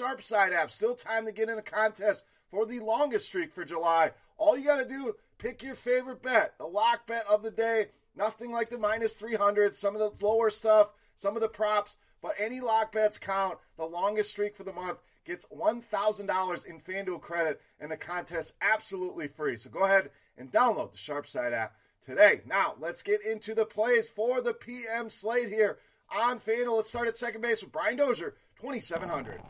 Sharp 0.00 0.22
Side 0.22 0.54
app. 0.54 0.70
Still 0.70 0.94
time 0.94 1.26
to 1.26 1.32
get 1.32 1.50
in 1.50 1.56
the 1.56 1.62
contest 1.62 2.24
for 2.50 2.64
the 2.64 2.80
longest 2.80 3.26
streak 3.26 3.52
for 3.52 3.66
July. 3.66 4.12
All 4.38 4.56
you 4.56 4.64
got 4.64 4.78
to 4.78 4.88
do, 4.88 5.14
pick 5.36 5.62
your 5.62 5.74
favorite 5.74 6.22
bet, 6.22 6.54
the 6.56 6.64
lock 6.64 7.06
bet 7.06 7.26
of 7.30 7.42
the 7.42 7.50
day. 7.50 7.88
Nothing 8.16 8.50
like 8.50 8.70
the 8.70 8.78
minus 8.78 9.16
300, 9.16 9.76
some 9.76 9.94
of 9.94 10.00
the 10.00 10.26
lower 10.26 10.48
stuff, 10.48 10.92
some 11.16 11.34
of 11.36 11.42
the 11.42 11.48
props, 11.48 11.98
but 12.22 12.32
any 12.38 12.60
lock 12.60 12.92
bets 12.92 13.18
count. 13.18 13.58
The 13.76 13.84
longest 13.84 14.30
streak 14.30 14.56
for 14.56 14.64
the 14.64 14.72
month 14.72 15.00
gets 15.26 15.46
$1,000 15.54 16.64
in 16.64 16.80
FanDuel 16.80 17.20
credit, 17.20 17.60
and 17.78 17.90
the 17.90 17.98
contest 17.98 18.54
absolutely 18.62 19.28
free. 19.28 19.58
So 19.58 19.68
go 19.68 19.84
ahead 19.84 20.08
and 20.38 20.50
download 20.50 20.92
the 20.92 20.98
Sharpside 20.98 21.52
app 21.52 21.74
today. 22.02 22.40
Now, 22.46 22.74
let's 22.80 23.02
get 23.02 23.22
into 23.22 23.54
the 23.54 23.66
plays 23.66 24.08
for 24.08 24.40
the 24.40 24.54
PM 24.54 25.10
slate 25.10 25.50
here 25.50 25.76
on 26.10 26.40
FanDuel. 26.40 26.76
Let's 26.76 26.88
start 26.88 27.06
at 27.06 27.18
second 27.18 27.42
base 27.42 27.62
with 27.62 27.70
Brian 27.70 27.96
Dozier, 27.96 28.36
2,700. 28.62 29.42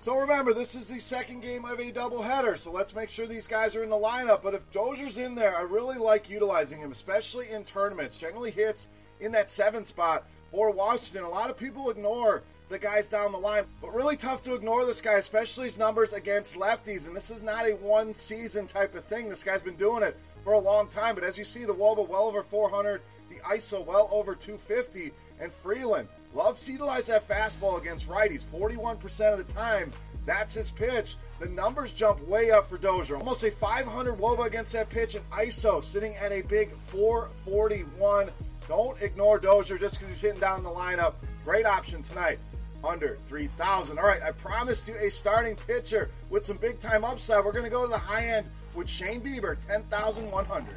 So 0.00 0.16
remember, 0.16 0.54
this 0.54 0.76
is 0.76 0.86
the 0.86 1.00
second 1.00 1.42
game 1.42 1.64
of 1.64 1.80
a 1.80 1.90
doubleheader, 1.90 2.56
so 2.56 2.70
let's 2.70 2.94
make 2.94 3.10
sure 3.10 3.26
these 3.26 3.48
guys 3.48 3.74
are 3.74 3.82
in 3.82 3.90
the 3.90 3.96
lineup. 3.96 4.44
But 4.44 4.54
if 4.54 4.70
Dozier's 4.70 5.18
in 5.18 5.34
there, 5.34 5.56
I 5.56 5.62
really 5.62 5.98
like 5.98 6.30
utilizing 6.30 6.78
him, 6.78 6.92
especially 6.92 7.50
in 7.50 7.64
tournaments. 7.64 8.16
Generally 8.16 8.52
hits 8.52 8.90
in 9.18 9.32
that 9.32 9.50
seven 9.50 9.84
spot 9.84 10.24
for 10.52 10.70
Washington. 10.70 11.24
A 11.24 11.28
lot 11.28 11.50
of 11.50 11.56
people 11.56 11.90
ignore 11.90 12.44
the 12.68 12.78
guys 12.78 13.08
down 13.08 13.32
the 13.32 13.38
line, 13.38 13.64
but 13.82 13.92
really 13.92 14.16
tough 14.16 14.40
to 14.42 14.54
ignore 14.54 14.84
this 14.84 15.00
guy, 15.00 15.14
especially 15.14 15.64
his 15.64 15.78
numbers 15.78 16.12
against 16.12 16.54
lefties. 16.54 17.08
And 17.08 17.16
this 17.16 17.30
is 17.30 17.42
not 17.42 17.66
a 17.66 17.74
one 17.74 18.14
season 18.14 18.68
type 18.68 18.94
of 18.94 19.04
thing. 19.04 19.28
This 19.28 19.42
guy's 19.42 19.62
been 19.62 19.74
doing 19.74 20.04
it 20.04 20.16
for 20.44 20.52
a 20.52 20.60
long 20.60 20.86
time. 20.86 21.16
But 21.16 21.24
as 21.24 21.36
you 21.36 21.44
see, 21.44 21.64
the 21.64 21.74
Woba 21.74 22.06
well 22.08 22.28
over 22.28 22.44
400, 22.44 23.02
the 23.30 23.40
ISO 23.40 23.84
well 23.84 24.08
over 24.12 24.36
250, 24.36 25.10
and 25.40 25.52
Freeland 25.52 26.08
loves 26.38 26.62
to 26.62 26.72
utilize 26.72 27.08
that 27.08 27.28
fastball 27.28 27.80
against 27.80 28.08
righties 28.08 28.46
41% 28.46 29.32
of 29.32 29.44
the 29.44 29.52
time. 29.52 29.90
That's 30.24 30.54
his 30.54 30.70
pitch. 30.70 31.16
The 31.40 31.48
numbers 31.48 31.92
jump 31.92 32.22
way 32.28 32.52
up 32.52 32.66
for 32.66 32.78
Dozier. 32.78 33.16
Almost 33.16 33.42
a 33.42 33.50
500 33.50 34.16
Woba 34.18 34.46
against 34.46 34.72
that 34.74 34.88
pitch, 34.88 35.16
and 35.16 35.24
ISO 35.30 35.82
sitting 35.82 36.14
at 36.14 36.30
a 36.30 36.42
big 36.42 36.70
441. 36.86 38.30
Don't 38.68 39.02
ignore 39.02 39.38
Dozier 39.38 39.78
just 39.78 39.98
because 39.98 40.10
he's 40.10 40.20
hitting 40.20 40.40
down 40.40 40.62
the 40.62 40.70
lineup. 40.70 41.14
Great 41.44 41.66
option 41.66 42.02
tonight 42.02 42.38
under 42.84 43.16
3,000. 43.26 43.98
All 43.98 44.04
right, 44.04 44.22
I 44.22 44.30
promised 44.30 44.86
you 44.86 44.94
a 44.96 45.10
starting 45.10 45.56
pitcher 45.56 46.10
with 46.30 46.46
some 46.46 46.58
big 46.58 46.78
time 46.78 47.04
upside. 47.04 47.44
We're 47.44 47.52
going 47.52 47.64
to 47.64 47.70
go 47.70 47.82
to 47.82 47.90
the 47.90 47.98
high 47.98 48.26
end 48.26 48.46
with 48.74 48.88
Shane 48.88 49.20
Bieber, 49.20 49.58
10,100. 49.66 50.76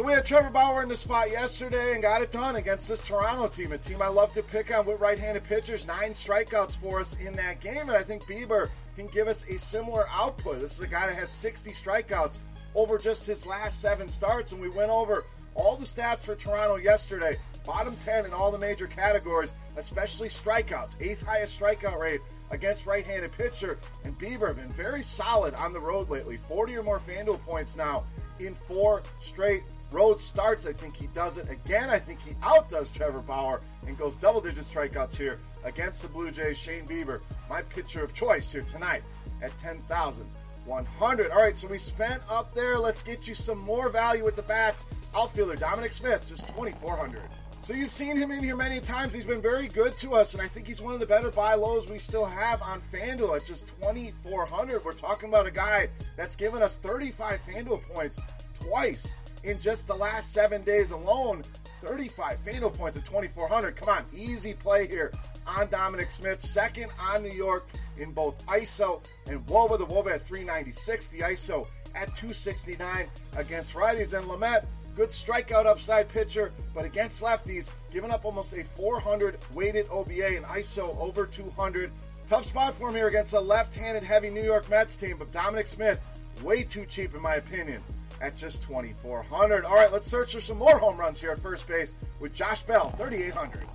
So 0.00 0.06
we 0.06 0.12
had 0.14 0.24
Trevor 0.24 0.48
Bauer 0.48 0.82
in 0.82 0.88
the 0.88 0.96
spot 0.96 1.30
yesterday 1.30 1.92
and 1.92 2.00
got 2.00 2.22
it 2.22 2.32
done 2.32 2.56
against 2.56 2.88
this 2.88 3.04
Toronto 3.04 3.48
team, 3.48 3.72
a 3.72 3.76
team 3.76 4.00
I 4.00 4.08
love 4.08 4.32
to 4.32 4.42
pick 4.42 4.74
on 4.74 4.86
with 4.86 4.98
right-handed 4.98 5.44
pitchers. 5.44 5.86
Nine 5.86 6.12
strikeouts 6.12 6.78
for 6.78 7.00
us 7.00 7.14
in 7.20 7.34
that 7.34 7.60
game, 7.60 7.90
and 7.90 7.90
I 7.90 8.02
think 8.02 8.24
Bieber 8.24 8.70
can 8.96 9.08
give 9.08 9.28
us 9.28 9.46
a 9.50 9.58
similar 9.58 10.08
output. 10.08 10.60
This 10.60 10.72
is 10.72 10.80
a 10.80 10.86
guy 10.86 11.06
that 11.06 11.16
has 11.16 11.28
60 11.28 11.72
strikeouts 11.72 12.38
over 12.74 12.96
just 12.96 13.26
his 13.26 13.46
last 13.46 13.82
seven 13.82 14.08
starts, 14.08 14.52
and 14.52 14.60
we 14.62 14.70
went 14.70 14.90
over 14.90 15.26
all 15.54 15.76
the 15.76 15.84
stats 15.84 16.22
for 16.22 16.34
Toronto 16.34 16.76
yesterday. 16.76 17.36
Bottom 17.66 17.94
10 17.96 18.24
in 18.24 18.32
all 18.32 18.50
the 18.50 18.56
major 18.56 18.86
categories, 18.86 19.52
especially 19.76 20.28
strikeouts. 20.28 20.98
Eighth 21.02 21.22
highest 21.26 21.60
strikeout 21.60 21.98
rate 21.98 22.22
against 22.50 22.86
right-handed 22.86 23.32
pitcher, 23.32 23.78
and 24.04 24.18
Bieber 24.18 24.56
been 24.56 24.72
very 24.72 25.02
solid 25.02 25.52
on 25.52 25.74
the 25.74 25.80
road 25.80 26.08
lately. 26.08 26.38
40 26.38 26.78
or 26.78 26.82
more 26.82 27.00
FanDuel 27.00 27.42
points 27.42 27.76
now 27.76 28.04
in 28.38 28.54
four 28.54 29.02
straight 29.20 29.62
road 29.92 30.20
starts. 30.20 30.66
I 30.66 30.72
think 30.72 30.96
he 30.96 31.06
does 31.08 31.36
it 31.36 31.50
again. 31.50 31.90
I 31.90 31.98
think 31.98 32.20
he 32.22 32.34
outdoes 32.42 32.90
Trevor 32.90 33.20
Bauer 33.20 33.60
and 33.86 33.98
goes 33.98 34.16
double 34.16 34.40
digit 34.40 34.64
strikeouts 34.64 35.16
here 35.16 35.40
against 35.64 36.02
the 36.02 36.08
Blue 36.08 36.30
Jays. 36.30 36.58
Shane 36.58 36.86
Bieber, 36.86 37.20
my 37.48 37.62
pitcher 37.62 38.02
of 38.02 38.14
choice 38.14 38.52
here 38.52 38.62
tonight 38.62 39.02
at 39.42 39.56
10,100. 39.58 41.30
All 41.30 41.38
right, 41.38 41.56
so 41.56 41.68
we 41.68 41.78
spent 41.78 42.22
up 42.28 42.54
there. 42.54 42.78
Let's 42.78 43.02
get 43.02 43.26
you 43.26 43.34
some 43.34 43.58
more 43.58 43.88
value 43.88 44.24
with 44.24 44.36
the 44.36 44.42
bats. 44.42 44.84
Outfielder 45.14 45.56
Dominic 45.56 45.92
Smith, 45.92 46.26
just 46.26 46.46
2,400. 46.48 47.22
So 47.62 47.74
you've 47.74 47.90
seen 47.90 48.16
him 48.16 48.30
in 48.30 48.42
here 48.42 48.56
many 48.56 48.80
times. 48.80 49.12
He's 49.12 49.26
been 49.26 49.42
very 49.42 49.68
good 49.68 49.96
to 49.98 50.14
us, 50.14 50.32
and 50.32 50.42
I 50.42 50.48
think 50.48 50.66
he's 50.66 50.80
one 50.80 50.94
of 50.94 51.00
the 51.00 51.06
better 51.06 51.30
buy 51.30 51.54
lows 51.54 51.90
we 51.90 51.98
still 51.98 52.24
have 52.24 52.62
on 52.62 52.80
FanDuel 52.92 53.36
at 53.36 53.44
just 53.44 53.66
2,400. 53.82 54.82
We're 54.82 54.92
talking 54.92 55.28
about 55.28 55.46
a 55.46 55.50
guy 55.50 55.90
that's 56.16 56.36
given 56.36 56.62
us 56.62 56.76
35 56.76 57.40
FanDuel 57.46 57.82
points 57.92 58.18
twice 58.60 59.14
in 59.44 59.58
just 59.58 59.86
the 59.86 59.94
last 59.94 60.32
seven 60.32 60.62
days 60.62 60.90
alone. 60.90 61.42
35 61.82 62.38
fatal 62.40 62.70
points 62.70 62.96
at 62.96 63.04
2,400. 63.04 63.74
Come 63.76 63.88
on, 63.88 64.04
easy 64.14 64.52
play 64.54 64.86
here 64.86 65.12
on 65.46 65.68
Dominic 65.68 66.10
Smith. 66.10 66.40
Second 66.40 66.90
on 66.98 67.22
New 67.22 67.32
York 67.32 67.68
in 67.98 68.12
both 68.12 68.44
ISO 68.46 69.02
and 69.26 69.44
WOBA. 69.46 69.78
The 69.78 69.86
WOBA 69.86 70.14
at 70.14 70.26
396, 70.26 71.08
the 71.08 71.20
ISO 71.20 71.66
at 71.94 72.14
269 72.14 73.08
against 73.36 73.74
righties. 73.74 74.16
And 74.16 74.28
Lamet, 74.28 74.66
good 74.94 75.08
strikeout 75.08 75.66
upside 75.66 76.08
pitcher, 76.08 76.52
but 76.74 76.84
against 76.84 77.22
lefties, 77.22 77.70
giving 77.92 78.10
up 78.10 78.24
almost 78.24 78.52
a 78.52 78.62
400 78.62 79.38
weighted 79.54 79.86
OBA 79.90 80.36
and 80.36 80.44
ISO 80.46 80.96
over 80.98 81.26
200. 81.26 81.92
Tough 82.28 82.44
spot 82.44 82.74
for 82.74 82.90
him 82.90 82.94
here 82.94 83.08
against 83.08 83.32
a 83.32 83.40
left 83.40 83.74
handed 83.74 84.04
heavy 84.04 84.30
New 84.30 84.42
York 84.42 84.68
Mets 84.70 84.96
team, 84.96 85.16
but 85.18 85.32
Dominic 85.32 85.66
Smith, 85.66 85.98
way 86.42 86.62
too 86.62 86.84
cheap 86.86 87.14
in 87.14 87.20
my 87.20 87.36
opinion 87.36 87.82
at 88.20 88.36
just 88.36 88.62
2,400. 88.64 89.64
All 89.64 89.74
right, 89.74 89.92
let's 89.92 90.06
search 90.06 90.34
for 90.34 90.40
some 90.40 90.58
more 90.58 90.78
home 90.78 90.96
runs 90.96 91.20
here 91.20 91.30
at 91.30 91.38
first 91.38 91.66
base 91.66 91.94
with 92.18 92.32
Josh 92.32 92.62
Bell, 92.62 92.90
3,800. 92.90 93.66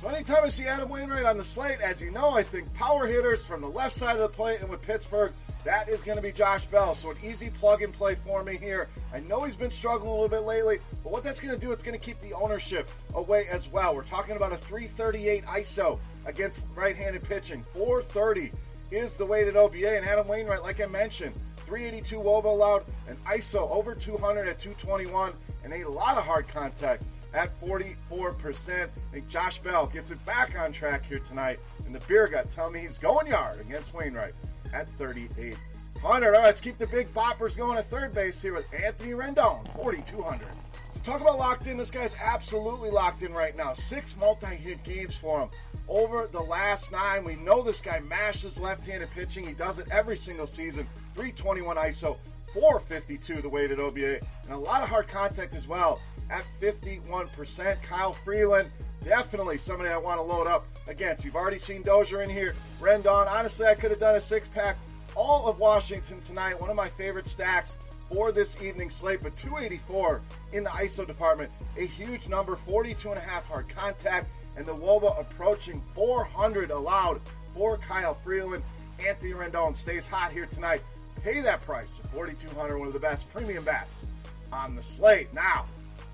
So 0.00 0.08
anytime 0.08 0.44
I 0.44 0.48
see 0.48 0.64
Adam 0.66 0.88
Wainwright 0.88 1.24
on 1.24 1.38
the 1.38 1.44
slate, 1.44 1.80
as 1.80 2.02
you 2.02 2.10
know, 2.10 2.30
I 2.30 2.42
think 2.42 2.72
power 2.74 3.06
hitters 3.06 3.46
from 3.46 3.60
the 3.60 3.68
left 3.68 3.94
side 3.94 4.16
of 4.16 4.22
the 4.22 4.28
plate 4.28 4.60
and 4.60 4.68
with 4.68 4.82
Pittsburgh, 4.82 5.32
that 5.64 5.88
is 5.88 6.02
going 6.02 6.16
to 6.16 6.22
be 6.22 6.30
Josh 6.30 6.66
Bell. 6.66 6.94
So 6.94 7.10
an 7.10 7.16
easy 7.24 7.48
plug 7.48 7.82
and 7.82 7.92
play 7.92 8.14
for 8.14 8.42
me 8.42 8.56
here. 8.58 8.88
I 9.14 9.20
know 9.20 9.44
he's 9.44 9.56
been 9.56 9.70
struggling 9.70 10.10
a 10.10 10.12
little 10.12 10.28
bit 10.28 10.42
lately, 10.42 10.78
but 11.02 11.10
what 11.10 11.24
that's 11.24 11.40
going 11.40 11.58
to 11.58 11.60
do, 11.60 11.72
it's 11.72 11.82
going 11.82 11.98
to 11.98 12.04
keep 12.04 12.20
the 12.20 12.34
ownership 12.34 12.86
away 13.14 13.46
as 13.50 13.70
well. 13.70 13.94
We're 13.94 14.02
talking 14.02 14.36
about 14.36 14.52
a 14.52 14.56
338 14.56 15.44
ISO 15.44 15.98
against 16.26 16.66
right-handed 16.74 17.22
pitching. 17.22 17.64
430 17.72 18.52
is 18.90 19.16
the 19.16 19.24
weighted 19.24 19.56
OBA, 19.56 19.96
and 19.96 20.04
Adam 20.04 20.28
Wainwright, 20.28 20.62
like 20.62 20.82
I 20.82 20.86
mentioned, 20.86 21.34
382 21.74 22.20
Woba 22.20 22.44
allowed, 22.44 22.84
an 23.08 23.16
ISO 23.26 23.68
over 23.68 23.96
200 23.96 24.46
at 24.46 24.60
221, 24.60 25.32
and 25.64 25.72
a 25.72 25.90
lot 25.90 26.16
of 26.16 26.24
hard 26.24 26.46
contact 26.46 27.02
at 27.32 27.52
44%. 27.60 28.70
I 28.70 28.86
think 29.10 29.26
Josh 29.26 29.58
Bell 29.58 29.88
gets 29.88 30.12
it 30.12 30.24
back 30.24 30.56
on 30.56 30.70
track 30.70 31.04
here 31.04 31.18
tonight, 31.18 31.58
and 31.84 31.92
the 31.92 31.98
beer 32.06 32.28
gut 32.28 32.48
tell 32.48 32.70
me 32.70 32.78
he's 32.78 32.96
going 32.96 33.26
yard 33.26 33.60
against 33.60 33.92
Wainwright 33.92 34.34
at 34.72 34.88
3800. 34.98 35.58
All 36.04 36.20
right, 36.20 36.44
let's 36.44 36.60
keep 36.60 36.78
the 36.78 36.86
big 36.86 37.12
boppers 37.12 37.56
going 37.56 37.76
at 37.76 37.90
third 37.90 38.14
base 38.14 38.40
here 38.40 38.54
with 38.54 38.72
Anthony 38.72 39.10
Rendon, 39.10 39.66
4200. 39.74 40.46
So 40.94 41.00
talk 41.00 41.20
about 41.20 41.38
locked 41.38 41.66
in. 41.66 41.76
This 41.76 41.90
guy's 41.90 42.14
absolutely 42.22 42.88
locked 42.88 43.22
in 43.22 43.32
right 43.32 43.56
now. 43.56 43.72
Six 43.72 44.16
multi-hit 44.16 44.84
games 44.84 45.16
for 45.16 45.40
him 45.40 45.48
over 45.88 46.28
the 46.28 46.40
last 46.40 46.92
nine. 46.92 47.24
We 47.24 47.34
know 47.34 47.62
this 47.62 47.80
guy 47.80 47.98
mashes 47.98 48.60
left-handed 48.60 49.10
pitching. 49.10 49.44
He 49.44 49.54
does 49.54 49.80
it 49.80 49.88
every 49.90 50.16
single 50.16 50.46
season. 50.46 50.86
321 51.14 51.76
ISO, 51.76 52.16
452 52.52 53.42
the 53.42 53.48
weighted 53.48 53.80
OBA, 53.80 54.20
and 54.44 54.52
a 54.52 54.56
lot 54.56 54.84
of 54.84 54.88
hard 54.88 55.08
contact 55.08 55.56
as 55.56 55.66
well 55.66 56.00
at 56.30 56.44
51%. 56.60 57.82
Kyle 57.82 58.12
Freeland, 58.12 58.70
definitely 59.02 59.58
somebody 59.58 59.90
I 59.90 59.96
want 59.96 60.18
to 60.18 60.22
load 60.22 60.46
up 60.46 60.68
against. 60.86 61.24
You've 61.24 61.34
already 61.34 61.58
seen 61.58 61.82
Dozier 61.82 62.22
in 62.22 62.30
here. 62.30 62.54
Rendon, 62.80 63.26
honestly, 63.26 63.66
I 63.66 63.74
could 63.74 63.90
have 63.90 64.00
done 64.00 64.14
a 64.14 64.20
six 64.20 64.46
pack. 64.46 64.76
All 65.16 65.48
of 65.48 65.58
Washington 65.58 66.20
tonight, 66.20 66.60
one 66.60 66.70
of 66.70 66.76
my 66.76 66.88
favorite 66.88 67.26
stacks 67.26 67.78
for 68.10 68.32
this 68.32 68.60
evening 68.62 68.90
slate, 68.90 69.20
but 69.22 69.36
284 69.36 70.22
in 70.52 70.64
the 70.64 70.70
ISO 70.70 71.06
department, 71.06 71.50
a 71.78 71.86
huge 71.86 72.28
number, 72.28 72.56
42 72.56 73.10
and 73.10 73.18
a 73.18 73.22
half 73.22 73.46
hard 73.46 73.68
contact, 73.68 74.32
and 74.56 74.64
the 74.64 74.74
Woba 74.74 75.18
approaching 75.20 75.80
400 75.94 76.70
allowed 76.70 77.20
for 77.54 77.76
Kyle 77.78 78.14
Freeland. 78.14 78.62
Anthony 79.04 79.32
Rendon 79.32 79.74
stays 79.74 80.06
hot 80.06 80.32
here 80.32 80.46
tonight 80.46 80.80
pay 81.24 81.40
that 81.40 81.60
price 81.62 82.00
of 82.00 82.10
4200 82.10 82.78
one 82.78 82.86
of 82.86 82.92
the 82.92 83.00
best 83.00 83.32
premium 83.32 83.64
bats 83.64 84.04
on 84.52 84.76
the 84.76 84.82
slate. 84.82 85.32
Now, 85.32 85.64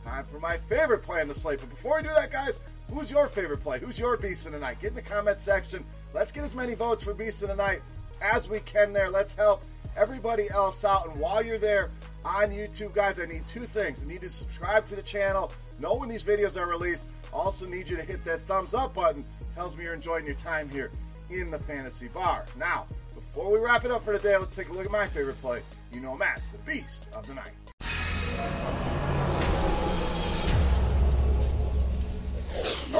time 0.04 0.24
for 0.24 0.38
my 0.38 0.56
favorite 0.56 1.02
play 1.02 1.20
on 1.20 1.28
the 1.28 1.34
slate. 1.34 1.58
But 1.58 1.68
before 1.68 1.98
I 1.98 2.02
do 2.02 2.08
that, 2.08 2.30
guys, 2.30 2.60
who's 2.92 3.10
your 3.10 3.26
favorite 3.26 3.60
play? 3.60 3.80
Who's 3.80 3.98
your 3.98 4.16
beast 4.16 4.46
of 4.46 4.52
the 4.52 4.60
night? 4.60 4.80
Get 4.80 4.90
in 4.90 4.94
the 4.94 5.02
comment 5.02 5.40
section. 5.40 5.84
Let's 6.14 6.30
get 6.30 6.44
as 6.44 6.54
many 6.54 6.74
votes 6.74 7.02
for 7.02 7.12
beast 7.12 7.42
of 7.42 7.48
the 7.48 7.56
night 7.56 7.82
as 8.22 8.48
we 8.48 8.60
can 8.60 8.92
there. 8.92 9.10
Let's 9.10 9.34
help 9.34 9.64
everybody 9.96 10.48
else 10.50 10.84
out. 10.84 11.08
And 11.08 11.18
while 11.18 11.44
you're 11.44 11.58
there 11.58 11.90
on 12.24 12.50
YouTube, 12.50 12.94
guys, 12.94 13.18
I 13.18 13.26
need 13.26 13.46
two 13.46 13.66
things. 13.66 14.02
I 14.02 14.06
need 14.06 14.20
to 14.22 14.28
subscribe 14.28 14.86
to 14.86 14.96
the 14.96 15.02
channel, 15.02 15.52
know 15.78 15.94
when 15.94 16.08
these 16.08 16.24
videos 16.24 16.60
are 16.60 16.66
released. 16.66 17.08
Also 17.32 17.66
need 17.66 17.88
you 17.88 17.96
to 17.96 18.02
hit 18.02 18.24
that 18.24 18.42
thumbs 18.42 18.74
up 18.74 18.94
button. 18.94 19.24
Tells 19.54 19.76
me 19.76 19.84
you're 19.84 19.94
enjoying 19.94 20.26
your 20.26 20.34
time 20.34 20.68
here 20.68 20.90
in 21.30 21.50
the 21.50 21.58
fantasy 21.58 22.08
bar. 22.08 22.46
Now, 22.58 22.86
before 23.14 23.50
we 23.50 23.58
wrap 23.58 23.84
it 23.84 23.90
up 23.90 24.02
for 24.02 24.12
today, 24.12 24.36
let's 24.36 24.56
take 24.56 24.68
a 24.68 24.72
look 24.72 24.84
at 24.84 24.90
my 24.90 25.06
favorite 25.06 25.40
play. 25.40 25.62
You 25.92 26.00
know 26.00 26.16
Matt's 26.16 26.48
the 26.48 26.58
beast 26.58 27.08
of 27.14 27.26
the 27.26 27.34
night. 27.34 28.79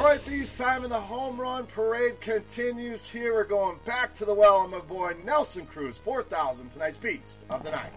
All 0.01 0.07
right, 0.07 0.25
Beast 0.25 0.57
time 0.57 0.81
and 0.81 0.91
the 0.91 0.99
home 0.99 1.39
run 1.39 1.67
parade 1.67 2.19
continues 2.21 3.07
here. 3.07 3.35
We're 3.35 3.43
going 3.43 3.77
back 3.85 4.15
to 4.15 4.25
the 4.25 4.33
well, 4.33 4.63
and 4.63 4.71
my 4.71 4.79
boy 4.79 5.15
Nelson 5.23 5.67
Cruz, 5.67 5.99
4,000, 5.99 6.71
tonight's 6.71 6.97
Beast 6.97 7.45
of 7.51 7.63
the 7.63 7.69
Night. 7.69 7.93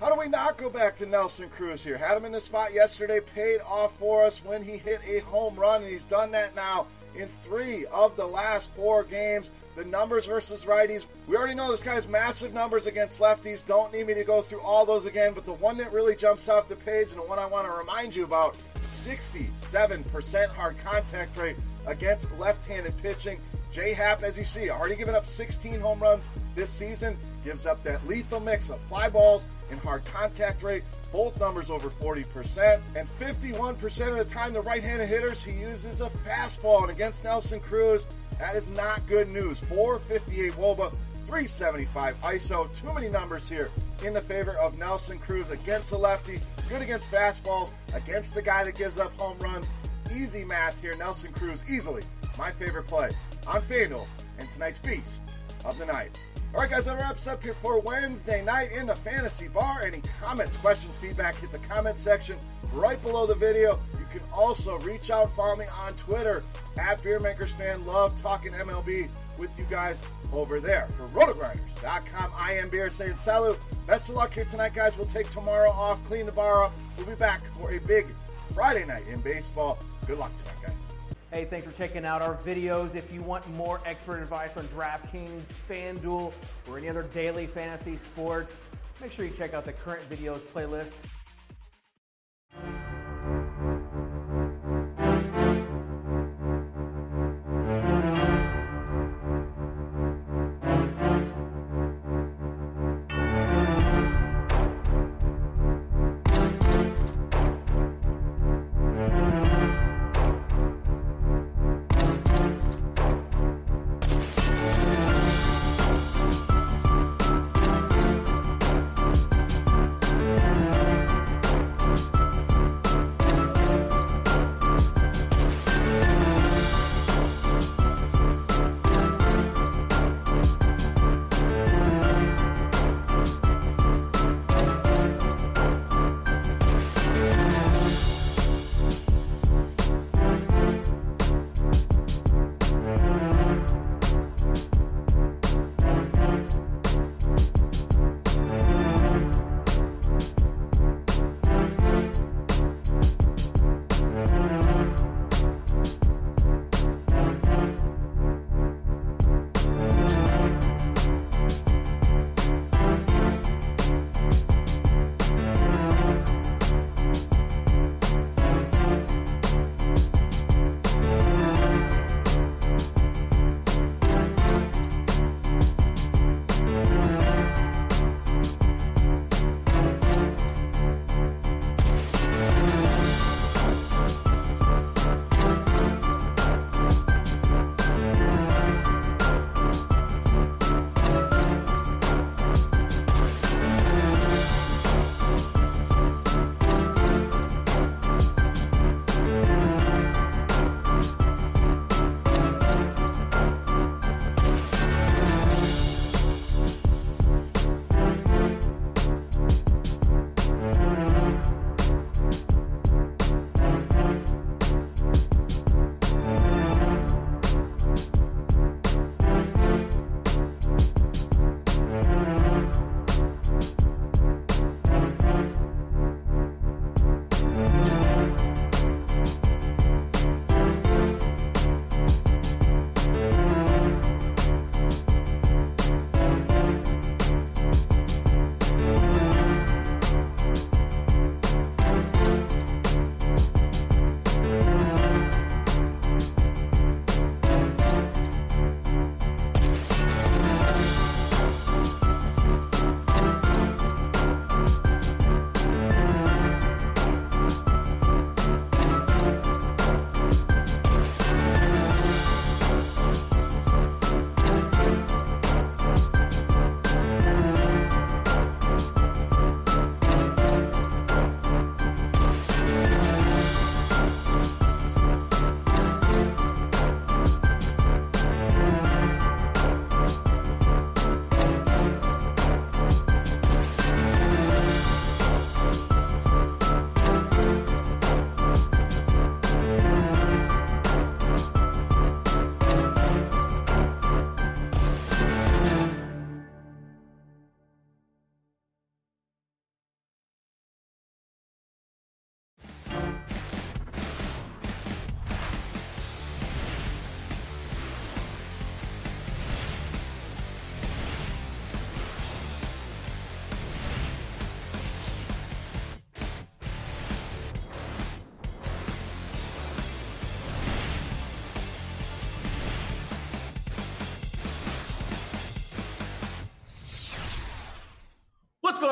How 0.00 0.10
do 0.10 0.18
we 0.18 0.28
not 0.28 0.56
go 0.56 0.70
back 0.70 0.96
to 0.96 1.06
Nelson 1.06 1.50
Cruz 1.50 1.84
here? 1.84 1.98
Had 1.98 2.16
him 2.16 2.24
in 2.24 2.32
the 2.32 2.40
spot 2.40 2.72
yesterday, 2.72 3.20
paid 3.20 3.60
off 3.60 3.94
for 3.98 4.24
us 4.24 4.42
when 4.42 4.64
he 4.64 4.78
hit 4.78 5.02
a 5.06 5.18
home 5.18 5.54
run, 5.54 5.82
and 5.82 5.92
he's 5.92 6.06
done 6.06 6.30
that 6.30 6.56
now 6.56 6.86
in 7.14 7.28
three 7.42 7.84
of 7.92 8.16
the 8.16 8.26
last 8.26 8.74
four 8.74 9.04
games. 9.04 9.50
The 9.76 9.84
numbers 9.84 10.24
versus 10.24 10.64
righties. 10.64 11.04
We 11.26 11.36
already 11.36 11.54
know 11.54 11.70
this 11.70 11.82
guy's 11.82 12.08
massive 12.08 12.54
numbers 12.54 12.86
against 12.86 13.20
lefties. 13.20 13.66
Don't 13.66 13.92
need 13.92 14.06
me 14.06 14.14
to 14.14 14.24
go 14.24 14.40
through 14.40 14.62
all 14.62 14.86
those 14.86 15.04
again, 15.04 15.34
but 15.34 15.44
the 15.44 15.52
one 15.52 15.76
that 15.76 15.92
really 15.92 16.16
jumps 16.16 16.48
off 16.48 16.68
the 16.68 16.76
page 16.76 17.10
and 17.10 17.20
the 17.20 17.26
one 17.26 17.38
I 17.38 17.44
want 17.44 17.66
to 17.66 17.72
remind 17.72 18.14
you 18.14 18.24
about 18.24 18.56
67% 18.82 20.48
hard 20.48 20.78
contact 20.78 21.36
rate 21.36 21.56
against 21.86 22.36
left 22.38 22.66
handed 22.68 22.96
pitching. 22.98 23.40
J 23.70 23.94
Happ, 23.94 24.22
as 24.22 24.36
you 24.36 24.44
see, 24.44 24.68
already 24.68 24.96
given 24.96 25.14
up 25.14 25.26
16 25.26 25.80
home 25.80 25.98
runs 26.00 26.28
this 26.54 26.68
season, 26.68 27.16
gives 27.42 27.66
up 27.66 27.82
that 27.82 28.06
lethal 28.06 28.38
mix 28.40 28.68
of 28.68 28.78
fly 28.80 29.08
balls 29.08 29.46
and 29.70 29.80
hard 29.80 30.04
contact 30.04 30.62
rate, 30.62 30.84
both 31.12 31.38
numbers 31.40 31.70
over 31.70 31.88
40%. 31.88 32.82
And 32.94 33.08
51% 33.08 34.08
of 34.08 34.18
the 34.18 34.24
time, 34.24 34.52
the 34.52 34.60
right 34.60 34.82
handed 34.82 35.08
hitters, 35.08 35.42
he 35.42 35.52
uses 35.52 36.02
a 36.02 36.10
fastball. 36.10 36.82
And 36.82 36.90
against 36.90 37.24
Nelson 37.24 37.60
Cruz, 37.60 38.06
that 38.38 38.56
is 38.56 38.68
not 38.68 39.06
good 39.06 39.30
news. 39.30 39.58
458 39.60 40.52
Woba, 40.52 40.94
375 41.32 42.20
ISO. 42.20 42.78
Too 42.78 42.92
many 42.92 43.08
numbers 43.08 43.48
here 43.48 43.70
in 44.04 44.12
the 44.12 44.20
favor 44.20 44.54
of 44.58 44.76
Nelson 44.76 45.18
Cruz 45.18 45.48
against 45.48 45.88
the 45.88 45.96
lefty. 45.96 46.38
Good 46.68 46.82
against 46.82 47.10
fastballs, 47.10 47.72
against 47.94 48.34
the 48.34 48.42
guy 48.42 48.64
that 48.64 48.74
gives 48.74 48.98
up 48.98 49.18
home 49.18 49.38
runs. 49.38 49.66
Easy 50.14 50.44
math 50.44 50.78
here. 50.82 50.94
Nelson 50.98 51.32
Cruz, 51.32 51.64
easily 51.66 52.02
my 52.36 52.50
favorite 52.50 52.86
play 52.86 53.12
on 53.46 53.62
FanDuel 53.62 54.06
and 54.38 54.50
tonight's 54.50 54.78
Beast 54.78 55.24
of 55.64 55.78
the 55.78 55.86
Night. 55.86 56.20
All 56.52 56.60
right, 56.60 56.68
guys, 56.68 56.84
that 56.84 56.98
wraps 56.98 57.26
up 57.26 57.42
here 57.42 57.54
for 57.54 57.80
Wednesday 57.80 58.44
night 58.44 58.72
in 58.72 58.84
the 58.84 58.94
Fantasy 58.94 59.48
Bar. 59.48 59.84
Any 59.86 60.02
comments, 60.20 60.58
questions, 60.58 60.98
feedback, 60.98 61.36
hit 61.36 61.50
the 61.50 61.60
comment 61.60 61.98
section 61.98 62.36
right 62.74 63.00
below 63.00 63.24
the 63.26 63.34
video. 63.34 63.80
You 63.98 64.06
can 64.10 64.20
also 64.34 64.78
reach 64.80 65.10
out, 65.10 65.34
follow 65.34 65.56
me 65.56 65.64
on 65.80 65.94
Twitter 65.94 66.42
at 66.78 67.02
BeerMakersFan. 67.02 67.86
Love 67.86 68.20
talking 68.20 68.52
MLB 68.52 69.08
with 69.38 69.58
you 69.58 69.64
guys 69.70 69.98
over 70.32 70.60
there. 70.60 70.86
For 70.96 71.06
RotoGrinders.com, 71.08 72.32
I 72.36 72.54
am 72.54 72.68
Beer 72.70 72.90
saying 72.90 73.18
salut. 73.18 73.58
Best 73.86 74.08
of 74.08 74.16
luck 74.16 74.34
here 74.34 74.44
tonight, 74.44 74.74
guys. 74.74 74.96
We'll 74.96 75.06
take 75.06 75.28
tomorrow 75.30 75.70
off, 75.70 76.02
clean 76.04 76.26
the 76.26 76.32
bar 76.32 76.64
up. 76.64 76.72
We'll 76.96 77.06
be 77.06 77.14
back 77.14 77.44
for 77.44 77.72
a 77.72 77.80
big 77.80 78.06
Friday 78.54 78.84
night 78.86 79.06
in 79.08 79.20
baseball. 79.20 79.78
Good 80.06 80.18
luck 80.18 80.32
tonight, 80.38 80.62
guys. 80.62 80.82
Hey, 81.30 81.46
thanks 81.46 81.66
for 81.66 81.72
checking 81.72 82.04
out 82.04 82.20
our 82.20 82.36
videos. 82.36 82.94
If 82.94 83.12
you 83.12 83.22
want 83.22 83.48
more 83.54 83.80
expert 83.86 84.18
advice 84.18 84.56
on 84.56 84.64
DraftKings, 84.64 85.52
FanDuel, 85.68 86.32
or 86.68 86.78
any 86.78 86.88
other 86.88 87.04
daily 87.04 87.46
fantasy 87.46 87.96
sports, 87.96 88.58
make 89.00 89.12
sure 89.12 89.24
you 89.24 89.30
check 89.30 89.54
out 89.54 89.64
the 89.64 89.72
current 89.72 90.08
videos 90.10 90.40
playlist. 90.40 90.96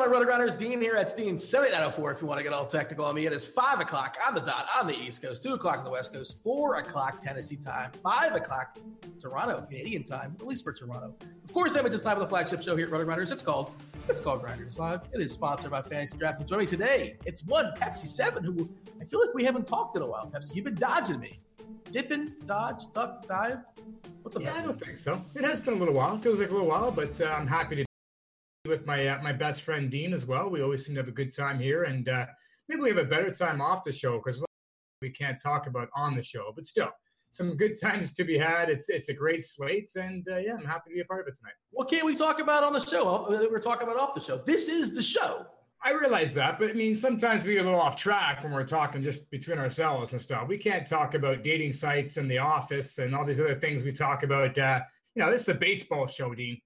Going 0.00 0.14
on, 0.14 0.26
RotoGrinders? 0.26 0.56
Dean 0.56 0.80
here. 0.80 0.94
That's 0.94 1.12
Dean 1.12 1.38
7904 1.38 2.12
if 2.12 2.22
you 2.22 2.26
want 2.26 2.38
to 2.38 2.44
get 2.44 2.54
all 2.54 2.64
technical 2.64 3.04
on 3.04 3.14
me. 3.14 3.26
It 3.26 3.34
is 3.34 3.46
5 3.46 3.80
o'clock 3.80 4.16
on 4.26 4.34
the 4.34 4.40
dot 4.40 4.66
on 4.74 4.86
the 4.86 4.98
East 4.98 5.20
Coast, 5.20 5.42
2 5.42 5.52
o'clock 5.52 5.76
on 5.76 5.84
the 5.84 5.90
West 5.90 6.14
Coast, 6.14 6.42
4 6.42 6.76
o'clock 6.76 7.22
Tennessee 7.22 7.56
time, 7.56 7.90
5 8.02 8.34
o'clock 8.34 8.78
Toronto, 9.20 9.60
Canadian 9.60 10.02
time, 10.02 10.34
at 10.40 10.46
least 10.46 10.64
for 10.64 10.72
Toronto. 10.72 11.14
Of 11.44 11.52
course, 11.52 11.76
I'm 11.76 11.84
at 11.84 11.92
this 11.92 12.00
time 12.00 12.14
of 12.16 12.20
the 12.20 12.28
flagship 12.28 12.62
show 12.62 12.74
here 12.76 12.86
at 12.86 12.92
RotoGrinders. 12.92 13.30
It's 13.30 13.42
called 13.42 13.72
it's 14.08 14.22
called 14.22 14.40
Grinders 14.40 14.78
Live. 14.78 15.02
It 15.12 15.20
is 15.20 15.32
sponsored 15.32 15.70
by 15.70 15.82
FantasyDraft. 15.82 16.38
And 16.38 16.48
joining 16.48 16.64
me 16.64 16.70
today, 16.70 17.16
it's 17.26 17.44
one 17.44 17.74
Pepsi 17.76 18.06
7 18.06 18.42
who 18.42 18.70
I 19.02 19.04
feel 19.04 19.20
like 19.20 19.34
we 19.34 19.44
haven't 19.44 19.66
talked 19.66 19.96
in 19.96 20.02
a 20.02 20.06
while. 20.06 20.30
Pepsi, 20.32 20.54
you've 20.54 20.64
been 20.64 20.76
dodging 20.76 21.20
me. 21.20 21.40
Dipping, 21.92 22.32
dodge, 22.46 22.84
duck, 22.94 23.26
dive. 23.26 23.58
What's 24.22 24.34
up? 24.34 24.44
Yeah, 24.44 24.54
I 24.54 24.62
don't 24.62 24.80
think 24.80 24.96
so. 24.96 25.22
It 25.34 25.44
has 25.44 25.60
been 25.60 25.74
a 25.74 25.76
little 25.76 25.94
while. 25.94 26.14
It 26.14 26.22
feels 26.22 26.40
like 26.40 26.48
a 26.48 26.52
little 26.52 26.68
while, 26.68 26.90
but 26.90 27.20
uh, 27.20 27.26
I'm 27.26 27.46
happy 27.46 27.76
to 27.76 27.89
with 28.70 28.86
my 28.86 29.06
uh, 29.08 29.22
my 29.22 29.32
best 29.32 29.62
friend 29.62 29.90
Dean 29.90 30.14
as 30.14 30.24
well. 30.24 30.48
We 30.48 30.62
always 30.62 30.86
seem 30.86 30.94
to 30.94 31.00
have 31.00 31.08
a 31.08 31.12
good 31.12 31.34
time 31.34 31.58
here, 31.58 31.82
and 31.82 32.08
uh, 32.08 32.26
maybe 32.68 32.80
we 32.80 32.88
have 32.88 32.98
a 32.98 33.04
better 33.04 33.30
time 33.32 33.60
off 33.60 33.84
the 33.84 33.92
show 33.92 34.18
because 34.18 34.42
we 35.02 35.10
can't 35.10 35.40
talk 35.40 35.66
about 35.66 35.88
on 35.94 36.14
the 36.14 36.22
show. 36.22 36.52
But 36.54 36.64
still, 36.66 36.88
some 37.30 37.56
good 37.56 37.78
times 37.80 38.12
to 38.14 38.24
be 38.24 38.38
had. 38.38 38.70
It's 38.70 38.88
it's 38.88 39.08
a 39.08 39.14
great 39.14 39.44
slate, 39.44 39.90
and 39.96 40.26
uh, 40.30 40.38
yeah, 40.38 40.54
I'm 40.54 40.64
happy 40.64 40.90
to 40.90 40.94
be 40.94 41.00
a 41.00 41.04
part 41.04 41.20
of 41.20 41.28
it 41.28 41.36
tonight. 41.36 41.54
What 41.70 41.90
can't 41.90 42.06
we 42.06 42.14
talk 42.14 42.40
about 42.40 42.64
on 42.64 42.72
the 42.72 42.80
show? 42.80 43.26
We're 43.28 43.58
talking 43.58 43.86
about 43.86 43.98
off 43.98 44.14
the 44.14 44.20
show. 44.20 44.38
This 44.38 44.68
is 44.68 44.94
the 44.94 45.02
show. 45.02 45.46
I 45.82 45.92
realize 45.92 46.34
that, 46.34 46.58
but 46.58 46.68
I 46.68 46.74
mean, 46.74 46.94
sometimes 46.94 47.42
we 47.42 47.54
get 47.54 47.62
a 47.62 47.64
little 47.64 47.80
off 47.80 47.96
track 47.96 48.42
when 48.42 48.52
we're 48.52 48.66
talking 48.66 49.02
just 49.02 49.30
between 49.30 49.58
ourselves 49.58 50.12
and 50.12 50.20
stuff. 50.20 50.46
We 50.46 50.58
can't 50.58 50.86
talk 50.86 51.14
about 51.14 51.42
dating 51.42 51.72
sites 51.72 52.18
and 52.18 52.30
the 52.30 52.36
office 52.36 52.98
and 52.98 53.14
all 53.14 53.24
these 53.24 53.40
other 53.40 53.58
things 53.58 53.82
we 53.82 53.92
talk 53.92 54.22
about. 54.22 54.58
Uh, 54.58 54.80
you 55.14 55.22
know, 55.22 55.30
this 55.30 55.42
is 55.42 55.48
a 55.48 55.54
baseball 55.54 56.06
show, 56.06 56.34
Dean. 56.34 56.60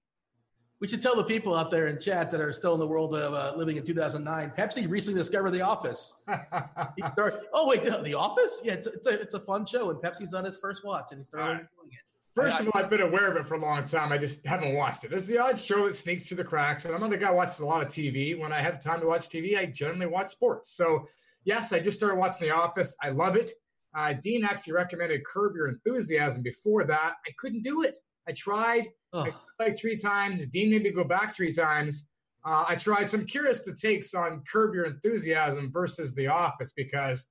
We 0.85 0.89
should 0.89 1.01
tell 1.01 1.15
the 1.15 1.23
people 1.23 1.55
out 1.55 1.71
there 1.71 1.87
in 1.87 1.99
chat 1.99 2.29
that 2.29 2.39
are 2.39 2.53
still 2.53 2.75
in 2.75 2.79
the 2.79 2.85
world 2.85 3.15
of 3.15 3.33
uh, 3.33 3.57
living 3.57 3.75
in 3.77 3.83
2009. 3.83 4.53
Pepsi 4.55 4.87
recently 4.87 5.19
discovered 5.19 5.49
The 5.49 5.61
Office. 5.61 6.13
started, 7.13 7.39
oh 7.53 7.67
wait, 7.67 7.83
the, 7.83 8.03
the, 8.03 8.13
Office? 8.13 8.61
Yeah, 8.63 8.73
it's, 8.73 8.85
it's 8.85 9.07
a 9.07 9.19
it's 9.19 9.33
a 9.33 9.39
fun 9.39 9.65
show, 9.65 9.89
and 9.89 9.97
Pepsi's 9.97 10.35
on 10.35 10.45
his 10.45 10.59
first 10.59 10.85
watch, 10.85 11.07
and 11.09 11.19
he 11.19 11.23
started 11.23 11.45
right. 11.45 11.53
enjoying 11.53 11.91
it. 11.91 11.99
First 12.35 12.59
of 12.59 12.67
all, 12.67 12.73
I've 12.75 12.91
been 12.91 13.01
aware 13.01 13.31
of 13.31 13.35
it 13.35 13.47
for 13.47 13.55
a 13.55 13.59
long 13.59 13.83
time. 13.85 14.11
I 14.11 14.19
just 14.19 14.45
haven't 14.45 14.75
watched 14.75 15.03
it. 15.03 15.09
There's 15.09 15.25
the 15.25 15.39
odd 15.39 15.57
show 15.57 15.87
that 15.87 15.95
sneaks 15.95 16.27
through 16.27 16.37
the 16.37 16.43
cracks, 16.43 16.85
and 16.85 16.93
I'm 16.93 17.01
not 17.01 17.11
a 17.11 17.17
guy 17.17 17.29
who 17.29 17.35
watches 17.37 17.57
a 17.61 17.65
lot 17.65 17.81
of 17.81 17.87
TV. 17.87 18.39
When 18.39 18.53
I 18.53 18.61
have 18.61 18.79
time 18.79 19.01
to 19.01 19.07
watch 19.07 19.27
TV, 19.27 19.57
I 19.57 19.65
generally 19.65 20.05
watch 20.05 20.33
sports. 20.33 20.69
So, 20.69 21.07
yes, 21.45 21.73
I 21.73 21.79
just 21.79 21.97
started 21.97 22.17
watching 22.17 22.47
The 22.47 22.53
Office. 22.53 22.95
I 23.01 23.09
love 23.09 23.35
it. 23.35 23.53
Uh, 23.97 24.13
Dean 24.13 24.45
actually 24.45 24.73
recommended 24.73 25.25
Curb 25.25 25.55
Your 25.55 25.67
Enthusiasm 25.67 26.43
before 26.43 26.83
that. 26.83 27.13
I 27.27 27.31
couldn't 27.39 27.63
do 27.63 27.81
it. 27.81 27.97
I 28.27 28.33
tried 28.33 28.89
I 29.21 29.63
like 29.63 29.77
three 29.77 29.97
times. 29.97 30.45
Dean 30.47 30.71
made 30.71 30.83
me 30.83 30.91
go 30.91 31.03
back 31.03 31.35
three 31.35 31.53
times. 31.53 32.07
Uh, 32.45 32.65
I 32.67 32.75
tried. 32.75 33.09
So 33.09 33.17
I'm 33.17 33.25
curious 33.25 33.59
the 33.59 33.73
takes 33.73 34.13
on 34.13 34.43
Curb 34.51 34.75
Your 34.75 34.85
Enthusiasm 34.85 35.71
versus 35.71 36.13
The 36.13 36.27
Office 36.27 36.73
because 36.73 37.27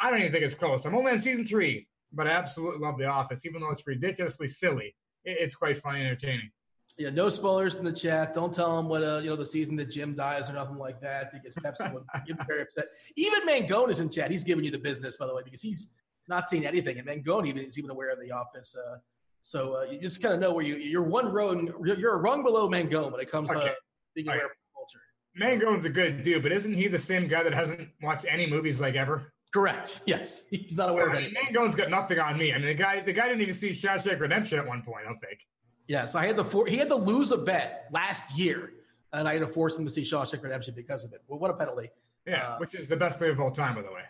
I 0.00 0.10
don't 0.10 0.20
even 0.20 0.32
think 0.32 0.44
it's 0.44 0.54
close. 0.54 0.84
I'm 0.84 0.94
only 0.94 1.12
on 1.12 1.18
season 1.18 1.46
three 1.46 1.86
but 2.12 2.26
I 2.26 2.30
absolutely 2.30 2.80
love 2.80 2.98
The 2.98 3.06
Office, 3.06 3.44
even 3.46 3.60
though 3.60 3.70
it's 3.70 3.86
ridiculously 3.86 4.48
silly. 4.48 4.94
It's 5.24 5.54
quite 5.54 5.76
funny 5.76 6.00
and 6.00 6.08
entertaining. 6.08 6.50
Yeah, 6.96 7.10
no 7.10 7.28
spoilers 7.28 7.76
in 7.76 7.84
the 7.84 7.92
chat. 7.92 8.34
Don't 8.34 8.52
tell 8.52 8.76
them 8.76 8.88
what 8.88 9.02
uh, 9.02 9.18
you 9.18 9.30
know 9.30 9.36
the 9.36 9.46
season 9.46 9.76
that 9.76 9.90
Jim 9.90 10.16
dies 10.16 10.50
or 10.50 10.54
nothing 10.54 10.78
like 10.78 11.00
that 11.00 11.32
because 11.32 11.54
Pepsi 11.56 11.92
would 11.92 12.02
get 12.26 12.44
very 12.46 12.62
upset. 12.62 12.86
Even 13.14 13.46
Mangone 13.46 13.90
is 13.90 14.00
in 14.00 14.08
chat. 14.08 14.30
He's 14.30 14.42
giving 14.42 14.64
you 14.64 14.70
the 14.70 14.78
business, 14.78 15.16
by 15.16 15.26
the 15.26 15.34
way, 15.34 15.42
because 15.44 15.60
he's 15.60 15.92
not 16.28 16.48
seen 16.48 16.64
anything, 16.64 16.98
and 16.98 17.06
Mangone 17.06 17.46
even 17.46 17.62
is 17.62 17.78
even 17.78 17.90
aware 17.90 18.10
of 18.10 18.18
The 18.20 18.32
Office. 18.32 18.74
Uh, 18.74 18.96
so 19.40 19.76
uh, 19.76 19.82
you 19.82 20.00
just 20.00 20.22
kind 20.22 20.34
of 20.34 20.40
know 20.40 20.52
where 20.52 20.64
you 20.64 20.76
you're 20.76 21.02
one 21.02 21.32
row 21.32 21.50
and 21.50 21.72
you're 21.84 22.14
a 22.14 22.18
rung 22.18 22.42
below 22.42 22.68
Mangone 22.68 23.12
when 23.12 23.20
it 23.20 23.30
comes 23.30 23.50
okay. 23.50 23.68
to 23.68 23.74
being 24.14 24.28
aware 24.28 24.38
right. 24.38 24.44
of 24.44 24.50
culture. 24.74 25.00
Mangone's 25.38 25.84
a 25.84 25.90
good 25.90 26.22
dude, 26.22 26.42
but 26.42 26.52
isn't 26.52 26.74
he 26.74 26.88
the 26.88 26.98
same 26.98 27.28
guy 27.28 27.42
that 27.42 27.54
hasn't 27.54 27.88
watched 28.02 28.26
any 28.28 28.46
movies 28.46 28.80
like 28.80 28.94
ever? 28.94 29.32
Correct. 29.52 30.00
Yes, 30.06 30.46
he's 30.50 30.76
not 30.76 30.90
aware 30.90 31.06
Sorry, 31.06 31.18
of 31.18 31.24
anything. 31.24 31.54
Mangone's 31.54 31.74
got 31.74 31.90
nothing 31.90 32.18
on 32.18 32.38
me. 32.38 32.52
I 32.52 32.58
mean, 32.58 32.66
the 32.66 32.74
guy, 32.74 33.00
the 33.00 33.12
guy 33.12 33.28
didn't 33.28 33.42
even 33.42 33.54
see 33.54 33.70
Shawshank 33.70 34.20
Redemption 34.20 34.58
at 34.58 34.66
one 34.66 34.82
point. 34.82 35.04
I 35.04 35.08
don't 35.08 35.18
think. 35.18 35.40
Yes, 35.86 36.14
I 36.14 36.26
had 36.26 36.36
to 36.36 36.44
for, 36.44 36.66
he 36.66 36.76
had 36.76 36.90
to 36.90 36.96
lose 36.96 37.32
a 37.32 37.38
bet 37.38 37.88
last 37.90 38.22
year, 38.36 38.72
and 39.12 39.26
I 39.26 39.34
had 39.34 39.40
to 39.40 39.46
force 39.46 39.78
him 39.78 39.86
to 39.86 39.90
see 39.90 40.02
Shawshank 40.02 40.42
Redemption 40.42 40.74
because 40.76 41.04
of 41.04 41.12
it. 41.12 41.22
Well, 41.26 41.38
what 41.38 41.50
a 41.50 41.54
penalty! 41.54 41.90
Yeah, 42.26 42.42
uh, 42.42 42.58
which 42.58 42.74
is 42.74 42.88
the 42.88 42.96
best 42.96 43.20
movie 43.20 43.32
of 43.32 43.40
all 43.40 43.50
time, 43.50 43.74
by 43.74 43.82
the 43.82 43.92
way. 43.92 44.02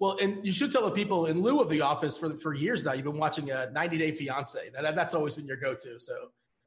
Well, 0.00 0.18
and 0.20 0.44
you 0.44 0.52
should 0.52 0.72
tell 0.72 0.84
the 0.84 0.90
people 0.90 1.26
in 1.26 1.40
lieu 1.40 1.60
of 1.60 1.68
The 1.68 1.80
Office 1.80 2.18
for 2.18 2.36
for 2.38 2.54
years 2.54 2.84
now. 2.84 2.92
You've 2.92 3.04
been 3.04 3.18
watching 3.18 3.50
a 3.50 3.70
90 3.70 3.98
Day 3.98 4.12
Fiance. 4.12 4.58
That 4.74 4.94
that's 4.94 5.14
always 5.14 5.36
been 5.36 5.46
your 5.46 5.56
go 5.56 5.74
to. 5.74 5.98
So 5.98 6.14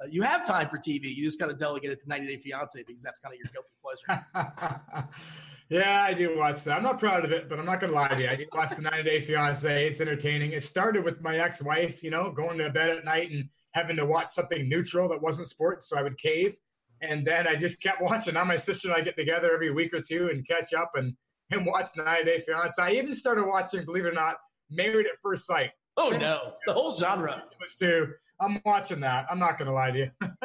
uh, 0.01 0.07
you 0.10 0.22
have 0.22 0.46
time 0.46 0.69
for 0.69 0.77
TV. 0.77 1.13
You 1.13 1.24
just 1.24 1.39
got 1.39 1.48
to 1.48 1.55
delegate 1.55 1.91
it 1.91 2.01
to 2.03 2.07
90 2.07 2.27
Day 2.27 2.38
Fiance 2.38 2.84
because 2.88 3.03
that's 3.03 3.19
kind 3.19 3.34
of 3.34 3.39
your 3.39 3.50
guilty 3.51 3.72
pleasure. 3.81 5.07
Yeah, 5.69 6.01
I 6.01 6.13
do 6.13 6.38
watch 6.38 6.63
that. 6.63 6.77
I'm 6.77 6.84
not 6.84 6.98
proud 6.98 7.25
of 7.25 7.31
it, 7.31 7.50
but 7.50 7.60
I'm 7.60 7.65
not 7.65 7.81
gonna 7.81 7.91
lie 7.93 8.07
to 8.07 8.22
you. 8.22 8.29
I 8.29 8.38
do 8.38 8.46
watch 8.53 8.75
the 8.75 8.81
90 8.81 9.03
Day 9.03 9.19
Fiance. 9.19 9.88
It's 9.88 10.00
entertaining. 10.00 10.53
It 10.53 10.63
started 10.63 11.03
with 11.03 11.22
my 11.22 11.38
ex-wife, 11.39 12.01
you 12.03 12.10
know, 12.10 12.31
going 12.31 12.57
to 12.60 12.69
bed 12.69 12.89
at 12.89 13.03
night 13.03 13.31
and 13.31 13.50
having 13.72 13.98
to 13.98 14.05
watch 14.05 14.29
something 14.29 14.69
neutral 14.69 15.10
that 15.10 15.22
wasn't 15.22 15.50
sports, 15.50 15.89
so 15.89 15.98
I 15.98 16.03
would 16.03 16.17
cave. 16.17 16.57
And 17.01 17.27
then 17.27 17.48
I 17.48 17.55
just 17.55 17.81
kept 17.81 18.01
watching. 18.01 18.36
Now 18.36 18.46
my 18.46 18.55
sister 18.55 18.88
and 18.88 18.98
I 18.98 19.01
get 19.01 19.17
together 19.17 19.51
every 19.53 19.72
week 19.72 19.93
or 19.93 20.00
two 20.01 20.29
and 20.31 20.48
catch 20.48 20.74
up 20.74 20.91
and 20.96 21.15
and 21.51 21.66
watch 21.66 21.89
90 21.96 22.24
Day 22.24 22.39
Fiance. 22.39 22.82
I 22.82 22.92
even 22.92 23.13
started 23.13 23.46
watching, 23.46 23.86
believe 23.86 24.06
it 24.06 24.10
or 24.10 24.13
not, 24.13 24.36
Married 24.70 25.06
at 25.06 25.13
First 25.22 25.46
Sight. 25.46 25.72
Oh 25.96 26.10
no, 26.10 26.54
the 26.66 26.74
whole 26.74 26.96
genre. 26.96 27.44
Was 27.60 27.75
too. 27.75 28.08
I'm 28.39 28.62
watching 28.66 29.00
that. 29.00 29.25
I'm 29.32 29.39
not 29.39 29.58
gonna 29.58 29.74
lie 29.74 29.92
to 29.92 29.98
you. 29.98 30.12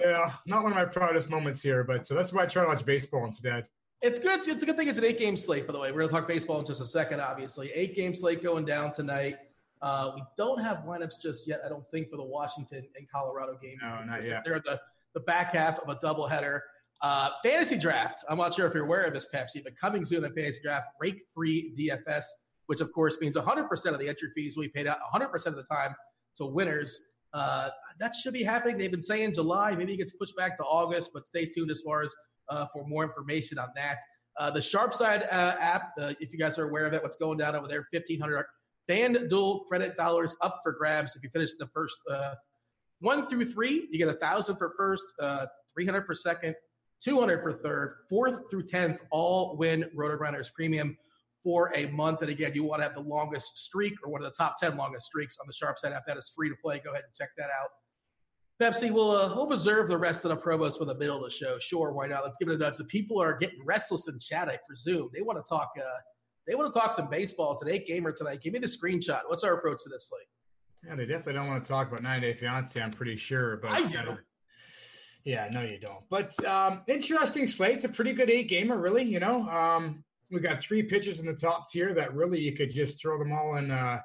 yeah, 0.00 0.32
not 0.46 0.62
one 0.62 0.72
of 0.72 0.76
my 0.76 0.86
proudest 0.86 1.28
moments 1.28 1.62
here, 1.62 1.84
but 1.84 2.06
so 2.06 2.14
that's 2.14 2.32
why 2.32 2.44
I 2.44 2.46
try 2.46 2.62
to 2.62 2.68
watch 2.68 2.84
baseball 2.86 3.26
instead. 3.26 3.66
It's 4.02 4.18
good. 4.18 4.46
It's 4.46 4.62
a 4.62 4.66
good 4.66 4.76
thing 4.76 4.88
it's 4.88 4.98
an 4.98 5.04
eight 5.04 5.18
game 5.18 5.36
slate, 5.36 5.66
by 5.66 5.72
the 5.72 5.78
way. 5.78 5.92
We're 5.92 5.98
going 5.98 6.08
to 6.08 6.14
talk 6.14 6.26
baseball 6.26 6.58
in 6.58 6.66
just 6.66 6.80
a 6.80 6.84
second, 6.84 7.20
obviously. 7.20 7.70
Eight 7.72 7.94
game 7.94 8.16
slate 8.16 8.42
going 8.42 8.64
down 8.64 8.92
tonight. 8.92 9.36
Uh, 9.80 10.10
we 10.16 10.22
don't 10.36 10.60
have 10.60 10.78
lineups 10.78 11.20
just 11.20 11.46
yet, 11.46 11.60
I 11.64 11.68
don't 11.68 11.88
think, 11.88 12.10
for 12.10 12.16
the 12.16 12.24
Washington 12.24 12.84
and 12.96 13.08
Colorado 13.08 13.56
game. 13.62 13.76
No, 13.80 14.02
not 14.04 14.24
yet. 14.24 14.42
They're 14.44 14.58
the, 14.58 14.80
the 15.14 15.20
back 15.20 15.52
half 15.52 15.78
of 15.78 15.88
a 15.88 15.94
doubleheader. 15.96 16.60
Uh, 17.02 17.30
fantasy 17.42 17.76
draft. 17.76 18.24
I'm 18.28 18.38
not 18.38 18.54
sure 18.54 18.66
if 18.66 18.74
you're 18.74 18.84
aware 18.84 19.02
of 19.02 19.12
this, 19.12 19.26
Pepsi, 19.34 19.62
but 19.64 19.76
coming 19.76 20.04
soon 20.04 20.24
in 20.24 20.32
fantasy 20.34 20.60
draft, 20.62 20.86
rake 21.00 21.20
free 21.34 21.74
DFS, 21.76 22.24
which 22.66 22.80
of 22.80 22.92
course 22.92 23.18
means 23.20 23.36
100% 23.36 23.86
of 23.86 23.98
the 23.98 24.08
entry 24.08 24.28
fees 24.36 24.56
will 24.56 24.62
be 24.64 24.68
paid 24.68 24.86
out 24.86 24.98
100% 25.12 25.46
of 25.46 25.56
the 25.56 25.64
time 25.64 25.94
to 26.36 26.46
winners. 26.46 26.96
Uh, 27.34 27.70
that 27.98 28.14
should 28.14 28.32
be 28.32 28.44
happening. 28.44 28.78
They've 28.78 28.90
been 28.90 29.02
saying 29.02 29.34
July. 29.34 29.74
Maybe 29.74 29.94
it 29.94 29.96
gets 29.96 30.12
pushed 30.12 30.36
back 30.36 30.56
to 30.58 30.64
August, 30.64 31.10
but 31.12 31.26
stay 31.26 31.44
tuned 31.44 31.72
as 31.72 31.80
far 31.80 32.02
as 32.02 32.14
uh, 32.48 32.66
for 32.72 32.86
more 32.86 33.02
information 33.02 33.58
on 33.58 33.68
that. 33.74 33.98
Uh, 34.38 34.50
the 34.50 34.60
Sharpside 34.60 35.26
uh, 35.32 35.56
app, 35.58 35.90
uh, 36.00 36.12
if 36.20 36.32
you 36.32 36.38
guys 36.38 36.56
are 36.56 36.68
aware 36.68 36.86
of 36.86 36.92
it, 36.92 37.02
what's 37.02 37.16
going 37.16 37.36
down 37.36 37.56
over 37.56 37.66
there, 37.66 37.86
1,500 37.90 38.44
FanDuel 38.88 39.66
credit 39.66 39.96
dollars 39.96 40.36
up 40.40 40.60
for 40.62 40.72
grabs. 40.72 41.16
If 41.16 41.24
you 41.24 41.30
finish 41.30 41.50
the 41.58 41.66
first 41.68 41.96
one 43.00 43.26
through 43.26 43.46
three, 43.46 43.88
you 43.90 43.98
get 43.98 44.08
a 44.08 44.12
1,000 44.12 44.56
for 44.56 44.72
first, 44.76 45.04
300 45.74 46.06
for 46.06 46.14
second, 46.14 46.54
200 47.02 47.42
for 47.42 47.52
third, 47.52 47.96
fourth 48.08 48.40
through 48.50 48.64
10th, 48.64 48.98
all 49.10 49.56
win 49.56 49.84
RotoGrinders 49.96 50.52
Premium 50.52 50.96
for 51.42 51.72
a 51.74 51.86
month. 51.86 52.22
And 52.22 52.30
again, 52.30 52.52
you 52.54 52.62
want 52.64 52.80
to 52.80 52.84
have 52.84 52.94
the 52.94 53.02
longest 53.02 53.58
streak 53.58 53.94
or 54.04 54.10
one 54.10 54.22
of 54.22 54.24
the 54.24 54.34
top 54.36 54.56
10 54.58 54.76
longest 54.76 55.06
streaks 55.06 55.38
on 55.40 55.46
the 55.46 55.52
Sharp 55.52 55.78
Side 55.78 55.92
app. 55.92 56.06
That 56.06 56.16
is 56.16 56.32
free 56.34 56.48
to 56.48 56.54
play. 56.62 56.80
Go 56.84 56.92
ahead 56.92 57.04
and 57.04 57.14
check 57.14 57.30
that 57.36 57.48
out. 57.60 57.68
Pepsi, 58.60 58.92
we'll, 58.92 59.10
uh, 59.10 59.34
we'll 59.34 59.48
reserve 59.48 59.88
the 59.88 59.98
rest 59.98 60.24
of 60.24 60.28
the 60.28 60.36
promos 60.36 60.78
for 60.78 60.84
the 60.84 60.94
middle 60.94 61.16
of 61.16 61.24
the 61.24 61.30
show. 61.30 61.58
Sure, 61.58 61.92
why 61.92 62.06
not? 62.06 62.22
Let's 62.22 62.36
give 62.38 62.48
it 62.48 62.54
a 62.54 62.58
nudge. 62.58 62.76
The 62.76 62.84
people 62.84 63.20
are 63.20 63.36
getting 63.36 63.64
restless 63.64 64.06
in 64.06 64.18
chat, 64.20 64.48
I 64.48 64.58
presume. 64.68 65.10
They 65.12 65.22
want 65.22 65.44
to 65.44 65.48
talk. 65.48 65.72
Uh, 65.76 65.82
they 66.46 66.54
want 66.54 66.72
to 66.72 66.78
talk 66.78 66.92
some 66.92 67.08
baseball. 67.08 67.52
It's 67.54 67.62
an 67.62 67.70
eight 67.70 67.86
gamer 67.86 68.12
tonight. 68.12 68.40
Give 68.40 68.52
me 68.52 68.60
the 68.60 68.66
screenshot. 68.66 69.22
What's 69.26 69.42
our 69.42 69.54
approach 69.54 69.82
to 69.84 69.88
this 69.88 70.08
slate? 70.08 70.26
Yeah, 70.86 70.96
they 70.96 71.06
definitely 71.06 71.34
don't 71.34 71.48
want 71.48 71.62
to 71.62 71.68
talk 71.68 71.88
about 71.88 72.02
90 72.02 72.26
Day 72.26 72.34
Fiance. 72.34 72.80
I'm 72.80 72.90
pretty 72.90 73.16
sure, 73.16 73.56
but 73.56 73.72
I 73.72 73.82
do. 73.86 74.18
Yeah, 75.24 75.48
no, 75.52 75.62
you 75.62 75.78
don't. 75.78 76.02
But 76.10 76.44
um, 76.44 76.82
interesting 76.88 77.46
slate. 77.46 77.76
It's 77.76 77.84
a 77.84 77.88
pretty 77.88 78.12
good 78.12 78.28
eight 78.28 78.48
gamer, 78.48 78.80
really. 78.80 79.04
You 79.04 79.20
know, 79.20 79.48
um, 79.48 80.04
we 80.30 80.40
got 80.40 80.60
three 80.60 80.82
pitches 80.82 81.20
in 81.20 81.26
the 81.26 81.34
top 81.34 81.70
tier 81.70 81.94
that 81.94 82.14
really 82.14 82.40
you 82.40 82.52
could 82.52 82.70
just 82.70 83.00
throw 83.00 83.18
them 83.18 83.32
all 83.32 83.56
in 83.56 83.70
uh, 83.70 84.00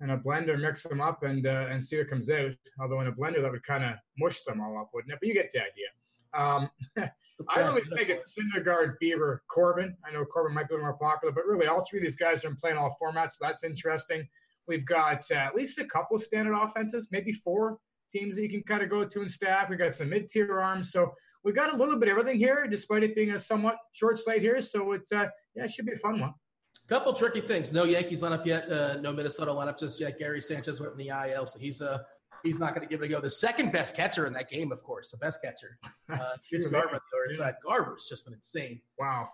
in 0.00 0.10
a 0.10 0.18
blender, 0.18 0.58
mix 0.58 0.82
them 0.82 1.00
up, 1.00 1.22
and 1.22 1.46
uh, 1.46 1.66
and 1.70 1.84
see 1.84 1.98
what 1.98 2.08
comes 2.08 2.30
out. 2.30 2.52
Although 2.80 3.00
in 3.00 3.08
a 3.08 3.12
blender 3.12 3.42
that 3.42 3.50
would 3.50 3.64
kind 3.64 3.84
of 3.84 3.94
mush 4.18 4.42
them 4.42 4.60
all 4.60 4.78
up, 4.78 4.90
wouldn't 4.94 5.12
it? 5.12 5.18
But 5.20 5.28
you 5.28 5.34
get 5.34 5.50
the 5.52 5.60
idea. 5.60 5.88
Um, 6.32 6.70
I 7.48 7.60
really 7.60 7.82
think 7.94 8.08
it's 8.08 8.36
Syndergaard, 8.36 8.94
Bieber, 9.02 9.38
Corbin. 9.48 9.96
I 10.06 10.12
know 10.12 10.24
Corbin 10.24 10.54
might 10.54 10.68
be 10.68 10.76
more 10.76 10.96
popular, 10.96 11.32
but 11.32 11.46
really 11.46 11.66
all 11.66 11.84
three 11.88 12.00
of 12.00 12.02
these 12.02 12.16
guys 12.16 12.44
are 12.44 12.48
in 12.48 12.56
playing 12.56 12.76
all 12.76 12.96
formats. 13.00 13.32
So 13.32 13.46
that's 13.46 13.64
interesting. 13.64 14.28
We've 14.66 14.84
got 14.84 15.24
uh, 15.30 15.34
at 15.34 15.54
least 15.54 15.78
a 15.78 15.84
couple 15.84 16.18
standard 16.18 16.54
offenses, 16.54 17.08
maybe 17.10 17.32
four 17.32 17.78
teams 18.14 18.36
that 18.36 18.42
you 18.42 18.48
can 18.48 18.62
kind 18.62 18.82
of 18.82 18.90
go 18.90 19.04
to 19.04 19.20
and 19.20 19.30
stack. 19.30 19.68
We 19.68 19.76
got 19.76 19.94
some 19.94 20.08
mid 20.08 20.28
tier 20.28 20.60
arms, 20.60 20.92
so 20.92 21.12
we've 21.42 21.54
got 21.54 21.72
a 21.72 21.76
little 21.76 21.98
bit 21.98 22.08
of 22.08 22.18
everything 22.18 22.38
here, 22.38 22.66
despite 22.68 23.02
it 23.02 23.14
being 23.14 23.32
a 23.32 23.38
somewhat 23.38 23.76
short 23.92 24.18
slate 24.18 24.42
here. 24.42 24.60
So 24.60 24.92
it's 24.92 25.12
uh, 25.12 25.26
yeah, 25.54 25.64
it 25.64 25.70
should 25.70 25.86
be 25.86 25.92
a 25.92 25.96
fun 25.96 26.20
one. 26.20 26.34
Couple 26.88 27.14
tricky 27.14 27.40
things. 27.40 27.72
No 27.72 27.84
Yankees 27.84 28.22
lineup 28.22 28.44
yet. 28.44 28.70
Uh, 28.70 29.00
no 29.00 29.12
Minnesota 29.12 29.50
lineup 29.50 29.78
just 29.78 30.00
yet. 30.00 30.18
Gary 30.18 30.42
Sanchez 30.42 30.80
went 30.80 30.92
in 30.92 30.98
the 30.98 31.08
IL, 31.08 31.46
so 31.46 31.58
he's 31.58 31.80
uh 31.80 31.98
he's 32.42 32.58
not 32.58 32.74
going 32.74 32.86
to 32.86 32.90
give 32.90 33.02
it 33.02 33.06
a 33.06 33.08
go. 33.08 33.20
The 33.20 33.30
second 33.30 33.72
best 33.72 33.96
catcher 33.96 34.26
in 34.26 34.32
that 34.34 34.50
game, 34.50 34.70
of 34.70 34.82
course, 34.82 35.10
the 35.10 35.16
best 35.16 35.40
catcher, 35.42 35.78
uh, 36.10 36.18
Vince 36.50 36.66
Garver 36.66 36.94
on 36.94 37.00
the 37.10 37.18
other 37.18 37.36
side. 37.36 37.54
Garver's 37.64 38.06
just 38.08 38.26
been 38.26 38.34
insane. 38.34 38.80
Wow. 38.98 39.28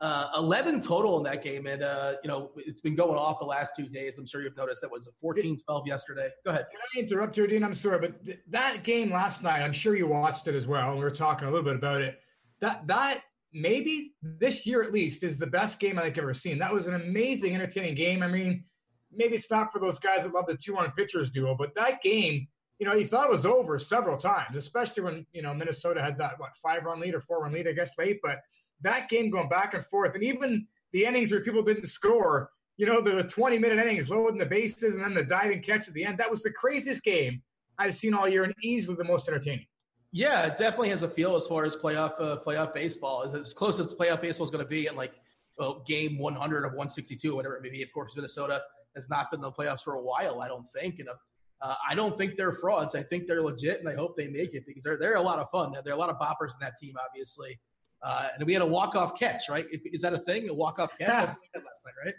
Uh, 0.00 0.28
11 0.36 0.80
total 0.80 1.16
in 1.16 1.22
that 1.22 1.42
game. 1.42 1.66
And, 1.66 1.82
uh, 1.82 2.14
you 2.22 2.28
know, 2.28 2.50
it's 2.56 2.80
been 2.80 2.94
going 2.94 3.16
off 3.16 3.38
the 3.38 3.46
last 3.46 3.74
two 3.76 3.88
days. 3.88 4.18
I'm 4.18 4.26
sure 4.26 4.42
you've 4.42 4.56
noticed 4.56 4.82
that 4.82 4.90
was 4.90 5.06
a 5.06 5.12
14 5.20 5.58
12 5.64 5.86
yesterday. 5.86 6.28
Go 6.44 6.50
ahead. 6.50 6.66
Can 6.70 6.80
I 6.94 7.00
interrupt 7.06 7.38
you, 7.38 7.46
Dean? 7.46 7.64
I'm 7.64 7.74
sorry, 7.74 8.00
but 8.00 8.24
th- 8.24 8.40
that 8.50 8.82
game 8.82 9.10
last 9.12 9.42
night, 9.42 9.62
I'm 9.62 9.72
sure 9.72 9.96
you 9.96 10.06
watched 10.06 10.46
it 10.46 10.54
as 10.54 10.66
well. 10.68 10.90
And 10.90 10.98
we 10.98 11.04
were 11.04 11.10
talking 11.10 11.48
a 11.48 11.50
little 11.50 11.64
bit 11.64 11.76
about 11.76 12.02
it. 12.02 12.18
That, 12.60 12.86
that, 12.88 13.22
maybe 13.54 14.14
this 14.20 14.66
year 14.66 14.82
at 14.82 14.92
least 14.92 15.22
is 15.22 15.38
the 15.38 15.46
best 15.46 15.78
game 15.78 15.98
I've 15.98 16.18
ever 16.18 16.34
seen. 16.34 16.58
That 16.58 16.74
was 16.74 16.88
an 16.88 16.94
amazing, 16.94 17.54
entertaining 17.54 17.94
game. 17.94 18.22
I 18.22 18.26
mean, 18.26 18.64
maybe 19.12 19.36
it's 19.36 19.50
not 19.50 19.72
for 19.72 19.78
those 19.78 19.98
guys 19.98 20.24
that 20.24 20.34
love 20.34 20.46
the 20.46 20.56
two 20.56 20.76
on 20.76 20.90
pitchers 20.90 21.30
duo, 21.30 21.54
but 21.56 21.74
that 21.76 22.02
game, 22.02 22.48
you 22.78 22.86
know, 22.86 22.94
you 22.94 23.06
thought 23.06 23.26
it 23.26 23.30
was 23.30 23.46
over 23.46 23.78
several 23.78 24.16
times, 24.16 24.56
especially 24.56 25.04
when, 25.04 25.26
you 25.32 25.40
know, 25.40 25.54
Minnesota 25.54 26.02
had 26.02 26.18
that, 26.18 26.32
what, 26.38 26.56
five 26.56 26.84
run 26.84 27.00
lead 27.00 27.14
or 27.14 27.20
four 27.20 27.42
run 27.42 27.52
lead, 27.52 27.68
I 27.68 27.72
guess, 27.72 27.96
late. 27.96 28.18
But 28.22 28.40
that 28.84 29.08
game 29.08 29.30
going 29.30 29.48
back 29.48 29.74
and 29.74 29.84
forth, 29.84 30.14
and 30.14 30.24
even 30.24 30.66
the 30.92 31.04
innings 31.04 31.32
where 31.32 31.40
people 31.40 31.62
didn't 31.62 31.86
score, 31.86 32.50
you 32.76 32.86
know, 32.86 33.00
the 33.00 33.24
20 33.24 33.58
minute 33.58 33.78
innings, 33.78 34.08
loading 34.08 34.38
the 34.38 34.46
bases, 34.46 34.94
and 34.94 35.04
then 35.04 35.14
the 35.14 35.24
diving 35.24 35.62
catch 35.62 35.88
at 35.88 35.94
the 35.94 36.04
end. 36.04 36.18
That 36.18 36.30
was 36.30 36.42
the 36.42 36.52
craziest 36.52 37.02
game 37.02 37.42
I've 37.78 37.94
seen 37.94 38.14
all 38.14 38.28
year 38.28 38.44
and 38.44 38.54
easily 38.62 38.96
the 38.96 39.04
most 39.04 39.28
entertaining. 39.28 39.66
Yeah, 40.12 40.46
it 40.46 40.56
definitely 40.56 40.90
has 40.90 41.02
a 41.02 41.08
feel 41.08 41.34
as 41.34 41.46
far 41.46 41.64
as 41.64 41.74
playoff 41.74 42.12
uh, 42.20 42.38
playoff 42.46 42.72
baseball. 42.72 43.22
It's 43.22 43.34
as 43.34 43.52
close 43.52 43.80
as 43.80 43.92
playoff 43.94 44.20
baseball 44.20 44.44
is 44.44 44.50
going 44.50 44.64
to 44.64 44.68
be 44.68 44.86
in 44.86 44.94
like 44.94 45.12
well, 45.58 45.82
game 45.86 46.18
100 46.18 46.58
of 46.64 46.72
162, 46.72 47.34
whatever 47.34 47.56
it 47.56 47.62
may 47.62 47.70
be. 47.70 47.82
Of 47.82 47.92
course, 47.92 48.14
Minnesota 48.14 48.60
has 48.94 49.08
not 49.08 49.30
been 49.30 49.38
in 49.38 49.42
the 49.42 49.52
playoffs 49.52 49.82
for 49.82 49.94
a 49.94 50.02
while, 50.02 50.40
I 50.40 50.48
don't 50.48 50.68
think. 50.68 51.00
And 51.00 51.08
uh, 51.08 51.74
I 51.88 51.94
don't 51.94 52.16
think 52.16 52.36
they're 52.36 52.52
frauds. 52.52 52.94
I 52.94 53.02
think 53.02 53.26
they're 53.26 53.42
legit, 53.42 53.80
and 53.80 53.88
I 53.88 53.94
hope 53.94 54.16
they 54.16 54.28
make 54.28 54.54
it 54.54 54.64
because 54.66 54.82
they're 54.82 54.98
they're 54.98 55.16
a 55.16 55.22
lot 55.22 55.38
of 55.38 55.50
fun. 55.50 55.72
There 55.72 55.92
are 55.92 55.96
a 55.96 55.98
lot 55.98 56.10
of 56.10 56.18
boppers 56.18 56.52
in 56.52 56.60
that 56.60 56.76
team, 56.80 56.94
obviously. 57.04 57.58
Uh, 58.02 58.28
and 58.36 58.46
we 58.46 58.52
had 58.52 58.62
a 58.62 58.66
walk 58.66 58.94
off 58.94 59.18
catch, 59.18 59.48
right? 59.48 59.64
Is 59.92 60.02
that 60.02 60.12
a 60.12 60.18
thing? 60.18 60.48
A 60.48 60.54
walk 60.54 60.78
off 60.78 60.90
catch? 60.98 61.08
Yeah. 61.08 61.26
That's 61.26 61.34
what 61.34 61.40
we 61.42 61.48
had 61.54 61.64
last 61.64 61.82
night, 61.86 61.94
right? 62.04 62.14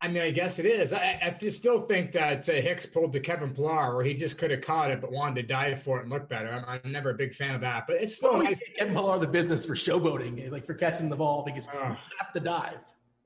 I 0.00 0.06
mean, 0.06 0.22
I 0.22 0.30
guess 0.30 0.60
it 0.60 0.66
is. 0.66 0.92
I, 0.92 1.18
I 1.20 1.30
just 1.30 1.58
still 1.58 1.80
think 1.80 2.12
that 2.12 2.48
uh, 2.48 2.52
Hicks 2.52 2.86
pulled 2.86 3.12
the 3.12 3.18
Kevin 3.18 3.52
Pillar 3.52 3.96
where 3.96 4.04
he 4.04 4.14
just 4.14 4.38
could 4.38 4.52
have 4.52 4.60
caught 4.60 4.92
it 4.92 5.00
but 5.00 5.10
wanted 5.10 5.42
to 5.42 5.48
dive 5.48 5.82
for 5.82 5.98
it 5.98 6.02
and 6.02 6.10
look 6.10 6.28
better. 6.28 6.48
I'm, 6.48 6.80
I'm 6.84 6.92
never 6.92 7.10
a 7.10 7.14
big 7.14 7.34
fan 7.34 7.54
of 7.54 7.60
that, 7.62 7.84
but 7.88 7.96
it's 7.96 8.14
still 8.14 8.30
Always 8.30 8.50
nice. 8.50 8.60
Kevin 8.76 8.94
Pillar 8.94 9.18
the 9.18 9.26
business 9.26 9.66
for 9.66 9.74
showboating, 9.74 10.50
like 10.52 10.64
for 10.66 10.74
catching 10.74 11.08
the 11.08 11.16
ball 11.16 11.42
because 11.44 11.66
Ugh. 11.68 11.74
you 11.90 12.16
have 12.20 12.32
to 12.32 12.40
dive. 12.40 12.78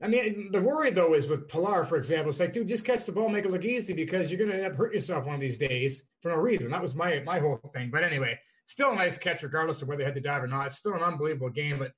I 0.03 0.07
mean, 0.07 0.51
the 0.51 0.59
worry 0.61 0.89
though 0.89 1.13
is 1.13 1.27
with 1.27 1.47
Pillar, 1.47 1.85
for 1.85 1.95
example, 1.95 2.29
it's 2.29 2.39
like, 2.41 2.51
dude, 2.51 2.67
just 2.67 2.83
catch 2.83 3.05
the 3.05 3.13
ball, 3.13 3.29
make 3.29 3.45
it 3.45 3.51
look 3.51 3.63
easy 3.63 3.93
because 3.93 4.29
you're 4.29 4.37
going 4.37 4.51
to 4.51 4.57
end 4.57 4.65
up 4.65 4.77
hurting 4.77 4.95
yourself 4.95 5.25
one 5.25 5.35
of 5.35 5.41
these 5.41 5.57
days 5.57 6.03
for 6.21 6.29
no 6.29 6.35
reason. 6.35 6.69
That 6.71 6.81
was 6.81 6.93
my 6.93 7.21
my 7.25 7.39
whole 7.39 7.57
thing. 7.73 7.89
But 7.89 8.03
anyway, 8.03 8.37
still 8.65 8.91
a 8.91 8.95
nice 8.95 9.17
catch 9.17 9.43
regardless 9.43 9.81
of 9.81 9.87
whether 9.87 9.99
they 9.99 10.05
had 10.05 10.15
to 10.15 10.21
dive 10.21 10.43
or 10.43 10.47
not. 10.47 10.67
It's 10.67 10.77
still 10.77 10.93
an 10.93 11.03
unbelievable 11.03 11.49
game. 11.49 11.79
But 11.79 11.93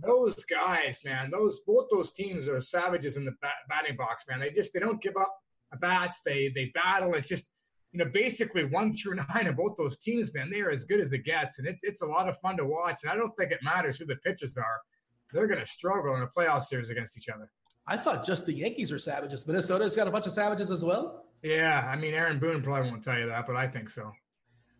those 0.00 0.44
guys, 0.44 1.00
man, 1.04 1.32
those 1.32 1.60
both 1.66 1.88
those 1.90 2.12
teams 2.12 2.48
are 2.48 2.60
savages 2.60 3.16
in 3.16 3.24
the 3.24 3.34
bat, 3.42 3.54
batting 3.68 3.96
box, 3.96 4.24
man. 4.28 4.38
They 4.38 4.50
just 4.50 4.72
they 4.72 4.78
don't 4.78 5.02
give 5.02 5.16
up 5.16 5.34
bats. 5.80 6.20
They 6.24 6.52
they 6.54 6.66
battle. 6.66 7.14
It's 7.14 7.28
just 7.28 7.46
you 7.90 7.98
know 7.98 8.10
basically 8.12 8.66
one 8.66 8.92
through 8.92 9.16
nine 9.34 9.48
of 9.48 9.56
both 9.56 9.76
those 9.76 9.98
teams, 9.98 10.32
man. 10.32 10.48
They 10.48 10.60
are 10.60 10.70
as 10.70 10.84
good 10.84 11.00
as 11.00 11.12
it 11.12 11.24
gets, 11.24 11.58
and 11.58 11.66
it, 11.66 11.78
it's 11.82 12.02
a 12.02 12.06
lot 12.06 12.28
of 12.28 12.38
fun 12.38 12.56
to 12.58 12.64
watch. 12.64 12.98
And 13.02 13.10
I 13.10 13.16
don't 13.16 13.36
think 13.36 13.50
it 13.50 13.64
matters 13.64 13.98
who 13.98 14.06
the 14.06 14.16
pitchers 14.16 14.56
are. 14.56 14.80
They're 15.32 15.46
going 15.46 15.60
to 15.60 15.66
struggle 15.66 16.14
in 16.16 16.22
a 16.22 16.26
playoff 16.26 16.62
series 16.62 16.90
against 16.90 17.16
each 17.16 17.28
other. 17.28 17.50
I 17.86 17.96
thought 17.96 18.24
just 18.24 18.46
the 18.46 18.52
Yankees 18.52 18.92
are 18.92 18.98
savages. 18.98 19.46
Minnesota's 19.46 19.96
got 19.96 20.08
a 20.08 20.10
bunch 20.10 20.26
of 20.26 20.32
savages 20.32 20.70
as 20.70 20.84
well. 20.84 21.24
Yeah, 21.42 21.88
I 21.90 21.96
mean, 21.96 22.14
Aaron 22.14 22.38
Boone 22.38 22.62
probably 22.62 22.90
won't 22.90 23.02
tell 23.02 23.18
you 23.18 23.26
that, 23.26 23.46
but 23.46 23.56
I 23.56 23.66
think 23.66 23.88
so. 23.88 24.12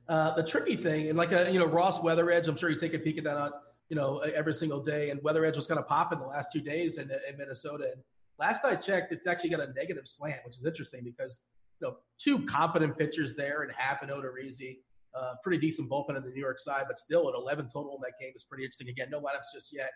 Uh, 0.09 0.35
the 0.35 0.43
tricky 0.43 0.77
thing, 0.77 1.09
and 1.09 1.19
like 1.19 1.33
a 1.33 1.51
you 1.51 1.59
know 1.59 1.67
Ross 1.67 1.99
Weatheredge, 2.01 2.49
I'm 2.49 2.57
sure 2.57 2.71
you 2.71 2.79
take 2.79 2.95
a 2.95 2.99
peek 2.99 3.19
at 3.19 3.25
that 3.25 3.37
on 3.37 3.53
you 3.89 3.97
know 3.97 4.19
every 4.19 4.55
single 4.55 4.81
day. 4.81 5.11
And 5.11 5.21
Weatheredge 5.21 5.57
was 5.57 5.67
kind 5.67 5.79
of 5.79 5.87
popping 5.87 6.19
the 6.19 6.27
last 6.27 6.51
two 6.53 6.61
days 6.61 6.99
in, 6.99 7.11
in 7.11 7.37
Minnesota. 7.37 7.85
And 7.93 8.03
last 8.39 8.65
I 8.65 8.75
checked, 8.75 9.13
it's 9.13 9.27
actually 9.27 9.51
got 9.51 9.61
a 9.61 9.73
negative 9.75 10.05
slant, 10.07 10.41
which 10.45 10.57
is 10.57 10.65
interesting 10.65 11.05
because 11.05 11.43
you 11.81 11.89
know 11.89 11.97
two 12.19 12.45
competent 12.47 12.97
pitchers 12.97 13.37
there 13.37 13.63
and 13.63 13.73
Happ 13.77 14.03
and 14.03 14.11
Odorizzi, 14.11 14.79
uh, 15.15 15.35
pretty 15.43 15.59
decent 15.59 15.91
bullpen 15.91 16.17
on 16.17 16.23
the 16.25 16.31
New 16.31 16.41
York 16.41 16.59
side, 16.59 16.85
but 16.89 16.99
still 16.99 17.29
at 17.29 17.35
11 17.35 17.69
total 17.73 17.95
in 17.97 18.01
that 18.01 18.13
game 18.21 18.33
is 18.35 18.45
pretty 18.45 18.65
interesting. 18.65 18.89
Again, 18.89 19.09
no 19.11 19.21
lineups 19.21 19.53
just 19.55 19.75
yet, 19.75 19.91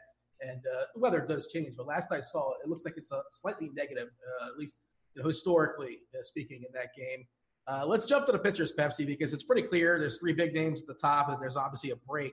and 0.47 0.61
uh, 0.67 0.85
the 0.95 1.01
weather 1.01 1.25
does 1.27 1.47
change. 1.47 1.75
But 1.77 1.87
last 1.87 2.13
I 2.13 2.21
saw, 2.21 2.53
it 2.63 2.69
looks 2.69 2.85
like 2.85 2.95
it's 2.97 3.13
a 3.13 3.23
slightly 3.31 3.71
negative, 3.75 4.09
uh, 4.09 4.49
at 4.49 4.59
least 4.59 4.79
you 5.15 5.23
know, 5.23 5.29
historically 5.29 6.01
uh, 6.15 6.23
speaking, 6.23 6.63
in 6.67 6.73
that 6.75 6.89
game. 6.97 7.27
Uh, 7.67 7.85
let's 7.87 8.07
jump 8.07 8.27
to 8.27 8.33
the 8.33 8.39
pitchers, 8.39 8.73
Pepsi, 8.73 9.07
because 9.07 9.33
it's 9.33 9.45
pretty 9.45 9.63
clear. 9.63 9.99
There's 9.99 10.19
three 10.19 10.33
big 10.33 10.53
names 10.53 10.83
at 10.83 10.89
the 10.89 10.95
top, 10.95 11.29
and 11.29 11.41
there's 11.41 11.57
obviously 11.57 11.91
a 11.91 11.97
break. 11.97 12.33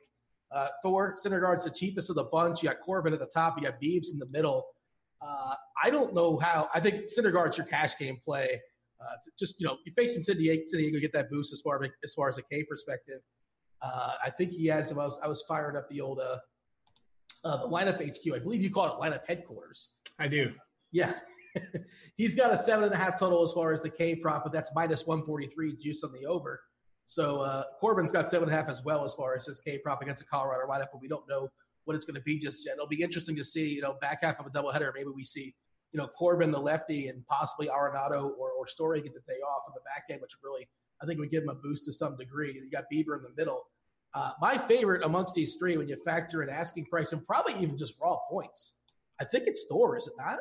Uh, 0.51 0.69
Thor, 0.81 1.15
Syndergaard's 1.23 1.65
the 1.65 1.71
cheapest 1.71 2.09
of 2.09 2.15
the 2.15 2.23
bunch. 2.23 2.63
You 2.63 2.69
got 2.69 2.79
Corbin 2.79 3.13
at 3.13 3.19
the 3.19 3.27
top. 3.27 3.55
You 3.57 3.63
got 3.63 3.79
Beebs 3.79 4.11
in 4.11 4.17
the 4.17 4.25
middle. 4.31 4.65
Uh, 5.21 5.53
I 5.83 5.89
don't 5.91 6.13
know 6.15 6.37
how. 6.37 6.69
I 6.73 6.79
think 6.79 7.05
Syndergaard's 7.05 7.57
your 7.57 7.67
cash 7.67 7.97
game 7.97 8.17
play. 8.23 8.59
Uh, 8.99 9.15
just 9.37 9.59
you 9.59 9.67
know, 9.67 9.77
you're 9.85 9.93
facing 9.93 10.21
San 10.21 10.37
Diego, 10.37 10.61
San 10.65 10.79
Diego, 10.79 10.99
get 10.99 11.13
that 11.13 11.29
boost 11.29 11.53
as 11.53 11.61
far 11.61 11.79
as 12.03 12.13
far 12.13 12.27
as 12.29 12.37
a 12.37 12.41
K 12.41 12.63
perspective. 12.63 13.21
Uh, 13.81 14.13
I 14.25 14.29
think 14.31 14.51
he 14.51 14.65
has. 14.67 14.91
I 14.91 14.95
was 14.95 15.19
I 15.23 15.27
was 15.27 15.43
firing 15.47 15.77
up 15.77 15.87
the 15.89 16.01
old 16.01 16.19
uh, 17.43 17.47
uh, 17.47 17.57
the 17.63 17.69
lineup 17.69 17.97
HQ. 17.97 18.33
I 18.33 18.39
believe 18.39 18.61
you 18.61 18.71
call 18.71 18.85
it 18.87 19.01
lineup 19.03 19.21
headquarters. 19.27 19.91
I 20.19 20.27
do. 20.27 20.53
Yeah. 20.91 21.13
He's 22.17 22.35
got 22.35 22.51
a 22.51 22.57
seven 22.57 22.85
and 22.85 22.93
a 22.93 22.97
half 22.97 23.19
total 23.19 23.43
as 23.43 23.53
far 23.53 23.73
as 23.73 23.81
the 23.81 23.89
K 23.89 24.15
prop, 24.15 24.43
but 24.43 24.53
that's 24.53 24.71
minus 24.75 25.05
143 25.05 25.77
juice 25.77 26.03
on 26.03 26.11
the 26.11 26.25
over. 26.25 26.61
So 27.05 27.39
uh, 27.39 27.63
Corbin's 27.79 28.11
got 28.11 28.29
seven 28.29 28.49
and 28.49 28.57
a 28.57 28.61
half 28.61 28.69
as 28.69 28.83
well 28.83 29.03
as 29.03 29.13
far 29.13 29.35
as 29.35 29.45
his 29.45 29.59
K 29.59 29.79
prop 29.79 30.01
against 30.01 30.21
the 30.21 30.27
Colorado 30.27 30.67
lineup, 30.69 30.87
but 30.91 31.01
we 31.01 31.07
don't 31.07 31.27
know 31.27 31.49
what 31.85 31.95
it's 31.95 32.05
going 32.05 32.15
to 32.15 32.21
be 32.21 32.37
just 32.37 32.65
yet. 32.65 32.73
It'll 32.73 32.87
be 32.87 33.01
interesting 33.01 33.35
to 33.35 33.43
see, 33.43 33.67
you 33.67 33.81
know, 33.81 33.95
back 33.99 34.23
half 34.23 34.39
of 34.39 34.45
a 34.45 34.49
doubleheader. 34.51 34.91
Maybe 34.93 35.09
we 35.15 35.23
see, 35.23 35.55
you 35.91 35.97
know, 35.97 36.07
Corbin, 36.07 36.51
the 36.51 36.59
lefty, 36.59 37.07
and 37.07 37.25
possibly 37.25 37.67
Arenado 37.67 38.31
or, 38.37 38.51
or 38.51 38.67
Story 38.67 39.01
get 39.01 39.15
the 39.15 39.21
day 39.21 39.39
off 39.39 39.63
in 39.67 39.73
the 39.73 39.81
back 39.85 40.03
end, 40.11 40.21
which 40.21 40.33
really, 40.43 40.67
I 41.01 41.07
think, 41.07 41.19
would 41.19 41.31
give 41.31 41.43
him 41.43 41.49
a 41.49 41.55
boost 41.55 41.85
to 41.85 41.93
some 41.93 42.15
degree. 42.15 42.53
You 42.53 42.69
got 42.69 42.83
Bieber 42.93 43.17
in 43.17 43.23
the 43.23 43.33
middle. 43.35 43.63
Uh, 44.13 44.31
my 44.41 44.57
favorite 44.57 45.03
amongst 45.03 45.35
these 45.35 45.55
three, 45.55 45.77
when 45.77 45.87
you 45.87 45.97
factor 46.03 46.41
in 46.43 46.49
asking 46.49 46.85
price 46.85 47.11
and 47.13 47.25
probably 47.25 47.53
even 47.61 47.77
just 47.77 47.93
raw 48.01 48.17
points, 48.29 48.77
I 49.21 49.25
think 49.25 49.45
it's 49.45 49.65
Thor, 49.69 49.97
is 49.97 50.07
it 50.07 50.13
not? 50.17 50.39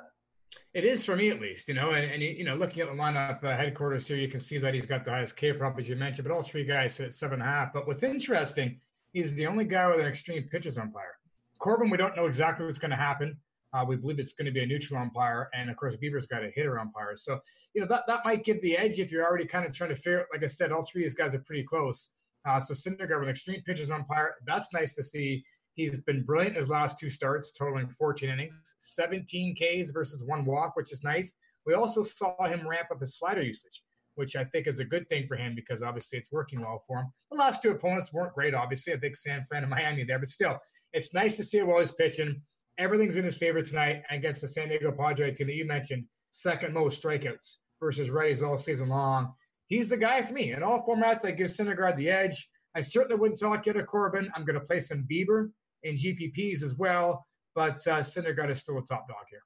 It 0.72 0.84
is 0.84 1.04
for 1.04 1.14
me 1.14 1.28
at 1.28 1.40
least, 1.40 1.68
you 1.68 1.74
know, 1.74 1.90
and, 1.90 2.10
and 2.10 2.22
you 2.22 2.44
know, 2.44 2.54
looking 2.54 2.80
at 2.80 2.88
the 2.88 2.94
lineup 2.94 3.44
uh, 3.44 3.54
headquarters 3.54 4.08
here, 4.08 4.16
you 4.16 4.28
can 4.28 4.40
see 4.40 4.56
that 4.58 4.72
he's 4.72 4.86
got 4.86 5.04
the 5.04 5.10
highest 5.10 5.36
K 5.36 5.52
prop 5.52 5.78
as 5.78 5.88
you 5.88 5.96
mentioned, 5.96 6.26
but 6.26 6.34
all 6.34 6.42
three 6.42 6.64
guys 6.64 6.96
hit 6.96 7.12
seven 7.12 7.40
and 7.40 7.48
a 7.48 7.52
half. 7.52 7.72
But 7.74 7.86
what's 7.86 8.02
interesting, 8.02 8.80
is 9.14 9.34
the 9.34 9.46
only 9.46 9.64
guy 9.64 9.86
with 9.88 10.00
an 10.00 10.06
extreme 10.06 10.48
pitches 10.50 10.78
umpire. 10.78 11.16
Corbin, 11.58 11.90
we 11.90 11.96
don't 11.96 12.16
know 12.16 12.26
exactly 12.26 12.66
what's 12.66 12.78
going 12.78 12.90
to 12.90 12.96
happen. 12.96 13.36
Uh, 13.72 13.84
we 13.86 13.96
believe 13.96 14.18
it's 14.18 14.32
going 14.32 14.46
to 14.46 14.52
be 14.52 14.62
a 14.62 14.66
neutral 14.66 15.00
umpire, 15.00 15.50
and 15.52 15.68
of 15.68 15.76
course, 15.76 15.96
Bieber's 15.96 16.26
got 16.26 16.42
a 16.42 16.50
hitter 16.54 16.78
umpire. 16.78 17.16
So, 17.16 17.38
you 17.74 17.82
know, 17.82 17.88
that, 17.88 18.04
that 18.06 18.24
might 18.24 18.44
give 18.44 18.62
the 18.62 18.76
edge 18.76 18.98
if 18.98 19.12
you're 19.12 19.26
already 19.26 19.44
kind 19.44 19.66
of 19.66 19.72
trying 19.72 19.90
to 19.90 19.96
figure. 19.96 20.26
Like 20.32 20.42
I 20.42 20.46
said, 20.46 20.72
all 20.72 20.82
three 20.82 21.02
of 21.02 21.04
these 21.04 21.14
guys 21.14 21.34
are 21.34 21.40
pretty 21.40 21.64
close. 21.64 22.10
Uh, 22.48 22.58
so 22.58 22.72
Syndergaard 22.72 23.20
with 23.20 23.28
extreme 23.28 23.62
pitches 23.66 23.90
umpire, 23.90 24.36
that's 24.46 24.72
nice 24.72 24.94
to 24.94 25.02
see. 25.02 25.44
He's 25.74 25.98
been 26.00 26.24
brilliant 26.24 26.56
his 26.56 26.68
last 26.68 26.98
two 26.98 27.10
starts, 27.10 27.52
totaling 27.52 27.88
14 27.90 28.30
innings, 28.30 28.74
17 28.78 29.54
Ks 29.54 29.90
versus 29.90 30.24
one 30.24 30.44
walk, 30.44 30.74
which 30.74 30.90
is 30.92 31.04
nice. 31.04 31.36
We 31.66 31.74
also 31.74 32.02
saw 32.02 32.34
him 32.46 32.66
ramp 32.66 32.88
up 32.90 33.00
his 33.00 33.18
slider 33.18 33.42
usage, 33.42 33.82
which 34.14 34.34
I 34.34 34.44
think 34.44 34.66
is 34.66 34.80
a 34.80 34.84
good 34.84 35.08
thing 35.08 35.26
for 35.28 35.36
him 35.36 35.54
because 35.54 35.82
obviously 35.82 36.18
it's 36.18 36.32
working 36.32 36.62
well 36.62 36.82
for 36.86 37.00
him. 37.00 37.06
The 37.30 37.38
last 37.38 37.62
two 37.62 37.70
opponents 37.70 38.12
weren't 38.12 38.34
great, 38.34 38.54
obviously. 38.54 38.94
I 38.94 38.96
think 38.96 39.14
San 39.14 39.44
Fran 39.44 39.62
and 39.62 39.70
Miami 39.70 40.04
there, 40.04 40.18
but 40.18 40.30
still, 40.30 40.58
it's 40.94 41.12
nice 41.12 41.36
to 41.36 41.44
see 41.44 41.58
him 41.58 41.66
while 41.66 41.80
he's 41.80 41.92
pitching. 41.92 42.40
Everything's 42.78 43.16
in 43.16 43.24
his 43.24 43.36
favor 43.36 43.60
tonight 43.60 44.02
against 44.10 44.40
the 44.40 44.48
San 44.48 44.68
Diego 44.68 44.90
Padre 44.90 45.32
team 45.32 45.48
that 45.48 45.54
you 45.54 45.66
mentioned, 45.66 46.06
second 46.30 46.72
most 46.72 47.02
strikeouts 47.02 47.56
versus 47.78 48.08
righties 48.08 48.42
all 48.42 48.56
season 48.56 48.88
long. 48.88 49.34
He's 49.68 49.88
the 49.88 49.96
guy 49.96 50.22
for 50.22 50.32
me. 50.32 50.52
In 50.52 50.62
all 50.62 50.84
formats, 50.84 51.24
I 51.24 51.30
give 51.30 51.48
Syndergaard 51.48 51.96
the 51.96 52.08
edge. 52.08 52.48
I 52.74 52.80
certainly 52.80 53.16
wouldn't 53.16 53.38
talk 53.40 53.66
yet 53.66 53.76
of 53.76 53.86
Corbin. 53.86 54.28
I'm 54.34 54.44
going 54.44 54.58
to 54.58 54.64
play 54.64 54.80
some 54.80 55.06
Bieber 55.10 55.50
in 55.82 55.94
GPPs 55.94 56.62
as 56.62 56.74
well, 56.74 57.26
but 57.54 57.74
uh, 57.86 58.00
Syndergaard 58.00 58.50
is 58.50 58.60
still 58.60 58.78
a 58.78 58.82
top 58.82 59.08
dog 59.08 59.24
here. 59.30 59.42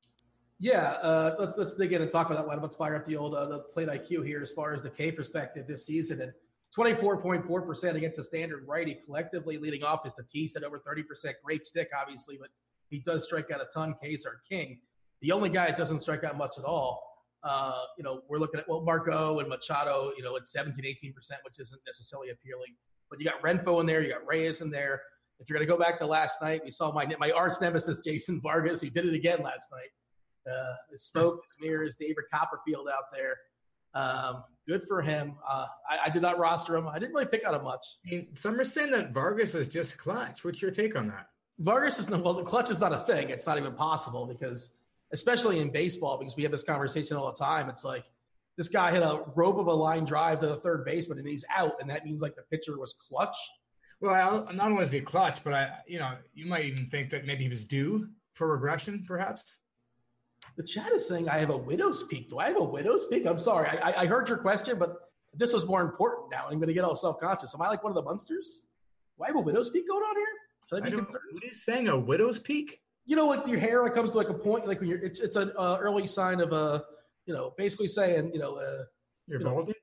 Yeah, 0.59 0.93
uh, 1.03 1.35
let's 1.41 1.59
let's 1.59 1.75
dig 1.75 1.93
in 1.93 2.03
and 2.03 2.11
talk 2.11 2.31
about 2.31 2.47
that 2.47 2.49
lineup. 2.49 2.63
Let's 2.63 2.77
fire 2.77 2.95
up 2.95 3.05
the 3.05 3.17
old 3.17 3.35
uh, 3.35 3.47
the 3.47 3.59
plate 3.75 3.89
IQ 3.89 4.25
here 4.25 4.41
as 4.41 4.53
far 4.53 4.73
as 4.75 4.83
the 4.83 4.91
K 4.91 5.11
perspective 5.11 5.67
this 5.67 5.87
season 5.87 6.21
and 6.21 6.33
24.4 6.79 7.67
percent 7.67 7.97
against 7.97 8.21
a 8.21 8.25
standard 8.25 8.65
righty. 8.65 8.97
Collectively 9.05 9.59
leading 9.59 9.83
off 9.83 10.07
is 10.07 10.15
Tatis 10.15 10.55
at 10.55 10.63
over 10.63 10.79
30 10.79 11.03
percent. 11.03 11.37
Great 11.45 11.67
stick, 11.67 11.91
obviously, 12.01 12.37
but 12.41 12.51
he 12.91 13.01
does 13.01 13.25
strike 13.25 13.51
out 13.51 13.61
a 13.61 13.67
ton. 13.75 13.97
K's 14.01 14.25
our 14.25 14.41
king. 14.49 14.79
The 15.21 15.33
only 15.33 15.49
guy 15.49 15.67
that 15.67 15.77
doesn't 15.77 15.99
strike 15.99 16.23
out 16.23 16.39
much 16.39 16.59
at 16.59 16.65
all. 16.65 17.12
Uh, 17.45 17.83
you 17.97 18.05
know, 18.05 18.23
we're 18.29 18.39
looking 18.39 18.61
at 18.61 18.69
well 18.69 18.83
Margot 18.83 19.41
and 19.41 19.49
Machado. 19.49 20.13
You 20.17 20.23
know, 20.23 20.37
at 20.37 20.49
17, 20.49 20.85
18 20.85 21.13
percent, 21.13 21.41
which 21.45 21.59
isn't 21.59 21.81
necessarily 21.87 22.31
appealing. 22.31 22.75
But 23.11 23.21
you 23.21 23.27
got 23.27 23.43
Renfroe 23.43 23.81
in 23.81 23.87
there, 23.87 24.03
you 24.03 24.11
got 24.11 24.27
Reyes 24.27 24.61
in 24.61 24.71
there. 24.71 25.03
If 25.39 25.51
you're 25.51 25.59
going 25.59 25.67
to 25.67 25.73
go 25.73 25.79
back 25.79 25.99
to 25.99 26.07
last 26.07 26.41
night, 26.41 26.63
we 26.65 26.71
saw 26.71 26.93
my 26.93 27.07
my 27.19 27.31
arch 27.31 27.57
nemesis 27.61 28.01
Jason 28.01 28.41
Vargas, 28.41 28.81
who 28.81 28.91
did 28.91 29.07
it 29.07 29.15
again 29.15 29.43
last 29.43 29.73
night. 29.73 30.53
Uh, 30.53 30.75
his 30.91 31.05
smoke, 31.05 31.43
his 31.45 31.57
mirrors, 31.61 31.97
David 31.97 32.25
Copperfield 32.33 32.89
out 32.89 33.05
there. 33.13 33.37
Um, 33.95 34.45
good 34.67 34.83
for 34.89 35.03
him. 35.03 35.35
Uh, 35.49 35.67
I, 35.89 36.07
I, 36.07 36.11
did 36.11 36.23
not 36.23 36.39
roster 36.39 36.75
him. 36.75 36.89
I 36.89 36.99
didn't 36.99 37.15
really 37.15 37.27
pick 37.27 37.47
on 37.47 37.55
him 37.55 37.65
much. 37.65 37.85
I 38.07 38.11
mean, 38.11 38.35
some 38.35 38.59
are 38.59 38.65
saying 38.65 38.91
that 38.93 39.13
Vargas 39.13 39.55
is 39.55 39.69
just 39.69 39.99
clutch. 39.99 40.45
What's 40.45 40.63
your 40.63 40.71
take 40.71 40.97
on 40.97 41.09
that? 41.09 41.27
Vargas 41.59 41.99
is 41.99 42.09
not, 42.09 42.25
well, 42.25 42.33
the 42.33 42.43
clutch 42.43 42.71
is 42.71 42.81
not 42.81 42.93
a 42.93 42.99
thing. 42.99 43.29
It's 43.29 43.47
not 43.47 43.59
even 43.59 43.75
possible 43.75 44.27
because, 44.27 44.75
especially 45.13 45.59
in 45.59 45.71
baseball, 45.71 46.19
because 46.19 46.37
we 46.37 46.43
have 46.43 46.53
this 46.53 46.63
conversation 46.63 47.17
all 47.17 47.31
the 47.31 47.39
time. 47.39 47.69
It's 47.69 47.85
like 47.85 48.05
this 48.57 48.69
guy 48.69 48.91
hit 48.91 49.03
a 49.03 49.25
rope 49.35 49.59
of 49.59 49.67
a 49.67 49.73
line 49.73 50.05
drive 50.05 50.41
to 50.41 50.47
the 50.47 50.57
third 50.57 50.85
baseman 50.85 51.19
and 51.19 51.27
he's 51.27 51.45
out, 51.55 51.81
and 51.81 51.89
that 51.91 52.05
means 52.05 52.23
like 52.23 52.35
the 52.37 52.43
pitcher 52.43 52.79
was 52.79 52.95
clutch. 52.95 53.37
Well, 54.01 54.49
not 54.53 54.73
only 54.73 54.83
is 54.83 54.91
he 54.91 55.01
clutch, 55.01 55.45
but 55.45 55.55
I, 55.55 55.71
you 55.87 55.99
know, 55.99 56.15
you 56.35 56.47
might 56.47 56.65
even 56.65 56.87
think 56.87 57.11
that 57.11 57.25
maybe 57.25 57.45
he 57.45 57.51
was 57.51 57.65
due 57.65 58.09
for 58.35 58.49
regression, 58.49 59.05
perhaps. 59.07 59.59
The 60.57 60.65
chat 60.65 60.93
is 60.93 61.07
saying 61.07 61.29
I 61.29 61.39
have 61.39 61.51
a 61.51 61.57
widow's 61.57 62.03
peak. 62.05 62.29
Do 62.29 62.39
I 62.39 62.49
have 62.49 62.57
a 62.57 62.65
widow's 62.65 63.07
peak? 63.07 63.27
I'm 63.27 63.39
sorry. 63.39 63.69
I, 63.69 64.03
I 64.03 64.07
heard 64.07 64.29
your 64.29 64.39
question, 64.39 64.79
but 64.79 64.97
this 65.33 65.53
was 65.53 65.65
more 65.65 65.81
important 65.81 66.31
now. 66.31 66.47
I'm 66.51 66.59
going 66.59 66.69
to 66.69 66.75
get 66.75 66.85
all 66.85 66.97
self 66.97 67.21
conscious. 67.21 67.55
Am 67.55 67.63
I 67.63 67.69
like 67.69 67.83
one 67.85 67.93
of 67.93 67.97
the 67.97 68.03
monsters? 68.03 68.63
Do 69.17 69.25
I 69.25 69.29
have 69.29 69.37
a 69.37 69.41
widow's 69.41 69.71
peak 69.71 69.87
going 69.89 70.03
on 70.03 70.17
here? 70.17 70.27
Should 70.69 70.83
I 70.83 70.91
be 70.91 70.95
I 70.95 70.97
concerned? 70.97 71.23
What 71.33 71.45
are 71.45 71.47
you 71.47 71.55
saying? 71.55 71.89
A 71.89 71.99
widow's 71.99 72.41
peak? 72.41 72.82
You 73.05 73.17
know, 73.17 73.27
what? 73.27 73.49
your 73.49 73.59
hair 73.59 73.83
like 73.83 73.95
comes 73.95 74.13
to 74.13 74.17
like 74.17 74.29
a 74.29 74.35
point, 74.35 74.67
like 74.67 74.81
when 74.81 74.89
you're, 74.89 74.99
it's 74.99 75.21
it's 75.21 75.37
an 75.37 75.53
uh, 75.59 75.77
early 75.81 76.07
sign 76.07 76.41
of 76.41 76.53
a, 76.53 76.85
you 77.27 77.35
know, 77.35 77.53
basically 77.57 77.89
saying, 77.89 78.31
you 78.33 78.39
know, 78.39 78.57
uh, 78.57 78.85
you're 79.27 79.41
you 79.41 79.45
balding. 79.45 79.69
Know, 79.69 79.75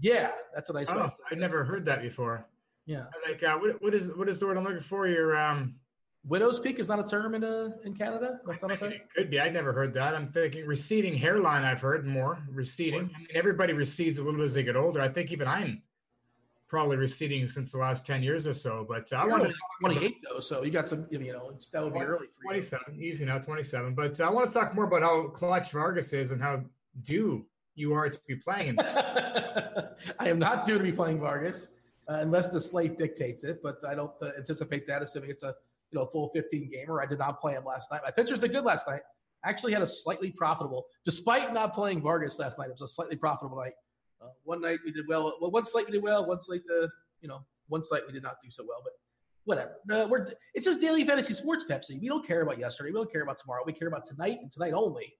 yeah, 0.00 0.30
that's 0.54 0.70
a 0.70 0.72
nice. 0.72 0.88
Oh, 0.90 1.10
I've 1.30 1.38
never 1.38 1.64
heard 1.64 1.84
that 1.86 2.02
before. 2.02 2.46
Yeah. 2.86 3.04
Like, 3.28 3.42
uh, 3.42 3.58
what, 3.58 3.82
what 3.82 3.94
is 3.94 4.08
what 4.14 4.28
is 4.28 4.38
the 4.38 4.46
word 4.46 4.56
I'm 4.56 4.64
looking 4.64 4.80
for? 4.80 5.06
Your 5.06 5.36
um, 5.36 5.74
Widow's 6.24 6.58
Peak 6.58 6.78
is 6.78 6.88
not 6.88 7.00
a 7.00 7.04
term 7.04 7.34
in 7.34 7.44
uh, 7.44 7.70
in 7.84 7.94
Canada. 7.94 8.40
That's 8.46 8.62
not 8.62 8.72
a 8.72 8.76
thing. 8.76 8.92
It 8.92 9.08
could 9.14 9.30
be. 9.30 9.40
I'd 9.40 9.52
never 9.52 9.72
heard 9.72 9.94
that. 9.94 10.14
I'm 10.14 10.28
thinking 10.28 10.66
receding 10.66 11.14
hairline. 11.14 11.64
I've 11.64 11.80
heard 11.80 12.06
more 12.06 12.38
receding. 12.50 13.10
I 13.14 13.18
mean, 13.18 13.28
everybody 13.34 13.72
recedes 13.72 14.18
a 14.18 14.22
little 14.22 14.38
bit 14.38 14.44
as 14.44 14.54
they 14.54 14.62
get 14.62 14.76
older. 14.76 15.00
I 15.00 15.08
think 15.08 15.32
even 15.32 15.48
I'm 15.48 15.82
probably 16.68 16.96
receding 16.96 17.46
since 17.46 17.72
the 17.72 17.78
last 17.78 18.06
ten 18.06 18.22
years 18.22 18.46
or 18.46 18.54
so. 18.54 18.86
But 18.88 19.12
uh, 19.12 19.16
I 19.16 19.26
want 19.26 19.44
to 19.44 19.54
28 19.80 20.16
though, 20.28 20.40
so 20.40 20.62
you 20.62 20.70
got 20.70 20.88
some. 20.88 21.06
You 21.10 21.32
know, 21.32 21.52
that 21.72 21.82
would 21.82 21.94
be 21.94 22.00
early. 22.00 22.26
For 22.26 22.44
27, 22.44 23.00
easy 23.00 23.24
now, 23.24 23.38
27. 23.38 23.94
But 23.94 24.20
uh, 24.20 24.24
I 24.24 24.30
want 24.30 24.50
to 24.50 24.52
talk 24.52 24.74
more 24.74 24.84
about 24.84 25.02
how 25.02 25.28
clutch 25.28 25.72
Vargas 25.72 26.12
is 26.12 26.32
and 26.32 26.40
how 26.42 26.62
due 27.02 27.46
you 27.74 27.94
are 27.94 28.08
to 28.08 28.20
be 28.26 28.36
playing. 28.36 28.76
I 30.18 30.28
am 30.28 30.38
not 30.38 30.66
due 30.66 30.78
to 30.78 30.84
be 30.84 30.92
playing 30.92 31.20
Vargas 31.20 31.72
uh, 32.08 32.14
unless 32.14 32.48
the 32.48 32.60
slate 32.60 32.98
dictates 32.98 33.44
it. 33.44 33.60
But 33.62 33.78
I 33.86 33.94
don't 33.94 34.12
uh, 34.20 34.30
anticipate 34.36 34.86
that, 34.88 35.02
assuming 35.02 35.30
it's 35.30 35.42
a 35.42 35.54
you 35.90 35.98
know, 35.98 36.06
full 36.06 36.30
15 36.34 36.70
gamer. 36.70 37.00
I 37.00 37.06
did 37.06 37.18
not 37.18 37.40
play 37.40 37.54
him 37.54 37.64
last 37.64 37.90
night. 37.90 38.00
My 38.04 38.10
pitchers 38.10 38.44
are 38.44 38.48
good 38.48 38.64
last 38.64 38.86
night. 38.86 39.00
actually 39.44 39.72
had 39.72 39.82
a 39.82 39.86
slightly 39.86 40.30
profitable, 40.30 40.86
despite 41.04 41.52
not 41.54 41.72
playing 41.72 42.02
Vargas 42.02 42.38
last 42.38 42.58
night. 42.58 42.68
It 42.68 42.72
was 42.72 42.82
a 42.82 42.88
slightly 42.88 43.16
profitable 43.16 43.56
night. 43.56 43.72
Uh, 44.20 44.28
one 44.44 44.60
night 44.60 44.78
we 44.84 44.92
did 44.92 45.06
well. 45.08 45.36
Well, 45.40 45.50
one 45.50 45.64
slate 45.64 45.86
we 45.86 45.92
did 45.92 46.02
well. 46.02 46.26
One 46.26 46.40
slate, 46.40 46.66
uh, 46.70 46.88
you 47.20 47.28
know, 47.28 47.44
one 47.68 47.84
slate 47.84 48.02
we 48.06 48.12
did 48.12 48.22
not 48.22 48.36
do 48.42 48.50
so 48.50 48.64
well. 48.66 48.82
But 48.82 48.92
whatever. 49.44 49.76
Uh, 49.90 50.08
we're 50.08 50.32
it's 50.54 50.66
just 50.66 50.80
daily 50.80 51.04
fantasy 51.04 51.34
sports, 51.34 51.64
Pepsi. 51.68 52.00
We 52.00 52.08
don't 52.08 52.26
care 52.26 52.42
about 52.42 52.58
yesterday. 52.58 52.90
We 52.90 52.96
don't 52.96 53.10
care 53.10 53.22
about 53.22 53.38
tomorrow. 53.38 53.62
We 53.64 53.72
care 53.72 53.88
about 53.88 54.04
tonight 54.04 54.38
and 54.42 54.50
tonight 54.50 54.72
only. 54.74 55.14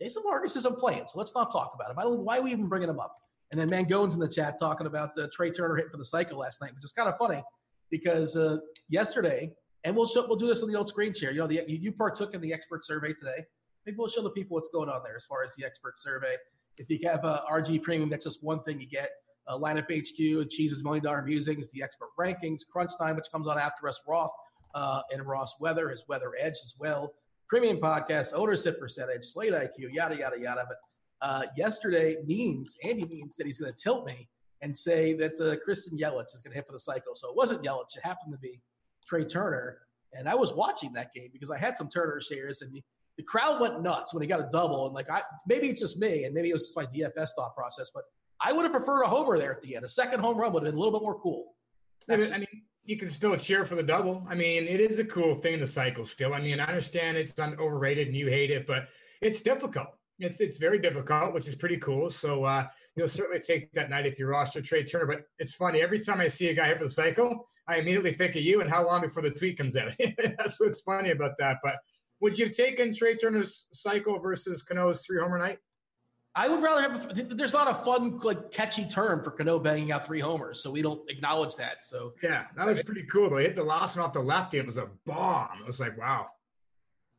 Jason 0.00 0.22
Vargas 0.24 0.56
isn't 0.56 0.78
playing, 0.78 1.04
so 1.06 1.18
let's 1.18 1.34
not 1.34 1.52
talk 1.52 1.72
about 1.74 1.90
him. 1.90 1.98
I 1.98 2.02
don't. 2.02 2.20
Why 2.20 2.38
are 2.38 2.42
we 2.42 2.52
even 2.52 2.68
bringing 2.68 2.88
him 2.88 3.00
up? 3.00 3.16
And 3.50 3.60
then 3.60 3.68
Mangone's 3.70 4.14
in 4.14 4.20
the 4.20 4.28
chat 4.28 4.58
talking 4.58 4.86
about 4.86 5.16
uh, 5.18 5.28
Trea 5.32 5.52
Turner 5.52 5.76
hitting 5.76 5.90
for 5.90 5.98
the 5.98 6.04
cycle 6.04 6.38
last 6.38 6.60
night, 6.60 6.74
which 6.74 6.84
is 6.84 6.92
kind 6.92 7.08
of 7.08 7.16
funny 7.18 7.42
because 7.90 8.36
uh, 8.36 8.56
yesterday 8.88 9.52
and 9.84 9.94
we'll 9.94 10.06
show, 10.06 10.26
we'll 10.26 10.36
do 10.36 10.46
this 10.46 10.62
on 10.62 10.70
the 10.70 10.76
old 10.76 10.88
screen 10.88 11.14
share. 11.14 11.30
You 11.30 11.40
know, 11.40 11.46
the, 11.46 11.62
you 11.68 11.92
partook 11.92 12.34
in 12.34 12.40
the 12.40 12.52
expert 12.52 12.84
survey 12.84 13.12
today. 13.12 13.44
Maybe 13.84 13.96
we'll 13.98 14.08
show 14.08 14.22
the 14.22 14.30
people 14.30 14.54
what's 14.54 14.70
going 14.70 14.88
on 14.88 15.02
there 15.04 15.14
as 15.14 15.26
far 15.26 15.44
as 15.44 15.54
the 15.56 15.64
expert 15.64 15.98
survey. 15.98 16.34
If 16.78 16.90
you 16.90 16.98
have 17.08 17.24
a 17.24 17.42
RG 17.50 17.82
Premium, 17.82 18.10
that's 18.10 18.24
just 18.24 18.42
one 18.42 18.62
thing 18.62 18.80
you 18.80 18.86
get. 18.86 19.10
Uh, 19.46 19.58
lineup 19.58 19.84
HQ, 19.90 20.48
Cheese's 20.50 20.82
Million 20.82 21.04
Dollar 21.04 21.22
Musings, 21.22 21.70
the 21.70 21.82
expert 21.82 22.08
rankings, 22.18 22.60
Crunch 22.70 22.92
Time, 22.98 23.16
which 23.16 23.26
comes 23.30 23.46
on 23.46 23.58
after 23.58 23.86
us, 23.88 24.00
Roth 24.08 24.30
uh, 24.74 25.02
and 25.12 25.24
Ross 25.26 25.54
Weather, 25.60 25.90
his 25.90 26.04
Weather 26.08 26.32
Edge 26.38 26.58
as 26.64 26.74
well. 26.78 27.12
Premium 27.48 27.76
podcast, 27.76 28.32
ownership 28.34 28.80
percentage, 28.80 29.24
Slate 29.24 29.52
IQ, 29.52 29.92
yada 29.92 30.16
yada 30.16 30.38
yada. 30.40 30.64
But 30.66 30.78
uh, 31.20 31.42
yesterday, 31.56 32.16
Means 32.26 32.76
Andy 32.82 33.04
Means 33.04 33.36
said 33.36 33.46
he's 33.46 33.58
going 33.58 33.72
to 33.72 33.78
tilt 33.78 34.06
me 34.06 34.28
and 34.62 34.76
say 34.76 35.12
that 35.14 35.38
uh, 35.40 35.56
Christian 35.62 35.96
Yelich 35.96 36.34
is 36.34 36.40
going 36.42 36.52
to 36.52 36.56
hit 36.56 36.66
for 36.66 36.72
the 36.72 36.80
cycle. 36.80 37.14
So 37.14 37.28
it 37.28 37.36
wasn't 37.36 37.62
Yelich; 37.62 37.96
it 37.96 38.02
happened 38.02 38.32
to 38.32 38.38
be 38.38 38.60
Trea 39.06 39.24
Turner. 39.24 39.78
And 40.16 40.28
I 40.28 40.34
was 40.34 40.52
watching 40.52 40.92
that 40.94 41.12
game 41.12 41.28
because 41.32 41.50
I 41.50 41.58
had 41.58 41.76
some 41.76 41.88
Turner 41.88 42.20
shares 42.20 42.62
and 42.62 42.80
the, 43.16 43.22
the 43.22 43.22
crowd 43.22 43.60
went 43.60 43.82
nuts 43.82 44.14
when 44.14 44.22
he 44.22 44.26
got 44.26 44.40
a 44.40 44.48
double. 44.50 44.86
And 44.86 44.94
like, 44.94 45.10
I 45.10 45.22
maybe 45.46 45.68
it's 45.68 45.80
just 45.80 45.98
me 45.98 46.24
and 46.24 46.34
maybe 46.34 46.50
it 46.50 46.52
was 46.52 46.68
just 46.68 46.76
my 46.76 46.86
DFS 46.86 47.30
thought 47.36 47.54
process, 47.54 47.90
but 47.94 48.04
I 48.40 48.52
would 48.52 48.64
have 48.64 48.72
preferred 48.72 49.02
a 49.02 49.08
homer 49.08 49.38
there 49.38 49.52
at 49.52 49.62
the 49.62 49.76
end. 49.76 49.84
A 49.84 49.88
second 49.88 50.20
home 50.20 50.36
run 50.36 50.52
would 50.52 50.62
have 50.62 50.72
been 50.72 50.78
a 50.78 50.82
little 50.82 50.98
bit 50.98 51.04
more 51.04 51.18
cool. 51.18 51.54
I 52.10 52.16
mean, 52.16 52.46
you 52.84 52.98
can 52.98 53.08
still 53.08 53.36
cheer 53.36 53.64
for 53.64 53.76
the 53.76 53.82
double. 53.82 54.26
I 54.28 54.34
mean, 54.34 54.64
it 54.64 54.80
is 54.80 54.98
a 54.98 55.04
cool 55.04 55.34
thing 55.34 55.58
to 55.60 55.66
cycle 55.66 56.04
still. 56.04 56.34
I 56.34 56.40
mean, 56.40 56.60
I 56.60 56.66
understand 56.66 57.16
it's 57.16 57.38
overrated 57.38 58.08
and 58.08 58.16
you 58.16 58.28
hate 58.28 58.50
it, 58.50 58.66
but 58.66 58.88
it's 59.22 59.40
difficult. 59.40 59.88
It's 60.18 60.40
it's 60.40 60.58
very 60.58 60.78
difficult, 60.78 61.34
which 61.34 61.48
is 61.48 61.56
pretty 61.56 61.78
cool. 61.78 62.10
So 62.10 62.44
uh, 62.44 62.66
you'll 62.94 63.08
certainly 63.08 63.40
take 63.40 63.72
that 63.72 63.90
night 63.90 64.06
if 64.06 64.18
you 64.18 64.26
roster 64.26 64.60
Trea 64.60 64.84
Turner. 64.84 65.06
But 65.06 65.22
it's 65.38 65.54
funny 65.54 65.80
every 65.80 65.98
time 65.98 66.20
I 66.20 66.28
see 66.28 66.48
a 66.48 66.54
guy 66.54 66.68
hit 66.68 66.78
for 66.78 66.84
the 66.84 66.90
cycle, 66.90 67.46
I 67.66 67.78
immediately 67.78 68.12
think 68.12 68.36
of 68.36 68.42
you 68.42 68.60
and 68.60 68.70
how 68.70 68.86
long 68.86 69.00
before 69.00 69.22
the 69.22 69.30
tweet 69.30 69.56
comes 69.56 69.76
out. 69.76 69.94
That's 70.38 70.60
what's 70.60 70.82
funny 70.82 71.10
about 71.10 71.32
that. 71.38 71.56
But 71.64 71.76
would 72.20 72.38
you 72.38 72.46
have 72.46 72.54
taken 72.54 72.94
Trea 72.94 73.16
Turner's 73.16 73.68
cycle 73.72 74.18
versus 74.18 74.62
Cano's 74.62 75.04
three 75.04 75.20
homer 75.20 75.38
night? 75.38 75.58
I 76.36 76.48
would 76.48 76.62
rather 76.62 76.82
have. 76.82 77.36
There's 77.36 77.52
not 77.52 77.70
a 77.70 77.74
fun, 77.74 78.18
like 78.18 78.50
catchy 78.50 78.86
term 78.86 79.22
for 79.22 79.30
Cano 79.30 79.60
banging 79.60 79.92
out 79.92 80.04
three 80.04 80.18
homers, 80.18 80.60
so 80.60 80.70
we 80.70 80.82
don't 80.82 81.08
acknowledge 81.08 81.54
that. 81.56 81.84
So 81.84 82.14
yeah, 82.22 82.46
that 82.56 82.66
was 82.66 82.82
pretty 82.82 83.04
cool. 83.04 83.30
Though 83.30 83.38
he 83.38 83.44
hit 83.44 83.54
the 83.54 83.62
last 83.62 83.96
one 83.96 84.04
off 84.04 84.12
the 84.12 84.20
lefty. 84.20 84.58
It 84.58 84.66
was 84.66 84.76
a 84.76 84.88
bomb. 85.06 85.60
It 85.60 85.66
was 85.66 85.78
like 85.78 85.96
wow. 85.96 86.26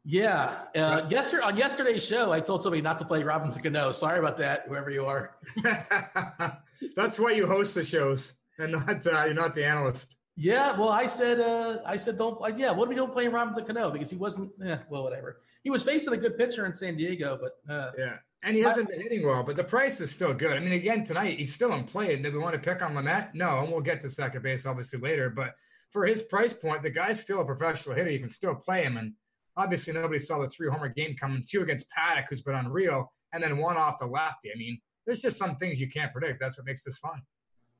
Yeah. 0.03 0.57
Uh, 0.75 1.05
yesterday 1.09 1.43
on 1.43 1.55
yesterday's 1.55 2.05
show, 2.05 2.31
I 2.31 2.41
told 2.41 2.61
somebody 2.61 2.81
not 2.81 2.99
to 2.99 3.05
play 3.05 3.23
Robinson 3.23 3.63
Cano. 3.63 3.91
Sorry 3.93 4.19
about 4.19 4.37
that, 4.37 4.65
whoever 4.67 4.91
you 4.91 5.05
are. 5.05 5.37
That's 6.95 7.17
why 7.17 7.31
you 7.31 7.47
host 7.47 7.73
the 7.73 7.83
shows 7.83 8.33
and 8.59 8.73
not 8.73 9.07
uh, 9.07 9.23
you're 9.25 9.33
not 9.33 9.55
the 9.55 9.65
analyst. 9.65 10.15
Yeah, 10.37 10.77
well, 10.77 10.89
I 10.89 11.07
said, 11.07 11.39
uh, 11.39 11.79
I 11.85 11.95
said, 11.95 12.17
don't, 12.17 12.41
like, 12.41 12.57
yeah, 12.57 12.71
what 12.71 12.87
are 12.87 12.89
we 12.89 12.95
doing 12.95 13.11
playing 13.11 13.31
Robinson 13.31 13.63
Cano? 13.63 13.89
Because 13.89 14.09
he 14.09 14.17
wasn't, 14.17 14.51
yeah, 14.61 14.79
well, 14.89 15.03
whatever. 15.03 15.39
He 15.63 15.69
was 15.69 15.81
facing 15.81 16.13
a 16.13 16.17
good 16.17 16.37
pitcher 16.37 16.65
in 16.65 16.75
San 16.75 16.97
Diego, 16.97 17.39
but 17.41 17.73
uh, 17.73 17.91
yeah, 17.97 18.17
and 18.43 18.55
he 18.55 18.61
hasn't 18.61 18.89
I, 18.89 18.91
been 18.91 19.01
hitting 19.01 19.25
well. 19.25 19.43
But 19.43 19.55
the 19.55 19.63
price 19.63 20.01
is 20.01 20.11
still 20.11 20.33
good. 20.33 20.53
I 20.53 20.59
mean, 20.59 20.73
again, 20.73 21.03
tonight 21.05 21.39
he's 21.39 21.53
still 21.53 21.73
in 21.73 21.85
play. 21.85 22.13
and 22.13 22.23
Did 22.23 22.33
we 22.33 22.39
want 22.39 22.53
to 22.53 22.59
pick 22.59 22.83
on 22.83 22.93
Lamet? 22.93 23.33
No, 23.33 23.61
and 23.61 23.71
we'll 23.71 23.81
get 23.81 24.01
to 24.01 24.09
second 24.09 24.43
base 24.43 24.65
obviously 24.65 24.99
later. 24.99 25.29
But 25.29 25.55
for 25.89 26.05
his 26.05 26.21
price 26.21 26.53
point, 26.53 26.83
the 26.83 26.89
guy's 26.89 27.21
still 27.21 27.41
a 27.41 27.45
professional 27.45 27.95
hitter. 27.95 28.11
You 28.11 28.19
can 28.19 28.29
still 28.29 28.55
play 28.55 28.83
him, 28.83 28.97
and 28.97 29.13
obviously 29.57 29.93
nobody 29.93 30.19
saw 30.19 30.39
the 30.41 30.49
three 30.49 30.69
homer 30.69 30.89
game 30.89 31.15
coming. 31.15 31.45
Two 31.49 31.61
against 31.61 31.89
Paddock, 31.89 32.25
who's 32.29 32.41
been 32.41 32.55
unreal, 32.55 33.11
and 33.33 33.41
then 33.41 33.57
one 33.57 33.77
off 33.77 33.99
the 33.99 34.05
lefty. 34.05 34.51
I 34.53 34.57
mean, 34.57 34.79
there's 35.05 35.21
just 35.21 35.37
some 35.37 35.55
things 35.55 35.79
you 35.79 35.89
can't 35.89 36.11
predict. 36.11 36.39
That's 36.39 36.57
what 36.57 36.67
makes 36.67 36.83
this 36.83 36.99
fun. 36.99 37.21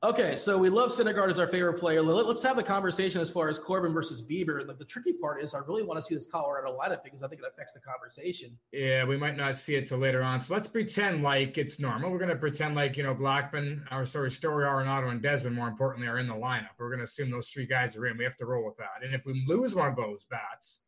Okay, 0.02 0.36
so 0.36 0.58
we 0.58 0.68
love 0.68 0.90
Syndergaard 0.90 1.30
as 1.30 1.38
our 1.38 1.46
favorite 1.46 1.80
player. 1.80 2.02
Let's 2.02 2.42
have 2.42 2.56
the 2.56 2.62
conversation 2.62 3.22
as 3.22 3.30
far 3.30 3.48
as 3.48 3.58
Corbin 3.58 3.94
versus 3.94 4.22
Bieber. 4.22 4.64
The, 4.66 4.74
the 4.74 4.84
tricky 4.84 5.14
part 5.14 5.42
is 5.42 5.54
I 5.54 5.60
really 5.66 5.82
want 5.82 5.98
to 5.98 6.02
see 6.02 6.14
this 6.14 6.26
Colorado 6.26 6.76
lineup 6.76 7.02
because 7.02 7.22
I 7.22 7.28
think 7.28 7.40
it 7.40 7.48
affects 7.50 7.72
the 7.72 7.80
conversation. 7.80 8.58
Yeah, 8.72 9.06
we 9.06 9.16
might 9.16 9.38
not 9.38 9.56
see 9.56 9.74
it 9.74 9.88
till 9.88 9.96
later 9.96 10.22
on. 10.22 10.42
So 10.42 10.52
let's 10.52 10.68
pretend 10.68 11.22
like 11.22 11.56
it's 11.56 11.80
normal. 11.80 12.10
We're 12.10 12.18
going 12.18 12.30
to 12.30 12.36
pretend 12.36 12.74
like, 12.74 12.98
you 12.98 13.04
know, 13.04 13.14
Blackmon, 13.14 13.84
our 13.90 14.04
sorry, 14.04 14.30
Story, 14.30 14.66
Arenado, 14.66 15.10
and 15.10 15.22
Desmond, 15.22 15.56
more 15.56 15.66
importantly, 15.66 16.08
are 16.08 16.18
in 16.18 16.28
the 16.28 16.34
lineup. 16.34 16.76
We're 16.78 16.90
going 16.90 16.98
to 16.98 17.04
assume 17.04 17.30
those 17.30 17.48
three 17.48 17.66
guys 17.66 17.96
are 17.96 18.06
in. 18.06 18.18
We 18.18 18.24
have 18.24 18.36
to 18.36 18.46
roll 18.46 18.66
with 18.66 18.76
that. 18.76 19.02
And 19.02 19.14
if 19.14 19.24
we 19.24 19.44
lose 19.48 19.74
one 19.74 19.88
of 19.88 19.96
those 19.96 20.26
bats, 20.26 20.80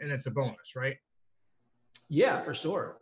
and 0.00 0.10
it's 0.10 0.26
a 0.26 0.30
bonus, 0.32 0.74
right? 0.74 0.96
Yeah, 2.08 2.40
for 2.40 2.52
sure. 2.52 2.98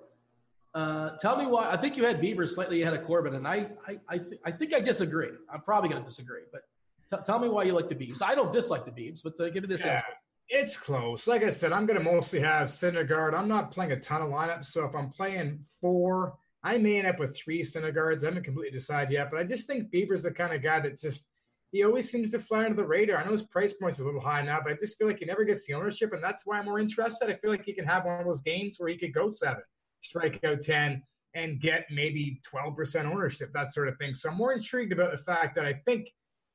Uh, 0.74 1.16
tell 1.18 1.36
me 1.36 1.46
why. 1.46 1.70
I 1.70 1.76
think 1.76 1.96
you 1.96 2.04
had 2.04 2.20
Bieber 2.20 2.48
slightly 2.48 2.82
ahead 2.82 2.94
of 2.94 3.04
Corbin, 3.06 3.34
and 3.34 3.46
I, 3.46 3.68
I, 3.86 3.98
I, 4.08 4.18
th- 4.18 4.40
I 4.44 4.50
think 4.50 4.74
I 4.74 4.80
disagree. 4.80 5.28
I'm 5.52 5.60
probably 5.60 5.88
going 5.88 6.02
to 6.02 6.08
disagree, 6.08 6.42
but 6.52 6.62
t- 7.08 7.22
tell 7.24 7.38
me 7.38 7.48
why 7.48 7.62
you 7.62 7.72
like 7.72 7.88
the 7.88 7.94
Beebs. 7.94 8.22
I 8.22 8.34
don't 8.34 8.52
dislike 8.52 8.84
the 8.84 8.90
Beebs, 8.90 9.22
but 9.22 9.38
uh, 9.38 9.50
give 9.50 9.62
me 9.62 9.68
this 9.68 9.84
yeah, 9.84 9.92
answer. 9.92 10.06
It's 10.48 10.76
close. 10.76 11.28
Like 11.28 11.44
I 11.44 11.50
said, 11.50 11.72
I'm 11.72 11.86
going 11.86 11.98
to 11.98 12.04
mostly 12.04 12.40
have 12.40 12.68
Syndergaard. 12.68 13.34
I'm 13.34 13.48
not 13.48 13.70
playing 13.70 13.92
a 13.92 14.00
ton 14.00 14.22
of 14.22 14.30
lineups, 14.30 14.66
so 14.66 14.84
if 14.84 14.96
I'm 14.96 15.10
playing 15.10 15.60
four, 15.80 16.34
I 16.64 16.78
may 16.78 16.98
end 16.98 17.06
up 17.06 17.20
with 17.20 17.36
three 17.36 17.62
Syndergaards. 17.62 18.24
I 18.24 18.28
haven't 18.28 18.42
completely 18.42 18.76
decided 18.76 19.12
yet, 19.12 19.30
but 19.30 19.38
I 19.38 19.44
just 19.44 19.68
think 19.68 19.92
Bieber's 19.92 20.24
the 20.24 20.32
kind 20.32 20.52
of 20.52 20.62
guy 20.62 20.80
that 20.80 21.00
just 21.00 21.28
he 21.70 21.82
always 21.82 22.08
seems 22.08 22.30
to 22.30 22.38
fly 22.38 22.64
under 22.64 22.76
the 22.76 22.86
radar. 22.86 23.16
I 23.16 23.24
know 23.24 23.32
his 23.32 23.42
price 23.42 23.74
point's 23.74 23.98
a 23.98 24.04
little 24.04 24.20
high 24.20 24.42
now, 24.42 24.60
but 24.62 24.72
I 24.72 24.76
just 24.76 24.96
feel 24.96 25.08
like 25.08 25.18
he 25.18 25.24
never 25.24 25.44
gets 25.44 25.66
the 25.66 25.74
ownership, 25.74 26.12
and 26.12 26.22
that's 26.22 26.42
why 26.44 26.58
I'm 26.58 26.66
more 26.66 26.78
interested. 26.78 27.28
I 27.28 27.34
feel 27.34 27.50
like 27.50 27.64
he 27.64 27.72
can 27.72 27.84
have 27.84 28.04
one 28.04 28.20
of 28.20 28.26
those 28.26 28.42
games 28.42 28.76
where 28.78 28.88
he 28.88 28.96
could 28.96 29.12
go 29.12 29.28
seven, 29.28 29.62
strike 30.04 30.42
out 30.44 30.60
ten, 30.62 31.02
and 31.34 31.60
get 31.60 31.86
maybe 31.90 32.40
12% 32.54 33.06
ownership, 33.06 33.50
that 33.54 33.72
sort 33.72 33.88
of 33.88 33.96
thing. 33.98 34.14
So 34.14 34.30
I'm 34.30 34.36
more 34.36 34.52
intrigued 34.52 34.92
about 34.92 35.10
the 35.10 35.18
fact 35.18 35.56
that 35.56 35.64
I 35.66 35.72
think 35.84 36.08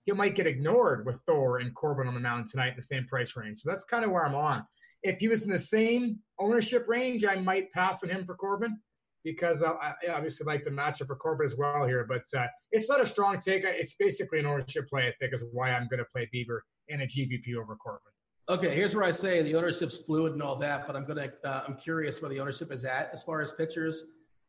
he 0.05 0.13
might 0.13 0.35
get 0.35 0.47
ignored 0.47 1.05
with 1.05 1.19
Thor 1.25 1.57
and 1.57 1.75
Corbin 1.75 2.07
on 2.07 2.13
the 2.13 2.19
mound 2.19 2.47
tonight 2.47 2.69
in 2.69 2.75
the 2.77 2.81
same 2.81 3.05
price 3.05 3.35
range. 3.35 3.59
So 3.59 3.69
that's 3.69 3.83
kind 3.83 4.05
of 4.05 4.11
where 4.11 4.25
I'm 4.25 4.35
on. 4.35 4.63
If 5.03 5.19
he 5.19 5.27
was 5.27 5.43
in 5.43 5.51
the 5.51 5.59
same 5.59 6.19
ownership 6.39 6.85
range, 6.87 7.25
I 7.25 7.35
might 7.35 7.71
pass 7.71 8.03
on 8.03 8.09
him 8.09 8.25
for 8.25 8.35
Corbin. 8.35 8.79
because 9.23 9.63
I, 9.63 9.93
obviously 10.11 10.45
like 10.45 10.63
the 10.63 10.69
matchup 10.69 11.07
for 11.07 11.15
Corbin 11.15 11.45
as 11.45 11.57
well 11.57 11.85
here. 11.85 12.05
But 12.07 12.23
uh, 12.37 12.47
it's 12.71 12.89
not 12.89 13.01
a 13.01 13.05
strong 13.05 13.37
take. 13.39 13.63
It's 13.65 13.95
basically 13.99 14.39
an 14.39 14.45
ownership 14.45 14.87
play. 14.89 15.07
I 15.07 15.13
think 15.19 15.33
is 15.33 15.45
why 15.51 15.71
I'm 15.71 15.87
going 15.87 15.99
to 15.99 16.05
play 16.11 16.29
Bieber 16.33 16.59
in 16.87 17.01
a 17.01 17.05
GPP 17.05 17.55
over 17.59 17.75
Corbin. 17.75 18.08
Okay, 18.49 18.73
here's 18.73 18.95
where 18.95 19.03
I 19.03 19.11
say 19.11 19.43
the 19.43 19.53
ownership's 19.53 19.95
fluid 19.95 20.33
and 20.33 20.41
all 20.41 20.55
that, 20.55 20.87
but 20.87 20.95
I'm 20.95 21.05
gonna 21.05 21.31
uh, 21.45 21.61
I'm 21.67 21.75
curious 21.75 22.19
where 22.19 22.29
the 22.29 22.39
ownership 22.39 22.71
is 22.71 22.83
at 22.83 23.11
as 23.13 23.21
far 23.21 23.41
as 23.43 23.51
pitchers. 23.51 24.05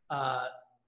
Uh, 0.08 0.46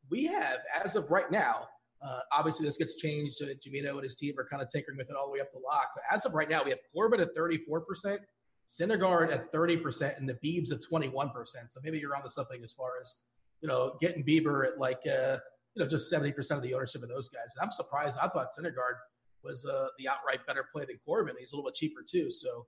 we 0.09 0.25
have, 0.25 0.61
as 0.83 0.97
of 0.97 1.11
right 1.11 1.31
now, 1.31 1.69
uh, 2.03 2.21
obviously 2.33 2.65
this 2.65 2.79
gets 2.79 2.95
changed. 2.95 3.43
Uh, 3.43 3.49
Jamino 3.49 3.91
and 3.97 4.05
his 4.05 4.15
team 4.15 4.35
are 4.39 4.49
kind 4.51 4.63
of 4.63 4.71
tinkering 4.71 4.97
with 4.97 5.11
it 5.11 5.15
all 5.15 5.27
the 5.27 5.33
way 5.33 5.41
up 5.41 5.53
the 5.53 5.59
lock, 5.59 5.91
but 5.95 6.03
as 6.11 6.25
of 6.25 6.33
right 6.33 6.49
now, 6.49 6.65
we 6.65 6.71
have 6.71 6.79
Corbin 6.95 7.21
at 7.21 7.35
34 7.37 7.83
percent, 7.83 8.23
Syndergaard 8.67 9.31
at 9.31 9.53
30 9.53 9.77
percent, 9.77 10.15
and 10.19 10.27
the 10.27 10.39
Beebs 10.43 10.73
at 10.73 10.83
21 10.83 11.29
percent. 11.31 11.71
So 11.71 11.81
maybe 11.85 11.99
you're 11.99 12.17
onto 12.17 12.31
something 12.31 12.65
as 12.65 12.73
far 12.73 12.93
as 12.99 13.17
you 13.61 13.69
know 13.69 13.99
getting 14.01 14.25
Bieber 14.25 14.67
at 14.67 14.79
like 14.79 15.03
uh, 15.07 15.37
you 15.75 15.85
know 15.85 15.87
just 15.87 16.09
70 16.09 16.33
percent 16.33 16.57
of 16.57 16.65
the 16.65 16.73
ownership 16.73 17.03
of 17.03 17.11
those 17.11 17.29
guys. 17.29 17.53
And 17.59 17.63
I'm 17.63 17.73
surprised. 17.73 18.19
I 18.23 18.29
thought 18.29 18.49
Syndergaard 18.59 18.97
was 19.45 19.67
uh, 19.67 19.89
the 19.99 20.09
outright 20.09 20.47
better 20.47 20.65
play 20.73 20.87
than 20.87 20.99
Corbin. 21.05 21.35
He's 21.39 21.53
a 21.53 21.57
little 21.57 21.69
bit 21.69 21.75
cheaper 21.75 22.01
too, 22.11 22.31
so. 22.31 22.65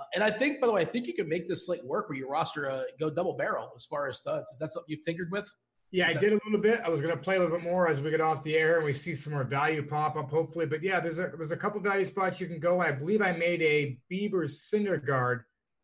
Uh, 0.00 0.04
and 0.14 0.24
I 0.24 0.30
think, 0.30 0.60
by 0.60 0.66
the 0.66 0.72
way, 0.72 0.82
I 0.82 0.84
think 0.84 1.06
you 1.06 1.14
can 1.14 1.28
make 1.28 1.46
this 1.46 1.66
slate 1.66 1.84
work 1.84 2.08
where 2.08 2.18
your 2.18 2.30
roster 2.30 2.70
uh, 2.70 2.82
go 2.98 3.10
double 3.10 3.34
barrel 3.34 3.72
as 3.76 3.84
far 3.84 4.08
as 4.08 4.18
studs. 4.18 4.50
Is 4.52 4.58
that 4.58 4.72
something 4.72 4.86
you've 4.88 5.04
tinkered 5.04 5.30
with? 5.30 5.48
Yeah, 5.92 6.06
I 6.06 6.14
did 6.14 6.32
a 6.32 6.38
little 6.44 6.60
bit. 6.60 6.80
I 6.84 6.88
was 6.88 7.02
going 7.02 7.16
to 7.16 7.20
play 7.20 7.36
a 7.36 7.40
little 7.40 7.56
bit 7.56 7.64
more 7.64 7.88
as 7.88 8.00
we 8.00 8.10
get 8.10 8.20
off 8.20 8.44
the 8.44 8.56
air 8.56 8.76
and 8.76 8.84
we 8.84 8.92
see 8.92 9.12
some 9.12 9.32
more 9.32 9.42
value 9.42 9.84
pop 9.84 10.14
up, 10.16 10.30
hopefully. 10.30 10.64
But 10.64 10.84
yeah, 10.84 11.00
there's 11.00 11.18
a 11.18 11.32
there's 11.36 11.50
a 11.50 11.56
couple 11.56 11.80
value 11.80 12.04
spots 12.04 12.40
you 12.40 12.46
can 12.46 12.60
go. 12.60 12.80
I 12.80 12.92
believe 12.92 13.20
I 13.20 13.32
made 13.32 13.60
a 13.60 13.98
Bieber 14.10 14.44
Syndergaard 14.44 15.40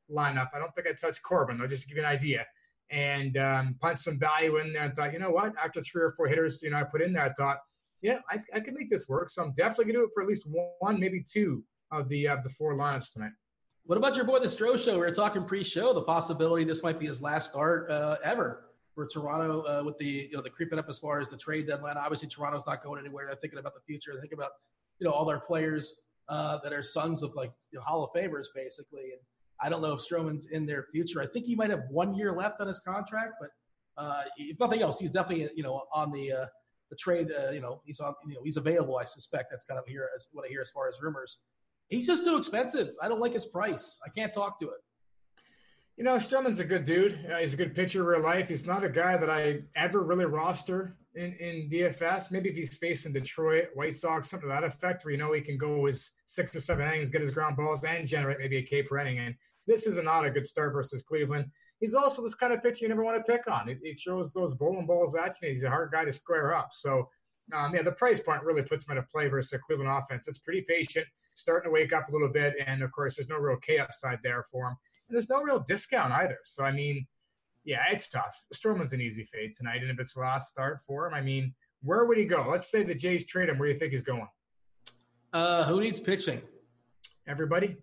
lineup. 0.08 0.50
I 0.54 0.60
don't 0.60 0.72
think 0.76 0.86
I 0.86 0.92
touched 0.92 1.22
Corbin 1.22 1.58
though, 1.58 1.66
just 1.66 1.82
to 1.82 1.88
give 1.88 1.96
you 1.96 2.04
an 2.04 2.08
idea. 2.08 2.46
And 2.88 3.36
um, 3.36 3.76
punched 3.80 4.04
some 4.04 4.16
value 4.16 4.58
in 4.58 4.72
there 4.72 4.84
and 4.84 4.94
thought, 4.94 5.12
you 5.12 5.18
know 5.18 5.32
what? 5.32 5.52
After 5.62 5.82
three 5.82 6.02
or 6.02 6.10
four 6.10 6.28
hitters, 6.28 6.62
you 6.62 6.70
know, 6.70 6.76
I 6.76 6.84
put 6.84 7.02
in 7.02 7.12
there, 7.12 7.24
I 7.24 7.32
thought, 7.32 7.58
yeah, 8.00 8.20
I, 8.30 8.38
I 8.54 8.60
can 8.60 8.74
make 8.74 8.88
this 8.88 9.08
work. 9.08 9.28
So 9.28 9.42
I'm 9.42 9.52
definitely 9.54 9.86
gonna 9.86 9.98
do 9.98 10.04
it 10.04 10.10
for 10.14 10.22
at 10.22 10.28
least 10.28 10.46
one, 10.78 11.00
maybe 11.00 11.20
two 11.20 11.64
of 11.90 12.08
the 12.08 12.28
of 12.28 12.44
the 12.44 12.50
four 12.50 12.76
lineups 12.76 13.12
tonight. 13.12 13.32
What 13.86 13.98
about 13.98 14.16
your 14.16 14.24
boy, 14.24 14.40
the 14.40 14.46
Stro 14.46 14.76
Show? 14.76 14.94
We 14.94 14.98
were 14.98 15.12
talking 15.12 15.44
pre-show 15.44 15.94
the 15.94 16.02
possibility 16.02 16.64
this 16.64 16.82
might 16.82 16.98
be 16.98 17.06
his 17.06 17.22
last 17.22 17.52
start 17.52 17.88
uh, 17.88 18.16
ever 18.24 18.64
for 18.96 19.06
Toronto 19.06 19.62
uh, 19.62 19.84
with 19.84 19.96
the 19.96 20.28
you 20.28 20.32
know 20.32 20.42
the 20.42 20.50
creeping 20.50 20.76
up 20.76 20.88
as 20.88 20.98
far 20.98 21.20
as 21.20 21.30
the 21.30 21.36
trade 21.36 21.68
deadline. 21.68 21.96
Obviously, 21.96 22.26
Toronto's 22.26 22.66
not 22.66 22.82
going 22.82 22.98
anywhere. 22.98 23.26
They're 23.26 23.36
thinking 23.36 23.60
about 23.60 23.74
the 23.74 23.80
future. 23.86 24.10
They're 24.12 24.20
thinking 24.20 24.40
about 24.40 24.50
you 24.98 25.06
know 25.06 25.12
all 25.12 25.24
their 25.24 25.38
players 25.38 26.00
uh, 26.28 26.58
that 26.64 26.72
are 26.72 26.82
sons 26.82 27.22
of 27.22 27.36
like 27.36 27.52
you 27.70 27.78
know, 27.78 27.84
Hall 27.84 28.02
of 28.02 28.10
Famers, 28.10 28.46
basically. 28.52 29.02
And 29.02 29.20
I 29.62 29.68
don't 29.68 29.82
know 29.82 29.92
if 29.92 30.00
Stroman's 30.00 30.46
in 30.46 30.66
their 30.66 30.86
future. 30.90 31.22
I 31.22 31.26
think 31.26 31.46
he 31.46 31.54
might 31.54 31.70
have 31.70 31.84
one 31.88 32.12
year 32.12 32.32
left 32.32 32.60
on 32.60 32.66
his 32.66 32.80
contract, 32.80 33.34
but 33.40 33.50
uh, 34.02 34.24
if 34.36 34.58
nothing 34.58 34.82
else, 34.82 34.98
he's 34.98 35.12
definitely 35.12 35.48
you 35.54 35.62
know 35.62 35.84
on 35.94 36.10
the 36.10 36.32
uh, 36.32 36.46
the 36.90 36.96
trade. 36.96 37.28
Uh, 37.30 37.52
you 37.52 37.60
know, 37.60 37.80
he's 37.84 38.00
on. 38.00 38.14
You 38.26 38.34
know, 38.34 38.40
he's 38.42 38.56
available. 38.56 38.98
I 38.98 39.04
suspect 39.04 39.52
that's 39.52 39.64
kind 39.64 39.78
of 39.78 39.86
here 39.86 40.08
as 40.16 40.26
what 40.32 40.44
I 40.44 40.48
hear 40.48 40.60
as 40.60 40.70
far 40.70 40.88
as 40.88 41.00
rumors. 41.00 41.38
He's 41.88 42.06
just 42.06 42.24
too 42.24 42.36
expensive. 42.36 42.94
I 43.00 43.08
don't 43.08 43.20
like 43.20 43.32
his 43.32 43.46
price. 43.46 43.98
I 44.04 44.10
can't 44.10 44.32
talk 44.32 44.58
to 44.60 44.66
it. 44.66 44.80
You 45.96 46.04
know, 46.04 46.16
Stroman's 46.16 46.60
a 46.60 46.64
good 46.64 46.84
dude. 46.84 47.18
Uh, 47.32 47.38
he's 47.38 47.54
a 47.54 47.56
good 47.56 47.74
pitcher 47.74 48.00
in 48.00 48.06
real 48.06 48.20
life. 48.20 48.50
He's 48.50 48.66
not 48.66 48.84
a 48.84 48.88
guy 48.88 49.16
that 49.16 49.30
I 49.30 49.60
ever 49.74 50.02
really 50.02 50.26
roster 50.26 50.96
in, 51.14 51.32
in 51.34 51.70
DFS. 51.70 52.30
Maybe 52.30 52.50
if 52.50 52.56
he's 52.56 52.76
facing 52.76 53.14
Detroit, 53.14 53.68
White 53.72 53.96
Sox, 53.96 54.28
something 54.28 54.48
to 54.48 54.54
that 54.54 54.64
effect, 54.64 55.04
where 55.04 55.12
you 55.12 55.18
know 55.18 55.32
he 55.32 55.40
can 55.40 55.56
go 55.56 55.86
his 55.86 56.10
six 56.26 56.54
or 56.54 56.60
seven 56.60 56.86
innings, 56.86 57.08
get 57.08 57.22
his 57.22 57.32
ground 57.32 57.56
balls, 57.56 57.82
and 57.84 58.06
generate 58.06 58.38
maybe 58.38 58.58
a 58.58 58.62
K 58.62 58.82
per 58.82 58.98
inning. 58.98 59.20
And 59.20 59.34
this 59.66 59.86
is 59.86 59.98
not 59.98 60.26
a 60.26 60.30
good 60.30 60.46
start 60.46 60.74
versus 60.74 61.02
Cleveland. 61.02 61.46
He's 61.80 61.94
also 61.94 62.22
this 62.22 62.34
kind 62.34 62.52
of 62.52 62.62
pitcher 62.62 62.84
you 62.84 62.88
never 62.88 63.04
want 63.04 63.24
to 63.24 63.32
pick 63.32 63.50
on. 63.50 63.74
He, 63.82 63.94
throws 63.94 64.32
those 64.32 64.54
bowling 64.54 64.86
balls 64.86 65.14
at 65.14 65.34
you. 65.40 65.48
He's 65.48 65.64
a 65.64 65.70
hard 65.70 65.92
guy 65.92 66.04
to 66.04 66.12
square 66.12 66.54
up. 66.54 66.68
So 66.72 67.08
um, 67.54 67.74
yeah, 67.74 67.82
the 67.82 67.92
price 67.92 68.20
point 68.20 68.42
really 68.42 68.62
puts 68.62 68.86
him 68.86 68.96
at 68.96 69.02
a 69.02 69.06
play 69.06 69.28
versus 69.28 69.52
a 69.52 69.58
Cleveland 69.58 69.90
offense. 69.90 70.26
It's 70.26 70.38
pretty 70.38 70.62
patient, 70.62 71.06
starting 71.34 71.68
to 71.68 71.72
wake 71.72 71.92
up 71.92 72.08
a 72.08 72.12
little 72.12 72.28
bit, 72.28 72.54
and 72.66 72.82
of 72.82 72.90
course, 72.92 73.16
there's 73.16 73.28
no 73.28 73.36
real 73.36 73.56
K 73.56 73.78
upside 73.78 74.18
there 74.22 74.44
for 74.50 74.66
him, 74.66 74.76
and 75.08 75.14
there's 75.14 75.30
no 75.30 75.42
real 75.42 75.60
discount 75.60 76.12
either. 76.12 76.38
So 76.44 76.64
I 76.64 76.72
mean, 76.72 77.06
yeah, 77.64 77.82
it's 77.90 78.08
tough. 78.08 78.46
Stroman's 78.54 78.92
an 78.92 79.00
easy 79.00 79.24
fade 79.24 79.52
tonight, 79.54 79.82
and 79.82 79.90
if 79.90 80.00
it's 80.00 80.16
last 80.16 80.48
start 80.48 80.80
for 80.80 81.06
him, 81.06 81.14
I 81.14 81.20
mean, 81.20 81.54
where 81.82 82.04
would 82.04 82.18
he 82.18 82.24
go? 82.24 82.48
Let's 82.50 82.70
say 82.70 82.82
the 82.82 82.94
Jays 82.94 83.26
trade 83.26 83.48
him. 83.48 83.58
Where 83.58 83.68
do 83.68 83.72
you 83.72 83.78
think 83.78 83.92
he's 83.92 84.02
going? 84.02 84.28
Uh, 85.32 85.64
who 85.64 85.80
needs 85.80 86.00
pitching? 86.00 86.40
Everybody. 87.28 87.76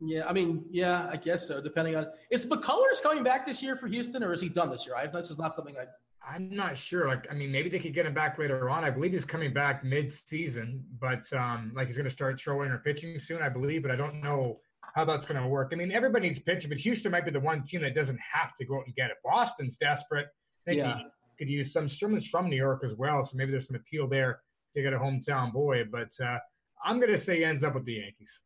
Yeah, 0.00 0.26
I 0.26 0.32
mean, 0.32 0.64
yeah, 0.70 1.08
I 1.12 1.16
guess 1.16 1.46
so. 1.46 1.60
Depending 1.60 1.94
on 1.94 2.06
is 2.30 2.46
McCullers 2.46 3.02
coming 3.02 3.22
back 3.22 3.46
this 3.46 3.62
year 3.62 3.76
for 3.76 3.86
Houston, 3.86 4.24
or 4.24 4.32
is 4.32 4.40
he 4.40 4.48
done 4.48 4.70
this 4.70 4.86
year? 4.86 4.96
I, 4.96 5.06
this 5.06 5.30
is 5.30 5.38
not 5.38 5.54
something 5.54 5.76
I 5.76 5.84
I'm 6.32 6.54
not 6.54 6.76
sure. 6.76 7.08
Like, 7.08 7.26
I 7.30 7.34
mean, 7.34 7.50
maybe 7.50 7.68
they 7.68 7.80
could 7.80 7.94
get 7.94 8.06
him 8.06 8.14
back 8.14 8.38
later 8.38 8.70
on. 8.70 8.84
I 8.84 8.90
believe 8.90 9.12
he's 9.12 9.24
coming 9.24 9.52
back 9.52 9.82
mid-season, 9.82 10.84
but 11.00 11.30
um, 11.32 11.72
like 11.74 11.88
he's 11.88 11.96
going 11.96 12.04
to 12.04 12.10
start 12.10 12.38
throwing 12.38 12.70
or 12.70 12.78
pitching 12.78 13.18
soon, 13.18 13.42
I 13.42 13.48
believe. 13.48 13.82
But 13.82 13.90
I 13.90 13.96
don't 13.96 14.22
know 14.22 14.60
how 14.94 15.04
that's 15.04 15.24
going 15.24 15.40
to 15.42 15.48
work. 15.48 15.70
I 15.72 15.76
mean, 15.76 15.90
everybody 15.90 16.28
needs 16.28 16.40
pitching, 16.40 16.68
but 16.68 16.78
Houston 16.78 17.10
might 17.10 17.24
be 17.24 17.32
the 17.32 17.40
one 17.40 17.64
team 17.64 17.82
that 17.82 17.94
doesn't 17.94 18.18
have 18.32 18.56
to 18.58 18.64
go 18.64 18.78
out 18.78 18.86
and 18.86 18.94
get 18.94 19.10
it. 19.10 19.16
Boston's 19.24 19.76
desperate. 19.76 20.28
They 20.66 20.76
yeah. 20.76 21.00
could, 21.38 21.48
use 21.48 21.72
some 21.72 21.88
Sherman's 21.88 22.28
from 22.28 22.48
New 22.48 22.56
York 22.56 22.82
as 22.84 22.94
well, 22.94 23.24
so 23.24 23.36
maybe 23.36 23.50
there's 23.50 23.66
some 23.66 23.76
appeal 23.76 24.06
there 24.06 24.40
to 24.74 24.82
get 24.82 24.92
a 24.92 24.98
hometown 24.98 25.52
boy. 25.52 25.84
But 25.90 26.12
uh, 26.22 26.38
I'm 26.84 27.00
going 27.00 27.10
to 27.10 27.18
say 27.18 27.38
he 27.38 27.44
ends 27.44 27.64
up 27.64 27.74
with 27.74 27.86
the 27.86 27.94
Yankees. 27.94 28.40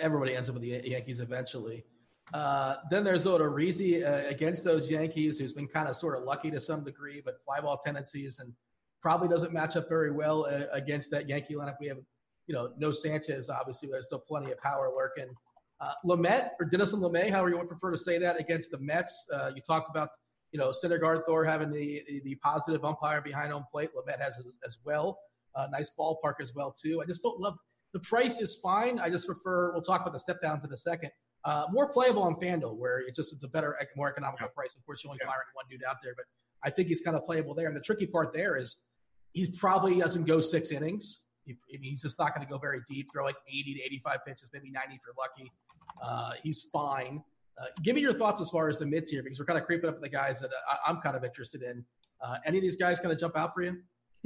Everybody 0.00 0.34
ends 0.34 0.48
up 0.48 0.54
with 0.54 0.62
the 0.62 0.88
Yankees 0.88 1.20
eventually. 1.20 1.84
Uh, 2.34 2.76
then 2.90 3.04
there's 3.04 3.24
Odorizzi 3.24 4.04
uh, 4.04 4.28
against 4.28 4.64
those 4.64 4.90
Yankees, 4.90 5.38
who's 5.38 5.52
been 5.52 5.68
kind 5.68 5.88
of 5.88 5.96
sort 5.96 6.16
of 6.18 6.24
lucky 6.24 6.50
to 6.50 6.60
some 6.60 6.82
degree, 6.82 7.22
but 7.24 7.36
flyball 7.46 7.80
tendencies 7.80 8.40
and 8.40 8.52
probably 9.00 9.28
doesn't 9.28 9.52
match 9.52 9.76
up 9.76 9.88
very 9.88 10.10
well 10.10 10.46
uh, 10.46 10.64
against 10.72 11.10
that 11.12 11.28
Yankee 11.28 11.54
lineup. 11.54 11.76
We 11.80 11.86
have, 11.86 11.98
you 12.46 12.54
know, 12.54 12.72
no 12.76 12.92
Sanchez, 12.92 13.48
obviously. 13.48 13.88
There's 13.90 14.06
still 14.06 14.18
plenty 14.18 14.50
of 14.50 14.58
power 14.58 14.90
lurking. 14.96 15.32
Uh, 15.80 15.92
or 16.04 16.66
Dinelson 16.66 17.00
Lamet, 17.00 17.30
however 17.30 17.50
you 17.50 17.58
would 17.58 17.68
prefer 17.68 17.90
to 17.92 17.98
say 17.98 18.18
that, 18.18 18.40
against 18.40 18.70
the 18.70 18.78
Mets. 18.78 19.28
Uh, 19.32 19.52
you 19.54 19.60
talked 19.60 19.88
about, 19.88 20.08
you 20.50 20.58
know, 20.58 20.70
Syndergaard 20.70 21.26
Thor 21.26 21.44
having 21.44 21.70
the, 21.70 22.02
the 22.24 22.34
positive 22.36 22.84
umpire 22.84 23.20
behind 23.20 23.52
home 23.52 23.66
plate. 23.70 23.90
Lamet 23.94 24.20
has 24.20 24.42
as 24.64 24.78
well. 24.84 25.18
Uh, 25.54 25.66
nice 25.70 25.92
ballpark 25.98 26.34
as 26.40 26.54
well, 26.54 26.72
too. 26.72 27.00
I 27.00 27.06
just 27.06 27.22
don't 27.22 27.38
love 27.38 27.56
the 27.92 28.00
price 28.00 28.40
is 28.40 28.56
fine. 28.56 28.98
I 28.98 29.08
just 29.08 29.26
prefer, 29.26 29.72
we'll 29.72 29.80
talk 29.80 30.02
about 30.02 30.12
the 30.12 30.18
step 30.18 30.42
downs 30.42 30.64
in 30.64 30.72
a 30.72 30.76
second. 30.76 31.10
Uh, 31.46 31.64
more 31.70 31.88
playable 31.88 32.24
on 32.24 32.34
FanDuel, 32.34 32.76
where 32.76 32.98
it's 32.98 33.16
just 33.16 33.32
it's 33.32 33.44
a 33.44 33.48
better, 33.48 33.76
more 33.94 34.08
economical 34.08 34.48
price. 34.48 34.74
Of 34.76 34.84
course, 34.84 35.04
you 35.04 35.10
only 35.10 35.20
yeah. 35.22 35.28
firing 35.28 35.46
one 35.54 35.64
dude 35.70 35.84
out 35.88 35.98
there, 36.02 36.12
but 36.16 36.24
I 36.64 36.70
think 36.70 36.88
he's 36.88 37.00
kind 37.00 37.16
of 37.16 37.24
playable 37.24 37.54
there. 37.54 37.68
And 37.68 37.76
the 37.76 37.80
tricky 37.80 38.06
part 38.06 38.34
there 38.34 38.56
is 38.56 38.78
he 39.32 39.48
probably 39.56 39.96
doesn't 40.00 40.24
go 40.24 40.40
six 40.40 40.72
innings. 40.72 41.22
He, 41.44 41.56
he's 41.68 42.02
just 42.02 42.18
not 42.18 42.34
going 42.34 42.44
to 42.44 42.52
go 42.52 42.58
very 42.58 42.80
deep. 42.88 43.10
Throw 43.12 43.24
like 43.24 43.36
80 43.48 43.74
to 43.74 43.82
85 43.84 44.18
pitches, 44.26 44.50
maybe 44.52 44.70
90 44.72 44.96
if 44.96 45.00
you're 45.06 45.14
lucky. 45.16 45.52
Uh, 46.02 46.32
he's 46.42 46.62
fine. 46.72 47.22
Uh, 47.62 47.66
give 47.84 47.94
me 47.94 48.00
your 48.00 48.12
thoughts 48.12 48.40
as 48.40 48.50
far 48.50 48.68
as 48.68 48.80
the 48.80 48.86
mid 48.86 49.06
tier 49.06 49.22
because 49.22 49.38
we're 49.38 49.46
kind 49.46 49.58
of 49.58 49.64
creeping 49.64 49.88
up 49.88 50.00
the 50.00 50.08
guys 50.08 50.40
that 50.40 50.50
uh, 50.50 50.76
I, 50.84 50.90
am 50.90 51.00
kind 51.00 51.16
of 51.16 51.22
interested 51.22 51.62
in. 51.62 51.84
Uh, 52.20 52.38
any 52.44 52.58
of 52.58 52.62
these 52.62 52.76
guys 52.76 52.98
going 52.98 53.14
to 53.14 53.20
jump 53.20 53.36
out 53.36 53.54
for 53.54 53.62
you? 53.62 53.76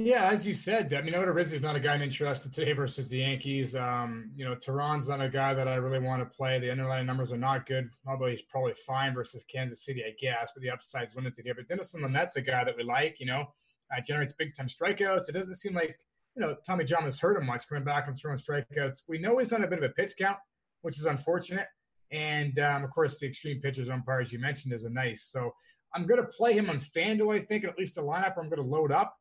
Yeah, 0.03 0.29
as 0.31 0.47
you 0.47 0.53
said, 0.53 0.91
I 0.95 1.01
mean, 1.03 1.13
Odorizzi 1.13 1.53
is 1.53 1.61
not 1.61 1.75
a 1.75 1.79
guy 1.79 1.93
I'm 1.93 2.01
interested 2.01 2.51
today 2.51 2.73
versus 2.73 3.07
the 3.07 3.19
Yankees. 3.19 3.75
Um, 3.75 4.31
you 4.35 4.43
know, 4.43 4.55
Teheran's 4.55 5.07
not 5.07 5.21
a 5.21 5.29
guy 5.29 5.53
that 5.53 5.67
I 5.67 5.75
really 5.75 5.99
want 5.99 6.23
to 6.23 6.35
play. 6.37 6.59
The 6.59 6.71
underlying 6.71 7.05
numbers 7.05 7.31
are 7.31 7.37
not 7.37 7.67
good, 7.67 7.91
although 8.07 8.25
he's 8.25 8.41
probably 8.41 8.73
fine 8.73 9.13
versus 9.13 9.45
Kansas 9.47 9.85
City, 9.85 10.03
I 10.03 10.15
guess, 10.19 10.53
but 10.55 10.63
the 10.63 10.71
upside's 10.71 11.15
limited 11.15 11.45
here. 11.45 11.53
But 11.53 11.67
Dinelson 11.67 12.01
Lamet's 12.01 12.35
a 12.35 12.41
guy 12.41 12.63
that 12.63 12.75
we 12.75 12.83
like, 12.83 13.19
you 13.19 13.27
know, 13.27 13.53
uh, 13.95 14.01
generates 14.03 14.33
big 14.33 14.55
time 14.55 14.65
strikeouts. 14.65 15.29
It 15.29 15.33
doesn't 15.33 15.55
seem 15.55 15.75
like, 15.75 15.95
you 16.35 16.41
know, 16.41 16.55
Tommy 16.65 16.83
John 16.83 17.03
has 17.03 17.19
hurt 17.19 17.37
him 17.37 17.45
much 17.45 17.67
coming 17.67 17.83
back 17.83 18.07
and 18.07 18.17
throwing 18.17 18.37
strikeouts. 18.37 19.03
We 19.07 19.19
know 19.19 19.37
he's 19.37 19.53
on 19.53 19.63
a 19.63 19.67
bit 19.67 19.83
of 19.83 19.83
a 19.83 19.93
pitch 19.93 20.13
count, 20.17 20.37
which 20.81 20.97
is 20.97 21.05
unfortunate. 21.05 21.67
And 22.11 22.57
um, 22.57 22.83
of 22.83 22.89
course, 22.89 23.19
the 23.19 23.27
extreme 23.27 23.61
pitchers 23.61 23.89
umpire, 23.89 24.21
as 24.21 24.33
you 24.33 24.39
mentioned, 24.39 24.73
is 24.73 24.83
a 24.83 24.89
nice. 24.89 25.29
So 25.31 25.53
I'm 25.93 26.07
going 26.07 26.21
to 26.21 26.27
play 26.27 26.53
him 26.53 26.71
on 26.71 26.79
FanDuel, 26.79 27.39
I 27.39 27.45
think, 27.45 27.65
at 27.65 27.77
least 27.77 27.97
a 27.97 28.01
lineup 28.01 28.33
I'm 28.39 28.49
going 28.49 28.55
to 28.55 28.67
load 28.67 28.91
up 28.91 29.15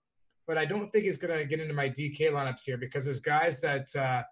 but 0.51 0.59
I 0.59 0.65
don't 0.65 0.91
think 0.91 1.05
he's 1.05 1.17
going 1.17 1.39
to 1.39 1.45
get 1.45 1.61
into 1.61 1.75
my 1.75 1.89
DK 1.89 2.33
lineups 2.33 2.65
here 2.65 2.77
because 2.77 3.05
there's 3.05 3.21
guys 3.21 3.61
that, 3.61 3.87
uh, 3.95 4.25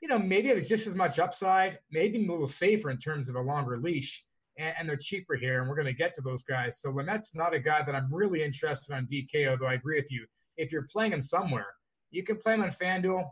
you 0.00 0.06
know, 0.06 0.20
maybe 0.20 0.50
it's 0.50 0.68
just 0.68 0.86
as 0.86 0.94
much 0.94 1.18
upside, 1.18 1.80
maybe 1.90 2.24
a 2.24 2.30
little 2.30 2.46
safer 2.46 2.90
in 2.90 2.98
terms 2.98 3.28
of 3.28 3.34
a 3.34 3.40
longer 3.40 3.76
leash, 3.76 4.24
and, 4.56 4.72
and 4.78 4.88
they're 4.88 4.96
cheaper 4.96 5.34
here, 5.34 5.58
and 5.58 5.68
we're 5.68 5.74
going 5.74 5.88
to 5.88 5.92
get 5.92 6.14
to 6.14 6.20
those 6.20 6.44
guys. 6.44 6.80
So 6.80 6.92
Lamet's 6.92 7.34
not 7.34 7.54
a 7.54 7.58
guy 7.58 7.82
that 7.82 7.92
I'm 7.92 8.08
really 8.14 8.44
interested 8.44 8.94
on 8.94 9.08
DK, 9.08 9.50
although 9.50 9.66
I 9.66 9.74
agree 9.74 9.98
with 9.98 10.12
you. 10.12 10.26
If 10.56 10.70
you're 10.70 10.86
playing 10.92 11.12
him 11.12 11.20
somewhere, 11.20 11.66
you 12.12 12.22
can 12.22 12.36
play 12.36 12.54
him 12.54 12.62
on 12.62 12.70
FanDuel, 12.70 13.24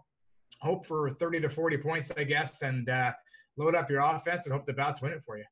hope 0.61 0.85
for 0.85 1.11
30 1.11 1.42
to 1.42 1.48
40 1.48 1.76
points, 1.76 2.11
I 2.16 2.24
guess, 2.24 2.62
and 2.62 2.88
uh, 2.88 3.12
load 3.57 3.76
up 3.76 3.88
your 3.88 4.00
offense 4.00 4.46
and 4.46 4.52
hope 4.52 4.66
the 4.66 4.72
bats 4.72 5.00
win 5.00 5.12
it 5.12 5.22
for 5.22 5.38
you. 5.38 5.44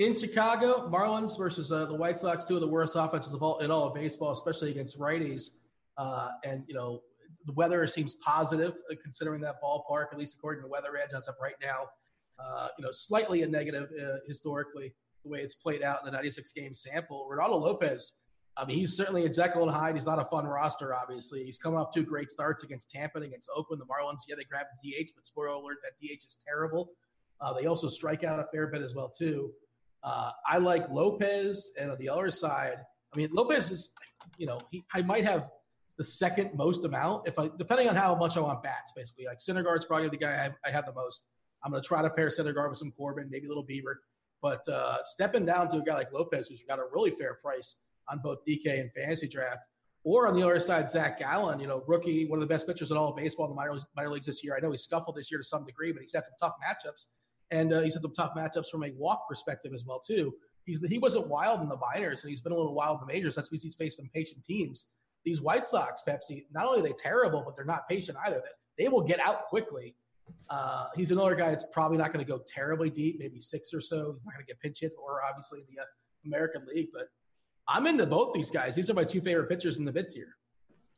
In 0.00 0.18
Chicago, 0.18 0.86
Marlins 0.92 1.38
versus 1.38 1.72
uh, 1.72 1.86
the 1.86 1.94
White 1.94 2.20
Sox, 2.20 2.44
two 2.44 2.56
of 2.56 2.60
the 2.60 2.68
worst 2.68 2.94
offenses 2.94 3.32
of 3.32 3.42
all 3.42 3.60
in 3.60 3.70
all 3.70 3.84
of 3.84 3.94
baseball, 3.94 4.32
especially 4.32 4.70
against 4.70 4.98
righties. 4.98 5.52
Uh, 5.98 6.28
and, 6.44 6.64
you 6.68 6.74
know, 6.74 7.02
the 7.44 7.52
weather 7.52 7.86
seems 7.86 8.14
positive 8.14 8.74
uh, 8.90 8.94
considering 9.02 9.40
that 9.42 9.56
ballpark, 9.62 10.06
at 10.12 10.18
least 10.18 10.36
according 10.38 10.62
to 10.62 10.68
Weather 10.68 10.96
Edge 11.02 11.12
as 11.14 11.28
of 11.28 11.34
right 11.42 11.56
now. 11.60 11.86
Uh, 12.38 12.68
you 12.78 12.84
know, 12.84 12.92
slightly 12.92 13.42
a 13.42 13.46
negative 13.46 13.88
uh, 14.00 14.18
historically, 14.26 14.94
the 15.24 15.30
way 15.30 15.40
it's 15.40 15.56
played 15.56 15.82
out 15.82 15.98
in 16.00 16.06
the 16.06 16.12
96 16.12 16.52
game 16.52 16.72
sample. 16.72 17.28
Reynaldo 17.30 17.60
Lopez, 17.60 18.14
I 18.56 18.64
mean, 18.64 18.76
he's 18.76 18.96
certainly 18.96 19.24
a 19.24 19.28
Jekyll 19.28 19.62
and 19.62 19.72
Hyde. 19.72 19.94
He's 19.94 20.06
not 20.06 20.20
a 20.20 20.24
fun 20.24 20.44
roster, 20.44 20.94
obviously. 20.94 21.44
He's 21.44 21.58
coming 21.58 21.78
off 21.78 21.92
two 21.92 22.04
great 22.04 22.30
starts 22.30 22.62
against 22.62 22.90
Tampa 22.90 23.18
and 23.18 23.26
against 23.26 23.50
Oakland. 23.54 23.82
The 23.82 23.86
Marlins, 23.86 24.22
yeah, 24.28 24.36
they 24.36 24.44
grabbed 24.44 24.68
DH, 24.84 25.10
but 25.16 25.26
spoiler 25.26 25.48
alert, 25.48 25.78
that 25.82 25.92
DH 26.00 26.24
is 26.24 26.38
terrible. 26.46 26.90
Uh, 27.40 27.52
they 27.52 27.66
also 27.66 27.88
strike 27.88 28.24
out 28.24 28.40
a 28.40 28.46
fair 28.52 28.68
bit 28.68 28.82
as 28.82 28.94
well, 28.94 29.08
too. 29.08 29.52
Uh, 30.02 30.30
I 30.46 30.58
like 30.58 30.88
Lopez, 30.90 31.72
and 31.80 31.90
on 31.90 31.98
the 31.98 32.08
other 32.08 32.30
side, 32.30 32.76
I 33.14 33.18
mean, 33.18 33.30
Lopez 33.32 33.70
is, 33.70 33.90
you 34.36 34.46
know, 34.46 34.58
he 34.70 34.84
I 34.94 35.02
might 35.02 35.24
have 35.24 35.48
the 35.98 36.04
second 36.04 36.50
most 36.54 36.84
amount 36.84 37.26
if 37.26 37.38
I, 37.38 37.50
depending 37.58 37.88
on 37.88 37.96
how 37.96 38.14
much 38.14 38.36
I 38.36 38.40
want 38.40 38.62
bats, 38.62 38.92
basically. 38.96 39.26
Like 39.26 39.38
Syndergaard's 39.38 39.84
probably 39.84 40.08
the 40.08 40.16
guy 40.16 40.32
I 40.32 40.42
have, 40.42 40.52
I 40.64 40.70
have 40.70 40.86
the 40.86 40.92
most. 40.92 41.26
I'm 41.64 41.72
going 41.72 41.82
to 41.82 41.86
try 41.86 42.02
to 42.02 42.10
pair 42.10 42.28
Syndergaard 42.28 42.70
with 42.70 42.78
some 42.78 42.92
Corbin, 42.92 43.28
maybe 43.30 43.46
a 43.46 43.48
little 43.48 43.66
Bieber. 43.66 43.96
But 44.40 44.66
uh, 44.68 44.98
stepping 45.02 45.44
down 45.44 45.68
to 45.70 45.78
a 45.78 45.82
guy 45.82 45.94
like 45.94 46.12
Lopez, 46.12 46.46
who's 46.48 46.62
got 46.62 46.78
a 46.78 46.84
really 46.92 47.10
fair 47.10 47.34
price 47.42 47.80
on 48.08 48.20
both 48.22 48.38
DK 48.48 48.80
and 48.80 48.90
FantasyDraft, 48.96 49.58
or 50.04 50.28
on 50.28 50.36
the 50.36 50.42
other 50.42 50.60
side, 50.60 50.88
Zac 50.88 51.18
Gallen, 51.18 51.58
you 51.58 51.66
know, 51.66 51.82
rookie, 51.88 52.26
one 52.26 52.38
of 52.38 52.40
the 52.40 52.46
best 52.46 52.66
pitchers 52.66 52.92
in 52.92 52.96
all 52.96 53.10
of 53.10 53.16
baseball 53.16 53.46
in 53.46 53.50
the 53.50 53.56
minor, 53.56 53.76
minor 53.96 54.10
leagues 54.10 54.26
this 54.26 54.44
year. 54.44 54.56
I 54.56 54.60
know 54.60 54.70
he 54.70 54.78
scuffled 54.78 55.16
this 55.16 55.32
year 55.32 55.38
to 55.38 55.44
some 55.44 55.64
degree, 55.64 55.90
but 55.92 56.00
he's 56.00 56.14
had 56.14 56.24
some 56.24 56.34
tough 56.40 56.54
matchups, 56.64 57.06
and 57.50 57.72
uh, 57.72 57.80
he's 57.80 57.94
had 57.94 58.02
some 58.02 58.14
tough 58.14 58.34
matchups 58.36 58.68
from 58.70 58.84
a 58.84 58.92
walk 58.96 59.28
perspective 59.28 59.72
as 59.74 59.84
well 59.84 59.98
too. 59.98 60.32
He's 60.64 60.80
he 60.86 60.98
wasn't 60.98 61.26
wild 61.26 61.60
in 61.60 61.68
the 61.68 61.76
minors, 61.76 62.22
and 62.22 62.30
he's 62.30 62.40
been 62.40 62.52
a 62.52 62.56
little 62.56 62.74
wild 62.74 63.00
in 63.00 63.06
the 63.06 63.12
majors. 63.12 63.34
That's 63.34 63.48
because 63.48 63.64
he's 63.64 63.74
faced 63.74 63.96
some 63.96 64.08
patient 64.14 64.44
teams. 64.44 64.86
These 65.28 65.40
White 65.40 65.66
Sox, 65.66 66.02
Pepsi, 66.06 66.46
not 66.52 66.66
only 66.66 66.80
are 66.80 66.82
they 66.82 66.92
terrible, 66.92 67.42
but 67.44 67.56
they're 67.56 67.64
not 67.64 67.88
patient 67.88 68.16
either. 68.26 68.42
They 68.78 68.88
will 68.88 69.02
get 69.02 69.20
out 69.20 69.46
quickly 69.46 69.94
uh, 70.50 70.86
he's 70.94 71.10
another 71.10 71.34
guy 71.34 71.50
that's 71.50 71.66
probably 71.72 71.98
not 71.98 72.12
going 72.12 72.24
to 72.24 72.30
go 72.30 72.42
terribly 72.46 72.90
deep, 72.90 73.16
maybe 73.18 73.38
six 73.38 73.72
or 73.74 73.80
so. 73.80 74.12
He's 74.12 74.24
not 74.24 74.34
going 74.34 74.44
to 74.44 74.46
get 74.46 74.60
pinch 74.60 74.80
hit 74.80 74.92
or 75.00 75.22
obviously 75.28 75.60
in 75.60 75.66
the 75.74 75.82
uh, 75.82 75.86
American 76.24 76.66
League, 76.66 76.88
but 76.92 77.08
I'm 77.66 77.86
into 77.86 78.06
both 78.06 78.32
these 78.34 78.50
guys. 78.50 78.74
These 78.74 78.88
are 78.90 78.94
my 78.94 79.04
two 79.04 79.20
favorite 79.20 79.48
pitchers 79.48 79.76
in 79.78 79.84
the 79.84 79.92
bits 79.92 80.14
here. 80.14 80.36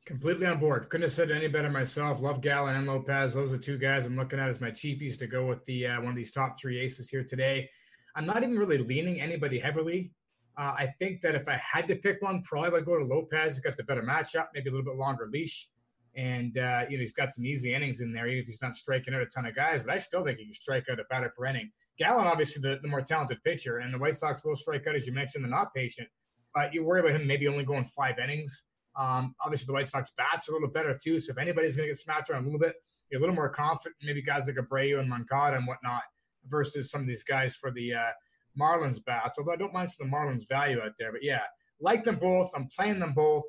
Completely 0.06 0.46
on 0.46 0.58
board. 0.58 0.88
Couldn't 0.88 1.02
have 1.02 1.12
said 1.12 1.30
any 1.30 1.48
better 1.48 1.68
myself. 1.68 2.20
Love 2.20 2.40
Gallen 2.40 2.76
and 2.76 2.86
Lopez. 2.86 3.34
Those 3.34 3.52
are 3.52 3.58
two 3.58 3.76
guys 3.76 4.06
I'm 4.06 4.16
looking 4.16 4.38
at 4.38 4.48
as 4.48 4.60
my 4.60 4.70
cheapies 4.70 5.18
to 5.18 5.26
go 5.26 5.46
with 5.46 5.64
the 5.66 5.86
uh, 5.86 6.00
one 6.00 6.10
of 6.10 6.16
these 6.16 6.32
top 6.32 6.58
three 6.58 6.80
aces 6.80 7.10
here 7.10 7.24
today. 7.24 7.68
I'm 8.16 8.26
not 8.26 8.42
even 8.42 8.58
really 8.58 8.78
leaning 8.78 9.20
anybody 9.20 9.58
heavily. 9.58 10.12
Uh, 10.60 10.74
I 10.78 10.88
think 10.98 11.22
that 11.22 11.34
if 11.34 11.48
I 11.48 11.58
had 11.58 11.88
to 11.88 11.96
pick 11.96 12.20
one, 12.20 12.42
probably 12.42 12.68
would 12.70 12.84
go 12.84 12.98
to 12.98 13.04
Lopez. 13.04 13.54
He's 13.54 13.60
got 13.60 13.78
the 13.78 13.82
better 13.82 14.02
matchup, 14.02 14.48
maybe 14.54 14.68
a 14.68 14.72
little 14.72 14.84
bit 14.84 14.96
longer 14.96 15.26
leash. 15.32 15.68
And, 16.14 16.58
uh, 16.58 16.82
you 16.86 16.98
know, 16.98 17.00
he's 17.00 17.14
got 17.14 17.32
some 17.32 17.46
easy 17.46 17.72
innings 17.72 18.02
in 18.02 18.12
there, 18.12 18.26
even 18.28 18.40
if 18.40 18.46
he's 18.46 18.60
not 18.60 18.76
striking 18.76 19.14
out 19.14 19.22
a 19.22 19.26
ton 19.26 19.46
of 19.46 19.56
guys. 19.56 19.82
But 19.82 19.94
I 19.94 19.98
still 19.98 20.22
think 20.22 20.38
he 20.38 20.44
can 20.44 20.52
strike 20.52 20.84
out 20.92 21.00
a 21.00 21.04
batter 21.08 21.32
per 21.34 21.46
inning. 21.46 21.70
Gallen, 21.98 22.26
obviously, 22.26 22.60
the, 22.60 22.78
the 22.82 22.88
more 22.88 23.00
talented 23.00 23.42
pitcher. 23.42 23.78
And 23.78 23.94
the 23.94 23.96
White 23.96 24.18
Sox 24.18 24.44
will 24.44 24.54
strike 24.54 24.86
out, 24.86 24.94
as 24.94 25.06
you 25.06 25.14
mentioned, 25.14 25.44
they're 25.44 25.50
not 25.50 25.72
patient. 25.72 26.08
But 26.54 26.74
you 26.74 26.84
worry 26.84 27.00
about 27.00 27.12
him 27.12 27.26
maybe 27.26 27.48
only 27.48 27.64
going 27.64 27.86
five 27.86 28.18
innings. 28.22 28.64
Um, 28.98 29.34
obviously, 29.42 29.64
the 29.64 29.72
White 29.72 29.88
Sox 29.88 30.12
bats 30.18 30.46
are 30.46 30.52
a 30.52 30.56
little 30.56 30.68
better, 30.68 30.98
too. 31.02 31.18
So 31.20 31.30
if 31.30 31.38
anybody's 31.38 31.74
going 31.74 31.88
to 31.88 31.94
get 31.94 32.00
smacked 32.00 32.28
around 32.28 32.42
a 32.42 32.44
little 32.44 32.60
bit, 32.60 32.74
you're 33.10 33.18
a 33.18 33.22
little 33.22 33.34
more 33.34 33.48
confident. 33.48 33.96
Maybe 34.02 34.20
guys 34.20 34.46
like 34.46 34.56
Abreu 34.56 35.00
and 35.00 35.08
Moncada 35.08 35.56
and 35.56 35.66
whatnot 35.66 36.02
versus 36.46 36.90
some 36.90 37.00
of 37.00 37.06
these 37.06 37.24
guys 37.24 37.56
for 37.56 37.70
the 37.70 37.94
uh, 37.94 38.10
Marlins 38.58 39.04
bats. 39.04 39.38
Although 39.38 39.52
I 39.52 39.56
don't 39.56 39.72
mind 39.72 39.90
the 39.98 40.04
Marlins 40.04 40.48
value 40.48 40.80
out 40.80 40.92
there. 40.98 41.12
But 41.12 41.22
yeah, 41.22 41.42
like 41.80 42.04
them 42.04 42.16
both. 42.16 42.50
I'm 42.54 42.68
playing 42.74 43.00
them 43.00 43.14
both. 43.14 43.44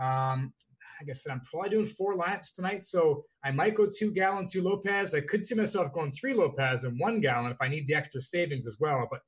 Um, 0.00 0.52
like 1.00 1.10
I 1.10 1.12
said, 1.14 1.32
I'm 1.32 1.40
probably 1.40 1.70
doing 1.70 1.86
four 1.86 2.14
laps 2.14 2.52
tonight. 2.52 2.84
So 2.84 3.24
I 3.44 3.50
might 3.50 3.74
go 3.74 3.86
two 3.86 4.12
Gallen, 4.12 4.46
two 4.48 4.62
Lopez. 4.62 5.14
I 5.14 5.20
could 5.20 5.44
see 5.44 5.54
myself 5.54 5.92
going 5.92 6.12
three 6.12 6.34
Lopez 6.34 6.84
and 6.84 6.98
one 6.98 7.20
Gallen 7.20 7.50
if 7.50 7.60
I 7.60 7.68
need 7.68 7.86
the 7.86 7.94
extra 7.94 8.20
savings 8.20 8.66
as 8.66 8.76
well. 8.78 9.08
But 9.10 9.20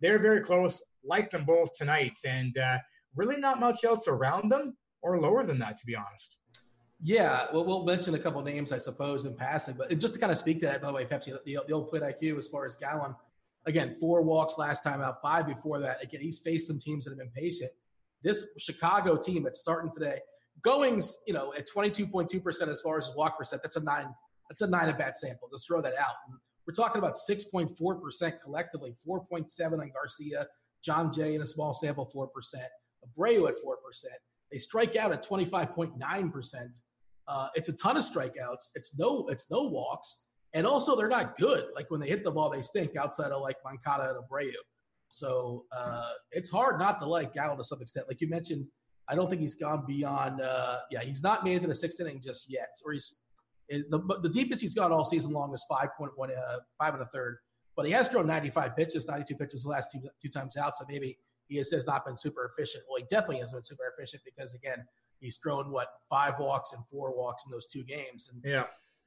they're 0.00 0.18
very 0.18 0.40
close. 0.40 0.82
Like 1.02 1.30
them 1.30 1.44
both 1.44 1.72
tonight. 1.74 2.18
And 2.24 2.56
uh, 2.58 2.78
really 3.16 3.36
not 3.36 3.60
much 3.60 3.84
else 3.84 4.06
around 4.08 4.50
them 4.50 4.76
or 5.02 5.18
lower 5.18 5.44
than 5.44 5.58
that, 5.60 5.76
to 5.78 5.86
be 5.86 5.94
honest. 5.94 6.38
Yeah, 7.02 7.46
well, 7.52 7.66
we'll 7.66 7.84
mention 7.84 8.14
a 8.14 8.18
couple 8.18 8.40
names, 8.42 8.72
I 8.72 8.78
suppose, 8.78 9.26
in 9.26 9.34
passing. 9.34 9.74
But 9.76 9.96
just 9.98 10.14
to 10.14 10.20
kind 10.20 10.32
of 10.32 10.38
speak 10.38 10.60
to 10.60 10.66
that, 10.66 10.80
by 10.80 10.88
the 10.88 10.94
way, 10.94 11.04
Pepsi, 11.04 11.36
the, 11.44 11.58
the 11.66 11.72
old 11.74 11.90
plate 11.90 12.02
IQ 12.02 12.38
as 12.38 12.48
far 12.48 12.64
as 12.64 12.76
Gallen, 12.76 13.14
again, 13.66 13.94
four 14.00 14.22
walks 14.22 14.58
last 14.58 14.82
time 14.82 15.00
out, 15.00 15.20
five 15.22 15.46
before 15.46 15.80
that. 15.80 16.02
Again, 16.02 16.20
he's 16.20 16.38
faced 16.38 16.66
some 16.66 16.78
teams 16.78 17.04
that 17.04 17.10
have 17.10 17.18
been 17.18 17.30
patient. 17.30 17.70
This 18.22 18.46
Chicago 18.58 19.16
team 19.16 19.42
that's 19.42 19.60
starting 19.60 19.90
today, 19.92 20.18
Goins, 20.62 21.14
you 21.26 21.34
know, 21.34 21.52
at 21.54 21.68
22.2% 21.68 22.68
as 22.68 22.80
far 22.80 22.98
as 22.98 23.10
walk 23.16 23.38
percent, 23.38 23.62
that's 23.62 23.76
a 23.76 23.80
nine, 23.80 24.06
that's 24.48 24.62
a 24.62 24.66
nine 24.66 24.88
at 24.88 24.98
bat 24.98 25.16
sample. 25.16 25.48
Just 25.52 25.66
throw 25.66 25.82
that 25.82 25.94
out. 25.98 26.14
And 26.28 26.38
we're 26.66 26.74
talking 26.74 26.98
about 26.98 27.16
6.4% 27.16 28.32
collectively, 28.42 28.94
4.7 29.06 29.72
on 29.72 29.90
Garcia, 29.90 30.46
Jon 30.82 31.12
Jay 31.12 31.34
in 31.34 31.42
a 31.42 31.46
small 31.46 31.74
sample, 31.74 32.10
4%, 32.14 32.28
Abreu 33.18 33.48
at 33.48 33.56
4%. 33.56 33.76
They 34.50 34.58
strike 34.58 34.96
out 34.96 35.12
at 35.12 35.26
25.9%. 35.26 36.80
Uh, 37.26 37.48
it's 37.54 37.68
a 37.68 37.72
ton 37.72 37.96
of 37.96 38.04
strikeouts. 38.04 38.70
It's 38.74 38.96
no, 38.98 39.26
it's 39.28 39.50
no 39.50 39.64
walks. 39.64 40.23
And 40.54 40.66
also 40.66 40.96
they're 40.96 41.08
not 41.08 41.36
good. 41.36 41.66
Like 41.74 41.90
when 41.90 42.00
they 42.00 42.08
hit 42.08 42.24
the 42.24 42.30
ball, 42.30 42.48
they 42.48 42.62
stink 42.62 42.96
outside 42.96 43.32
of 43.32 43.42
like 43.42 43.56
Moncada 43.64 44.10
and 44.10 44.18
Abreu. 44.24 44.52
So 45.08 45.64
uh, 45.76 46.10
it's 46.30 46.50
hard 46.50 46.78
not 46.78 46.98
to 47.00 47.06
like 47.06 47.34
Gallo 47.34 47.56
to 47.56 47.64
some 47.64 47.82
extent. 47.82 48.06
Like 48.08 48.20
you 48.20 48.28
mentioned, 48.28 48.66
I 49.08 49.14
don't 49.14 49.28
think 49.28 49.42
he's 49.42 49.56
gone 49.56 49.84
beyond. 49.86 50.40
Uh, 50.40 50.78
yeah, 50.90 51.00
he's 51.00 51.22
not 51.22 51.44
made 51.44 51.56
it 51.56 51.60
to 51.60 51.66
the 51.66 51.74
sixth 51.74 52.00
inning 52.00 52.20
just 52.20 52.50
yet, 52.50 52.68
or 52.84 52.92
he's 52.92 53.18
the 53.68 54.18
the 54.22 54.28
deepest 54.28 54.62
he's 54.62 54.74
gone 54.74 54.92
all 54.92 55.04
season 55.04 55.32
long 55.32 55.52
is 55.54 55.64
five 55.68 55.88
point 55.98 56.12
one 56.16 56.30
uh, 56.30 56.58
five 56.80 56.94
and 56.94 57.02
a 57.02 57.06
third. 57.06 57.38
But 57.76 57.86
he 57.86 57.92
has 57.92 58.06
thrown 58.06 58.26
95 58.28 58.76
pitches, 58.76 59.08
92 59.08 59.36
pitches 59.36 59.64
the 59.64 59.68
last 59.68 59.90
two 59.92 60.00
two 60.22 60.28
times 60.28 60.56
out. 60.56 60.76
So 60.76 60.84
maybe 60.88 61.18
he 61.48 61.56
has, 61.58 61.70
has 61.72 61.86
not 61.86 62.06
been 62.06 62.16
super 62.16 62.52
efficient. 62.56 62.84
Well, 62.88 62.98
he 62.98 63.04
definitely 63.10 63.38
hasn't 63.38 63.58
been 63.58 63.64
super 63.64 63.92
efficient 63.96 64.22
because 64.24 64.54
again, 64.54 64.84
he's 65.20 65.36
thrown 65.36 65.70
what 65.70 65.88
five 66.08 66.34
walks 66.38 66.72
and 66.72 66.82
four 66.90 67.16
walks 67.16 67.44
in 67.44 67.50
those 67.52 67.66
two 67.66 67.84
games. 67.84 68.30
And 68.32 68.42
yeah, 68.44 68.64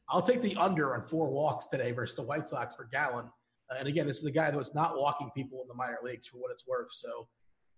I'll 0.10 0.22
take 0.22 0.42
the 0.42 0.56
under 0.56 0.96
on 0.96 1.08
four 1.08 1.30
walks 1.30 1.68
today 1.68 1.92
versus 1.92 2.16
the 2.16 2.24
White 2.24 2.48
Sox 2.48 2.76
for 2.76 2.86
Gallen. 2.86 3.26
Uh, 3.70 3.76
and 3.80 3.88
again, 3.88 4.08
this 4.08 4.20
is 4.20 4.26
a 4.26 4.32
guy 4.32 4.50
that 4.50 4.58
was 4.58 4.74
not 4.74 4.98
walking 4.98 5.30
people 5.36 5.62
in 5.62 5.68
the 5.68 5.74
minor 5.74 5.98
leagues 6.04 6.28
for 6.28 6.38
what 6.38 6.52
it's 6.52 6.66
worth. 6.66 6.92
So 6.92 7.28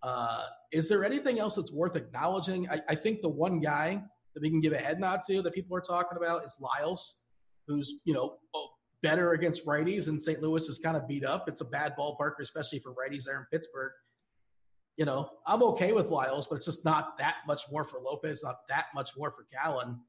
uh, 0.02 0.44
is 0.72 0.88
there 0.88 1.04
anything 1.04 1.38
else 1.38 1.56
that's 1.56 1.72
worth 1.72 1.96
acknowledging? 1.96 2.68
I, 2.70 2.80
I, 2.88 2.94
think 2.94 3.20
the 3.20 3.28
one 3.28 3.60
guy 3.60 4.02
that 4.34 4.40
we 4.40 4.50
can 4.50 4.60
give 4.60 4.72
a 4.72 4.78
head 4.78 4.98
nod 4.98 5.20
to 5.28 5.42
that 5.42 5.52
people 5.52 5.76
are 5.76 5.82
talking 5.82 6.16
about 6.16 6.44
is 6.44 6.58
Lyles, 6.60 7.16
who's 7.66 8.00
you 8.04 8.14
know 8.14 8.38
oh, 8.54 8.68
better 9.02 9.32
against 9.32 9.66
righties, 9.66 10.08
and 10.08 10.20
St. 10.20 10.40
Louis 10.40 10.66
is 10.68 10.78
kind 10.78 10.96
of 10.96 11.06
beat 11.06 11.24
up. 11.24 11.48
It's 11.48 11.60
a 11.60 11.66
bad 11.66 11.94
ballpark, 11.98 12.34
especially 12.40 12.78
for 12.78 12.94
righties 12.94 13.24
there 13.24 13.36
in 13.36 13.46
Pittsburgh. 13.52 13.92
You 14.96 15.04
know, 15.04 15.30
I'm 15.46 15.62
okay 15.64 15.92
with 15.92 16.10
Lyles, 16.10 16.46
but 16.46 16.56
it's 16.56 16.66
just 16.66 16.84
not 16.84 17.18
that 17.18 17.36
much 17.46 17.62
more 17.70 17.86
for 17.86 18.00
Lopez, 18.00 18.42
not 18.42 18.66
that 18.68 18.86
much 18.94 19.16
more 19.18 19.30
for 19.30 19.46
Gallen. 19.52 20.00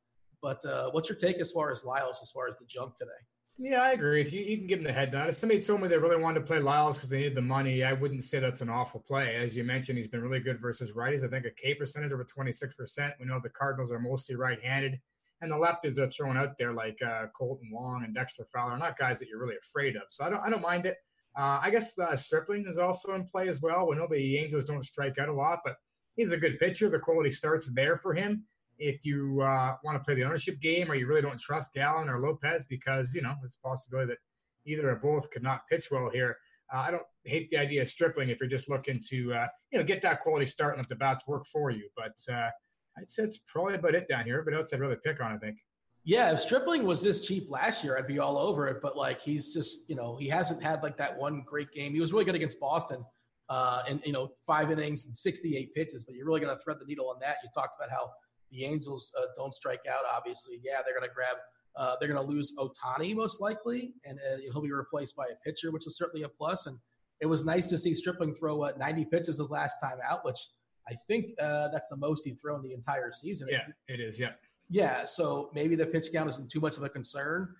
But 0.41 0.65
uh, 0.65 0.89
what's 0.91 1.07
your 1.09 1.17
take 1.17 1.37
as 1.37 1.51
far 1.51 1.71
as 1.71 1.85
Lyles, 1.85 2.19
as 2.21 2.31
far 2.31 2.47
as 2.47 2.57
the 2.57 2.65
junk 2.65 2.95
today? 2.95 3.11
Yeah, 3.57 3.83
I 3.83 3.91
agree 3.91 4.23
with 4.23 4.33
you. 4.33 4.41
You 4.41 4.57
can 4.57 4.65
give 4.65 4.79
them 4.79 4.87
the 4.87 4.93
head 4.93 5.11
nod. 5.13 5.29
If 5.29 5.35
somebody 5.35 5.61
told 5.61 5.81
me 5.81 5.87
they 5.87 5.97
really 5.97 6.19
wanted 6.19 6.39
to 6.39 6.45
play 6.45 6.57
Lyles 6.57 6.97
because 6.97 7.09
they 7.09 7.17
needed 7.17 7.35
the 7.35 7.41
money, 7.41 7.83
I 7.83 7.93
wouldn't 7.93 8.23
say 8.23 8.39
that's 8.39 8.61
an 8.61 8.69
awful 8.69 9.01
play. 9.01 9.35
As 9.35 9.55
you 9.55 9.63
mentioned, 9.63 9.97
he's 9.97 10.07
been 10.07 10.21
really 10.21 10.39
good 10.39 10.59
versus 10.59 10.93
righties. 10.93 11.23
I 11.23 11.27
think 11.27 11.45
a 11.45 11.51
K 11.51 11.75
percentage 11.75 12.11
over 12.11 12.25
26%. 12.25 13.11
We 13.19 13.27
know 13.27 13.39
the 13.41 13.49
Cardinals 13.49 13.91
are 13.91 13.99
mostly 13.99 14.35
right 14.35 14.59
handed. 14.63 14.99
And 15.41 15.51
the 15.51 15.55
lefties 15.55 15.99
are 15.99 16.09
thrown 16.09 16.37
out 16.37 16.57
there 16.57 16.73
like 16.73 16.97
uh, 17.03 17.25
Kolten 17.39 17.71
Wong 17.71 18.03
and 18.03 18.15
Dexter 18.15 18.45
Fowler, 18.53 18.77
not 18.77 18.97
guys 18.97 19.19
that 19.19 19.27
you're 19.27 19.39
really 19.39 19.57
afraid 19.57 19.95
of. 19.95 20.03
So 20.09 20.23
I 20.23 20.29
don't, 20.29 20.41
I 20.41 20.49
don't 20.49 20.61
mind 20.61 20.85
it. 20.85 20.97
Uh, 21.37 21.59
I 21.61 21.69
guess 21.69 21.97
uh, 21.97 22.15
Stripling 22.15 22.65
is 22.67 22.77
also 22.77 23.13
in 23.13 23.25
play 23.25 23.47
as 23.47 23.61
well. 23.61 23.87
We 23.87 23.95
know 23.95 24.07
the 24.09 24.37
Angels 24.37 24.65
don't 24.65 24.83
strike 24.83 25.17
out 25.19 25.29
a 25.29 25.33
lot, 25.33 25.59
but 25.63 25.75
he's 26.15 26.31
a 26.31 26.37
good 26.37 26.57
pitcher. 26.59 26.89
The 26.89 26.99
quality 26.99 27.31
starts 27.31 27.71
there 27.73 27.97
for 27.97 28.13
him 28.13 28.45
if 28.81 29.05
you 29.05 29.41
uh, 29.41 29.75
want 29.83 29.97
to 29.97 30.03
play 30.03 30.15
the 30.15 30.23
ownership 30.23 30.59
game 30.59 30.91
or 30.91 30.95
you 30.95 31.05
really 31.05 31.21
don't 31.21 31.39
trust 31.39 31.73
Gallen 31.73 32.09
or 32.09 32.19
Lopez 32.19 32.65
because, 32.65 33.13
you 33.13 33.21
know, 33.21 33.35
it's 33.45 33.57
a 33.63 33.67
possibility 33.67 34.09
that 34.09 34.17
either 34.65 34.89
or 34.89 34.95
both 34.95 35.29
could 35.29 35.43
not 35.43 35.61
pitch 35.69 35.89
well 35.91 36.09
here. 36.11 36.37
Uh, 36.73 36.79
I 36.79 36.91
don't 36.91 37.03
hate 37.23 37.49
the 37.51 37.57
idea 37.57 37.83
of 37.83 37.89
stripling 37.89 38.29
if 38.29 38.39
you're 38.39 38.49
just 38.49 38.69
looking 38.69 38.99
to, 39.09 39.33
uh, 39.33 39.47
you 39.71 39.77
know, 39.77 39.85
get 39.85 40.01
that 40.01 40.21
quality 40.21 40.47
start 40.47 40.73
and 40.73 40.79
let 40.79 40.89
the 40.89 40.95
bats 40.95 41.27
work 41.27 41.45
for 41.45 41.69
you. 41.69 41.87
But 41.95 42.15
uh, 42.33 42.49
I'd 42.97 43.09
say 43.09 43.23
it's 43.23 43.37
probably 43.45 43.75
about 43.75 43.93
it 43.93 44.07
down 44.07 44.25
here. 44.25 44.41
But 44.43 44.55
else 44.55 44.73
I'd 44.73 44.79
really 44.79 44.97
pick 45.03 45.21
on, 45.21 45.31
I 45.31 45.37
think. 45.37 45.57
Yeah, 46.03 46.31
if 46.31 46.39
Stripling 46.39 46.83
was 46.83 47.03
this 47.03 47.21
cheap 47.21 47.47
last 47.51 47.83
year, 47.83 47.95
I'd 47.97 48.07
be 48.07 48.17
all 48.17 48.37
over 48.37 48.67
it. 48.67 48.81
But 48.81 48.97
like 48.97 49.21
he's 49.21 49.53
just, 49.53 49.87
you 49.87 49.95
know, 49.95 50.17
he 50.17 50.27
hasn't 50.27 50.63
had 50.63 50.81
like 50.81 50.97
that 50.97 51.15
one 51.15 51.43
great 51.45 51.71
game. 51.71 51.93
He 51.93 51.99
was 51.99 52.11
really 52.11 52.25
good 52.25 52.35
against 52.35 52.59
Boston, 52.59 53.05
uh, 53.49 53.83
and 53.87 54.01
you 54.03 54.11
know, 54.11 54.31
five 54.47 54.71
innings 54.71 55.05
and 55.05 55.15
68 55.15 55.73
pitches. 55.75 56.03
But 56.03 56.15
you're 56.15 56.25
really 56.25 56.39
going 56.39 56.55
to 56.55 56.59
thread 56.63 56.77
the 56.79 56.85
needle 56.85 57.09
on 57.09 57.17
that. 57.21 57.37
You 57.43 57.49
talked 57.53 57.75
about 57.79 57.91
how 57.91 58.09
the 58.51 58.65
Angels 58.65 59.13
uh, 59.17 59.25
don't 59.35 59.53
strike 59.55 59.81
out, 59.89 60.03
obviously, 60.13 60.59
yeah, 60.63 60.81
they're 60.85 60.97
going 60.97 61.07
to 61.07 61.13
grab. 61.13 61.37
Uh, 61.77 61.95
they're 61.99 62.09
going 62.09 62.21
to 62.21 62.29
lose 62.29 62.53
Ohtani 62.57 63.15
most 63.15 63.39
likely, 63.39 63.93
and 64.03 64.19
uh, 64.19 64.37
he'll 64.51 64.61
be 64.61 64.73
replaced 64.73 65.15
by 65.15 65.25
a 65.25 65.35
pitcher, 65.45 65.71
which 65.71 65.87
is 65.87 65.95
certainly 65.95 66.23
a 66.23 66.29
plus. 66.29 66.65
And 66.65 66.77
it 67.21 67.25
was 67.27 67.45
nice 67.45 67.69
to 67.69 67.77
see 67.77 67.95
Stripling 67.95 68.33
throw 68.35 68.63
uh, 68.63 68.73
90 68.77 69.05
pitches 69.05 69.37
his 69.37 69.49
last 69.49 69.79
time 69.81 69.97
out, 70.07 70.25
which 70.25 70.39
I 70.89 70.95
think 71.07 71.27
uh, 71.41 71.69
that's 71.69 71.87
the 71.87 71.95
most 71.95 72.25
he'd 72.25 72.41
thrown 72.41 72.61
the 72.61 72.73
entire 72.73 73.13
season. 73.13 73.47
Yeah, 73.49 73.67
it 73.87 74.01
is. 74.01 74.19
Yeah. 74.19 74.31
Yeah. 74.69 75.05
So 75.05 75.49
maybe 75.53 75.75
the 75.75 75.85
pitch 75.85 76.07
count 76.11 76.27
isn't 76.29 76.51
too 76.51 76.59
much 76.59 76.75
of 76.77 76.83
a 76.83 76.89
concern. 76.89 77.55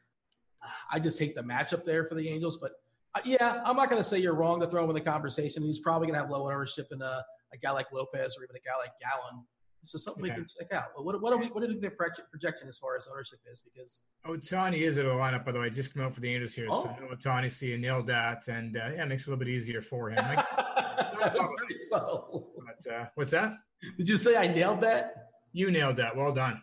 I 0.91 0.99
just 0.99 1.17
hate 1.17 1.35
the 1.35 1.43
matchup 1.43 1.85
there 1.85 2.05
for 2.05 2.15
the 2.15 2.27
Angels, 2.27 2.57
but 2.57 2.73
Uh, 3.13 3.19
yeah, 3.25 3.61
I'm 3.65 3.75
not 3.75 3.89
going 3.89 4.01
to 4.01 4.07
say 4.07 4.19
you're 4.19 4.35
wrong 4.35 4.61
to 4.61 4.67
throw 4.67 4.83
him 4.83 4.89
in 4.89 4.95
the 4.95 5.01
conversation. 5.01 5.63
He's 5.63 5.79
probably 5.79 6.07
going 6.07 6.15
to 6.15 6.21
have 6.21 6.31
low 6.31 6.45
ownership 6.45 6.87
in 6.91 7.01
a, 7.01 7.23
a, 7.53 7.57
guy 7.61 7.71
like 7.71 7.91
Lopez 7.91 8.37
or 8.37 8.43
even 8.43 8.55
a 8.55 8.59
guy 8.59 8.77
like 8.79 8.91
Gallen. 9.01 9.43
This 9.81 9.95
is 9.95 10.03
something 10.03 10.21
we 10.21 10.29
can 10.29 10.45
check 10.45 10.71
out. 10.73 10.85
But 10.95 11.05
what, 11.05 11.19
what, 11.21 11.33
are 11.33 11.37
we, 11.37 11.47
what 11.47 11.61
do 11.61 11.65
you 11.65 11.79
think 11.79 11.81
they're 11.81 12.13
projecting 12.29 12.67
as 12.67 12.77
far 12.77 12.95
as 12.95 13.07
ownership 13.11 13.39
is? 13.51 13.61
Because 13.61 14.01
Ohtani 14.27 14.77
is 14.77 14.99
in 14.99 15.05
the 15.05 15.11
lineup, 15.11 15.43
by 15.43 15.51
the 15.51 15.59
way. 15.59 15.69
Just 15.71 15.93
come 15.93 16.03
out 16.03 16.13
for 16.13 16.21
the 16.21 16.31
Angels 16.31 16.53
here. 16.53 16.67
Oh. 16.69 16.83
So 16.83 17.15
Ohtani, 17.15 17.51
see 17.51 17.67
you 17.67 17.77
nailed 17.79 18.05
that. 18.07 18.47
And 18.47 18.77
uh, 18.77 18.91
yeah, 18.93 19.03
it 19.03 19.07
makes 19.07 19.23
it 19.23 19.27
a 19.27 19.29
little 19.31 19.43
bit 19.43 19.49
easier 19.49 19.81
for 19.81 20.11
him. 20.11 20.23
Like, 21.21 21.37
subtle. 21.81 22.51
But, 22.57 22.91
uh, 22.91 23.05
what's 23.13 23.29
that? 23.29 23.53
Did 23.95 24.09
you 24.09 24.17
say 24.17 24.35
I 24.35 24.47
nailed 24.47 24.81
that? 24.81 25.13
You 25.53 25.69
nailed 25.69 25.97
that. 25.97 26.17
Well 26.17 26.33
done. 26.33 26.61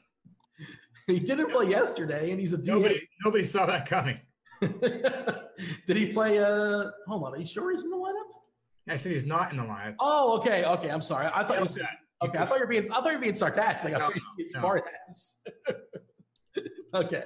he 1.06 1.20
didn't 1.20 1.52
play 1.52 1.68
yesterday, 1.68 2.32
and 2.32 2.40
he's 2.40 2.54
a. 2.54 2.62
Nobody, 2.64 3.08
nobody 3.24 3.44
saw 3.44 3.66
that 3.66 3.88
coming. 3.88 4.18
Did 4.60 5.96
he 5.96 6.06
play? 6.06 6.38
Uh, 6.38 6.90
hold 7.06 7.22
on. 7.22 7.34
Are 7.34 7.38
you 7.38 7.46
sure 7.46 7.70
he's 7.70 7.84
in 7.84 7.90
the 7.90 7.96
lineup? 7.96 8.92
I 8.92 8.96
said 8.96 9.12
he's 9.12 9.26
not 9.26 9.52
in 9.52 9.58
the 9.58 9.62
lineup. 9.62 9.94
Oh, 10.00 10.38
okay, 10.38 10.64
okay. 10.64 10.88
I'm 10.88 11.02
sorry. 11.02 11.28
I 11.32 11.44
thought 11.44 11.60
you 11.60 11.66
said. 11.66 11.86
Okay, 12.22 12.38
I 12.38 12.46
thought 12.46 12.56
you 12.56 12.64
were 12.64 12.70
being. 12.70 12.90
I 12.90 12.96
thought 12.96 13.06
you 13.06 13.18
were 13.18 13.22
being 13.22 13.34
sarcastic. 13.34 13.92
No, 13.92 13.96
I 13.96 14.00
thought 14.00 14.14
you 14.16 14.22
were 14.22 14.36
being 14.36 14.48
no. 14.54 14.60
smart 14.60 14.84
ass. 15.08 15.36
okay, 16.94 17.24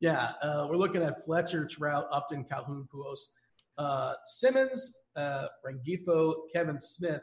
yeah. 0.00 0.32
Uh, 0.42 0.66
we're 0.68 0.76
looking 0.76 1.02
at 1.02 1.24
Fletcher, 1.24 1.66
Trout, 1.66 2.06
Upton, 2.10 2.44
Calhoun, 2.44 2.88
Pujols, 2.92 3.20
uh, 3.78 4.14
Simmons, 4.24 4.96
uh, 5.16 5.46
Rengifo, 5.64 6.34
Kevin 6.52 6.80
Smith, 6.80 7.22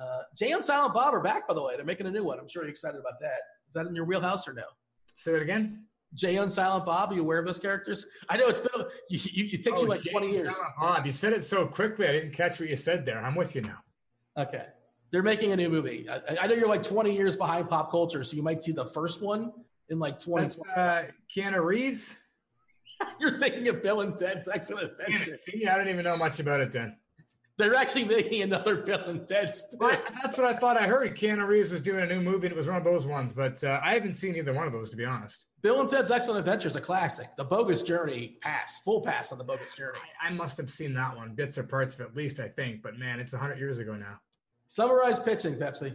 uh, 0.00 0.22
Jay 0.36 0.50
and 0.52 0.64
Silent 0.64 0.94
Bob 0.94 1.14
are 1.14 1.22
back. 1.22 1.46
By 1.46 1.54
the 1.54 1.62
way, 1.62 1.76
they're 1.76 1.84
making 1.84 2.06
a 2.06 2.10
new 2.10 2.24
one. 2.24 2.38
I'm 2.38 2.48
sure 2.48 2.62
you're 2.62 2.70
excited 2.70 2.98
about 2.98 3.20
that. 3.20 3.38
Is 3.68 3.74
that 3.74 3.86
in 3.86 3.94
your 3.94 4.04
wheelhouse 4.04 4.48
or 4.48 4.52
no? 4.52 4.64
Say 5.16 5.32
that 5.32 5.42
again. 5.42 5.84
Jay 6.14 6.36
and 6.36 6.52
Silent 6.52 6.84
Bob. 6.84 7.10
Are 7.10 7.14
you 7.14 7.22
aware 7.22 7.38
of 7.38 7.46
those 7.46 7.58
characters? 7.58 8.06
I 8.28 8.36
know 8.36 8.48
it's 8.48 8.60
been 8.60 8.84
you. 9.08 9.18
you 9.32 9.48
it 9.52 9.62
takes 9.62 9.80
oh, 9.80 9.84
you 9.84 9.88
like 9.88 10.02
Jay 10.02 10.10
20 10.10 10.32
years. 10.32 10.54
Silent 10.54 10.74
Bob. 10.78 11.06
You 11.06 11.12
said 11.12 11.32
it 11.32 11.44
so 11.44 11.66
quickly. 11.66 12.06
I 12.06 12.12
didn't 12.12 12.32
catch 12.32 12.60
what 12.60 12.68
you 12.68 12.76
said 12.76 13.06
there. 13.06 13.24
I'm 13.24 13.34
with 13.34 13.54
you 13.54 13.62
now. 13.62 13.78
Okay, 14.36 14.66
they're 15.12 15.22
making 15.22 15.52
a 15.52 15.56
new 15.56 15.68
movie. 15.68 16.08
I, 16.10 16.38
I 16.40 16.46
know 16.46 16.54
you're 16.54 16.68
like 16.68 16.82
20 16.82 17.14
years 17.14 17.36
behind 17.36 17.68
pop 17.68 17.90
culture, 17.90 18.24
so 18.24 18.34
you 18.34 18.42
might 18.42 18.62
see 18.62 18.72
the 18.72 18.86
first 18.86 19.22
one 19.22 19.52
in 19.90 19.98
like 19.98 20.18
2020. 20.18 20.72
Uh, 20.74 21.02
Keanu 21.34 21.62
Reeves. 21.62 22.18
you're 23.20 23.38
thinking 23.38 23.68
of 23.68 23.82
Bill 23.82 24.00
and 24.00 24.16
Ted's 24.16 24.48
Excellent 24.48 24.92
Adventure. 25.00 25.36
See, 25.36 25.66
I 25.66 25.76
don't 25.76 25.88
even 25.88 26.04
know 26.04 26.16
much 26.16 26.40
about 26.40 26.60
it 26.60 26.72
then. 26.72 26.96
They're 27.58 27.74
actually 27.74 28.04
making 28.04 28.42
another 28.42 28.76
Bill 28.86 29.04
and 29.04 29.28
Ted. 29.28 29.54
That's 29.78 30.38
what 30.38 30.46
I 30.46 30.54
thought. 30.56 30.78
I 30.78 30.86
heard 30.86 31.14
Keanu 31.14 31.46
Reeves 31.46 31.70
was 31.70 31.82
doing 31.82 32.02
a 32.02 32.06
new 32.06 32.20
movie, 32.22 32.46
and 32.46 32.52
it 32.52 32.56
was 32.56 32.66
one 32.66 32.76
of 32.76 32.84
those 32.84 33.06
ones. 33.06 33.34
But 33.34 33.62
uh, 33.62 33.78
I 33.84 33.92
haven't 33.92 34.14
seen 34.14 34.34
either 34.36 34.54
one 34.54 34.66
of 34.66 34.72
those, 34.72 34.88
to 34.90 34.96
be 34.96 35.04
honest. 35.04 35.44
Bill 35.60 35.80
and 35.80 35.88
Ted's 35.88 36.10
Excellent 36.10 36.38
Adventure 36.38 36.68
is 36.68 36.76
a 36.76 36.80
classic. 36.80 37.28
The 37.36 37.44
Bogus 37.44 37.82
Journey 37.82 38.38
pass, 38.40 38.80
full 38.80 39.02
pass 39.02 39.32
on 39.32 39.38
the 39.38 39.44
Bogus 39.44 39.74
Journey. 39.74 39.98
I, 40.22 40.28
I 40.28 40.30
must 40.30 40.56
have 40.56 40.70
seen 40.70 40.94
that 40.94 41.14
one, 41.14 41.34
bits 41.34 41.58
or 41.58 41.64
parts 41.64 41.94
of 41.94 42.00
it, 42.00 42.04
at 42.04 42.16
least 42.16 42.40
I 42.40 42.48
think. 42.48 42.82
But 42.82 42.98
man, 42.98 43.20
it's 43.20 43.32
hundred 43.32 43.58
years 43.58 43.78
ago 43.78 43.96
now. 43.96 44.18
Summarize 44.72 45.20
pitching, 45.20 45.56
Pepsi. 45.56 45.94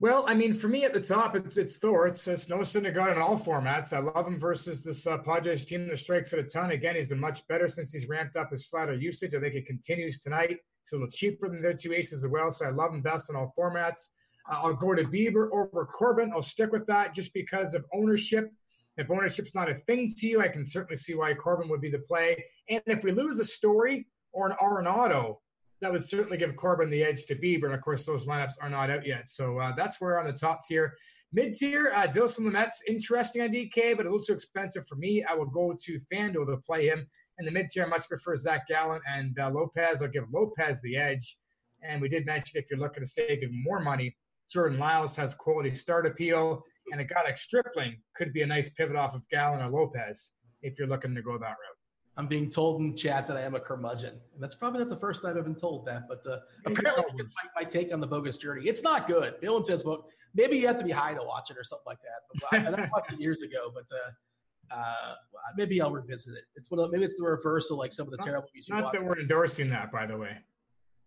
Well, 0.00 0.24
I 0.26 0.34
mean, 0.34 0.52
for 0.52 0.66
me 0.66 0.84
at 0.84 0.92
the 0.92 1.00
top, 1.00 1.36
it's, 1.36 1.56
it's 1.56 1.76
Thor. 1.76 2.08
It's, 2.08 2.26
it's 2.26 2.48
Noah 2.48 2.62
Syndergaard 2.62 3.14
in 3.14 3.22
all 3.22 3.38
formats. 3.38 3.92
I 3.92 4.00
love 4.00 4.26
him 4.26 4.36
versus 4.36 4.82
this 4.82 5.06
uh, 5.06 5.18
Padres 5.18 5.64
team 5.64 5.86
that 5.86 5.96
strikes 5.96 6.32
at 6.32 6.40
a 6.40 6.42
ton. 6.42 6.72
Again, 6.72 6.96
he's 6.96 7.06
been 7.06 7.20
much 7.20 7.46
better 7.46 7.68
since 7.68 7.92
he's 7.92 8.08
ramped 8.08 8.34
up 8.34 8.50
his 8.50 8.66
slider 8.66 8.94
usage. 8.94 9.32
I 9.36 9.38
think 9.38 9.54
it 9.54 9.64
continues 9.64 10.18
tonight. 10.18 10.56
It's 10.82 10.92
a 10.92 10.96
little 10.96 11.08
cheaper 11.08 11.48
than 11.48 11.62
the 11.62 11.72
two 11.72 11.92
aces 11.92 12.24
as 12.24 12.30
well. 12.32 12.50
So 12.50 12.66
I 12.66 12.70
love 12.70 12.92
him 12.92 13.00
best 13.00 13.30
in 13.30 13.36
all 13.36 13.54
formats. 13.56 14.08
Uh, 14.50 14.56
I'll 14.64 14.74
go 14.74 14.92
to 14.96 15.04
Bieber 15.04 15.48
over 15.52 15.86
Corbin. 15.86 16.32
I'll 16.34 16.42
stick 16.42 16.72
with 16.72 16.86
that 16.86 17.14
just 17.14 17.32
because 17.32 17.74
of 17.74 17.84
ownership. 17.94 18.50
If 18.96 19.08
ownership's 19.08 19.54
not 19.54 19.70
a 19.70 19.76
thing 19.86 20.10
to 20.18 20.26
you, 20.26 20.40
I 20.42 20.48
can 20.48 20.64
certainly 20.64 20.96
see 20.96 21.14
why 21.14 21.32
Corbin 21.34 21.68
would 21.68 21.80
be 21.80 21.92
the 21.92 22.00
play. 22.00 22.44
And 22.68 22.82
if 22.86 23.04
we 23.04 23.12
lose 23.12 23.38
a 23.38 23.44
Story 23.44 24.08
or 24.32 24.48
an 24.48 24.56
Arenado, 24.60 25.36
that 25.80 25.92
would 25.92 26.04
certainly 26.04 26.38
give 26.38 26.56
Corbin 26.56 26.90
the 26.90 27.02
edge 27.02 27.26
to 27.26 27.34
Bieber. 27.34 27.64
And 27.64 27.74
of 27.74 27.80
course, 27.80 28.04
those 28.04 28.26
lineups 28.26 28.54
are 28.60 28.70
not 28.70 28.90
out 28.90 29.06
yet. 29.06 29.28
So 29.28 29.58
uh, 29.58 29.72
that's 29.76 30.00
where 30.00 30.18
on 30.18 30.26
the 30.26 30.32
top 30.32 30.66
tier. 30.66 30.94
Mid 31.32 31.54
tier, 31.54 31.92
uh, 31.94 32.06
Dinelson 32.06 32.46
Lamet's 32.46 32.82
interesting 32.88 33.42
on 33.42 33.50
DK, 33.50 33.96
but 33.96 34.06
a 34.06 34.08
little 34.08 34.24
too 34.24 34.32
expensive 34.32 34.86
for 34.86 34.94
me. 34.94 35.24
I 35.28 35.34
will 35.34 35.46
go 35.46 35.76
to 35.78 36.00
FanDuel 36.12 36.46
to 36.46 36.56
play 36.66 36.86
him. 36.86 37.06
In 37.38 37.44
the 37.44 37.50
mid 37.50 37.68
tier, 37.68 37.84
I 37.84 37.88
much 37.88 38.08
prefer 38.08 38.36
Zac 38.36 38.66
Gallen 38.68 39.00
and 39.06 39.38
uh, 39.38 39.50
Lopez. 39.50 40.00
I'll 40.00 40.08
give 40.08 40.24
Lopez 40.32 40.80
the 40.80 40.96
edge. 40.96 41.36
And 41.82 42.00
we 42.00 42.08
did 42.08 42.24
mention 42.24 42.58
if 42.58 42.70
you're 42.70 42.80
looking 42.80 43.02
to 43.02 43.10
save 43.10 43.42
even 43.42 43.62
more 43.62 43.80
money, 43.80 44.16
Jordan 44.50 44.78
Lyles 44.78 45.14
has 45.16 45.34
quality 45.34 45.70
start 45.74 46.06
appeal. 46.06 46.62
And 46.90 47.00
a 47.00 47.04
guy 47.04 47.22
like 47.24 47.36
Stripling 47.36 47.96
could 48.14 48.32
be 48.32 48.42
a 48.42 48.46
nice 48.46 48.70
pivot 48.70 48.96
off 48.96 49.14
of 49.14 49.28
Gallen 49.28 49.60
or 49.60 49.68
Lopez 49.68 50.32
if 50.62 50.78
you're 50.78 50.88
looking 50.88 51.14
to 51.14 51.22
go 51.22 51.36
that 51.36 51.44
route. 51.44 51.75
I'm 52.18 52.26
being 52.26 52.48
told 52.48 52.80
in 52.80 52.96
chat 52.96 53.26
that 53.26 53.36
I 53.36 53.42
am 53.42 53.54
a 53.54 53.60
curmudgeon. 53.60 54.14
And 54.34 54.42
that's 54.42 54.54
probably 54.54 54.80
not 54.80 54.88
the 54.88 54.96
first 54.96 55.22
time 55.22 55.36
I've 55.36 55.44
been 55.44 55.54
told 55.54 55.84
that, 55.86 56.08
but 56.08 56.26
uh, 56.26 56.38
apparently 56.64 57.04
it's 57.18 57.34
my, 57.42 57.62
my, 57.62 57.68
take 57.68 57.92
on 57.92 58.00
the 58.00 58.06
bogus 58.06 58.38
journey. 58.38 58.66
It's 58.66 58.82
not 58.82 59.06
good. 59.06 59.38
Bill 59.40 59.58
and 59.58 59.64
Ted's 59.64 59.82
book. 59.82 60.08
Maybe 60.34 60.56
you 60.56 60.66
have 60.66 60.78
to 60.78 60.84
be 60.84 60.92
high 60.92 61.12
to 61.12 61.22
watch 61.22 61.50
it 61.50 61.58
or 61.58 61.64
something 61.64 61.84
like 61.86 61.98
that. 62.00 62.66
But 62.66 62.80
I, 62.80 62.84
I 62.84 62.88
watched 62.92 63.12
it 63.12 63.20
years 63.20 63.42
ago, 63.42 63.70
but 63.74 63.84
uh, 63.94 64.74
uh, 64.78 65.14
maybe 65.56 65.80
I'll 65.80 65.92
revisit 65.92 66.34
it. 66.34 66.44
It's 66.54 66.70
one 66.70 66.80
of, 66.80 66.90
maybe 66.90 67.04
it's 67.04 67.16
the 67.16 67.24
reverse 67.24 67.70
of 67.70 67.76
like 67.76 67.92
some 67.92 68.06
of 68.06 68.12
the 68.12 68.18
not, 68.18 68.24
terrible 68.24 68.48
movies. 68.54 68.68
Not 68.70 68.92
that 68.92 69.04
we're 69.04 69.20
endorsing 69.20 69.68
that, 69.70 69.92
by 69.92 70.06
the 70.06 70.16
way. 70.16 70.36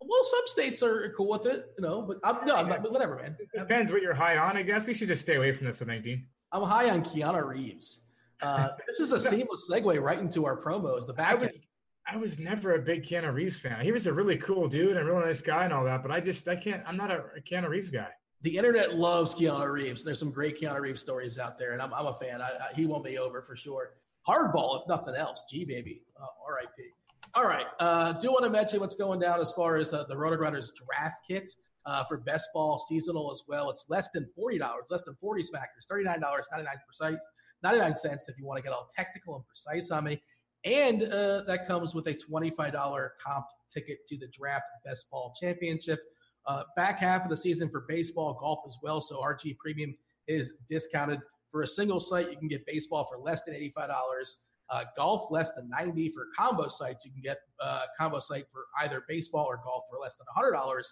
Well, 0.02 0.24
some 0.24 0.44
states 0.46 0.82
are 0.84 1.12
cool 1.18 1.30
with 1.30 1.46
it, 1.46 1.74
you 1.78 1.84
know, 1.84 2.04
but 2.04 2.18
I'm, 2.24 2.46
no, 2.46 2.56
I'm 2.56 2.70
not, 2.70 2.90
whatever, 2.90 3.16
man. 3.16 3.36
It 3.40 3.60
depends 3.60 3.92
what 3.92 4.02
you're 4.02 4.14
high 4.14 4.38
on. 4.38 4.56
I 4.56 4.62
guess 4.62 4.88
we 4.88 4.94
should 4.94 5.10
just 5.10 5.22
stay 5.22 5.36
away 5.36 5.52
from 5.52 5.66
this 5.66 5.82
at 5.82 5.88
19. 5.88 6.26
I'm 6.52 6.64
high 6.64 6.90
on 6.90 7.04
Keanu 7.04 7.46
Reeves. 7.46 8.02
Uh, 8.42 8.70
this 8.88 9.00
is 9.00 9.12
a 9.12 9.20
seamless 9.30 9.70
segue 9.70 10.02
right 10.02 10.20
into 10.20 10.46
our 10.46 10.62
promos. 10.62 11.06
The 11.06 11.14
back 11.14 11.32
I 11.32 11.36
was, 11.36 11.62
I 12.08 12.18
was 12.18 12.40
never 12.40 12.76
a 12.76 12.80
big 12.80 13.04
Keanu 13.04 13.34
Reeves 13.34 13.60
fan. 13.60 13.84
He 13.84 13.92
was 13.92 14.08
a 14.08 14.14
really 14.14 14.38
cool 14.38 14.68
dude 14.68 14.98
and 14.98 15.00
a 15.00 15.06
really 15.06 15.26
nice 15.26 15.42
guy 15.42 15.66
and 15.66 15.74
all 15.74 15.84
that, 15.86 16.02
but 16.02 16.12
I 16.12 16.20
just 16.20 16.48
I 16.48 16.56
can't. 16.56 16.84
I'm 16.88 16.98
not 16.98 17.12
a, 17.12 17.24
Keanu 17.50 17.70
Reeves 17.70 17.90
guy. 17.90 18.10
The 18.42 18.58
internet 18.58 18.96
loves 18.96 19.36
Keanu 19.36 19.72
Reeves. 19.72 20.04
There's 20.04 20.20
some 20.20 20.32
great 20.32 20.60
Keanu 20.60 20.80
Reeves 20.80 21.02
stories 21.02 21.38
out 21.38 21.60
there, 21.60 21.74
and 21.74 21.82
I'm, 21.82 21.94
I'm 21.94 22.06
a 22.06 22.14
fan. 22.16 22.42
I, 22.42 22.48
I, 22.48 22.74
he 22.74 22.86
won't 22.86 23.04
be 23.04 23.18
over 23.18 23.42
for 23.42 23.56
sure. 23.56 23.96
Hardball, 24.28 24.82
if 24.82 24.88
nothing 24.88 25.16
else. 25.16 25.46
G 25.50 25.66
baby. 25.66 26.04
Uh, 26.20 26.26
R.I.P. 26.48 26.84
All 27.36 27.46
right. 27.46 27.66
Uh, 27.80 28.14
do 28.14 28.32
want 28.32 28.44
to 28.44 28.50
mention 28.50 28.80
what's 28.80 28.96
going 28.96 29.20
down 29.20 29.40
as 29.40 29.52
far 29.52 29.78
as 29.78 29.92
the, 29.92 30.06
the 30.06 30.16
RotoGrinders 30.16 30.70
draft 30.74 31.18
kit 31.28 31.52
uh, 31.86 32.04
for 32.06 32.18
best 32.18 32.50
ball 32.54 32.80
seasonal 32.80 33.32
as 33.32 33.44
well. 33.48 33.70
It's 33.70 33.86
less 33.90 34.10
than 34.10 34.28
forty 34.36 34.58
dollars, 34.58 34.86
less 34.90 35.04
than 35.04 35.16
forty 35.16 35.44
smackers, 35.44 35.86
thirty 35.90 36.06
nine 36.06 36.20
dollars, 36.20 36.48
ninety 36.52 36.66
nine 36.66 36.76
precise, 36.86 37.24
ninety 37.64 37.80
nine 37.80 37.98
cents 37.98 38.28
if 38.30 38.38
you 38.38 38.46
want 38.46 38.58
to 38.58 38.64
get 38.64 38.72
all 38.72 38.90
technical 38.96 39.36
and 39.36 39.46
precise 39.46 39.92
on 39.92 40.06
me. 40.06 40.22
And 40.66 41.04
uh, 41.04 41.44
that 41.48 41.68
comes 41.68 41.96
with 41.96 42.08
a 42.08 42.14
$25 42.14 43.10
comp 43.26 43.46
ticket 43.74 44.06
to 44.08 44.18
the 44.18 44.28
Draft 44.28 44.66
Best 44.86 45.10
Ball 45.10 45.34
Championship. 45.40 46.02
Uh, 46.46 46.64
back 46.76 47.00
half 47.00 47.24
of 47.24 47.30
the 47.30 47.38
season 47.38 47.70
for 47.70 47.86
baseball, 47.88 48.38
golf 48.40 48.60
as 48.68 48.78
well. 48.84 49.02
So 49.02 49.22
RG 49.22 49.58
Premium 49.58 49.96
is 50.28 50.54
discounted. 50.68 51.20
For 51.52 51.64
a 51.64 51.68
single 51.68 52.00
site, 52.00 52.30
you 52.30 52.38
can 52.38 52.48
get 52.48 52.66
baseball 52.66 53.08
for 53.10 53.20
less 53.20 53.44
than 53.44 53.56
$85. 53.56 54.36
Uh, 54.70 54.84
golf 54.96 55.32
less 55.32 55.54
than 55.54 55.68
90 55.70 56.10
for 56.10 56.28
combo 56.38 56.68
sites. 56.68 57.06
You 57.06 57.12
can 57.12 57.22
get 57.22 57.40
a 57.62 57.66
uh, 57.66 57.82
combo 57.98 58.20
site 58.20 58.46
for 58.52 58.66
either 58.82 59.04
baseball 59.08 59.46
or 59.46 59.60
golf 59.64 59.86
for 59.90 59.98
less 60.00 60.18
than 60.18 60.28
$100. 60.36 60.84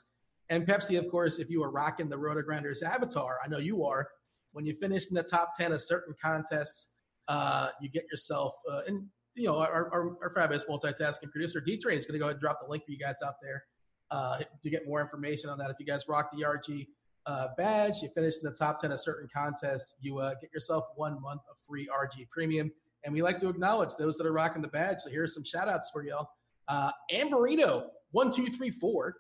And 0.50 0.66
Pepsi, 0.66 0.98
of 0.98 1.12
course, 1.12 1.40
if 1.40 1.50
you 1.50 1.62
are 1.64 1.72
rocking 1.72 2.10
the 2.10 2.16
RotoGrinders 2.16 2.82
avatar, 2.82 3.38
I 3.44 3.48
know 3.48 3.60
you 3.60 3.86
are, 3.86 4.08
when 4.52 4.66
you 4.66 4.76
finish 4.76 5.08
in 5.08 5.16
the 5.16 5.24
top 5.24 5.58
10 5.58 5.72
of 5.72 5.82
certain 5.82 6.14
contests, 6.22 6.94
uh, 7.28 7.70
you 7.82 7.90
get 7.90 8.06
yourself, 8.12 8.56
uh, 8.72 8.82
and 8.88 9.06
you 9.36 9.48
know, 9.48 9.58
our, 9.58 9.92
our, 9.94 10.18
our 10.24 10.32
fabulous 10.34 10.66
multitasking 10.66 11.30
producer, 11.32 11.62
D 11.62 11.78
Train, 11.78 11.98
is 11.98 12.06
going 12.06 12.14
to 12.14 12.20
go 12.20 12.26
ahead 12.26 12.36
and 12.36 12.42
drop 12.42 12.60
the 12.60 12.68
link 12.68 12.86
for 12.86 12.92
you 12.92 12.98
guys 12.98 13.18
out 13.24 13.36
there 13.42 13.64
uh, 14.10 14.40
to 14.64 14.70
get 14.70 14.88
more 14.88 15.00
information 15.02 15.50
on 15.50 15.58
that. 15.60 15.70
If 15.70 15.78
you 15.80 15.86
guys 15.86 16.06
rock 16.08 16.32
the 16.36 16.44
RG 16.44 16.88
uh, 17.28 17.50
badge, 17.58 18.02
you 18.02 18.10
finish 18.10 18.36
in 18.42 18.50
the 18.50 18.56
top 18.56 18.82
10 18.82 18.92
of 18.92 19.00
certain 19.00 19.28
contests, 19.34 19.96
you 20.00 20.18
uh, 20.20 20.34
get 20.42 20.52
yourself 20.54 20.86
one 20.96 21.22
month 21.22 21.42
of 21.50 21.58
free 21.68 21.88
RG 21.88 22.30
premium. 22.30 22.72
And 23.04 23.14
we 23.14 23.22
like 23.22 23.38
to 23.40 23.50
acknowledge 23.50 23.92
those 23.98 24.18
that 24.18 24.26
are 24.26 24.34
rocking 24.34 24.62
the 24.62 24.70
badge. 24.70 25.00
So 25.00 25.10
here's 25.10 25.34
some 25.34 25.44
shout 25.44 25.68
outs 25.68 25.90
for 25.92 26.04
y'all. 26.04 26.30
Uh, 26.68 26.92
Amberino, 27.14 27.86
one, 28.12 28.32
two, 28.32 28.48
three, 28.48 28.72
four, 28.72 29.18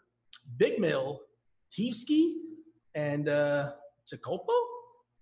Big 0.57 0.79
Mill, 0.79 1.21
Tivsky, 1.71 2.33
and 2.95 3.29
uh, 3.29 3.71
Jacopo. 4.07 4.53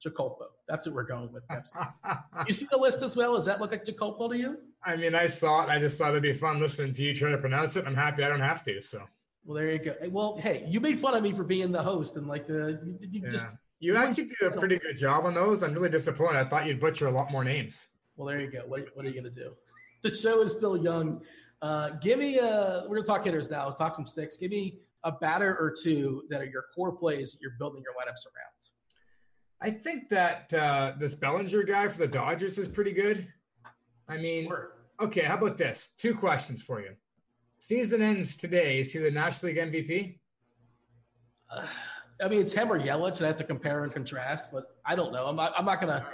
Jacopo. 0.06 0.46
That's 0.68 0.86
what 0.86 0.96
we're 0.96 1.04
going 1.04 1.34
with. 1.34 1.48
Pepsi. 1.48 1.94
you 2.48 2.54
see 2.54 2.68
the 2.72 2.78
list 2.78 3.02
as 3.02 3.16
well? 3.16 3.34
Does 3.34 3.46
that 3.46 3.60
look 3.60 3.72
like 3.72 3.84
Jacopo 3.84 4.30
to 4.30 4.38
you? 4.38 4.58
I 4.84 4.96
mean, 4.96 5.16
I 5.16 5.26
saw 5.26 5.64
it. 5.64 5.70
I 5.70 5.80
just 5.80 5.98
thought 5.98 6.12
it'd 6.12 6.22
be 6.22 6.32
fun 6.32 6.60
listening 6.60 6.94
to 6.94 7.04
you 7.04 7.14
try 7.16 7.32
to 7.32 7.38
pronounce 7.40 7.76
it. 7.76 7.86
I'm 7.88 7.96
happy 7.96 8.24
I 8.24 8.30
don't 8.30 8.40
have 8.40 8.64
to. 8.66 8.82
So. 8.82 9.02
Well, 9.44 9.56
there 9.56 9.72
you 9.72 9.80
go. 9.80 9.96
Well, 10.10 10.38
hey, 10.38 10.64
you 10.68 10.80
made 10.80 11.00
fun 11.00 11.16
of 11.16 11.24
me 11.24 11.34
for 11.34 11.44
being 11.44 11.72
the 11.72 11.82
host 11.82 12.18
and 12.18 12.28
like 12.28 12.46
the 12.48 12.80
you, 12.86 13.10
you 13.12 13.22
yeah. 13.24 13.30
just. 13.30 13.56
You, 13.80 13.94
you 13.94 14.00
actually 14.00 14.26
do 14.26 14.48
a 14.48 14.52
pretty 14.52 14.80
good 14.80 14.96
job 14.96 15.26
on 15.26 15.34
those. 15.34 15.62
I'm 15.64 15.74
really 15.74 15.90
disappointed. 15.90 16.38
I 16.38 16.46
thought 16.46 16.66
you'd 16.66 16.80
butcher 16.80 17.08
a 17.08 17.12
lot 17.12 17.32
more 17.32 17.44
names. 17.44 17.88
Well, 18.16 18.28
there 18.28 18.40
you 18.40 18.50
go. 18.50 18.60
What, 18.68 18.86
what 18.94 19.06
are 19.06 19.10
you 19.10 19.20
going 19.20 19.26
to 19.34 19.42
do? 19.44 19.52
The 20.04 20.10
show 20.10 20.42
is 20.44 20.54
still 20.54 20.78
young. 20.78 21.22
Uh, 21.62 21.90
give 22.02 22.20
me 22.20 22.38
a. 22.40 22.84
We're 22.84 22.96
going 22.96 23.04
to 23.04 23.08
talk 23.08 23.26
hitters 23.26 23.50
now. 23.50 23.66
Let's 23.66 23.78
talk 23.78 23.96
some 23.96 24.06
sticks. 24.06 24.38
Give 24.38 24.52
me 24.52 24.78
a 25.04 25.12
batter 25.12 25.58
or 25.60 25.72
two 25.72 26.24
that 26.30 26.42
are 26.42 26.46
your 26.46 26.66
core 26.74 26.92
plays 26.92 27.34
that 27.34 27.42
you're 27.42 27.56
building 27.60 27.84
your 27.84 27.94
lineups 27.94 28.26
around. 28.26 28.75
I 29.62 29.72
think 29.72 30.10
that 30.10 30.54
uh, 30.54 30.94
this 31.00 31.16
Bellinger 31.16 31.64
guy 31.64 31.88
for 31.88 31.98
the 32.00 32.08
Dodgers 32.08 32.58
is 32.58 32.68
pretty 32.68 32.92
good. 32.92 33.28
I 34.08 34.18
mean, 34.18 34.48
sure. 34.48 34.72
Okay, 35.00 35.22
how 35.22 35.36
about 35.38 35.58
this? 35.58 35.94
Two 35.98 36.16
questions 36.16 36.62
for 36.62 36.82
you. 36.82 36.92
Season 37.58 38.02
ends 38.02 38.36
today. 38.36 38.80
Is 38.80 38.94
he 38.94 39.00
the 39.00 39.12
National 39.12 39.52
League 39.52 39.62
MVP? 39.62 40.20
Uh, 41.50 41.66
I 42.24 42.28
mean, 42.28 42.42
it's 42.42 42.54
him 42.54 42.72
or 42.72 42.80
Yelich, 42.80 43.18
and 43.18 43.26
I 43.26 43.28
have 43.28 43.38
to 43.38 43.44
compare 43.44 43.84
and 43.84 43.92
contrast, 43.92 44.52
but 44.52 44.78
I 44.86 44.96
don't 44.96 45.12
know. 45.12 45.26
I'm 45.26 45.36
not, 45.36 45.54
I'm 45.58 45.66
not 45.66 45.82
going 45.82 45.92
to. 45.92 46.06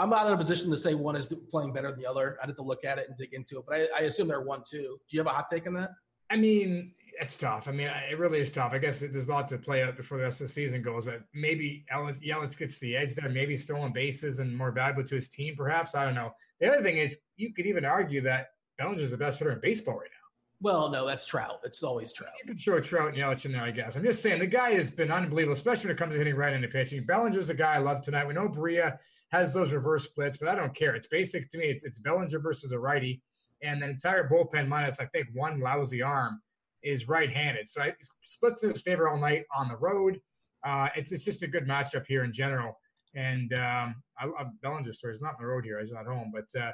I'm 0.00 0.10
not 0.10 0.28
in 0.28 0.32
a 0.32 0.36
position 0.36 0.70
to 0.70 0.76
say 0.76 0.94
one 0.94 1.16
is 1.16 1.26
playing 1.50 1.72
better 1.72 1.90
than 1.90 1.98
the 1.98 2.06
other. 2.06 2.38
I'd 2.40 2.48
have 2.48 2.56
to 2.56 2.62
look 2.62 2.84
at 2.84 2.98
it 2.98 3.08
and 3.08 3.18
dig 3.18 3.34
into 3.34 3.58
it, 3.58 3.64
but 3.66 3.74
I, 3.74 3.88
I 3.98 4.00
assume 4.02 4.28
they're 4.28 4.42
one 4.42 4.62
two. 4.68 5.00
Do 5.08 5.16
you 5.16 5.18
have 5.18 5.26
a 5.26 5.30
hot 5.30 5.46
take 5.50 5.66
on 5.66 5.74
that? 5.74 5.90
I 6.30 6.36
mean, 6.36 6.92
it's 7.20 7.36
tough. 7.36 7.68
I 7.68 7.72
mean, 7.72 7.88
it 8.10 8.18
really 8.18 8.40
is 8.40 8.50
tough. 8.50 8.72
I 8.72 8.78
guess 8.78 9.00
there's 9.00 9.28
a 9.28 9.30
lot 9.30 9.48
to 9.48 9.58
play 9.58 9.82
out 9.82 9.96
before 9.96 10.18
the 10.18 10.24
rest 10.24 10.40
of 10.40 10.46
the 10.46 10.52
season 10.52 10.82
goes. 10.82 11.06
But 11.06 11.22
maybe 11.34 11.84
Yelich 11.92 12.56
gets 12.56 12.78
the 12.78 12.96
edge 12.96 13.14
there. 13.14 13.28
Maybe 13.28 13.56
stolen 13.56 13.92
bases 13.92 14.38
and 14.38 14.56
more 14.56 14.70
valuable 14.70 15.04
to 15.04 15.14
his 15.14 15.28
team. 15.28 15.54
Perhaps 15.56 15.94
I 15.94 16.04
don't 16.04 16.14
know. 16.14 16.30
The 16.60 16.68
other 16.68 16.82
thing 16.82 16.98
is, 16.98 17.18
you 17.36 17.52
could 17.52 17.66
even 17.66 17.84
argue 17.84 18.20
that 18.22 18.48
Bellinger's 18.78 19.10
the 19.10 19.16
best 19.16 19.38
hitter 19.38 19.52
in 19.52 19.60
baseball 19.60 19.94
right 19.94 20.10
now. 20.10 20.18
Well, 20.60 20.90
no, 20.90 21.06
that's 21.06 21.24
Trout. 21.24 21.60
It's 21.64 21.82
always 21.82 22.12
Trout. 22.12 22.32
You 22.40 22.48
can 22.48 22.56
throw 22.56 22.80
Trout 22.80 23.08
and 23.08 23.16
Yelich 23.16 23.44
in 23.44 23.52
there, 23.52 23.62
I 23.62 23.70
guess. 23.70 23.96
I'm 23.96 24.02
just 24.02 24.22
saying 24.22 24.40
the 24.40 24.46
guy 24.46 24.72
has 24.72 24.90
been 24.90 25.10
unbelievable, 25.10 25.54
especially 25.54 25.88
when 25.88 25.96
it 25.96 25.98
comes 25.98 26.14
to 26.14 26.18
hitting 26.18 26.34
right 26.34 26.52
into 26.52 26.68
pitching. 26.68 27.04
Bellinger's 27.04 27.50
a 27.50 27.54
guy 27.54 27.74
I 27.74 27.78
love 27.78 28.02
tonight. 28.02 28.26
We 28.26 28.34
know 28.34 28.48
Barria 28.48 28.98
has 29.30 29.52
those 29.52 29.72
reverse 29.72 30.04
splits, 30.04 30.36
but 30.36 30.48
I 30.48 30.54
don't 30.54 30.74
care. 30.74 30.94
It's 30.96 31.06
basic 31.06 31.50
to 31.50 31.58
me. 31.58 31.66
It's, 31.66 31.84
it's 31.84 32.00
Bellinger 32.00 32.40
versus 32.40 32.72
a 32.72 32.78
righty, 32.78 33.22
and 33.62 33.82
the 33.82 33.90
entire 33.90 34.28
bullpen 34.28 34.68
minus 34.68 35.00
I 35.00 35.06
think 35.06 35.28
one 35.32 35.60
lousy 35.60 36.02
arm 36.02 36.40
is 36.82 37.08
right-handed. 37.08 37.68
So 37.68 37.82
it 37.82 37.96
splits 38.24 38.62
in 38.62 38.70
his 38.70 38.82
favor 38.82 39.08
all 39.08 39.18
night 39.18 39.44
on 39.56 39.68
the 39.68 39.76
road. 39.76 40.20
Uh, 40.66 40.88
it's 40.96 41.12
it's 41.12 41.24
just 41.24 41.42
a 41.42 41.46
good 41.46 41.66
matchup 41.66 42.06
here 42.06 42.24
in 42.24 42.32
general. 42.32 42.78
And 43.14 43.52
um, 43.54 43.96
I 44.18 44.26
love 44.26 44.48
Bellinger. 44.62 44.92
So 44.92 45.08
he's 45.08 45.20
not 45.20 45.34
on 45.34 45.40
the 45.40 45.46
road 45.46 45.64
here. 45.64 45.78
He's 45.80 45.92
not 45.92 46.06
home, 46.06 46.32
but. 46.32 46.48
Uh, 46.60 46.72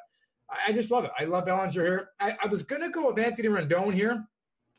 I 0.66 0.72
just 0.72 0.90
love 0.90 1.04
it. 1.04 1.10
I 1.18 1.24
love 1.24 1.46
Bellinger 1.46 1.82
here. 1.82 2.08
I, 2.20 2.36
I 2.42 2.46
was 2.48 2.62
going 2.62 2.82
to 2.82 2.90
go 2.90 3.08
with 3.08 3.18
Anthony 3.18 3.48
Rendon 3.48 3.94
here, 3.94 4.22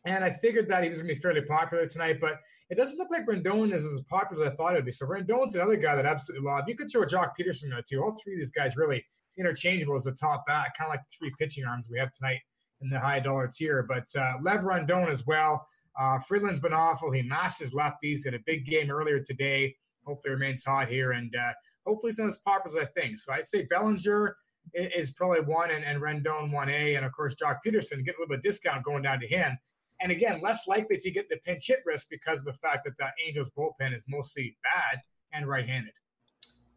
and 0.06 0.24
I 0.24 0.32
figured 0.32 0.68
that 0.68 0.84
he 0.84 0.90
was 0.90 1.00
going 1.00 1.10
to 1.10 1.16
be 1.16 1.20
fairly 1.20 1.42
popular 1.42 1.88
tonight, 1.88 2.20
but 2.22 2.40
it 2.70 2.78
doesn't 2.78 3.00
look 3.00 3.10
like 3.10 3.26
Rendon 3.26 3.74
is 3.74 3.84
as 3.84 4.00
popular 4.02 4.46
as 4.46 4.54
I 4.54 4.56
thought 4.56 4.74
it 4.74 4.76
would 4.76 4.86
be. 4.86 4.92
So 4.92 5.08
Rendon's 5.08 5.56
another 5.56 5.76
guy 5.76 5.96
that 5.96 6.06
I 6.06 6.10
absolutely 6.10 6.48
love. 6.48 6.66
You 6.68 6.76
could 6.76 6.92
throw 6.92 7.02
Joc 7.02 7.32
Pederson 7.40 7.72
there 7.72 7.82
too. 7.82 8.04
All 8.04 8.16
three 8.16 8.34
of 8.34 8.40
these 8.40 8.52
guys 8.52 8.78
really 8.78 9.04
interchangeable 9.40 9.96
as 9.96 10.04
the 10.04 10.12
top 10.12 10.46
back, 10.46 10.78
kind 10.78 10.88
of 10.88 10.92
like 10.92 11.02
the 11.02 11.16
three 11.18 11.34
pitching 11.40 11.66
arms 11.66 11.88
we 11.90 11.98
have 11.98 12.12
tonight 12.12 12.40
in 12.82 12.90
the 12.90 13.00
high 13.00 13.20
dollar 13.20 13.50
tier. 13.54 13.84
But 13.88 14.08
uh, 14.20 14.34
Lev 14.42 14.62
Rendon 14.62 15.10
as 15.10 15.26
well. 15.26 15.68
Uh, 16.00 16.20
Freeland's 16.20 16.60
been 16.60 16.74
awful. 16.74 17.12
He 17.12 17.22
masses 17.22 17.74
lefties. 17.74 18.20
He 18.20 18.26
had 18.26 18.34
a 18.34 18.44
big 18.46 18.66
game 18.66 18.92
earlier 18.92 19.20
today. 19.20 19.76
Hopefully 20.06 20.34
remains 20.34 20.64
hot 20.64 20.88
here, 20.88 21.14
and 21.14 21.34
uh, 21.36 21.54
hopefully 21.88 22.12
he's 22.12 22.20
not 22.20 22.28
as 22.28 22.38
popular 22.40 22.80
as 22.80 22.88
I 22.88 23.00
think. 23.00 23.20
So 23.20 23.34
I'd 23.34 23.48
say 23.48 23.64
Bellinger 23.64 24.36
is 24.74 25.12
probably 25.12 25.42
one, 25.42 25.72
and, 25.72 25.84
and 25.84 26.02
Rendon 26.02 26.52
one 26.52 26.70
A, 26.70 26.96
and 26.96 27.06
of 27.06 27.12
course 27.12 27.36
Joc 27.36 27.58
Pederson 27.66 28.04
get 28.06 28.16
a 28.16 28.20
little 28.20 28.36
bit 28.36 28.44
discount 28.44 28.84
going 28.84 29.04
down 29.04 29.20
to 29.20 29.28
him. 29.28 29.58
And 30.02 30.12
again, 30.12 30.42
less 30.42 30.68
likely 30.68 30.98
to 30.98 31.12
get 31.12 31.30
the 31.30 31.38
pinch 31.46 31.68
hit 31.68 31.80
risk 31.86 32.08
because 32.10 32.40
of 32.40 32.46
the 32.46 32.54
fact 32.54 32.84
that 32.84 32.98
the 33.00 33.08
Angels 33.26 33.50
bullpen 33.58 33.96
is 33.96 34.04
mostly 34.08 34.58
bad 34.64 35.00
and 35.32 35.48
right-handed. 35.48 35.94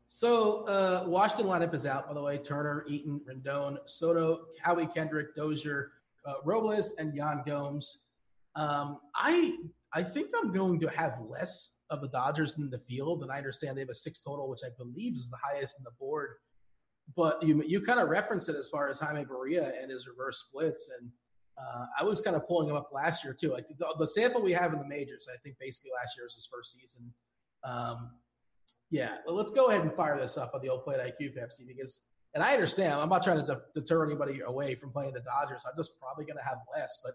So 0.09 0.66
uh, 0.66 1.04
Washington 1.06 1.46
lineup 1.46 1.74
is 1.74 1.86
out, 1.86 2.09
by 2.09 2.14
the 2.14 2.22
way. 2.22 2.38
Turner, 2.38 2.84
Eaton, 2.88 3.20
Rendon, 3.28 3.78
Soto, 3.86 4.46
Howie 4.61 4.86
Kendrick, 4.86 5.36
Dozier, 5.36 5.92
uh, 6.26 6.34
Robles, 6.44 6.94
and 6.98 7.14
Yan 7.14 7.42
Gomes. 7.46 7.98
Um, 8.56 8.98
I 9.14 9.56
I 9.92 10.02
think 10.02 10.30
I'm 10.42 10.52
going 10.52 10.80
to 10.80 10.88
have 10.88 11.18
less 11.28 11.76
of 11.90 12.00
the 12.00 12.09
Dodgers 12.09 12.59
in 12.59 12.68
the 12.68 12.78
field, 12.78 13.22
and 13.22 13.30
I 13.30 13.36
understand 13.36 13.76
they 13.76 13.82
have 13.82 13.90
a 13.90 13.94
six 13.94 14.20
total, 14.20 14.48
which 14.48 14.61
I 14.64 14.70
believe 14.76 15.14
is 15.14 15.30
the 15.30 15.38
highest 15.42 15.78
in 15.78 15.84
the 15.84 15.92
board 15.92 16.30
but 17.16 17.42
you 17.42 17.62
you 17.66 17.80
kind 17.80 18.00
of 18.00 18.09
referenced 18.09 18.48
it 18.48 18.56
as 18.56 18.68
far 18.68 18.88
as 18.88 18.98
Jaime 18.98 19.24
Barria 19.24 19.72
and 19.80 19.90
his 19.90 20.06
reverse 20.06 20.44
splits, 20.48 20.90
and 20.98 21.11
uh, 21.59 21.86
I 21.98 22.04
was 22.04 22.20
kind 22.20 22.36
of 22.36 22.46
pulling 22.46 22.68
him 22.68 22.76
up 22.76 22.90
last 22.92 23.24
year 23.24 23.34
too. 23.34 23.50
Like 23.52 23.66
the, 23.68 23.94
the, 23.98 24.06
sample 24.06 24.42
we 24.42 24.52
have 24.52 24.72
in 24.72 24.78
the 24.78 24.86
majors, 24.86 25.26
I 25.32 25.36
think 25.38 25.56
basically 25.59 25.90
last 25.98 26.16
year 26.16 26.24
was 26.24 26.34
his 26.34 26.48
first 26.52 26.72
season. 26.72 27.12
Um, 27.64 28.11
yeah, 28.91 29.16
well, 29.26 29.36
let's 29.36 29.51
go 29.51 29.66
ahead 29.66 29.82
and 29.82 29.93
fire 29.93 30.18
this 30.18 30.36
up 30.36 30.53
on 30.55 30.62
the 30.62 30.68
old 30.68 30.84
plate 30.84 30.99
IQ 30.99 31.36
Pepsi 31.36 31.66
because, 31.66 32.03
and 32.34 32.43
I 32.43 32.55
understand, 32.55 32.95
I'm 32.95 33.09
not 33.09 33.22
trying 33.22 33.41
to 33.41 33.47
de- 33.47 33.80
deter 33.80 34.05
anybody 34.05 34.41
away 34.41 34.74
from 34.74 34.91
playing 34.91 35.14
the 35.14 35.20
Dodgers. 35.20 35.64
I'm 35.66 35.76
just 35.76 35.99
probably 35.99 36.24
going 36.24 36.39
to 36.39 36.45
have 36.45 36.59
less, 36.74 37.01
but. 37.05 37.14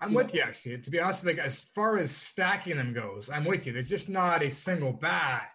I'm 0.00 0.14
with 0.14 0.32
you 0.32 0.42
actually. 0.42 0.78
To 0.78 0.90
be 0.90 1.00
honest, 1.00 1.26
like 1.26 1.38
as 1.38 1.62
far 1.74 1.98
as 1.98 2.12
stacking 2.12 2.76
them 2.76 2.94
goes, 2.94 3.28
I'm 3.28 3.44
with 3.44 3.66
you. 3.66 3.72
There's 3.72 3.88
just 3.88 4.08
not 4.08 4.44
a 4.44 4.48
single 4.48 4.92
bat 4.92 5.50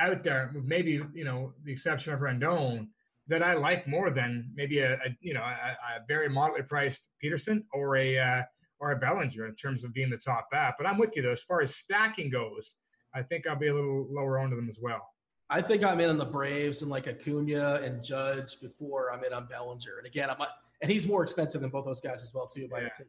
out 0.00 0.22
there, 0.22 0.52
maybe 0.64 1.02
you 1.14 1.24
know 1.24 1.52
the 1.64 1.72
exception 1.72 2.12
of 2.12 2.20
Rendon, 2.20 2.88
that 3.26 3.42
I 3.42 3.54
like 3.54 3.86
more 3.86 4.10
than 4.10 4.50
maybe 4.54 4.78
a, 4.80 4.94
a 4.94 5.16
you 5.20 5.34
know 5.34 5.42
a, 5.42 5.44
a, 5.44 6.06
very 6.06 6.28
moderately 6.28 6.64
priced 6.66 7.08
Pederson 7.22 7.64
or 7.72 7.96
a 7.96 8.18
uh, 8.18 8.42
or 8.80 8.92
a 8.92 8.96
Bellinger 8.96 9.46
in 9.46 9.54
terms 9.54 9.84
of 9.84 9.92
being 9.92 10.10
the 10.10 10.16
top 10.16 10.46
bat. 10.50 10.74
But 10.78 10.86
I'm 10.86 10.98
with 10.98 11.16
you 11.16 11.22
though. 11.22 11.32
As 11.32 11.42
far 11.42 11.60
as 11.60 11.74
stacking 11.74 12.30
goes, 12.30 12.76
I 13.14 13.22
think 13.22 13.46
I'll 13.46 13.56
be 13.56 13.68
a 13.68 13.74
little 13.74 14.06
lower 14.10 14.38
on 14.38 14.50
to 14.50 14.56
them 14.56 14.68
as 14.68 14.78
well. 14.80 15.08
I 15.50 15.62
think 15.62 15.82
I'm 15.82 16.00
in 16.00 16.10
on 16.10 16.18
the 16.18 16.26
Braves 16.26 16.82
and 16.82 16.90
like 16.90 17.08
Acuna 17.08 17.80
and 17.82 18.04
Judge 18.04 18.60
before 18.60 19.12
I'm 19.12 19.24
in 19.24 19.32
on 19.32 19.46
Bellinger. 19.46 19.98
And 19.98 20.06
again, 20.06 20.28
I'm 20.30 20.36
and 20.82 20.92
he's 20.92 21.08
more 21.08 21.22
expensive 21.22 21.60
than 21.62 21.70
both 21.70 21.86
those 21.86 22.00
guys 22.00 22.22
as 22.22 22.32
well 22.34 22.46
too. 22.46 22.68
By 22.68 22.82
yeah. 22.82 22.88
the 22.98 23.04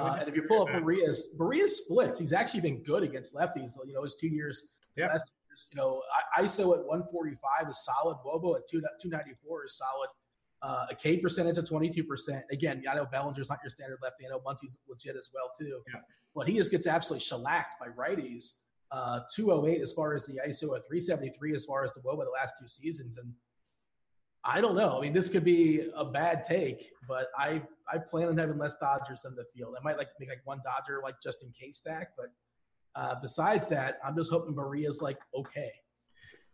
uh, 0.00 0.18
and 0.20 0.28
if 0.28 0.36
you 0.36 0.42
pull 0.42 0.62
up 0.62 0.68
Barria's 0.68 1.28
Barria's 1.38 1.78
splits, 1.78 2.20
he's 2.20 2.32
actually 2.32 2.60
been 2.60 2.82
good 2.82 3.02
against 3.02 3.34
lefties. 3.34 3.72
You 3.84 3.94
know, 3.94 4.04
his 4.04 4.14
two 4.14 4.28
years 4.28 4.68
yeah. 4.96 5.08
last 5.08 5.32
you 5.72 5.76
know, 5.76 6.02
ISO 6.38 6.72
at 6.78 6.84
145 6.84 7.68
is 7.68 7.84
solid. 7.84 8.16
WOBA 8.24 8.58
at 8.58 8.68
2, 8.68 8.80
294 9.00 9.66
is 9.66 9.76
solid. 9.76 10.08
Uh, 10.62 10.86
a 10.90 10.94
K 10.94 11.16
percentage 11.16 11.58
of 11.58 11.64
22%. 11.64 12.42
Again, 12.52 12.82
I 12.90 12.94
know 12.94 13.06
Bellinger's 13.06 13.48
not 13.48 13.58
your 13.62 13.70
standard 13.70 13.98
lefty. 14.02 14.26
I 14.26 14.30
know 14.30 14.40
Muncy's 14.46 14.78
legit 14.88 15.16
as 15.16 15.30
well, 15.34 15.50
too. 15.58 15.80
Yeah. 15.92 16.00
But 16.34 16.48
he 16.48 16.56
just 16.56 16.70
gets 16.70 16.86
absolutely 16.86 17.24
shellacked 17.24 17.80
by 17.80 17.88
righties. 17.88 18.52
Uh, 18.92 19.20
208 19.34 19.80
as 19.82 19.92
far 19.92 20.14
as 20.14 20.26
the 20.26 20.40
ISO, 20.46 20.76
at 20.76 20.86
373 20.86 21.54
as 21.54 21.64
far 21.64 21.84
as 21.84 21.94
the 21.94 22.00
WOBA 22.00 22.24
the 22.24 22.30
last 22.30 22.54
two 22.60 22.66
seasons. 22.66 23.18
And 23.18 23.32
I 24.44 24.60
don't 24.60 24.74
know. 24.74 24.98
I 24.98 25.02
mean, 25.02 25.12
this 25.12 25.28
could 25.28 25.44
be 25.44 25.90
a 25.94 26.04
bad 26.04 26.42
take, 26.42 26.90
but 27.06 27.28
I 27.38 27.62
I 27.92 27.98
plan 27.98 28.28
on 28.28 28.38
having 28.38 28.58
less 28.58 28.76
Dodgers 28.80 29.24
in 29.24 29.34
the 29.34 29.44
field. 29.54 29.76
I 29.78 29.82
might 29.84 29.98
like 29.98 30.08
make 30.18 30.28
like 30.28 30.40
one 30.44 30.60
Dodger 30.64 31.00
like 31.02 31.16
just 31.22 31.42
in 31.44 31.50
case 31.52 31.78
stack, 31.78 32.10
but– 32.16 32.26
uh, 32.94 33.14
besides 33.20 33.68
that, 33.68 33.98
I'm 34.04 34.16
just 34.16 34.30
hoping 34.30 34.54
Barria's 34.54 35.00
like 35.02 35.18
okay. 35.34 35.72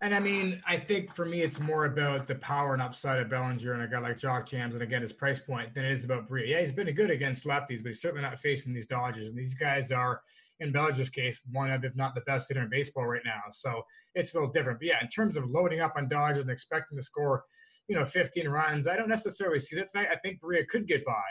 And 0.03 0.15
I 0.15 0.21
mean, 0.21 0.63
I 0.67 0.77
think 0.77 1.11
for 1.11 1.25
me, 1.25 1.41
it's 1.41 1.59
more 1.59 1.87
about 1.87 2.27
the 2.27 2.35
power 2.35 2.75
and 2.75 2.83
upside 2.83 3.19
of 3.19 3.31
Bellinger 3.31 3.73
and 3.73 3.83
a 3.83 3.89
guy 3.89 3.99
like 3.99 4.19
Jock 4.19 4.45
Jams 4.45 4.75
and 4.75 4.83
again 4.83 5.01
his 5.01 5.13
price 5.13 5.41
point 5.41 5.73
than 5.73 5.87
it 5.87 5.93
is 5.93 6.05
about 6.05 6.29
Barria. 6.29 6.49
Yeah, 6.49 6.61
he's 6.61 6.73
been 6.73 6.93
good 6.95 7.11
against 7.11 7.47
lefties, 7.47 7.83
but 7.83 7.87
he's 7.87 8.03
certainly 8.03 8.23
not 8.23 8.39
facing 8.39 8.75
these 8.75 8.87
Dodgers. 8.87 9.29
And 9.29 9.39
these 9.39 9.55
guys 9.55 9.91
are, 9.93 10.21
in 10.61 10.73
Bellinger's 10.73 11.09
case, 11.09 11.41
one 11.53 11.71
of, 11.71 11.85
if 11.85 11.95
not 11.97 12.15
the 12.15 12.23
best 12.23 12.49
hitter 12.49 12.63
in 12.63 12.71
baseball 12.71 13.07
right 13.07 13.23
now. 13.25 13.43
So 13.51 13.83
it's 14.15 14.35
a 14.35 14.39
little 14.39 14.53
different. 14.53 14.79
But 14.79 14.89
yeah, 14.89 14.99
in 15.03 15.09
terms 15.09 15.37
of 15.37 15.51
loading 15.51 15.81
up 15.81 15.95
on 15.97 16.09
Dodgers 16.09 16.43
and 16.43 16.51
expecting 16.51 16.97
to 16.97 17.03
score, 17.03 17.45
you 17.89 17.97
know, 17.97 18.05
15 18.05 18.49
runs, 18.49 18.87
I 18.87 18.97
don't 18.97 19.09
necessarily 19.09 19.61
see 19.61 19.77
that 19.77 19.91
tonight. 19.91 20.09
I 20.11 20.17
think 20.17 20.41
Barria 20.41 20.67
could 20.67 20.87
get 20.87 21.05
by, 21.05 21.25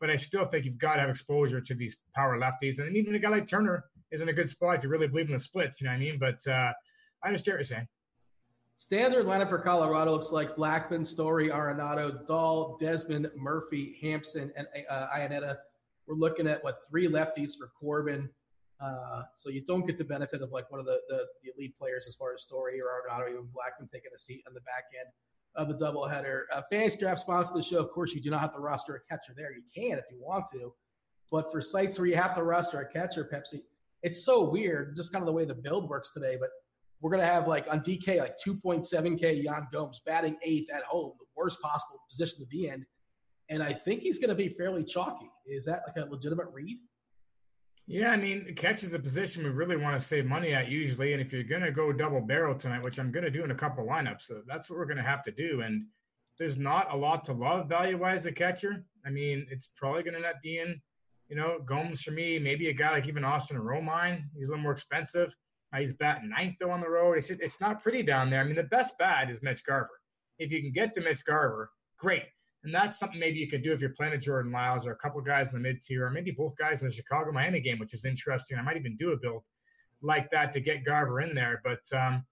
but 0.00 0.10
I 0.10 0.16
still 0.16 0.44
think 0.44 0.64
you've 0.64 0.78
got 0.78 0.94
to 0.96 1.00
have 1.00 1.10
exposure 1.10 1.60
to 1.60 1.74
these 1.74 1.96
power 2.14 2.38
lefties. 2.38 2.78
And 2.78 2.94
even 2.96 3.14
a 3.14 3.18
guy 3.18 3.30
like 3.30 3.48
Turner 3.48 3.84
is 4.10 4.20
in 4.20 4.28
a 4.28 4.32
good 4.32 4.50
spot 4.50 4.76
if 4.76 4.84
you 4.84 4.88
really 4.88 5.08
believe 5.08 5.26
in 5.26 5.32
the 5.32 5.38
splits. 5.38 5.80
You 5.80 5.86
know 5.86 5.92
what 5.92 6.00
I 6.00 6.00
mean? 6.00 6.18
But 6.18 6.38
uh, 6.46 6.72
I 7.24 7.28
understand 7.28 7.54
what 7.54 7.58
you're 7.58 7.64
saying. 7.64 7.88
Standard 8.78 9.24
lineup 9.24 9.48
for 9.48 9.58
Colorado 9.58 10.12
looks 10.12 10.32
like 10.32 10.54
Blackmon, 10.54 11.06
Story, 11.06 11.48
Arenado, 11.48 12.26
Dahl, 12.26 12.76
Desmond, 12.78 13.30
Murphy, 13.34 13.96
Hampson, 14.02 14.52
and 14.54 14.66
uh, 14.90 15.06
Iannetta. 15.16 15.56
We're 16.06 16.16
looking 16.16 16.46
at 16.46 16.62
what 16.62 16.80
three 16.88 17.08
lefties 17.08 17.56
for 17.56 17.70
Corbin. 17.80 18.28
Uh, 18.80 19.22
so 19.34 19.48
you 19.48 19.64
don't 19.64 19.86
get 19.86 19.96
the 19.96 20.04
benefit 20.04 20.42
of 20.42 20.50
like 20.52 20.70
one 20.70 20.78
of 20.78 20.86
the, 20.86 20.98
the, 21.08 21.24
the, 21.42 21.50
elite 21.56 21.74
players 21.78 22.06
as 22.06 22.14
far 22.14 22.34
as 22.34 22.42
Story 22.42 22.78
or 22.78 22.86
Arenado, 22.86 23.30
even 23.30 23.44
Blackmon 23.44 23.90
taking 23.90 24.10
a 24.14 24.18
seat 24.18 24.42
on 24.46 24.52
the 24.52 24.60
back 24.60 24.84
end 24.98 25.08
of 25.54 25.68
the 25.68 25.84
doubleheader. 25.84 26.42
Uh, 26.52 26.60
FantasyDraft 26.70 27.18
sponsor 27.18 27.54
the 27.54 27.62
show. 27.62 27.78
Of 27.78 27.90
course, 27.90 28.14
you 28.14 28.20
do 28.20 28.28
not 28.28 28.40
have 28.40 28.52
to 28.52 28.60
roster 28.60 28.96
a 28.96 29.00
catcher 29.10 29.32
there. 29.34 29.52
You 29.52 29.62
can 29.74 29.98
if 29.98 30.04
you 30.10 30.18
want 30.20 30.44
to, 30.52 30.74
but 31.30 31.50
for 31.50 31.62
sites 31.62 31.98
where 31.98 32.06
you 32.06 32.16
have 32.16 32.34
to 32.34 32.42
roster 32.42 32.80
a 32.80 32.86
catcher, 32.86 33.28
Pepsi, 33.32 33.62
it's 34.02 34.24
so 34.24 34.48
weird, 34.48 34.94
just 34.94 35.10
kind 35.10 35.22
of 35.22 35.26
the 35.26 35.32
way 35.32 35.46
the 35.46 35.54
build 35.54 35.88
works 35.88 36.12
today. 36.12 36.36
But 36.38 36.50
we're 37.00 37.10
gonna 37.10 37.26
have 37.26 37.48
like 37.48 37.66
on 37.70 37.80
DK 37.80 38.18
like 38.18 38.36
2.7K 38.46 39.42
Yan 39.42 39.68
Gomes 39.72 40.00
batting 40.04 40.36
eighth 40.42 40.70
at 40.70 40.82
home, 40.84 41.12
the 41.18 41.26
worst 41.34 41.60
possible 41.62 42.00
position 42.10 42.40
to 42.40 42.46
be 42.46 42.68
in. 42.68 42.84
And 43.48 43.62
I 43.62 43.72
think 43.72 44.02
he's 44.02 44.18
gonna 44.18 44.34
be 44.34 44.50
fairly 44.50 44.84
chalky. 44.84 45.30
Is 45.46 45.64
that 45.64 45.82
like 45.86 45.96
a 46.04 46.10
legitimate 46.10 46.48
read? 46.52 46.76
Yeah, 47.88 48.10
I 48.10 48.16
mean, 48.16 48.52
catch 48.56 48.82
is 48.82 48.94
a 48.94 48.98
position 48.98 49.44
we 49.44 49.50
really 49.50 49.76
want 49.76 49.98
to 49.98 50.04
save 50.04 50.26
money 50.26 50.52
at 50.52 50.68
usually. 50.68 51.12
And 51.12 51.22
if 51.22 51.32
you're 51.32 51.44
going 51.44 51.62
to 51.62 51.70
go 51.70 51.92
double 51.92 52.20
barrel 52.20 52.56
tonight, 52.56 52.82
which 52.82 52.98
I'm 52.98 53.12
going 53.12 53.24
to 53.24 53.30
do 53.30 53.44
in 53.44 53.52
a 53.52 53.54
couple 53.54 53.86
lineups, 53.86 54.22
so 54.22 54.42
that's 54.46 54.68
what 54.68 54.78
we're 54.78 54.86
going 54.86 54.96
to 54.96 55.04
have 55.04 55.22
to 55.22 55.30
do. 55.30 55.60
And 55.60 55.86
there's 56.36 56.58
not 56.58 56.92
a 56.92 56.96
lot 56.96 57.24
to 57.26 57.32
love 57.32 57.68
value 57.68 57.96
wise 57.96 58.26
a 58.26 58.32
catcher. 58.32 58.84
I 59.06 59.10
mean, 59.10 59.46
it's 59.50 59.70
probably 59.76 60.02
going 60.02 60.14
to 60.14 60.18
end 60.18 60.26
up 60.26 60.42
being 60.42 60.80
you 61.28 61.36
know, 61.36 61.58
Gomes 61.64 62.02
for 62.02 62.12
me, 62.12 62.38
maybe 62.38 62.68
a 62.68 62.72
guy 62.72 62.92
like 62.92 63.08
even 63.08 63.24
Austin 63.24 63.56
Romine. 63.56 64.24
He's 64.36 64.48
a 64.48 64.50
little 64.50 64.62
more 64.62 64.72
expensive. 64.72 65.34
He's 65.76 65.94
batting 65.94 66.30
ninth 66.30 66.56
though 66.58 66.70
on 66.70 66.80
the 66.80 66.88
road. 66.88 67.18
It's, 67.18 67.28
it's 67.28 67.60
not 67.60 67.82
pretty 67.82 68.02
down 68.02 68.30
there. 68.30 68.40
I 68.40 68.44
mean, 68.44 68.54
the 68.54 68.62
best 68.62 68.96
bat 68.98 69.28
is 69.28 69.42
Mitch 69.42 69.64
Garver. 69.66 70.00
If 70.38 70.52
you 70.52 70.62
can 70.62 70.72
get 70.72 70.94
to 70.94 71.00
Mitch 71.00 71.24
Garver, 71.24 71.70
great. 71.98 72.22
And 72.64 72.74
that's 72.74 72.98
something 72.98 73.20
maybe 73.20 73.38
you 73.38 73.48
could 73.48 73.62
do 73.62 73.72
if 73.72 73.80
you're 73.80 73.90
playing 73.90 74.14
a 74.14 74.18
Jordan 74.18 74.50
Lyles 74.50 74.86
or 74.86 74.92
a 74.92 74.96
couple 74.96 75.20
guys 75.20 75.52
in 75.52 75.54
the 75.54 75.60
mid 75.60 75.82
tier, 75.82 76.06
or 76.06 76.10
maybe 76.10 76.32
both 76.32 76.56
guys 76.56 76.80
in 76.80 76.88
the 76.88 76.92
Chicago 76.92 77.30
Miami 77.32 77.60
game, 77.60 77.78
which 77.78 77.94
is 77.94 78.04
interesting. 78.04 78.58
I 78.58 78.62
might 78.62 78.76
even 78.76 78.96
do 78.96 79.12
a 79.12 79.16
build 79.16 79.44
like 80.02 80.30
that 80.30 80.52
to 80.54 80.60
get 80.60 80.84
Garver 80.84 81.20
in 81.20 81.34
there. 81.34 81.60
But 81.62 81.80
um, 81.96 82.24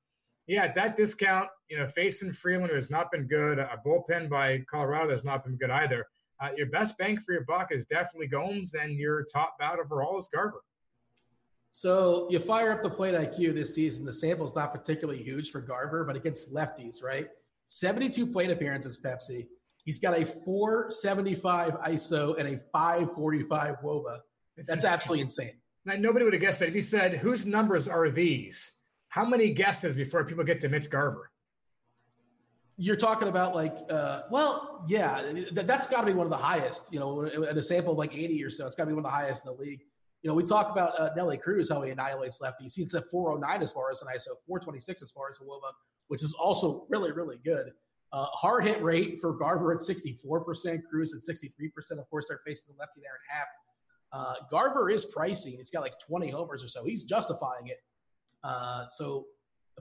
yeah, 0.47 0.73
that 0.73 0.97
discount, 0.97 1.49
you 1.69 1.79
know, 1.79 1.87
facing 1.87 2.33
Freeland 2.33 2.71
who 2.71 2.75
has 2.75 2.91
not 2.91 3.11
been 3.11 3.27
good. 3.27 3.59
A 3.59 3.81
bullpen 3.87 4.29
by 4.29 4.65
Colorado 4.71 5.11
has 5.11 5.25
not 5.25 5.45
been 5.45 5.57
good 5.57 5.71
either. 5.71 6.07
Uh, 6.41 6.51
your 6.57 6.67
best 6.67 6.99
bang 6.99 7.19
for 7.19 7.33
your 7.33 7.45
buck 7.45 7.69
is 7.71 7.85
definitely 7.85 8.27
Gomes, 8.27 8.75
and 8.75 8.97
your 8.97 9.25
top 9.25 9.57
bat 9.59 9.79
overall 9.79 10.19
is 10.19 10.29
Garver. 10.35 10.63
So 11.71 12.29
you 12.31 12.39
fire 12.39 12.73
up 12.73 12.83
the 12.83 12.91
plate 12.91 13.15
IQ 13.15 13.55
this 13.55 13.75
season. 13.75 14.05
The 14.05 14.13
sample's 14.13 14.55
not 14.55 14.73
particularly 14.73 15.23
huge 15.23 15.51
for 15.51 15.61
Garver, 15.61 16.05
but 16.05 16.17
against 16.17 16.55
lefties, 16.55 17.03
right? 17.03 17.29
72 17.69 18.27
plate 18.27 18.51
appearances, 18.51 18.99
Pepsi. 19.03 19.47
He's 19.85 19.99
got 19.99 20.19
a 20.19 20.25
475 20.25 21.75
ISO 21.75 22.39
and 22.39 22.49
a 22.49 22.61
545 22.73 23.77
WOBA. 23.85 24.19
That's 24.67 24.85
absolutely 24.85 25.23
insane. 25.23 25.53
Now, 25.85 25.95
nobody 25.99 26.25
would 26.25 26.33
have 26.33 26.41
guessed 26.41 26.61
that. 26.61 26.69
If 26.69 26.75
you 26.75 26.81
said, 26.81 27.17
whose 27.17 27.45
numbers 27.45 27.87
are 27.87 28.09
these? 28.09 28.73
How 29.09 29.25
many 29.25 29.53
guesses 29.53 29.95
before 29.95 30.25
people 30.25 30.43
get 30.43 30.61
to 30.63 30.69
Mitch 30.69 30.89
Garver? 30.89 31.31
You're 32.77 32.97
talking 32.97 33.29
about 33.29 33.55
like, 33.55 33.77
uh, 33.91 34.23
well, 34.31 34.85
yeah, 34.89 35.23
th- 35.33 35.67
that's 35.67 35.87
got 35.87 36.01
to 36.01 36.07
be 36.07 36.15
one 36.15 36.27
of 36.27 36.31
the 36.31 36.37
highest. 36.37 36.93
You 36.93 37.01
know, 37.01 37.25
at 37.25 37.57
a 37.57 37.63
sample 37.63 37.93
of 37.93 37.99
like 37.99 38.17
80 38.17 38.43
or 38.43 38.51
so, 38.51 38.67
it's 38.67 38.75
got 38.75 38.85
to 38.85 38.89
be 38.89 38.95
one 38.95 39.05
of 39.05 39.11
the 39.11 39.17
highest 39.17 39.45
in 39.47 39.55
the 39.55 39.63
league. 39.63 39.83
You 40.23 40.31
know, 40.31 40.35
we 40.35 40.43
talk 40.43 40.71
about 40.71 40.99
uh, 40.99 41.11
Nelly 41.15 41.37
Cruz, 41.37 41.71
how 41.71 41.83
he 41.83 41.91
annihilates 41.91 42.39
lefties. 42.39 42.75
He's 42.75 42.95
at 42.95 43.09
409 43.11 43.63
as 43.63 43.71
far 43.71 43.91
as 43.91 44.01
an 44.01 44.09
ISO, 44.09 44.35
426 44.47 45.03
as 45.03 45.11
far 45.11 45.29
as 45.29 45.39
a 45.39 45.45
WOBA, 45.45 45.71
which 46.09 46.23
is 46.23 46.35
also 46.41 46.87
really, 46.89 47.13
really 47.13 47.39
good. 47.45 47.71
Uh, 48.15 48.27
hard 48.27 48.65
hit 48.65 48.81
rate 48.81 49.21
for 49.21 49.33
Garver 49.33 49.73
at 49.73 49.81
64%, 49.81 50.85
Cruz 50.89 51.13
at 51.13 51.37
63%. 51.37 51.99
Of 51.99 52.09
course, 52.09 52.29
they're 52.29 52.41
facing 52.47 52.73
the 52.73 52.79
lefty 52.79 53.01
there 53.01 53.11
at 53.11 53.37
half. 53.37 53.49
Uh, 54.13 54.35
Garver 54.49 54.89
is 54.89 55.05
pricing. 55.05 55.57
He's 55.57 55.73
got 55.73 55.81
like 55.81 55.99
20 55.99 56.31
homers 56.31 56.63
or 56.63 56.69
so. 56.69 56.85
He's 56.85 57.03
justifying 57.03 57.67
it. 57.67 57.83
Uh, 58.45 58.85
so 58.91 59.27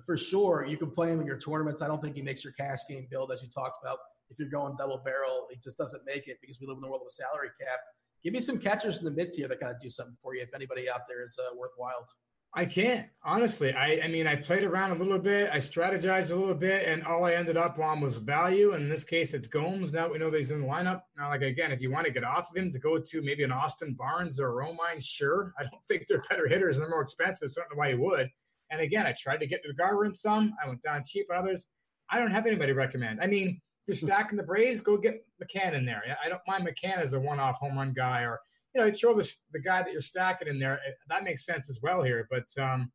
for 0.03 0.17
sure, 0.17 0.65
you 0.67 0.77
can 0.77 0.89
play 0.89 1.11
him 1.11 1.21
in 1.21 1.27
your 1.27 1.37
tournaments. 1.37 1.83
I 1.83 1.87
don't 1.87 2.01
think 2.01 2.15
he 2.15 2.23
makes 2.23 2.43
your 2.43 2.53
cash 2.53 2.79
game 2.89 3.05
build, 3.11 3.31
as 3.31 3.43
you 3.43 3.49
talked 3.49 3.77
about. 3.83 3.99
If 4.31 4.39
you're 4.39 4.49
going 4.49 4.75
double 4.79 4.97
barrel, 5.05 5.45
he 5.51 5.59
just 5.63 5.77
doesn't 5.77 6.03
make 6.03 6.27
it 6.27 6.39
because 6.41 6.59
we 6.59 6.65
live 6.65 6.77
in 6.77 6.81
the 6.81 6.87
world 6.87 7.01
of 7.03 7.07
a 7.07 7.11
salary 7.11 7.49
cap. 7.61 7.81
Give 8.23 8.33
me 8.33 8.39
some 8.39 8.57
catchers 8.57 8.97
in 8.97 9.05
the 9.05 9.11
mid 9.11 9.31
tier 9.31 9.47
that 9.47 9.59
kind 9.59 9.71
of 9.71 9.79
do 9.79 9.91
something 9.91 10.17
for 10.23 10.33
you 10.33 10.41
if 10.41 10.55
anybody 10.55 10.89
out 10.89 11.01
there 11.07 11.23
is 11.23 11.37
uh, 11.37 11.55
worthwhile. 11.55 12.07
I 12.55 12.65
can't 12.65 13.07
honestly. 13.23 13.73
I, 13.73 14.01
I 14.03 14.07
mean, 14.07 14.27
I 14.27 14.35
played 14.35 14.63
around 14.63 14.91
a 14.91 14.95
little 14.95 15.17
bit. 15.17 15.49
I 15.51 15.57
strategized 15.57 16.31
a 16.31 16.35
little 16.35 16.53
bit, 16.53 16.87
and 16.87 17.03
all 17.03 17.25
I 17.25 17.33
ended 17.33 17.57
up 17.57 17.79
on 17.79 17.99
was 17.99 18.17
value. 18.17 18.73
And 18.73 18.83
in 18.83 18.89
this 18.89 19.03
case, 19.03 19.33
it's 19.33 19.47
Gomes. 19.47 19.91
Now 19.91 20.11
we 20.11 20.19
know 20.19 20.29
that 20.29 20.37
he's 20.37 20.51
in 20.51 20.61
the 20.61 20.67
lineup. 20.67 21.01
Now, 21.17 21.29
like 21.29 21.41
again, 21.41 21.71
if 21.71 21.81
you 21.81 21.91
want 21.91 22.05
to 22.05 22.11
get 22.11 22.23
off 22.23 22.51
of 22.51 22.57
him 22.57 22.71
to 22.71 22.79
go 22.79 22.99
to 22.99 23.21
maybe 23.21 23.43
an 23.43 23.51
Austin 23.51 23.95
Barnes 23.97 24.39
or 24.39 24.61
a 24.61 24.65
Romine, 24.65 25.03
sure. 25.03 25.53
I 25.59 25.63
don't 25.63 25.83
think 25.87 26.05
they're 26.07 26.23
better 26.29 26.47
hitters 26.47 26.75
and 26.75 26.83
they're 26.83 26.91
more 26.91 27.01
expensive. 27.01 27.51
So 27.51 27.61
I 27.61 27.63
don't 27.63 27.75
know 27.75 27.79
why 27.79 27.89
you 27.89 28.01
would. 28.01 28.29
And 28.71 28.81
again, 28.81 29.05
I 29.05 29.13
tried 29.17 29.37
to 29.37 29.47
get 29.47 29.63
to 29.63 29.73
Garver 29.73 30.05
in 30.05 30.13
some. 30.13 30.53
I 30.63 30.67
went 30.67 30.83
down 30.83 31.03
cheap 31.05 31.27
on 31.31 31.37
others. 31.37 31.67
I 32.09 32.19
don't 32.19 32.31
have 32.31 32.45
anybody 32.45 32.71
recommend. 32.71 33.19
I 33.21 33.27
mean, 33.27 33.61
if 33.87 34.01
you're 34.01 34.09
hmm. 34.09 34.13
stacking 34.13 34.37
the 34.37 34.43
Braves, 34.43 34.81
go 34.81 34.97
get 34.97 35.25
McCann 35.41 35.73
in 35.73 35.85
there. 35.85 36.03
I 36.23 36.29
don't 36.29 36.41
mind 36.47 36.67
McCann 36.67 36.99
as 36.99 37.13
a 37.13 37.19
one-off 37.19 37.57
home 37.57 37.77
run 37.77 37.93
guy, 37.93 38.21
or 38.21 38.39
you 38.73 38.81
know, 38.81 38.87
you 38.87 38.93
throw 38.93 39.13
the 39.13 39.31
the 39.51 39.59
guy 39.59 39.83
that 39.83 39.91
you're 39.91 40.01
stacking 40.01 40.47
in 40.47 40.59
there. 40.59 40.79
That 41.09 41.23
makes 41.23 41.45
sense 41.45 41.69
as 41.69 41.79
well 41.81 42.01
here. 42.01 42.27
But 42.29 42.47
um, 42.61 42.91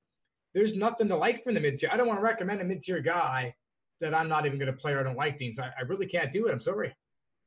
there's 0.55 0.77
nothing 0.77 1.09
to 1.09 1.17
like 1.17 1.45
from 1.45 1.55
the 1.55 1.61
mid 1.61 1.79
tier. 1.79 1.91
I 1.93 1.97
don't 1.97 2.09
want 2.09 2.19
to 2.19 2.25
recommend 2.25 2.61
a 2.61 2.65
mid 2.65 2.81
tier 2.81 3.01
guy 3.01 3.55
that 4.01 4.15
I'm 4.15 4.29
not 4.29 4.47
even 4.47 4.59
going 4.59 4.73
to 4.73 4.77
play 4.77 4.93
or 4.93 5.01
I 5.01 5.03
don't 5.03 5.17
like 5.17 5.39
things. 5.39 5.59
I, 5.59 5.67
I, 5.67 5.83
really 5.83 6.07
can't 6.07 6.31
do 6.31 6.47
it. 6.47 6.53
I'm 6.53 6.61
sorry. 6.61 6.95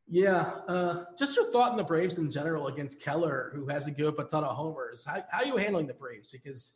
Yeah. 0.07 0.41
Uh, 0.67 1.05
just 1.17 1.37
your 1.37 1.49
thought 1.49 1.71
on 1.71 1.77
the 1.77 1.83
Braves 1.83 2.17
in 2.17 2.29
general 2.29 2.67
against 2.67 3.01
Keller, 3.01 3.53
who 3.55 3.67
has 3.67 3.85
to 3.85 3.91
give 3.91 4.07
up 4.07 4.19
a 4.19 4.25
ton 4.25 4.43
of 4.43 4.55
homers. 4.55 5.05
How, 5.05 5.23
how 5.29 5.39
are 5.39 5.45
you 5.45 5.55
handling 5.55 5.87
the 5.87 5.93
Braves? 5.93 6.29
Because 6.29 6.75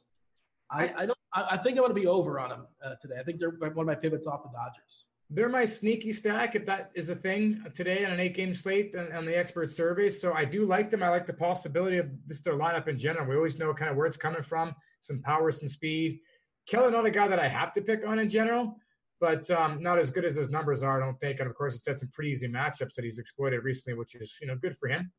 I, 0.71 0.93
I 0.97 1.05
don't. 1.07 1.17
I, 1.33 1.47
I 1.51 1.57
think 1.57 1.77
I'm 1.77 1.83
going 1.83 1.89
to 1.89 1.99
be 1.99 2.07
over 2.07 2.39
on 2.39 2.49
them 2.49 2.67
uh, 2.83 2.95
today. 3.01 3.15
I 3.19 3.23
think 3.23 3.39
they're 3.39 3.51
one 3.51 3.77
of 3.77 3.85
my 3.85 3.95
pivots 3.95 4.27
off 4.27 4.43
the 4.43 4.49
Dodgers. 4.49 5.05
They're 5.31 5.49
my 5.49 5.65
sneaky 5.65 6.13
stack, 6.13 6.53
if 6.55 6.65
that 6.67 6.91
is 6.93 7.09
a 7.09 7.15
thing 7.15 7.63
today 7.73 8.05
on 8.05 8.11
an 8.11 8.19
eight 8.19 8.35
game 8.35 8.53
slate 8.53 8.93
and 8.93 9.27
the 9.27 9.37
expert 9.37 9.71
survey. 9.71 10.09
So 10.11 10.33
I 10.33 10.45
do 10.45 10.65
like 10.65 10.91
them. 10.91 11.01
I 11.01 11.09
like 11.09 11.25
the 11.25 11.33
possibility 11.33 11.97
of 11.97 12.15
this 12.27 12.41
their 12.41 12.53
lineup 12.53 12.87
in 12.87 12.95
general. 12.95 13.27
We 13.27 13.35
always 13.35 13.57
know 13.57 13.73
kind 13.73 13.89
of 13.89 13.97
where 13.97 14.05
it's 14.05 14.17
coming 14.17 14.43
from 14.43 14.75
some 15.01 15.21
power, 15.21 15.51
some 15.51 15.67
speed. 15.67 16.19
Keller, 16.67 16.91
not 16.91 17.07
a 17.07 17.11
guy 17.11 17.27
that 17.27 17.39
I 17.39 17.47
have 17.47 17.73
to 17.73 17.81
pick 17.81 18.05
on 18.05 18.19
in 18.19 18.29
general, 18.29 18.75
but 19.19 19.49
um, 19.49 19.81
not 19.81 19.97
as 19.97 20.11
good 20.11 20.25
as 20.25 20.35
his 20.35 20.49
numbers 20.49 20.83
are, 20.83 21.01
I 21.01 21.05
don't 21.05 21.19
think. 21.19 21.39
And 21.39 21.49
of 21.49 21.55
course, 21.55 21.73
he's 21.73 21.85
had 21.87 21.97
some 21.97 22.09
pretty 22.13 22.29
easy 22.29 22.47
matchups 22.47 22.93
that 22.95 23.03
he's 23.03 23.17
exploited 23.17 23.63
recently, 23.63 23.97
which 23.97 24.13
is 24.13 24.37
you 24.39 24.47
know 24.47 24.55
good 24.55 24.77
for 24.77 24.89
him. 24.89 25.11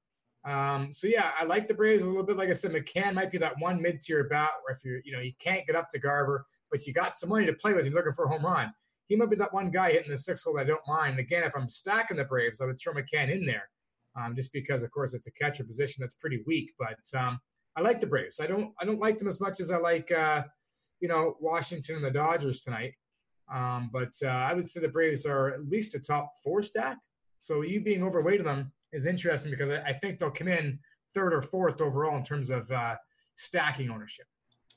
Um, 0.44 0.92
so 0.92 1.08
yeah, 1.08 1.30
I 1.38 1.44
like 1.44 1.66
the 1.66 1.74
Braves 1.74 2.04
a 2.04 2.06
little 2.06 2.22
bit. 2.22 2.36
Like 2.36 2.48
I 2.48 2.52
said, 2.52 2.70
McCann 2.70 3.14
might 3.14 3.32
be 3.32 3.38
that 3.38 3.54
one 3.58 3.82
mid-tier 3.82 4.28
bat 4.28 4.50
where 4.62 4.76
if 4.76 4.84
you 4.84 5.00
you 5.04 5.12
know 5.12 5.20
you 5.20 5.32
can't 5.40 5.66
get 5.66 5.74
up 5.74 5.90
to 5.90 5.98
Garver, 5.98 6.46
but 6.70 6.86
you 6.86 6.92
got 6.92 7.16
some 7.16 7.28
money 7.28 7.46
to 7.46 7.54
play 7.54 7.72
with, 7.72 7.86
you're 7.86 7.94
looking 7.94 8.12
for 8.12 8.26
a 8.26 8.28
home 8.28 8.46
run 8.46 8.72
he 9.08 9.16
might 9.16 9.30
be 9.30 9.36
that 9.36 9.52
one 9.52 9.70
guy 9.70 9.92
hitting 9.92 10.10
the 10.10 10.18
six 10.18 10.42
hole 10.42 10.58
I 10.58 10.64
don't 10.64 10.80
mind. 10.86 11.18
Again, 11.18 11.44
if 11.44 11.56
I'm 11.56 11.68
stacking 11.68 12.16
the 12.16 12.24
Braves, 12.24 12.60
I 12.60 12.66
would 12.66 12.78
throw 12.80 12.92
McCann 12.92 13.30
in 13.30 13.46
there, 13.46 13.68
um, 14.20 14.34
just 14.34 14.52
because, 14.52 14.82
of 14.82 14.90
course, 14.90 15.14
it's 15.14 15.28
a 15.28 15.32
catcher 15.32 15.64
position 15.64 16.02
that's 16.02 16.14
pretty 16.14 16.42
weak. 16.46 16.72
But 16.78 17.18
um, 17.18 17.38
I 17.76 17.82
like 17.82 18.00
the 18.00 18.06
Braves. 18.06 18.40
I 18.40 18.46
don't 18.46 18.72
I 18.80 18.84
don't 18.84 19.00
like 19.00 19.18
them 19.18 19.28
as 19.28 19.40
much 19.40 19.60
as 19.60 19.70
I 19.70 19.76
like 19.76 20.10
uh, 20.10 20.42
you 21.00 21.08
know 21.08 21.36
Washington 21.40 21.96
and 21.96 22.04
the 22.04 22.10
Dodgers 22.10 22.62
tonight. 22.62 22.94
Um, 23.52 23.90
but 23.92 24.12
uh, 24.24 24.28
I 24.28 24.54
would 24.54 24.68
say 24.68 24.80
the 24.80 24.88
Braves 24.88 25.24
are 25.24 25.50
at 25.50 25.68
least 25.68 25.94
a 25.94 26.00
top 26.00 26.32
four 26.42 26.62
stack. 26.62 26.98
So 27.38 27.62
you 27.62 27.80
being 27.80 28.02
overweight 28.02 28.40
of 28.40 28.46
them 28.46 28.72
is 28.92 29.06
interesting 29.06 29.52
because 29.52 29.70
I, 29.70 29.82
I 29.82 29.92
think 29.92 30.18
they'll 30.18 30.30
come 30.30 30.48
in 30.48 30.80
third 31.14 31.32
or 31.32 31.42
fourth 31.42 31.80
overall 31.80 32.16
in 32.16 32.24
terms 32.24 32.50
of 32.50 32.68
uh, 32.72 32.96
stacking 33.36 33.90
ownership 33.90 34.26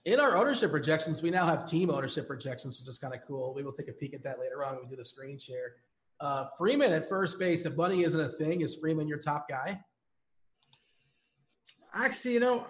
in 0.05 0.19
our 0.19 0.37
ownership 0.37 0.71
projections, 0.71 1.21
we 1.21 1.29
now 1.29 1.45
have 1.45 1.65
team 1.65 1.89
ownership 1.89 2.27
projections, 2.27 2.79
which 2.79 2.87
is 2.87 2.97
kind 2.99 3.13
of 3.13 3.21
cool. 3.27 3.53
We 3.53 3.63
will 3.63 3.73
take 3.73 3.89
a 3.89 3.93
peek 3.93 4.13
at 4.13 4.23
that 4.23 4.39
later 4.39 4.63
on 4.65 4.75
when 4.75 4.85
we 4.85 4.89
do 4.89 4.95
the 4.95 5.05
screen 5.05 5.37
share. 5.37 5.73
Uh, 6.21 6.45
Freeman 6.57 6.91
at 6.91 7.07
first 7.07 7.39
base, 7.39 7.65
if 7.65 7.75
money 7.75 8.03
isn't 8.03 8.19
a 8.19 8.29
thing, 8.29 8.61
is 8.61 8.75
Freeman 8.75 9.07
your 9.07 9.19
top 9.19 9.47
guy? 9.49 9.79
Actually, 11.93 12.35
you 12.35 12.39
know, 12.39 12.67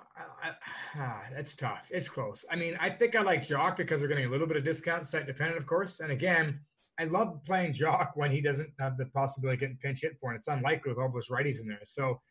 ah, 0.95 1.21
that's 1.33 1.55
tough. 1.55 1.89
It's 1.91 2.07
close. 2.07 2.45
I 2.49 2.55
mean, 2.55 2.77
I 2.79 2.89
think 2.89 3.15
I 3.15 3.21
like 3.21 3.41
Joc 3.41 3.75
because 3.75 3.99
they're 3.99 4.07
getting 4.07 4.25
a 4.25 4.29
little 4.29 4.47
bit 4.47 4.57
of 4.57 4.63
discount, 4.63 5.05
site 5.05 5.27
dependent, 5.27 5.57
of 5.57 5.67
course. 5.67 5.99
And 5.99 6.11
again, 6.11 6.59
I 6.99 7.05
love 7.05 7.41
playing 7.43 7.73
Joc 7.73 8.11
when 8.15 8.31
he 8.31 8.39
doesn't 8.39 8.69
have 8.79 8.97
the 8.97 9.05
possibility 9.07 9.55
of 9.55 9.59
getting 9.59 9.77
pinch 9.77 10.01
hit 10.01 10.17
for, 10.19 10.31
and 10.31 10.37
it's 10.37 10.47
unlikely 10.47 10.91
with 10.91 10.99
all 10.99 11.11
those 11.11 11.27
righties 11.27 11.59
in 11.59 11.67
there. 11.67 11.79
So 11.83 12.21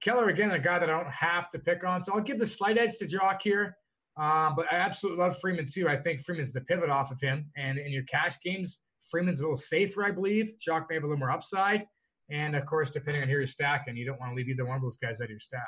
Keller, 0.00 0.28
again, 0.28 0.50
a 0.50 0.58
guy 0.58 0.78
that 0.78 0.90
I 0.90 0.98
don't 0.98 1.10
have 1.10 1.48
to 1.50 1.58
pick 1.58 1.84
on. 1.84 2.02
So 2.02 2.14
I'll 2.14 2.20
give 2.20 2.38
the 2.38 2.46
slight 2.46 2.76
edge 2.76 2.98
to 2.98 3.06
Joc 3.06 3.40
here. 3.42 3.76
Um, 4.16 4.54
but 4.54 4.66
I 4.72 4.76
absolutely 4.76 5.22
love 5.22 5.38
Freeman 5.40 5.66
too. 5.66 5.88
I 5.88 5.96
think 5.96 6.20
Freeman's 6.20 6.52
the 6.52 6.60
pivot 6.60 6.90
off 6.90 7.10
of 7.10 7.20
him. 7.20 7.50
And 7.56 7.78
in 7.78 7.92
your 7.92 8.04
cash 8.04 8.40
games, 8.40 8.78
Freeman's 9.10 9.40
a 9.40 9.42
little 9.42 9.56
safer, 9.56 10.04
I 10.04 10.12
believe. 10.12 10.52
Joc 10.66 10.86
may 10.88 10.94
have 10.94 11.04
a 11.04 11.06
little 11.06 11.18
more 11.18 11.30
upside. 11.30 11.86
And 12.30 12.56
of 12.56 12.64
course, 12.66 12.90
depending 12.90 13.22
on 13.22 13.28
who 13.28 13.34
you're 13.34 13.46
stacking, 13.46 13.96
you 13.96 14.06
don't 14.06 14.18
want 14.20 14.32
to 14.32 14.36
leave 14.36 14.48
either 14.48 14.64
one 14.64 14.76
of 14.76 14.82
those 14.82 14.96
guys 14.96 15.20
out 15.20 15.24
of 15.24 15.30
your 15.30 15.40
stack. 15.40 15.66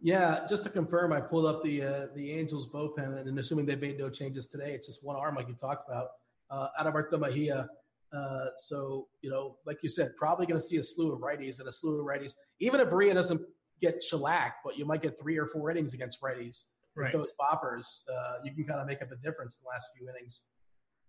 Yeah, 0.00 0.46
just 0.48 0.64
to 0.64 0.70
confirm, 0.70 1.12
I 1.12 1.20
pulled 1.20 1.46
up 1.46 1.62
the 1.62 1.82
uh, 1.82 2.06
the 2.16 2.32
Angels 2.32 2.68
bullpen, 2.68 3.20
and 3.20 3.38
assuming 3.38 3.66
they 3.66 3.76
made 3.76 3.98
no 3.98 4.10
changes 4.10 4.48
today, 4.48 4.72
it's 4.72 4.88
just 4.88 5.04
one 5.04 5.14
arm, 5.14 5.36
like 5.36 5.46
you 5.46 5.54
talked 5.54 5.88
about, 5.88 6.08
uh, 6.50 6.68
Adalberto 6.80 7.20
Mejia. 7.20 7.68
Uh, 8.12 8.46
so 8.56 9.06
you 9.20 9.30
know, 9.30 9.58
like 9.64 9.78
you 9.82 9.88
said, 9.88 10.16
probably 10.16 10.44
going 10.44 10.60
to 10.60 10.66
see 10.66 10.78
a 10.78 10.84
slew 10.84 11.12
of 11.12 11.20
righties 11.20 11.60
and 11.60 11.68
a 11.68 11.72
slew 11.72 12.00
of 12.00 12.06
righties. 12.06 12.34
Even 12.58 12.80
if 12.80 12.88
Barria 12.88 13.14
doesn't 13.14 13.40
get 13.80 14.02
shellacked, 14.02 14.64
but 14.64 14.76
you 14.76 14.84
might 14.84 15.02
get 15.02 15.18
three 15.20 15.38
or 15.38 15.46
four 15.46 15.70
innings 15.70 15.94
against 15.94 16.20
righties 16.20 16.64
right. 16.96 17.12
those 17.12 17.32
boppers, 17.40 18.02
uh, 18.08 18.34
you 18.44 18.52
can 18.54 18.64
kind 18.64 18.80
of 18.80 18.86
make 18.86 19.02
up 19.02 19.10
a 19.12 19.16
difference 19.16 19.58
in 19.58 19.64
the 19.64 19.70
last 19.70 19.90
few 19.96 20.08
innings. 20.08 20.42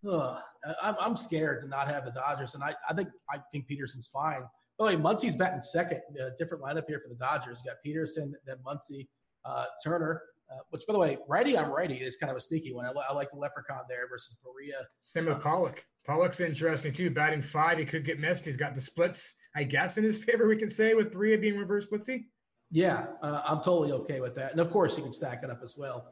Ugh, 0.09 0.38
I'm, 0.81 0.95
I'm 0.99 1.15
scared 1.15 1.63
to 1.63 1.67
not 1.67 1.88
have 1.88 2.05
the 2.05 2.11
Dodgers, 2.11 2.55
and 2.55 2.63
I, 2.63 2.75
I 2.89 2.93
think 2.93 3.09
I 3.34 3.38
think 3.51 3.67
Pederson's 3.67 4.07
fine. 4.07 4.41
By 4.77 4.91
the 4.91 4.97
way, 4.97 5.01
Muncy's 5.01 5.36
batting 5.36 5.61
second. 5.61 6.01
Uh, 6.19 6.29
different 6.38 6.63
lineup 6.63 6.84
here 6.88 6.99
for 7.01 7.09
the 7.09 7.15
Dodgers. 7.15 7.63
You 7.63 7.71
got 7.71 7.77
Pederson, 7.86 8.34
then 8.45 8.57
Muncy, 8.65 9.07
uh, 9.45 9.65
Turner. 9.84 10.21
Uh, 10.51 10.57
which, 10.71 10.86
by 10.86 10.93
the 10.93 10.99
way, 10.99 11.17
righty 11.27 11.55
on 11.57 11.71
righty 11.71 11.95
is 11.95 12.17
kind 12.17 12.29
of 12.29 12.36
a 12.36 12.41
sneaky 12.41 12.73
one. 12.73 12.86
I, 12.86 12.91
I 13.09 13.13
like 13.13 13.31
the 13.31 13.38
Leprechaun 13.38 13.84
there 13.88 14.09
versus 14.09 14.36
Barria. 14.45 14.84
Same 15.03 15.25
with 15.25 15.41
Pollock. 15.41 15.86
Pollock's 16.05 16.41
interesting 16.41 16.91
too. 16.91 17.09
Batting 17.09 17.41
five, 17.41 17.77
he 17.77 17.86
could 17.86 18.03
get 18.03 18.19
missed. 18.19 18.43
He's 18.43 18.57
got 18.57 18.75
the 18.75 18.81
splits, 18.81 19.34
I 19.55 19.63
guess, 19.63 19.97
in 19.97 20.03
his 20.03 20.21
favor. 20.21 20.47
We 20.47 20.57
can 20.57 20.69
say 20.69 20.93
with 20.95 21.13
Barria 21.13 21.39
being 21.39 21.57
reverse 21.57 21.88
splitsy. 21.88 22.25
Yeah, 22.74 23.05
uh, 23.21 23.43
I'm 23.47 23.57
totally 23.57 23.91
okay 23.91 24.19
with 24.19 24.34
that. 24.34 24.51
And 24.51 24.59
of 24.59 24.71
course, 24.71 24.97
you 24.97 25.03
can 25.03 25.13
stack 25.13 25.41
it 25.43 25.51
up 25.51 25.61
as 25.63 25.78
well. 25.78 26.11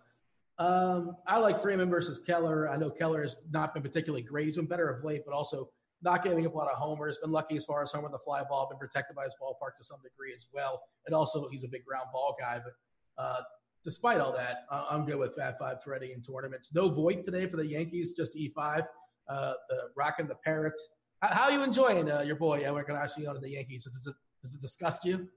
Um, 0.59 1.17
I 1.25 1.39
like 1.39 1.59
Freeman 1.59 1.89
versus 1.89 2.19
Keller. 2.19 2.69
I 2.69 2.77
know 2.77 2.91
Keller 2.91 3.23
has 3.23 3.41
not 3.49 3.73
been 3.73 3.81
particularly 3.81 4.21
great. 4.21 4.45
He's 4.45 4.57
been 4.57 4.67
better 4.67 4.87
of 4.87 5.03
late, 5.03 5.23
but 5.25 5.33
also 5.33 5.71
not 6.03 6.23
giving 6.23 6.45
up 6.45 6.53
a 6.53 6.57
lot 6.57 6.71
of 6.71 6.77
homers. 6.77 7.17
Been 7.17 7.31
lucky 7.31 7.57
as 7.57 7.65
far 7.65 7.81
as 7.81 7.91
home 7.91 8.03
with 8.03 8.11
the 8.11 8.19
fly 8.19 8.43
ball. 8.47 8.69
Been 8.69 8.77
protected 8.77 9.15
by 9.15 9.23
his 9.23 9.35
ballpark 9.41 9.75
to 9.79 9.83
some 9.83 9.97
degree 10.03 10.35
as 10.35 10.45
well. 10.53 10.83
And 11.07 11.15
also, 11.15 11.49
he's 11.49 11.63
a 11.63 11.67
big 11.67 11.83
ground 11.83 12.09
ball 12.13 12.37
guy. 12.39 12.61
But 12.63 13.23
uh, 13.23 13.41
despite 13.83 14.19
all 14.19 14.33
that, 14.33 14.65
I'm 14.69 15.03
good 15.07 15.17
with 15.17 15.35
Fat 15.35 15.57
Five 15.57 15.81
Freddy 15.83 16.13
in 16.13 16.21
tournaments. 16.21 16.75
No 16.75 16.89
Voit 16.89 17.23
today 17.23 17.47
for 17.47 17.57
the 17.57 17.65
Yankees, 17.65 18.13
just 18.13 18.37
E5. 18.37 18.85
Uh, 19.27 19.53
the 19.67 19.77
rocking 19.95 20.27
the 20.27 20.35
Parrot. 20.35 20.77
How, 21.23 21.45
are 21.45 21.51
you 21.51 21.63
enjoying 21.63 22.11
uh, 22.11 22.21
your 22.21 22.35
boy 22.35 22.61
Edwin 22.61 22.81
Encarnacion 22.81 23.25
of 23.25 23.41
the 23.41 23.49
Yankees? 23.49 23.85
Does 23.85 24.05
it, 24.05 24.13
does 24.43 24.53
it 24.53 24.61
disgust 24.61 25.05
you? 25.05 25.27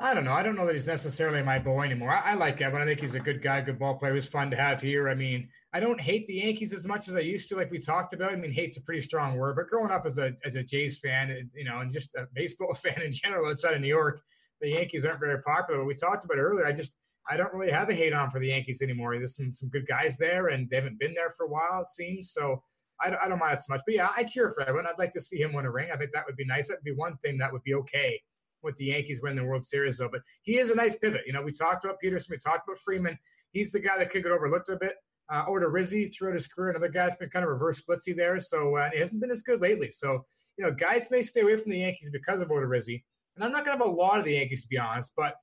I 0.00 0.14
don't 0.14 0.24
know. 0.24 0.32
I 0.32 0.44
don't 0.44 0.54
know 0.54 0.64
that 0.64 0.74
he's 0.74 0.86
necessarily 0.86 1.42
my 1.42 1.58
boy 1.58 1.82
anymore. 1.82 2.12
I, 2.12 2.30
I 2.30 2.34
like 2.34 2.60
Evan. 2.60 2.80
I 2.80 2.84
think 2.84 3.00
he's 3.00 3.16
a 3.16 3.20
good 3.20 3.42
guy, 3.42 3.60
good 3.62 3.80
ball 3.80 3.96
player. 3.96 4.12
It 4.12 4.14
was 4.14 4.28
fun 4.28 4.48
to 4.52 4.56
have 4.56 4.80
here. 4.80 5.08
I 5.08 5.14
mean, 5.16 5.48
I 5.72 5.80
don't 5.80 6.00
hate 6.00 6.28
the 6.28 6.34
Yankees 6.34 6.72
as 6.72 6.86
much 6.86 7.08
as 7.08 7.16
I 7.16 7.20
used 7.20 7.48
to, 7.48 7.56
like 7.56 7.72
we 7.72 7.80
talked 7.80 8.12
about. 8.12 8.32
I 8.32 8.36
mean, 8.36 8.52
hate's 8.52 8.76
a 8.76 8.80
pretty 8.80 9.00
strong 9.00 9.36
word, 9.36 9.56
but 9.56 9.66
growing 9.66 9.90
up 9.90 10.06
as 10.06 10.18
a 10.18 10.34
as 10.44 10.54
a 10.54 10.62
Jays 10.62 11.00
fan, 11.00 11.50
you 11.52 11.64
know, 11.64 11.80
and 11.80 11.90
just 11.90 12.14
a 12.14 12.26
baseball 12.32 12.74
fan 12.74 13.02
in 13.02 13.10
general 13.10 13.50
outside 13.50 13.74
of 13.74 13.80
New 13.80 13.88
York, 13.88 14.20
the 14.60 14.70
Yankees 14.70 15.04
aren't 15.04 15.18
very 15.18 15.42
popular. 15.42 15.84
We 15.84 15.94
talked 15.94 16.24
about 16.24 16.38
earlier. 16.38 16.64
I 16.64 16.72
just 16.72 16.94
I 17.28 17.36
don't 17.36 17.52
really 17.52 17.72
have 17.72 17.90
a 17.90 17.94
hate 17.94 18.12
on 18.12 18.30
for 18.30 18.38
the 18.38 18.48
Yankees 18.48 18.82
anymore. 18.82 19.16
There's 19.16 19.34
some 19.34 19.52
some 19.52 19.68
good 19.68 19.88
guys 19.88 20.16
there, 20.16 20.46
and 20.46 20.70
they 20.70 20.76
haven't 20.76 21.00
been 21.00 21.14
there 21.14 21.30
for 21.30 21.46
a 21.46 21.50
while, 21.50 21.82
it 21.82 21.88
seems. 21.88 22.30
So 22.30 22.62
I, 23.02 23.12
I 23.20 23.28
don't 23.28 23.40
mind 23.40 23.54
it 23.54 23.62
so 23.62 23.72
much. 23.72 23.82
But 23.84 23.96
yeah, 23.96 24.10
I 24.16 24.22
cheer 24.22 24.48
for 24.50 24.62
Edwin. 24.62 24.86
I'd 24.86 24.98
like 24.98 25.12
to 25.14 25.20
see 25.20 25.40
him 25.40 25.54
win 25.54 25.66
a 25.66 25.72
ring. 25.72 25.88
I 25.92 25.96
think 25.96 26.12
that 26.12 26.24
would 26.24 26.36
be 26.36 26.46
nice. 26.46 26.68
That 26.68 26.76
would 26.78 26.84
be 26.84 26.92
one 26.92 27.16
thing 27.16 27.36
that 27.38 27.52
would 27.52 27.64
be 27.64 27.74
okay 27.74 28.20
with 28.62 28.76
the 28.76 28.86
Yankees 28.86 29.20
winning 29.22 29.38
the 29.38 29.44
World 29.44 29.64
Series, 29.64 29.98
though. 29.98 30.08
But 30.10 30.22
he 30.42 30.58
is 30.58 30.70
a 30.70 30.74
nice 30.74 30.96
pivot. 30.96 31.22
You 31.26 31.32
know, 31.32 31.42
we 31.42 31.52
talked 31.52 31.84
about 31.84 31.96
Pederson, 32.02 32.30
we 32.30 32.38
talked 32.38 32.68
about 32.68 32.78
Freeman. 32.78 33.18
He's 33.52 33.72
the 33.72 33.80
guy 33.80 33.98
that 33.98 34.10
could 34.10 34.22
get 34.22 34.32
overlooked 34.32 34.68
a 34.68 34.76
bit. 34.76 34.94
Uh, 35.30 35.44
Odorizzi 35.46 36.12
throughout 36.14 36.34
his 36.34 36.46
career, 36.46 36.70
another 36.70 36.88
guy's 36.88 37.16
been 37.16 37.28
kind 37.28 37.44
of 37.44 37.50
reverse 37.50 37.82
splitsy 37.82 38.16
there, 38.16 38.40
so 38.40 38.76
uh, 38.76 38.88
it 38.94 38.98
hasn't 38.98 39.20
been 39.20 39.30
as 39.30 39.42
good 39.42 39.60
lately. 39.60 39.90
So, 39.90 40.24
you 40.56 40.64
know, 40.64 40.72
guys 40.72 41.10
may 41.10 41.20
stay 41.20 41.42
away 41.42 41.56
from 41.56 41.70
the 41.70 41.80
Yankees 41.80 42.10
because 42.10 42.40
of 42.40 42.48
Odorizzi. 42.48 43.02
And 43.36 43.44
I'm 43.44 43.52
not 43.52 43.64
going 43.64 43.78
to 43.78 43.84
have 43.84 43.92
a 43.92 43.96
lot 43.96 44.18
of 44.18 44.24
the 44.24 44.32
Yankees, 44.32 44.62
to 44.62 44.68
be 44.68 44.78
honest, 44.78 45.12
but 45.16 45.34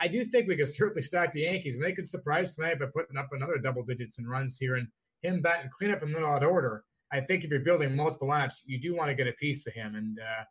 I 0.00 0.08
do 0.08 0.24
think 0.24 0.48
we 0.48 0.56
could 0.56 0.68
certainly 0.68 1.02
stack 1.02 1.32
the 1.32 1.42
Yankees, 1.42 1.76
and 1.76 1.84
they 1.84 1.92
could 1.92 2.08
surprise 2.08 2.54
tonight 2.54 2.78
by 2.78 2.86
putting 2.94 3.16
up 3.16 3.28
another 3.32 3.58
double 3.58 3.82
digits 3.82 4.18
in 4.18 4.26
runs 4.26 4.58
here 4.58 4.76
and 4.76 4.88
him 5.22 5.40
batting 5.40 5.70
cleanup 5.70 6.02
in 6.02 6.12
the 6.12 6.24
odd 6.24 6.44
order. 6.44 6.84
I 7.12 7.20
think 7.20 7.44
if 7.44 7.50
you're 7.50 7.60
building 7.60 7.94
multiple 7.94 8.28
lineups, 8.28 8.62
you 8.66 8.80
do 8.80 8.94
want 8.94 9.10
to 9.10 9.14
get 9.14 9.26
a 9.26 9.32
piece 9.32 9.66
of 9.66 9.74
him. 9.74 9.94
And 9.94 10.18
uh, 10.18 10.44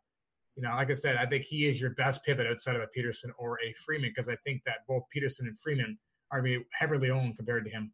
you 0.56 0.62
know, 0.62 0.70
like 0.70 0.90
I 0.90 0.94
said, 0.94 1.16
I 1.16 1.26
think 1.26 1.44
he 1.44 1.66
is 1.66 1.80
your 1.80 1.90
best 1.90 2.24
pivot 2.24 2.46
outside 2.46 2.76
of 2.76 2.82
a 2.82 2.86
Pederson 2.86 3.30
or 3.38 3.58
a 3.66 3.72
Freeman 3.74 4.10
because 4.10 4.28
I 4.28 4.36
think 4.36 4.62
that 4.66 4.78
both 4.86 5.04
Pederson 5.14 5.40
and 5.42 5.58
Freeman 5.58 5.98
are 6.30 6.44
heavily 6.72 7.10
owned 7.10 7.36
compared 7.36 7.64
to 7.64 7.70
him. 7.70 7.92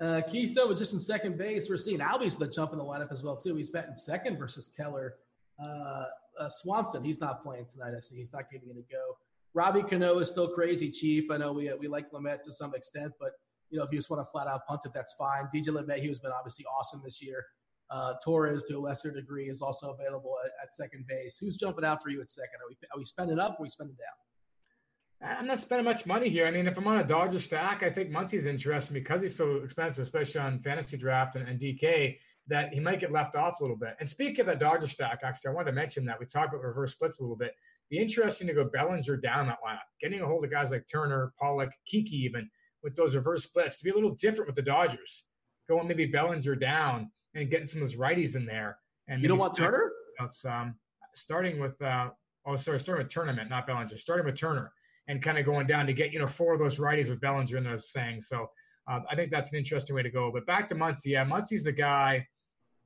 Uh, 0.00 0.20
was 0.66 0.78
just 0.78 0.92
in 0.92 1.00
second 1.00 1.36
base. 1.36 1.68
We're 1.68 1.76
seeing 1.76 1.98
Albies 1.98 2.38
the 2.38 2.46
jump 2.46 2.72
in 2.72 2.78
the 2.78 2.84
lineup 2.84 3.10
as 3.10 3.22
well 3.22 3.36
too. 3.36 3.56
He's 3.56 3.70
batting 3.70 3.96
second 3.96 4.38
versus 4.38 4.70
Keller. 4.76 5.16
Uh, 5.60 6.04
uh, 6.38 6.48
Swanson, 6.48 7.02
he's 7.02 7.20
not 7.20 7.42
playing 7.42 7.66
tonight. 7.66 7.94
I 7.96 8.00
see 8.00 8.16
he's 8.16 8.32
not 8.32 8.50
giving 8.50 8.68
it 8.70 8.76
a 8.76 8.92
go. 8.92 9.16
Robbie 9.54 9.82
Cano 9.82 10.18
is 10.18 10.30
still 10.30 10.48
crazy 10.48 10.90
cheap. 10.90 11.32
I 11.32 11.36
know 11.36 11.52
we 11.52 11.72
we 11.80 11.88
like 11.88 12.12
Lamet 12.12 12.42
to 12.42 12.52
some 12.52 12.74
extent, 12.74 13.12
but 13.18 13.30
you 13.70 13.78
know 13.78 13.84
if 13.84 13.90
you 13.90 13.98
just 13.98 14.08
want 14.08 14.24
to 14.24 14.30
flat 14.30 14.46
out 14.46 14.64
punt 14.68 14.82
it, 14.84 14.92
that's 14.94 15.14
fine. 15.14 15.48
DJ 15.52 15.68
LeMahieu 15.68 16.08
has 16.08 16.20
been 16.20 16.30
obviously 16.30 16.64
awesome 16.66 17.02
this 17.04 17.20
year. 17.20 17.44
Uh, 17.90 18.14
Torres, 18.22 18.64
to 18.64 18.74
a 18.76 18.80
lesser 18.80 19.10
degree, 19.10 19.48
is 19.48 19.62
also 19.62 19.90
available 19.98 20.36
at, 20.44 20.50
at, 20.62 20.74
second 20.74 21.06
base. 21.06 21.38
Who's 21.38 21.56
jumping 21.56 21.84
out 21.84 22.02
for 22.02 22.10
you 22.10 22.20
at 22.20 22.30
second? 22.30 22.60
Are 22.62 22.68
we, 22.68 22.76
are 22.94 22.98
we 22.98 23.04
spending 23.04 23.38
up 23.38 23.52
or 23.52 23.62
are 23.62 23.64
we 23.64 23.70
spending 23.70 23.96
down? 23.96 25.38
I'm 25.38 25.46
not 25.46 25.58
spending 25.58 25.84
much 25.84 26.06
money 26.06 26.28
here. 26.28 26.46
I 26.46 26.50
mean, 26.50 26.68
if 26.68 26.76
I'm 26.76 26.86
on 26.86 26.98
a 26.98 27.04
Dodger 27.04 27.38
stack, 27.38 27.82
I 27.82 27.90
think 27.90 28.10
Muncy's 28.10 28.46
interesting 28.46 28.94
because 28.94 29.20
he's 29.20 29.34
so 29.34 29.56
expensive, 29.56 30.02
especially 30.02 30.40
on 30.40 30.60
FantasyDraft 30.60 31.34
and, 31.34 31.48
and, 31.48 31.58
DK, 31.58 32.18
that 32.46 32.72
he 32.72 32.78
might 32.78 33.00
get 33.00 33.10
left 33.10 33.34
off 33.34 33.58
a 33.58 33.64
little 33.64 33.76
bit. 33.76 33.96
And 34.00 34.08
speaking 34.08 34.40
of 34.40 34.46
that 34.46 34.60
Dodger 34.60 34.86
stack, 34.86 35.20
actually, 35.24 35.50
I 35.50 35.54
wanted 35.54 35.70
to 35.70 35.74
mention 35.74 36.04
that 36.04 36.20
we 36.20 36.26
talked 36.26 36.54
about 36.54 36.62
reverse 36.62 36.92
splits 36.92 37.18
a 37.18 37.22
little 37.22 37.36
bit. 37.36 37.52
Be 37.90 37.98
interesting 37.98 38.46
to 38.46 38.54
go 38.54 38.64
Bellinger 38.64 39.16
down 39.16 39.46
that 39.46 39.58
lineup, 39.66 39.78
getting 40.00 40.20
a 40.20 40.26
hold 40.26 40.44
of 40.44 40.50
guys 40.50 40.70
like 40.70 40.86
Turner, 40.90 41.32
Pollock, 41.40 41.70
Kiki, 41.86 42.16
even 42.16 42.48
with 42.82 42.94
those 42.94 43.16
reverse 43.16 43.44
splits 43.44 43.78
to 43.78 43.84
be 43.84 43.90
a 43.90 43.94
little 43.94 44.14
different 44.14 44.46
with 44.46 44.56
the 44.56 44.62
Dodgers. 44.62 45.24
Going 45.68 45.88
maybe 45.88 46.06
Bellinger 46.06 46.54
down 46.54 47.10
and 47.34 47.50
getting 47.50 47.66
some 47.66 47.82
of 47.82 47.88
those 47.88 47.98
righties 47.98 48.36
in 48.36 48.46
there. 48.46 48.78
And 49.08 49.22
you 49.22 49.28
don't 49.28 49.38
want 49.38 49.56
Turner? 49.56 49.90
It's 50.20 50.44
um, 50.44 50.74
starting 51.14 51.58
with 51.60 51.80
uh, 51.82 52.10
oh 52.46 52.56
sorry, 52.56 52.80
starting 52.80 53.04
with 53.04 53.12
tournament, 53.12 53.50
not 53.50 53.66
Bellinger. 53.66 53.96
Starting 53.96 54.26
with 54.26 54.36
Turner 54.36 54.72
and 55.08 55.22
kind 55.22 55.38
of 55.38 55.44
going 55.44 55.66
down 55.66 55.86
to 55.86 55.92
get 55.92 56.12
you 56.12 56.18
know 56.18 56.26
four 56.26 56.52
of 56.52 56.60
those 56.60 56.78
righties 56.78 57.08
with 57.08 57.20
Bellinger 57.20 57.56
in 57.56 57.64
those 57.64 57.90
saying. 57.90 58.20
So 58.20 58.50
uh, 58.88 59.00
I 59.10 59.16
think 59.16 59.30
that's 59.30 59.52
an 59.52 59.58
interesting 59.58 59.96
way 59.96 60.02
to 60.02 60.10
go. 60.10 60.30
But 60.32 60.46
back 60.46 60.68
to 60.68 60.74
Muncy, 60.74 61.06
yeah, 61.06 61.24
Muncy's 61.24 61.64
the 61.64 61.72
guy 61.72 62.26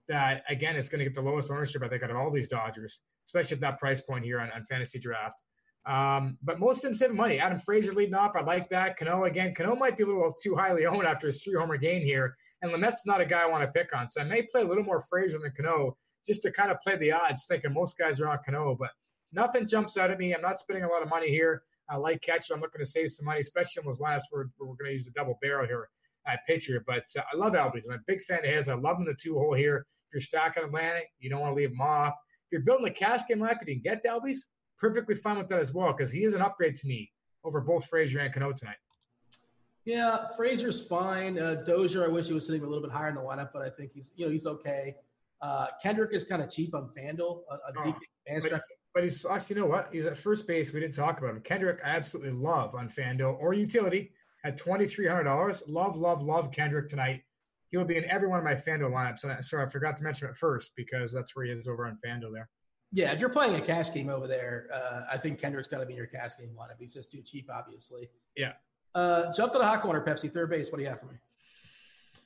that 0.08 0.42
again 0.48 0.76
is 0.76 0.88
going 0.88 0.98
to 1.00 1.04
get 1.04 1.14
the 1.14 1.22
lowest 1.22 1.50
ownership 1.50 1.82
I 1.82 1.88
think 1.88 2.02
out 2.02 2.10
of 2.10 2.16
all 2.16 2.30
these 2.30 2.48
Dodgers, 2.48 3.00
especially 3.26 3.56
at 3.56 3.60
that 3.60 3.78
price 3.78 4.00
point 4.00 4.24
here 4.24 4.40
on, 4.40 4.50
on 4.52 4.64
FantasyDraft. 4.70 5.32
Um, 5.84 6.38
but 6.42 6.60
most 6.60 6.78
of 6.78 6.82
them 6.82 6.94
saving 6.94 7.16
money. 7.16 7.38
Adam 7.38 7.58
Frazier 7.58 7.92
leading 7.92 8.14
off. 8.14 8.36
I 8.36 8.42
like 8.42 8.68
that. 8.68 8.96
Cano 8.96 9.24
again. 9.24 9.54
Cano 9.54 9.74
might 9.74 9.96
be 9.96 10.04
a 10.04 10.06
little 10.06 10.32
too 10.32 10.54
highly 10.54 10.86
owned 10.86 11.06
after 11.06 11.26
his 11.26 11.42
three 11.42 11.54
homer 11.54 11.76
game 11.76 12.02
here. 12.02 12.36
And 12.62 12.70
Lamet's 12.70 13.04
not 13.04 13.20
a 13.20 13.26
guy 13.26 13.42
I 13.42 13.46
want 13.46 13.64
to 13.64 13.72
pick 13.72 13.94
on. 13.94 14.08
So 14.08 14.20
I 14.20 14.24
may 14.24 14.42
play 14.42 14.62
a 14.62 14.64
little 14.64 14.84
more 14.84 15.00
Frazier 15.00 15.38
than 15.40 15.50
Cano 15.56 15.96
just 16.24 16.42
to 16.42 16.52
kind 16.52 16.70
of 16.70 16.78
play 16.80 16.96
the 16.96 17.12
odds, 17.12 17.46
thinking 17.48 17.72
most 17.72 17.98
guys 17.98 18.20
are 18.20 18.28
on 18.28 18.38
Cano. 18.44 18.76
But 18.78 18.90
nothing 19.32 19.66
jumps 19.66 19.96
out 19.96 20.10
at 20.10 20.18
me. 20.18 20.34
I'm 20.34 20.42
not 20.42 20.58
spending 20.58 20.84
a 20.84 20.88
lot 20.88 21.02
of 21.02 21.08
money 21.08 21.28
here. 21.28 21.62
I 21.90 21.96
like 21.96 22.22
catcher. 22.22 22.54
I'm 22.54 22.60
looking 22.60 22.80
to 22.80 22.86
save 22.86 23.10
some 23.10 23.26
money, 23.26 23.40
especially 23.40 23.80
in 23.80 23.86
those 23.86 23.98
lineups 23.98 24.30
where, 24.30 24.48
we're 24.60 24.66
going 24.66 24.86
to 24.86 24.92
use 24.92 25.04
the 25.04 25.10
double 25.10 25.38
barrel 25.42 25.66
here 25.66 25.88
at 26.28 26.40
pitcher. 26.46 26.82
But 26.86 27.04
uh, 27.18 27.22
I 27.32 27.36
love 27.36 27.54
Albies. 27.54 27.82
I'm 27.88 27.94
a 27.94 27.98
big 28.06 28.22
fan 28.22 28.38
of 28.38 28.44
his. 28.44 28.68
I 28.68 28.74
love 28.74 28.98
him 28.98 29.04
the 29.04 29.14
two 29.14 29.34
hole 29.34 29.54
here. 29.54 29.84
If 30.08 30.14
you're 30.14 30.20
stacking 30.20 30.62
Atlanta, 30.62 31.00
you 31.18 31.28
don't 31.28 31.40
want 31.40 31.52
to 31.52 31.56
leave 31.56 31.72
him 31.72 31.80
off. 31.80 32.14
If 32.46 32.52
you're 32.52 32.62
building 32.62 32.86
a 32.86 32.94
cash 32.94 33.22
game 33.28 33.40
lineup, 33.40 33.66
you 33.66 33.74
can 33.74 33.82
get 33.82 34.02
the 34.02 34.10
Albies 34.10 34.38
perfectly 34.82 35.14
fine 35.14 35.38
with 35.38 35.48
that 35.48 35.60
as 35.60 35.72
well 35.72 35.94
because 35.96 36.12
he 36.12 36.24
is 36.24 36.34
an 36.34 36.42
upgrade 36.42 36.76
to 36.76 36.86
me 36.88 37.10
over 37.44 37.60
both 37.60 37.86
Frazier 37.86 38.18
and 38.18 38.34
Cano 38.34 38.52
tonight. 38.52 38.76
Yeah, 39.84 40.28
Frazier's 40.36 40.84
fine. 40.84 41.38
Uh, 41.38 41.54
Dozier, 41.54 42.04
I 42.04 42.08
wish 42.08 42.26
he 42.26 42.34
was 42.34 42.46
sitting 42.46 42.62
a 42.62 42.66
little 42.66 42.82
bit 42.82 42.92
higher 42.92 43.08
in 43.08 43.14
the 43.14 43.20
lineup, 43.20 43.50
but 43.52 43.62
I 43.62 43.70
think 43.70 43.92
he's 43.94 44.12
you 44.16 44.26
know 44.26 44.32
he's 44.32 44.46
okay. 44.46 44.96
Uh, 45.40 45.68
Kendrick 45.82 46.12
is 46.12 46.24
kind 46.24 46.42
of 46.42 46.50
cheap 46.50 46.74
on 46.74 46.90
Fanduel, 46.96 47.42
a, 47.50 47.54
a 47.54 47.58
oh, 47.78 47.94
but, 48.42 48.60
but, 48.94 49.02
he's 49.02 49.24
actually 49.26 49.56
you 49.56 49.62
know 49.62 49.68
what? 49.68 49.88
He's 49.92 50.06
at 50.06 50.16
first 50.16 50.46
base. 50.46 50.72
We 50.72 50.78
didn't 50.78 50.94
talk 50.94 51.18
about 51.18 51.30
him. 51.30 51.40
Kendrick, 51.40 51.80
I 51.84 51.88
absolutely 51.88 52.32
love 52.32 52.76
on 52.76 52.88
Fanduel 52.88 53.36
or 53.40 53.54
utility 53.54 54.12
at 54.44 54.56
twenty 54.56 54.86
three 54.86 55.08
hundred 55.08 55.24
dollars. 55.24 55.64
Love, 55.66 55.96
love, 55.96 56.22
love 56.22 56.52
Kendrick 56.52 56.88
tonight. 56.88 57.22
He 57.70 57.76
will 57.76 57.84
be 57.84 57.96
in 57.96 58.04
every 58.04 58.28
one 58.28 58.38
of 58.38 58.44
my 58.44 58.54
Fanduel 58.54 58.92
lineups. 58.92 59.24
And 59.24 59.32
I, 59.32 59.40
sorry, 59.40 59.66
I 59.66 59.68
forgot 59.68 59.96
to 59.96 60.04
mention 60.04 60.28
it 60.28 60.36
first 60.36 60.72
because 60.76 61.12
that's 61.12 61.34
where 61.34 61.44
he 61.44 61.50
is 61.50 61.66
over 61.66 61.86
on 61.86 61.98
Fanduel 62.04 62.32
there. 62.32 62.48
Yeah, 62.92 63.12
if 63.12 63.20
you're 63.20 63.30
playing 63.30 63.54
a 63.54 63.60
cash 63.60 63.92
game 63.92 64.10
over 64.10 64.26
there, 64.26 64.68
uh, 64.72 65.02
I 65.10 65.16
think 65.16 65.40
Kendrick's 65.40 65.68
got 65.68 65.78
to 65.78 65.86
be 65.86 65.94
in 65.94 65.96
your 65.96 66.06
cash 66.06 66.36
game 66.38 66.50
lineup. 66.58 66.76
He's 66.78 66.92
just 66.92 67.10
too 67.10 67.22
cheap, 67.22 67.48
obviously. 67.52 68.10
Yeah. 68.36 68.52
Uh, 68.94 69.32
jump 69.32 69.52
to 69.54 69.58
the 69.58 69.64
hot 69.64 69.80
corner, 69.80 70.04
Pepsi, 70.04 70.32
third 70.32 70.50
base. 70.50 70.70
What 70.70 70.76
do 70.76 70.84
you 70.84 70.90
have 70.90 71.00
for 71.00 71.06
me? 71.06 71.14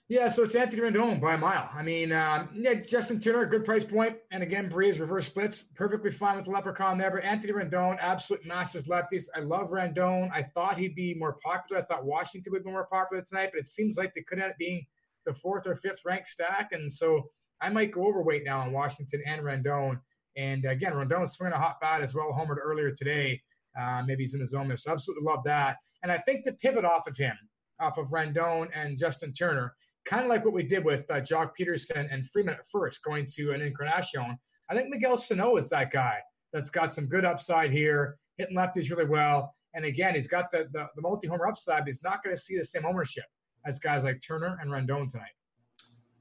Yeah, 0.08 0.28
so 0.28 0.44
it's 0.44 0.54
Anthony 0.54 0.82
Rendon 0.82 1.20
by 1.20 1.34
a 1.34 1.38
mile. 1.38 1.68
I 1.74 1.82
mean, 1.82 2.12
um, 2.12 2.48
yeah, 2.52 2.74
Justin 2.74 3.20
Turner, 3.20 3.44
good 3.44 3.64
price 3.64 3.82
point, 3.82 4.16
and 4.30 4.40
again, 4.40 4.68
Breeze 4.68 5.00
reverse 5.00 5.26
splits, 5.26 5.64
perfectly 5.74 6.12
fine 6.12 6.36
with 6.36 6.44
the 6.44 6.52
Leprechaun 6.52 6.96
there. 6.96 7.10
But 7.10 7.24
Anthony 7.24 7.52
Rendon, 7.52 7.98
absolute 8.00 8.46
masses 8.46 8.84
lefties. 8.84 9.24
I 9.34 9.40
love 9.40 9.70
Rendon. 9.70 10.30
I 10.32 10.44
thought 10.44 10.78
he'd 10.78 10.94
be 10.94 11.14
more 11.14 11.38
popular. 11.44 11.82
I 11.82 11.84
thought 11.84 12.04
Washington 12.04 12.52
would 12.52 12.62
be 12.62 12.70
more 12.70 12.86
popular 12.86 13.22
tonight, 13.22 13.50
but 13.52 13.58
it 13.58 13.66
seems 13.66 13.96
like 13.96 14.14
they 14.14 14.22
could 14.22 14.38
end 14.38 14.50
up 14.50 14.58
being 14.58 14.86
the 15.24 15.34
fourth 15.34 15.66
or 15.66 15.74
fifth 15.74 16.04
ranked 16.04 16.28
stack, 16.28 16.70
and 16.70 16.90
so 16.92 17.30
I 17.60 17.68
might 17.70 17.90
go 17.90 18.06
overweight 18.06 18.44
now 18.44 18.60
on 18.60 18.70
Washington 18.70 19.22
and 19.26 19.42
Rendon. 19.42 20.00
And 20.36 20.64
again, 20.64 20.92
Rendon 20.92 21.28
swinging 21.28 21.54
a 21.54 21.58
hot 21.58 21.80
bat 21.80 22.02
as 22.02 22.14
well, 22.14 22.32
homered 22.32 22.58
earlier 22.62 22.90
today. 22.90 23.40
Uh, 23.78 24.02
maybe 24.06 24.22
he's 24.22 24.34
in 24.34 24.40
the 24.40 24.46
zone 24.46 24.68
there. 24.68 24.76
So 24.76 24.92
absolutely 24.92 25.24
love 25.24 25.44
that. 25.44 25.76
And 26.02 26.12
I 26.12 26.18
think 26.18 26.44
the 26.44 26.52
pivot 26.52 26.84
off 26.84 27.06
of 27.06 27.16
him, 27.16 27.36
off 27.80 27.98
of 27.98 28.08
Rendon 28.08 28.68
and 28.74 28.98
Justin 28.98 29.32
Turner, 29.32 29.74
kind 30.04 30.22
of 30.22 30.28
like 30.28 30.44
what 30.44 30.54
we 30.54 30.62
did 30.62 30.84
with 30.84 31.10
uh, 31.10 31.20
Joc 31.20 31.50
Pederson 31.58 32.06
and 32.12 32.26
Freeman 32.28 32.54
at 32.54 32.66
first, 32.70 33.02
going 33.02 33.26
to 33.34 33.52
an 33.52 33.60
Encarnacion. 33.60 34.38
I 34.70 34.74
think 34.74 34.88
Miguel 34.88 35.16
Sano 35.16 35.56
is 35.56 35.68
that 35.70 35.90
guy 35.90 36.18
that's 36.52 36.70
got 36.70 36.94
some 36.94 37.06
good 37.06 37.24
upside 37.24 37.70
here, 37.70 38.16
hitting 38.38 38.56
lefties 38.56 38.90
really 38.90 39.08
well. 39.08 39.54
And 39.74 39.84
again, 39.84 40.14
he's 40.14 40.26
got 40.28 40.50
the, 40.50 40.66
the, 40.72 40.86
the 40.94 41.02
multi 41.02 41.26
homer 41.26 41.46
upside, 41.46 41.80
but 41.80 41.86
he's 41.86 42.02
not 42.02 42.22
going 42.22 42.34
to 42.34 42.40
see 42.40 42.56
the 42.56 42.64
same 42.64 42.86
ownership 42.86 43.24
as 43.66 43.78
guys 43.78 44.04
like 44.04 44.20
Turner 44.26 44.58
and 44.60 44.70
Rendon 44.70 45.10
tonight. 45.10 45.32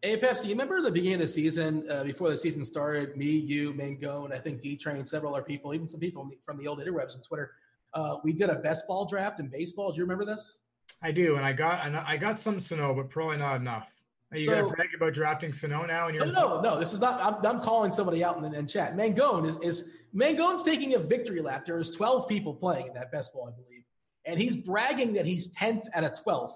Hey, 0.06 0.18
Pepsi, 0.18 0.44
you 0.44 0.50
remember 0.52 0.84
the 0.84 0.92
beginning 0.92 1.16
of 1.16 1.22
the 1.22 1.28
season, 1.28 1.84
uh, 1.90 2.04
before 2.04 2.30
the 2.30 2.38
season 2.38 2.64
started, 2.64 3.18
me, 3.18 3.26
you, 3.26 3.74
Mangone, 3.74 4.32
I 4.32 4.38
think 4.38 4.62
D 4.62 4.78
Train, 4.78 5.04
several 5.08 5.34
other 5.34 5.44
people, 5.44 5.74
even 5.74 5.88
some 5.88 6.00
people 6.00 6.30
from 6.46 6.60
the 6.60 6.68
old 6.68 6.80
interwebs 6.80 7.16
and 7.16 7.24
Twitter, 7.24 7.54
uh, 7.96 8.18
we 8.24 8.32
did 8.32 8.52
a 8.52 8.58
best 8.58 8.88
ball 8.88 9.06
draft 9.06 9.40
in 9.40 9.48
baseball. 9.48 9.92
Do 9.92 9.98
you 9.98 10.04
remember 10.04 10.24
this? 10.24 10.60
I 11.02 11.12
do, 11.12 11.38
and 11.38 11.44
I 11.44 11.54
got 11.54 11.80
I 11.80 12.18
got 12.18 12.38
some 12.38 12.60
Sano, 12.60 12.94
but 12.94 13.10
probably 13.10 13.38
not 13.38 13.56
enough. 13.56 13.92
Are 14.32 14.38
you 14.38 14.46
so, 14.46 14.62
gonna 14.62 14.76
brag 14.76 14.90
about 14.96 15.14
drafting 15.14 15.52
Sano 15.52 15.84
now? 15.88 16.06
And 16.06 16.16
you're 16.16 16.28
no, 16.28 16.32
no, 16.32 16.62
no. 16.62 16.80
This 16.80 16.94
is 16.94 17.00
not. 17.00 17.20
I'm, 17.20 17.44
I'm 17.44 17.60
calling 17.60 17.92
somebody 17.92 18.24
out 18.24 18.38
in 18.38 18.44
the 18.44 18.56
in 18.56 18.68
chat. 18.68 18.96
Mangone 18.96 19.48
is 19.48 19.58
is 19.64 19.90
Mangone's 20.16 20.62
taking 20.62 20.94
a 20.94 21.00
victory 21.00 21.42
lap. 21.42 21.66
There's 21.66 21.90
12 21.90 22.28
people 22.28 22.54
playing 22.54 22.86
in 22.88 22.94
that 22.94 23.12
best 23.12 23.34
ball, 23.34 23.52
I 23.52 23.60
believe, 23.60 23.86
and 24.26 24.40
he's 24.40 24.56
bragging 24.56 25.14
that 25.14 25.26
he's 25.26 25.52
10th 25.56 25.88
at 25.96 26.04
a 26.04 26.10
12th. 26.10 26.54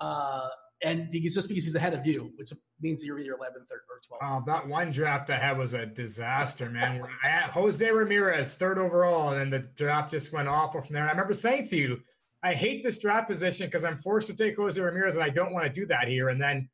Uh, 0.00 0.48
and 0.82 1.10
because 1.10 1.34
just 1.34 1.48
because 1.48 1.64
he's 1.64 1.74
ahead 1.74 1.94
of 1.94 2.06
you, 2.06 2.32
which 2.36 2.52
means 2.80 3.04
you're 3.04 3.18
either 3.18 3.32
11th 3.32 3.70
or, 3.70 3.82
12th. 4.10 4.18
Oh, 4.22 4.42
that 4.46 4.66
one 4.66 4.90
draft 4.90 5.30
I 5.30 5.38
had 5.38 5.58
was 5.58 5.74
a 5.74 5.86
disaster, 5.86 6.70
man. 6.70 7.02
I 7.24 7.28
had 7.28 7.50
Jose 7.50 7.90
Ramirez 7.90 8.54
third 8.54 8.78
overall, 8.78 9.32
and 9.32 9.40
then 9.40 9.50
the 9.50 9.68
draft 9.76 10.10
just 10.10 10.32
went 10.32 10.48
awful 10.48 10.80
from 10.80 10.94
there. 10.94 11.06
I 11.06 11.10
remember 11.10 11.34
saying 11.34 11.66
to 11.68 11.76
you, 11.76 11.98
I 12.42 12.54
hate 12.54 12.84
this 12.84 13.00
draft 13.00 13.28
position 13.28 13.66
because 13.66 13.84
I'm 13.84 13.98
forced 13.98 14.28
to 14.28 14.34
take 14.34 14.56
Jose 14.56 14.80
Ramirez, 14.80 15.16
and 15.16 15.24
I 15.24 15.30
don't 15.30 15.52
want 15.52 15.66
to 15.66 15.72
do 15.72 15.86
that 15.86 16.06
here. 16.06 16.28
And 16.28 16.40
then 16.40 16.68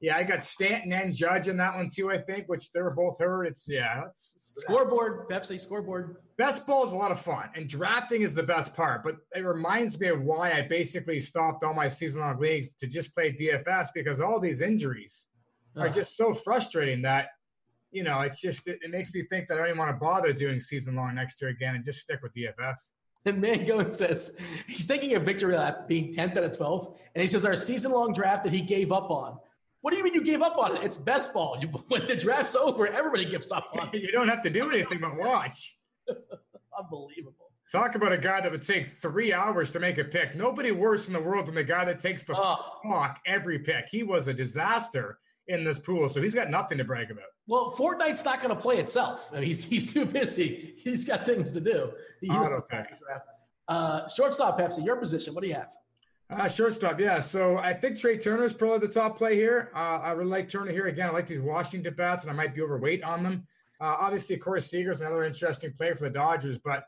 Yeah, 0.00 0.16
I 0.16 0.24
got 0.24 0.44
Stanton 0.44 0.92
and 0.92 1.14
Judge 1.14 1.48
in 1.48 1.56
that 1.56 1.74
one 1.74 1.88
too. 1.88 2.10
I 2.10 2.18
think, 2.18 2.48
which 2.48 2.70
they 2.72 2.82
were 2.82 2.90
both 2.90 3.18
hurt. 3.18 3.44
It's 3.46 3.66
yeah, 3.68 4.02
it's, 4.10 4.54
scoreboard. 4.58 5.28
Pepsi 5.28 5.60
scoreboard. 5.60 6.16
Best 6.36 6.66
ball 6.66 6.84
is 6.84 6.92
a 6.92 6.96
lot 6.96 7.12
of 7.12 7.20
fun, 7.20 7.48
and 7.54 7.68
drafting 7.68 8.22
is 8.22 8.34
the 8.34 8.42
best 8.42 8.74
part. 8.74 9.02
But 9.02 9.16
it 9.34 9.40
reminds 9.40 9.98
me 9.98 10.08
of 10.08 10.20
why 10.20 10.52
I 10.52 10.62
basically 10.62 11.18
stopped 11.18 11.64
all 11.64 11.72
my 11.72 11.88
season 11.88 12.20
long 12.20 12.38
leagues 12.38 12.74
to 12.74 12.86
just 12.86 13.14
play 13.14 13.32
DFS 13.32 13.88
because 13.94 14.20
all 14.20 14.38
these 14.38 14.60
injuries 14.60 15.26
are 15.76 15.88
just 15.88 16.16
so 16.16 16.32
frustrating 16.32 17.02
that 17.02 17.26
you 17.90 18.02
know 18.02 18.20
it's 18.20 18.40
just 18.40 18.66
it, 18.66 18.78
it 18.82 18.90
makes 18.90 19.14
me 19.14 19.24
think 19.30 19.46
that 19.48 19.54
I 19.54 19.58
don't 19.58 19.68
even 19.68 19.78
want 19.78 19.92
to 19.92 19.96
bother 19.98 20.32
doing 20.32 20.60
season 20.60 20.94
long 20.94 21.14
next 21.14 21.40
year 21.40 21.50
again 21.50 21.74
and 21.74 21.84
just 21.84 22.00
stick 22.00 22.20
with 22.22 22.32
DFS. 22.34 22.92
And 23.26 23.42
Mangone 23.42 23.92
says 23.92 24.38
he's 24.68 24.86
taking 24.86 25.16
a 25.16 25.18
victory 25.18 25.56
lap 25.56 25.88
being 25.88 26.14
10th 26.14 26.36
out 26.36 26.44
of 26.44 26.56
12. 26.56 26.96
And 27.16 27.22
he 27.22 27.26
says 27.26 27.44
our 27.44 27.56
season 27.56 27.90
long 27.90 28.12
draft 28.12 28.44
that 28.44 28.52
he 28.52 28.60
gave 28.60 28.92
up 28.92 29.10
on. 29.10 29.38
What 29.86 29.92
do 29.92 29.98
you 29.98 30.02
mean 30.02 30.14
you 30.14 30.24
gave 30.24 30.42
up 30.42 30.58
on 30.58 30.76
it? 30.76 30.82
It's 30.82 30.96
best 30.96 31.32
ball. 31.32 31.58
You, 31.60 31.68
when 31.86 32.08
the 32.08 32.16
draft's 32.16 32.56
over, 32.56 32.88
everybody 32.88 33.24
gives 33.24 33.52
up 33.52 33.68
on 33.78 33.88
it. 33.92 34.02
you 34.02 34.10
don't 34.10 34.26
have 34.26 34.42
to 34.42 34.50
do 34.50 34.68
anything 34.68 34.98
but 34.98 35.14
watch. 35.14 35.78
Unbelievable. 36.76 37.52
Talk 37.70 37.94
about 37.94 38.10
a 38.10 38.18
guy 38.18 38.40
that 38.40 38.50
would 38.50 38.62
take 38.62 38.88
three 38.88 39.32
hours 39.32 39.70
to 39.70 39.78
make 39.78 39.98
a 39.98 40.02
pick. 40.02 40.34
Nobody 40.34 40.72
worse 40.72 41.06
in 41.06 41.12
the 41.12 41.20
world 41.20 41.46
than 41.46 41.54
the 41.54 41.62
guy 41.62 41.84
that 41.84 42.00
takes 42.00 42.24
the 42.24 42.34
oh. 42.36 42.78
clock 42.82 43.20
every 43.26 43.60
pick. 43.60 43.84
He 43.88 44.02
was 44.02 44.26
a 44.26 44.34
disaster 44.34 45.20
in 45.46 45.62
this 45.62 45.78
pool, 45.78 46.08
so 46.08 46.20
he's 46.20 46.34
got 46.34 46.50
nothing 46.50 46.78
to 46.78 46.84
brag 46.84 47.12
about. 47.12 47.26
Well, 47.46 47.72
Fortnite's 47.78 48.24
not 48.24 48.42
going 48.42 48.52
to 48.52 48.60
play 48.60 48.78
itself. 48.78 49.28
I 49.30 49.36
mean, 49.36 49.44
he's 49.44 49.62
he's 49.72 49.92
too 49.92 50.04
busy. 50.04 50.74
He's 50.78 51.04
got 51.04 51.24
things 51.24 51.52
to 51.52 51.60
do. 51.60 51.92
He 52.20 52.28
Auto 52.28 52.60
pick. 52.60 52.86
Uh, 53.68 54.08
shortstop, 54.08 54.58
Pepsi, 54.58 54.84
your 54.84 54.96
position. 54.96 55.32
What 55.32 55.44
do 55.44 55.48
you 55.48 55.54
have? 55.54 55.70
Uh, 56.28 56.48
shortstop, 56.48 56.98
yeah. 56.98 57.20
So 57.20 57.58
I 57.58 57.72
think 57.72 57.98
Trea 57.98 58.18
Turner 58.18 58.44
is 58.44 58.52
probably 58.52 58.86
the 58.86 58.92
top 58.92 59.16
play 59.16 59.36
here. 59.36 59.70
Uh, 59.74 60.00
I 60.02 60.10
really 60.10 60.30
like 60.30 60.48
Turner 60.48 60.72
here. 60.72 60.86
Again, 60.86 61.08
I 61.08 61.12
like 61.12 61.26
these 61.26 61.40
Washington 61.40 61.94
bats, 61.94 62.24
and 62.24 62.30
I 62.30 62.34
might 62.34 62.54
be 62.54 62.62
overweight 62.62 63.04
on 63.04 63.22
them. 63.22 63.46
Uh, 63.80 63.96
obviously, 64.00 64.36
Corey 64.36 64.60
Seager 64.60 64.90
is 64.90 65.00
another 65.00 65.24
interesting 65.24 65.72
play 65.72 65.92
for 65.92 66.08
the 66.08 66.10
Dodgers, 66.10 66.58
but 66.58 66.84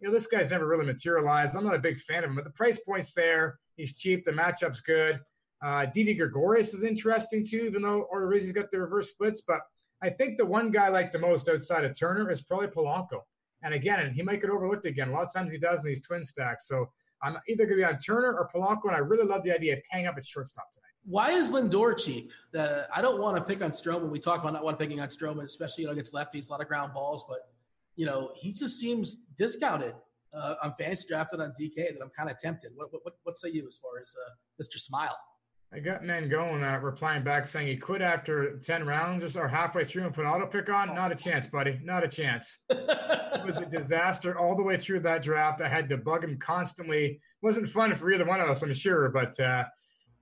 you 0.00 0.08
know 0.08 0.12
this 0.12 0.26
guy's 0.26 0.50
never 0.50 0.66
really 0.66 0.86
materialized. 0.86 1.54
I'm 1.54 1.64
not 1.64 1.74
a 1.74 1.78
big 1.78 1.98
fan 1.98 2.24
of 2.24 2.30
him, 2.30 2.36
but 2.36 2.44
the 2.44 2.50
price 2.50 2.80
point's 2.80 3.12
there. 3.12 3.58
He's 3.76 3.96
cheap. 3.96 4.24
The 4.24 4.32
matchup's 4.32 4.80
good. 4.80 5.20
Uh, 5.62 5.86
Didi 5.86 6.14
Gregorius 6.14 6.74
is 6.74 6.82
interesting 6.82 7.44
too, 7.46 7.64
even 7.66 7.82
though 7.82 8.08
Odorizzi's 8.12 8.52
got 8.52 8.70
the 8.70 8.80
reverse 8.80 9.10
splits. 9.10 9.42
But 9.46 9.60
I 10.02 10.08
think 10.08 10.36
the 10.38 10.46
one 10.46 10.70
guy 10.70 10.86
I 10.86 10.88
like 10.88 11.12
the 11.12 11.18
most 11.18 11.48
outside 11.48 11.84
of 11.84 11.96
Turner 11.96 12.30
is 12.30 12.42
probably 12.42 12.68
Polanco. 12.68 13.20
And 13.62 13.74
again, 13.74 14.12
he 14.14 14.22
might 14.22 14.40
get 14.40 14.48
overlooked 14.48 14.86
again. 14.86 15.10
A 15.10 15.12
lot 15.12 15.26
of 15.26 15.32
times 15.32 15.52
he 15.52 15.58
does 15.58 15.84
in 15.84 15.88
these 15.88 16.00
twin 16.00 16.24
stacks. 16.24 16.66
So 16.66 16.90
I'm 17.22 17.36
either 17.48 17.64
going 17.64 17.78
to 17.78 17.82
be 17.82 17.84
on 17.84 17.98
Turner 17.98 18.34
or 18.34 18.48
Polanco, 18.48 18.84
and 18.84 18.96
I 18.96 18.98
really 18.98 19.26
love 19.26 19.42
the 19.42 19.52
idea 19.52 19.74
of 19.74 19.80
paying 19.90 20.06
up 20.06 20.16
at 20.16 20.24
shortstop 20.24 20.72
tonight. 20.72 20.84
Why 21.04 21.30
is 21.30 21.52
Lindor 21.52 21.96
cheap? 21.98 22.32
Uh, 22.56 22.82
I 22.94 23.02
don't 23.02 23.20
want 23.20 23.36
to 23.36 23.42
pick 23.42 23.62
on 23.62 23.70
Stroman. 23.70 24.10
We 24.10 24.18
talk 24.18 24.40
about 24.40 24.52
not 24.52 24.64
want 24.64 24.78
to 24.78 24.84
picking 24.84 25.00
on 25.00 25.08
Stroman, 25.08 25.44
especially 25.44 25.82
you 25.82 25.88
know 25.88 25.92
against 25.92 26.12
lefties, 26.12 26.48
a 26.48 26.52
lot 26.52 26.60
of 26.60 26.68
ground 26.68 26.92
balls. 26.92 27.24
But 27.28 27.48
you 27.96 28.06
know 28.06 28.32
he 28.34 28.52
just 28.52 28.78
seems 28.78 29.22
discounted 29.36 29.94
uh, 30.34 30.54
on 30.62 30.74
fantasy 30.78 31.08
drafted 31.08 31.40
on 31.40 31.52
DK. 31.58 31.74
That 31.74 31.98
I'm 32.02 32.10
kind 32.10 32.30
of 32.30 32.38
tempted. 32.38 32.72
What, 32.74 32.88
what 32.92 33.14
what 33.22 33.38
say 33.38 33.50
you 33.50 33.66
as 33.66 33.78
far 33.78 34.00
as 34.00 34.14
uh, 34.26 34.62
Mr. 34.62 34.78
Smile? 34.78 35.16
I 35.72 35.78
got 35.78 36.02
Mangone 36.02 36.64
uh, 36.64 36.80
replying 36.80 37.22
back 37.22 37.44
saying 37.44 37.68
he 37.68 37.76
quit 37.76 38.02
after 38.02 38.58
10 38.58 38.84
rounds 38.86 39.22
or 39.22 39.28
so, 39.28 39.40
or 39.40 39.48
halfway 39.48 39.84
through 39.84 40.04
and 40.04 40.12
put 40.12 40.24
auto 40.24 40.46
pick 40.46 40.68
on. 40.68 40.94
Not 40.94 41.12
a 41.12 41.14
chance, 41.14 41.46
buddy. 41.46 41.78
Not 41.84 42.02
a 42.02 42.08
chance. 42.08 42.58
it 42.70 43.46
was 43.46 43.58
a 43.58 43.66
disaster 43.66 44.36
all 44.36 44.56
the 44.56 44.64
way 44.64 44.76
through 44.76 45.00
that 45.00 45.22
draft. 45.22 45.60
I 45.60 45.68
had 45.68 45.88
to 45.90 45.96
bug 45.96 46.24
him 46.24 46.38
constantly. 46.38 47.20
wasn't 47.40 47.68
fun 47.68 47.94
for 47.94 48.10
either 48.12 48.24
one 48.24 48.40
of 48.40 48.48
us, 48.48 48.62
I'm 48.62 48.72
sure, 48.72 49.10
but 49.10 49.38
uh, 49.38 49.62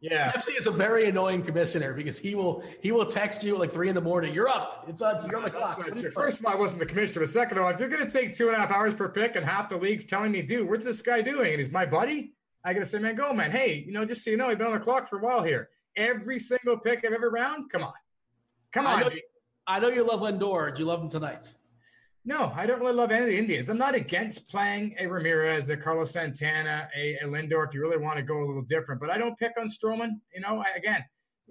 yeah. 0.01 0.33
FC 0.33 0.57
is 0.57 0.67
a 0.67 0.71
very 0.71 1.09
annoying 1.09 1.43
commissioner 1.43 1.95
because 1.95 2.19
he 2.19 2.35
will 2.35 2.63
he 2.83 2.93
will 2.93 3.07
text 3.07 3.43
you 3.43 3.55
at 3.55 3.61
like 3.61 3.73
three 3.73 3.89
in 3.89 3.95
the 3.95 4.01
morning. 4.01 4.33
You're 4.33 4.49
up. 4.49 4.85
It's 4.87 5.03
on. 5.03 5.19
You're 5.27 5.39
on 5.39 5.45
the 5.45 5.51
clock. 5.51 5.83
First 6.13 6.41
of 6.41 6.47
all, 6.47 6.53
I 6.53 6.57
wasn't 6.57 6.81
the 6.81 6.87
commissioner. 6.87 7.25
But 7.25 7.33
second 7.33 7.59
of 7.59 7.65
all, 7.65 7.71
if 7.71 7.81
you're 7.81 7.89
going 7.89 8.05
to 8.05 8.11
take 8.11 8.37
two 8.37 8.49
and 8.49 8.57
a 8.57 8.61
half 8.61 8.71
hours 8.71 8.95
per 8.95 9.09
pick 9.09 9.35
and 9.35 9.45
half 9.45 9.69
the 9.71 9.77
league's 9.77 10.05
telling 10.05 10.31
me, 10.31 10.43
dude, 10.43 10.69
what's 10.69 10.85
this 10.85 11.03
guy 11.03 11.23
doing? 11.23 11.53
And 11.53 11.59
he's 11.59 11.73
my 11.73 11.87
buddy. 11.87 12.35
I 12.65 12.73
got 12.73 12.81
to 12.81 12.87
say, 12.87 12.99
man, 12.99 13.15
go, 13.15 13.33
man. 13.33 13.51
Hey, 13.51 13.85
you 13.87 13.93
know, 13.93 14.05
just 14.05 14.25
so 14.25 14.31
you 14.31 14.37
know, 14.37 14.49
he's 14.49 14.59
been 14.59 14.67
on 14.67 14.75
the 14.75 14.81
clock 14.81 15.09
for 15.09 15.19
a 15.19 15.23
while 15.23 15.43
here. 15.43 15.69
Every 15.97 16.39
single 16.39 16.79
pick 16.79 17.05
of 17.05 17.13
every 17.13 17.29
round. 17.29 17.71
Come 17.71 17.83
on, 17.83 17.93
come 18.73 18.87
on. 18.87 18.99
I 18.99 19.01
know, 19.03 19.11
I 19.67 19.81
know 19.81 19.89
you 19.89 20.07
love 20.07 20.21
Lindor. 20.21 20.75
Do 20.75 20.83
you 20.83 20.87
love 20.89 21.03
him 21.03 21.09
tonight? 21.09 21.53
No, 22.25 22.53
I 22.55 22.67
don't 22.67 22.81
really 22.81 22.93
love 22.93 23.11
any 23.11 23.23
of 23.23 23.31
the 23.31 23.39
Indians. 23.39 23.71
I'm 23.71 23.79
not 23.79 23.95
against 23.95 24.49
playing 24.49 24.95
a 24.99 25.07
Ramirez, 25.07 25.71
a 25.71 25.77
Carlos 25.77 26.11
Santana, 26.11 26.89
a, 26.95 27.17
a 27.23 27.25
Lindor 27.25 27.67
if 27.67 27.73
you 27.73 27.81
really 27.81 27.97
want 27.97 28.17
to 28.17 28.23
go 28.23 28.39
a 28.39 28.47
little 28.47 28.63
different. 28.63 29.01
But 29.01 29.11
I 29.11 29.17
don't 29.17 29.39
pick 29.39 29.53
on 29.59 29.67
Stroman. 29.67 30.11
You 30.35 30.43
know, 30.43 30.59
I, 30.59 30.77
again, 30.77 31.03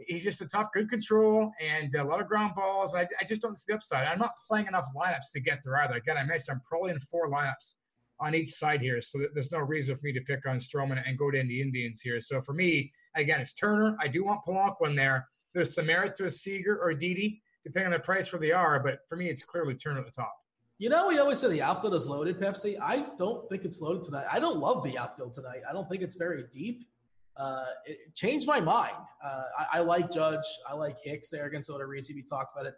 he's 0.05 0.24
just 0.24 0.41
a 0.41 0.47
tough, 0.47 0.68
good 0.74 0.89
control 0.89 1.51
and 1.60 1.93
a 1.95 2.03
lot 2.03 2.22
of 2.22 2.28
ground 2.28 2.53
balls. 2.55 2.93
I, 2.93 3.08
I 3.20 3.26
just 3.28 3.41
don't 3.41 3.58
see 3.58 3.66
the 3.70 3.76
upside. 3.76 4.05
I'm 4.05 4.20
not 4.20 4.34
playing 4.47 4.68
enough 4.68 4.86
lineups 4.95 5.32
to 5.34 5.39
get 5.39 5.62
there 5.64 5.78
either. 5.78 5.95
Again, 5.95 6.18
I 6.18 6.24
mentioned 6.24 6.49
I'm 6.55 6.62
probably 6.62 6.91
in 6.91 6.99
four 6.99 7.30
lineups 7.30 7.76
on 8.20 8.36
each 8.36 8.53
side 8.53 8.82
here. 8.82 9.01
So 9.01 9.20
there's 9.34 9.51
no 9.51 9.59
reason 9.59 9.95
for 9.95 10.01
me 10.03 10.13
to 10.13 10.22
pick 10.22 10.45
on 10.47 10.57
Stroman 10.57 11.01
and 11.05 11.18
go 11.18 11.30
to 11.30 11.41
the 11.41 11.61
Indians 11.61 12.01
here. 12.01 12.20
So 12.20 12.41
for 12.41 12.53
me, 12.53 12.91
again, 13.15 13.39
it's 13.39 13.53
Turner. 13.53 13.95
I 14.01 14.07
do 14.07 14.24
want 14.24 14.41
Polanco 14.43 14.88
in 14.88 14.95
there. 14.95 15.28
There's 15.53 15.74
some 15.74 15.88
merit 15.88 16.15
to 16.15 16.26
a 16.26 16.32
Seager 16.32 16.80
or 16.82 16.93
Didi, 16.93 17.41
depending 17.63 17.93
on 17.93 17.99
the 17.99 18.03
price 18.03 18.32
where 18.32 18.39
they 18.39 18.51
are. 18.51 18.80
But 18.80 18.99
for 19.07 19.15
me, 19.15 19.30
it's 19.30 19.43
clearly 19.43 19.76
Turner 19.76 19.99
at 19.99 20.05
the 20.05 20.11
top. 20.11 20.36
You 20.80 20.89
know, 20.89 21.07
we 21.07 21.18
always 21.18 21.39
say 21.39 21.49
the 21.49 21.61
outfield 21.63 21.95
is 21.95 22.07
loaded, 22.07 22.39
Pepsi. 22.39 22.80
I 22.80 23.07
don't 23.18 23.49
think 23.49 23.65
it's 23.65 23.82
loaded 23.82 24.03
tonight. 24.03 24.26
I 24.32 24.39
don't 24.39 24.57
love 24.57 24.84
the 24.84 24.95
outfield 24.97 25.34
tonight. 25.34 25.61
I 25.68 25.74
don't 25.74 25.89
think 25.89 26.03
it's 26.03 26.15
very 26.15 26.43
deep. 26.53 26.88
Uh, 27.36 27.65
it 27.86 28.15
changed 28.15 28.47
my 28.47 28.59
mind. 28.59 28.95
Uh, 29.24 29.43
I, 29.57 29.78
I, 29.78 29.80
like 29.80 30.11
Judge. 30.11 30.45
I 30.70 30.74
like 30.74 30.97
Hicks 31.03 31.30
there 31.30 31.45
against 31.45 31.70
Odorizzi. 31.70 32.13
We 32.13 32.24
talked 32.24 32.55
about 32.55 32.68
it. 32.68 32.76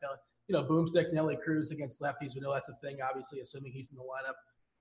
You 0.47 0.55
know, 0.55 0.63
Boomstick, 0.63 1.13
Nelly 1.13 1.37
Cruz 1.37 1.71
against 1.71 2.01
lefties. 2.01 2.35
We 2.35 2.41
know 2.41 2.53
that's 2.53 2.69
a 2.69 2.75
thing, 2.81 2.97
obviously, 3.07 3.39
assuming 3.41 3.71
he's 3.71 3.91
in 3.91 3.97
the 3.97 4.03
lineup. 4.03 4.35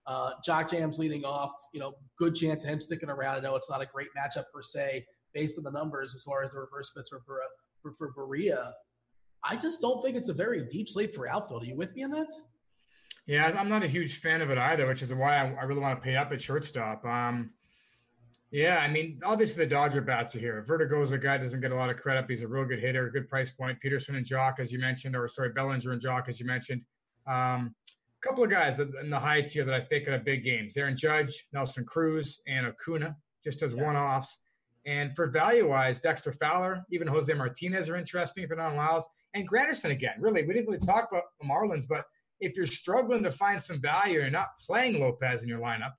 Uh, 0.09 0.31
Jock 0.43 0.71
Jam's 0.71 0.99
leading 0.99 1.25
off. 1.25 1.53
You 1.73 1.81
know, 1.81 1.95
good 2.19 2.35
chance 2.35 2.65
of 2.65 2.71
him 2.71 2.81
sticking 2.81 3.11
around. 3.11 3.37
I 3.37 3.41
know 3.41 3.55
it's 3.57 3.71
not 3.71 3.83
a 3.83 3.87
great 3.87 4.09
matchup 4.17 4.45
per 4.53 4.63
se, 4.63 5.05
based 5.35 5.59
on 5.59 5.65
the 5.65 5.71
numbers 5.71 6.15
as 6.15 6.25
far 6.25 6.43
as 6.43 6.53
the 6.53 6.61
reverse 6.61 6.89
splits 6.89 7.11
for 7.11 7.23
for, 7.83 7.93
for 7.99 8.13
Barria. 8.15 8.73
I 9.45 9.57
just 9.57 9.81
don't 9.81 10.03
think 10.03 10.17
it's 10.17 10.31
a 10.31 10.35
very 10.35 10.65
deep 10.65 10.89
slate 10.89 11.15
for 11.15 11.29
outfield. 11.29 11.63
Are 11.63 11.67
you 11.67 11.77
with 11.77 11.95
me 11.95 12.05
on 12.05 12.11
that? 12.11 12.33
Yeah, 13.27 13.55
I'm 13.59 13.69
not 13.69 13.85
a 13.85 13.87
huge 13.87 14.17
fan 14.17 14.41
of 14.41 14.51
it 14.51 14.57
either, 14.57 14.87
which 14.87 15.03
is 15.03 15.13
why 15.13 15.37
I, 15.37 15.53
I 15.53 15.65
really 15.65 15.81
want 15.81 16.01
to 16.01 16.03
pay 16.03 16.17
up 16.17 16.33
at 16.33 16.41
shortstop. 16.41 17.05
Um, 17.05 17.51
yeah, 18.51 18.79
I 18.79 18.89
mean, 18.89 19.21
obviously 19.23 19.65
the 19.65 19.71
Dodger 19.71 20.01
bats 20.01 20.35
are 20.35 20.39
here. 20.39 20.65
Verdugo 20.67 21.03
is 21.03 21.13
a 21.13 21.19
guy 21.19 21.37
doesn't 21.37 21.61
get 21.61 21.71
a 21.71 21.77
lot 21.77 21.91
of 21.91 21.99
credit. 21.99 22.25
He's 22.27 22.43
a 22.43 22.49
real 22.49 22.65
good 22.65 22.79
hitter, 22.79 23.11
good 23.11 23.29
price 23.29 23.51
point. 23.51 23.79
Pederson 23.85 24.17
and 24.17 24.25
Joc, 24.25 24.59
as 24.59 24.73
you 24.73 24.79
mentioned, 24.79 25.15
or 25.15 25.29
sorry, 25.29 25.51
Bellinger 25.51 25.93
and 25.93 26.01
Joc, 26.01 26.29
as 26.29 26.41
you 26.41 26.47
mentioned. 26.47 26.83
Um, 27.27 27.75
a 28.23 28.27
couple 28.27 28.43
of 28.43 28.51
guys 28.51 28.81
in 28.81 29.11
the 29.11 29.19
high 29.19 29.43
tier 29.43 29.65
that 29.65 29.75
I 29.75 29.81
think 29.81 30.09
are 30.09 30.19
big 30.19 30.45
games. 30.45 30.77
Aaron 30.77 30.97
Judge, 30.97 31.47
Nelson 31.53 31.85
Cruz, 31.85 32.41
and 32.47 32.67
Acuna, 32.67 33.17
just 33.45 33.63
as 33.63 33.75
yeah. 33.75 33.85
one-offs. 33.85 34.39
And 34.87 35.15
for 35.15 35.27
value-wise, 35.27 36.01
Dexter 36.01 36.33
Fowler, 36.33 36.85
even 36.91 37.07
Jose 37.07 37.33
Martinez 37.33 37.91
are 37.91 37.97
interesting 37.97 38.45
if 38.45 38.51
it 38.51 38.57
not 38.57 38.73
allows. 38.73 39.07
And 39.35 39.49
Granderson 39.49 39.91
again. 39.91 40.15
Really, 40.19 40.47
we 40.47 40.55
didn't 40.55 40.67
really 40.67 40.85
talk 40.85 41.09
about 41.11 41.25
the 41.41 41.47
Marlins, 41.47 41.87
but 41.87 42.05
if 42.41 42.57
you're 42.57 42.67
struggling 42.67 43.23
to 43.25 43.31
find 43.31 43.63
some 43.63 43.81
value 43.81 44.23
and 44.23 44.33
not 44.33 44.49
playing 44.67 45.01
Lopez 45.01 45.43
in 45.43 45.49
your 45.49 45.61
lineup, 45.61 45.93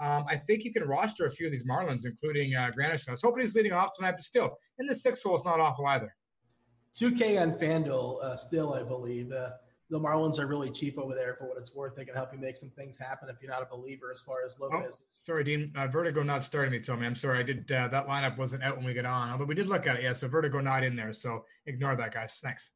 um, 0.00 0.24
I 0.28 0.36
think 0.36 0.64
you 0.64 0.72
can 0.72 0.84
roster 0.84 1.26
a 1.26 1.30
few 1.30 1.46
of 1.46 1.52
these 1.52 1.66
Marlins, 1.66 2.06
including 2.06 2.54
uh, 2.54 2.70
Granderson. 2.76 3.08
I 3.08 3.10
was 3.12 3.22
hoping 3.22 3.42
he's 3.42 3.54
leading 3.54 3.72
off 3.72 3.90
tonight, 3.94 4.12
but 4.12 4.22
still, 4.22 4.56
in 4.78 4.86
the 4.86 4.94
six 4.94 5.22
hole 5.22 5.34
is 5.34 5.44
not 5.44 5.60
awful 5.60 5.84
either. 5.86 6.14
2K 6.98 7.40
on 7.40 7.52
FanDuel 7.52 8.24
uh, 8.24 8.34
still, 8.34 8.72
I 8.72 8.82
believe. 8.82 9.30
Uh, 9.30 9.50
the 9.90 9.98
Marlins 9.98 10.38
are 10.38 10.46
really 10.46 10.70
cheap 10.70 10.98
over 10.98 11.14
there 11.14 11.34
for 11.34 11.48
what 11.48 11.58
it's 11.58 11.74
worth. 11.74 11.96
They 11.96 12.04
can 12.04 12.14
help 12.14 12.32
you 12.32 12.38
make 12.38 12.56
some 12.56 12.70
things 12.70 12.96
happen 12.96 13.28
if 13.28 13.36
you're 13.42 13.50
not 13.50 13.62
a 13.62 13.66
believer 13.66 14.12
as 14.12 14.20
far 14.20 14.44
as 14.46 14.58
Lopez. 14.60 14.98
Oh, 15.00 15.04
sorry, 15.10 15.44
Dean. 15.44 15.72
Uh, 15.76 15.88
Verdugo 15.88 16.22
not 16.22 16.44
starting 16.44 16.70
me, 16.70 16.80
told 16.80 17.00
me. 17.00 17.06
I'm 17.06 17.16
sorry. 17.16 17.40
I 17.40 17.42
did 17.42 17.70
uh, 17.70 17.88
that 17.88 18.06
lineup 18.06 18.38
wasn't 18.38 18.62
out 18.62 18.76
when 18.76 18.86
we 18.86 18.94
got 18.94 19.04
on, 19.04 19.30
although 19.30 19.44
we 19.44 19.54
did 19.54 19.66
look 19.66 19.86
at 19.86 19.96
it. 19.96 20.02
Yeah, 20.04 20.12
so 20.12 20.28
Verdugo 20.28 20.60
not 20.60 20.84
in 20.84 20.94
there. 20.94 21.12
So 21.12 21.44
ignore 21.66 21.96
that, 21.96 22.14
guys. 22.14 22.38
Thanks. 22.42 22.70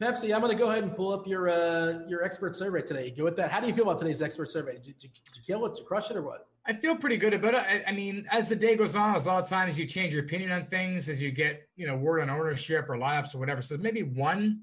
Pepsi, 0.00 0.32
I'm 0.32 0.40
going 0.40 0.56
to 0.56 0.58
go 0.58 0.70
ahead 0.70 0.84
and 0.84 0.94
pull 0.94 1.12
up 1.12 1.26
your 1.26 1.48
uh, 1.48 2.06
your 2.06 2.22
expert 2.22 2.54
survey 2.54 2.82
today. 2.82 3.10
Go 3.10 3.24
with 3.24 3.36
that. 3.36 3.50
How 3.50 3.60
do 3.60 3.66
you 3.66 3.74
feel 3.74 3.84
about 3.84 3.98
today's 3.98 4.22
expert 4.22 4.50
survey? 4.50 4.74
Did 4.74 4.86
you, 4.86 4.94
did 4.94 5.10
you 5.34 5.42
kill 5.44 5.66
it? 5.66 5.70
Did 5.70 5.80
you 5.80 5.86
crush 5.86 6.10
it, 6.10 6.16
or 6.16 6.22
what? 6.22 6.46
I 6.66 6.74
feel 6.74 6.94
pretty 6.94 7.16
good 7.16 7.32
about 7.32 7.54
it. 7.54 7.60
I, 7.60 7.82
I, 7.88 7.92
mean, 7.92 8.26
as 8.30 8.50
the 8.50 8.54
day 8.54 8.76
goes 8.76 8.94
on, 8.94 9.16
as 9.16 9.24
a 9.24 9.28
lot 9.28 9.42
of 9.42 9.48
times 9.48 9.78
you 9.78 9.86
change 9.86 10.12
your 10.12 10.22
opinion 10.22 10.52
on 10.52 10.66
things 10.66 11.08
as 11.08 11.20
you 11.22 11.32
get 11.32 11.66
you 11.76 11.86
know 11.86 11.96
word 11.96 12.20
on 12.20 12.30
ownership 12.30 12.88
or 12.88 12.96
lineups 12.96 13.34
or 13.34 13.38
whatever. 13.38 13.62
So 13.62 13.76
maybe 13.76 14.02
one 14.02 14.60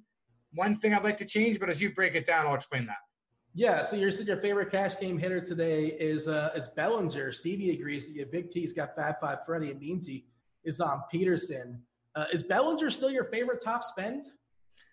one 0.55 0.75
thing 0.75 0.93
I'd 0.93 1.03
like 1.03 1.17
to 1.17 1.25
change, 1.25 1.59
but 1.59 1.69
as 1.69 1.81
you 1.81 1.93
break 1.93 2.15
it 2.15 2.25
down, 2.25 2.47
I'll 2.47 2.55
explain 2.55 2.85
that. 2.87 2.97
Yeah, 3.53 3.83
so 3.83 3.95
you 3.95 4.11
said 4.11 4.27
your 4.27 4.37
favorite 4.37 4.69
cash 4.69 4.99
game 4.99 5.17
hitter 5.17 5.39
today 5.39 5.85
is 5.85 6.27
uh, 6.27 6.51
is 6.55 6.67
Bellinger. 6.67 7.31
Stevie 7.31 7.69
agrees 7.69 8.07
that 8.07 8.13
your 8.13 8.25
Big 8.25 8.49
T's 8.49 8.73
got 8.73 8.95
Fab 8.95 9.15
Five 9.21 9.45
Freddy 9.45 9.71
and 9.71 9.79
Meansy 9.79 10.25
is 10.65 10.81
on 10.81 11.03
Pederson. 11.13 11.79
Uh, 12.15 12.25
is 12.33 12.43
Bellinger 12.43 12.89
still 12.89 13.09
your 13.09 13.25
favorite 13.25 13.61
top 13.61 13.83
spend? 13.83 14.25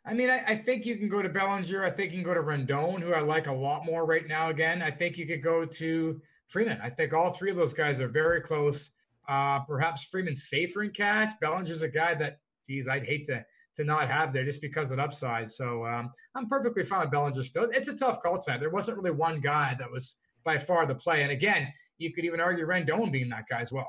I 0.05 0.15
mean, 0.15 0.31
I, 0.31 0.45
I, 0.47 0.57
think 0.57 0.85
you 0.85 0.97
can 0.97 1.09
go 1.09 1.23
to 1.23 1.29
Bellinger. 1.29 1.85
I 1.85 1.91
think 1.91 2.13
you 2.13 2.19
can 2.19 2.25
go 2.25 2.35
to 2.35 2.43
Rendon, 2.43 3.01
who 3.01 3.13
I 3.13 3.21
like 3.21 3.47
a 3.47 3.53
lot 3.53 3.85
more 3.85 4.05
right 4.05 4.27
now. 4.27 4.51
Again, 4.51 4.83
I 4.83 4.91
think 4.91 5.17
you 5.17 5.27
could 5.27 5.43
go 5.43 5.65
to 5.65 6.21
Freeman. 6.49 6.81
I 6.83 6.91
think 6.91 7.13
all 7.13 7.33
three 7.33 7.51
of 7.51 7.57
those 7.57 7.73
guys 7.73 8.01
are 8.01 8.09
very 8.09 8.41
close. 8.41 8.91
Uh, 9.29 9.61
perhaps 9.61 10.05
Freeman's 10.05 10.49
safer 10.49 10.83
in 10.83 10.91
cash. 10.91 11.31
Bellinger's 11.41 11.83
a 11.83 11.89
guy 11.89 12.15
that, 12.15 12.39
geez, 12.67 12.89
I'd 12.89 13.07
hate 13.07 13.27
to 13.27 13.45
to 13.77 13.85
not 13.85 14.11
have 14.11 14.33
there 14.33 14.45
just 14.45 14.61
because 14.61 14.91
of 14.91 14.99
the 14.99 15.03
upside. 15.03 15.51
So 15.51 15.87
um, 15.87 16.11
I'm 16.35 16.49
perfectly 16.49 16.83
fine 16.83 17.01
with 17.01 17.11
Bellinger 17.11 17.43
still. 17.43 17.69
It's 17.73 17.89
a 17.89 17.97
tough 17.97 18.23
call 18.23 18.41
tonight. 18.41 18.61
There 18.61 18.71
wasn't 18.71 18.99
really 18.99 19.11
one 19.11 19.41
guy 19.41 19.75
that 19.79 19.91
was 19.91 20.17
by 20.45 20.59
far 20.59 20.87
the 20.87 20.95
play. 20.95 21.23
And 21.23 21.33
again, 21.33 21.69
you 21.99 22.13
could 22.13 22.25
even 22.25 22.41
argue 22.41 22.67
Rendon 22.67 23.13
being 23.13 23.29
that 23.31 23.45
guy 23.49 23.61
as 23.61 23.73
well. 23.73 23.89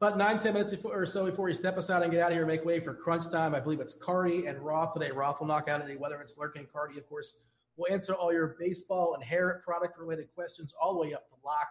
About 0.00 0.18
nine, 0.18 0.40
ten 0.40 0.54
minutes 0.54 0.74
or 0.84 1.06
so 1.06 1.24
before 1.24 1.48
you 1.48 1.54
step 1.54 1.78
aside 1.78 2.02
and 2.02 2.10
get 2.10 2.20
out 2.20 2.32
of 2.32 2.36
here, 2.36 2.44
make 2.44 2.64
way 2.64 2.80
for 2.80 2.92
crunch 2.92 3.30
time. 3.30 3.54
I 3.54 3.60
believe 3.60 3.78
it's 3.78 3.94
Cardi 3.94 4.46
and 4.46 4.58
Roth 4.58 4.94
today. 4.94 5.12
Roth 5.12 5.38
will 5.38 5.46
knock 5.46 5.68
out 5.68 5.80
any 5.80 5.96
weather 5.96 6.20
it's 6.20 6.36
lurking. 6.36 6.66
Cardi, 6.72 6.98
of 6.98 7.08
course, 7.08 7.38
will 7.76 7.86
answer 7.88 8.12
all 8.12 8.32
your 8.32 8.56
baseball 8.58 9.14
and 9.14 9.22
hair 9.22 9.62
product 9.64 9.96
related 9.98 10.26
questions 10.34 10.74
all 10.80 10.94
the 10.94 11.00
way 11.00 11.14
up 11.14 11.28
to 11.28 11.34
lock. 11.44 11.68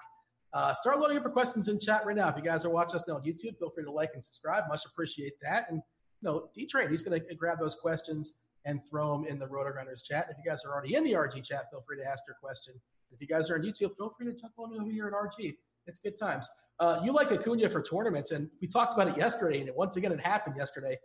Uh, 0.54 0.74
start 0.74 1.00
loading 1.00 1.18
up 1.18 1.24
your 1.24 1.32
questions 1.32 1.68
in 1.68 1.78
chat 1.80 2.06
right 2.06 2.16
now. 2.16 2.30
If 2.30 2.38
you 2.38 2.42
guys 2.42 2.64
are 2.64 2.70
watching 2.70 2.96
us 2.96 3.06
now 3.08 3.16
on 3.16 3.24
YouTube, 3.24 3.58
feel 3.60 3.70
free 3.70 3.84
to 3.84 3.92
like 3.92 4.12
and 4.14 4.24
subscribe. 4.24 4.64
Much 4.70 4.86
appreciate 4.86 5.34
that. 5.42 5.70
And 5.70 5.82
know, 6.24 6.50
D 6.54 6.66
Train, 6.66 6.90
he's 6.90 7.04
going 7.04 7.20
to 7.20 7.36
grab 7.36 7.60
those 7.60 7.76
questions 7.76 8.36
and 8.66 8.80
throw 8.90 9.12
them 9.12 9.26
in 9.26 9.40
the 9.40 9.48
RotoGrinders 9.48 10.04
chat. 10.04 10.28
If 10.30 10.38
you 10.38 10.50
guys 10.50 10.64
are 10.66 10.72
already 10.72 10.96
in 10.96 11.04
the 11.04 11.14
RG 11.14 11.44
chat, 11.44 11.70
feel 11.72 11.84
free 11.86 11.98
to 11.98 12.06
ask 12.06 12.24
your 12.28 12.36
question. 12.42 12.74
If 13.12 13.20
you 13.20 13.28
guys 13.28 13.50
are 13.50 13.56
on 13.56 13.62
YouTube, 13.62 13.98
feel 13.98 14.14
free 14.18 14.28
to 14.28 14.34
jump 14.34 14.54
on 14.58 14.74
over 14.80 14.90
here 14.90 15.08
at 15.08 15.14
RG. 15.14 15.56
It's 15.88 16.00
good 16.00 16.18
times. 16.18 16.50
Uh, 16.80 17.00
you 17.04 17.12
like 17.12 17.32
Acuna 17.32 17.70
for 17.70 17.82
tournaments, 17.82 18.32
and 18.32 18.50
we 18.62 18.68
talked 18.68 18.94
about 18.94 19.08
it 19.08 19.18
yesterday, 19.18 19.60
and 19.60 19.68
it, 19.68 19.76
once 19.76 19.98
again, 19.98 20.12
it 20.12 20.20
happened 20.20 20.56
yesterday. 20.58 20.98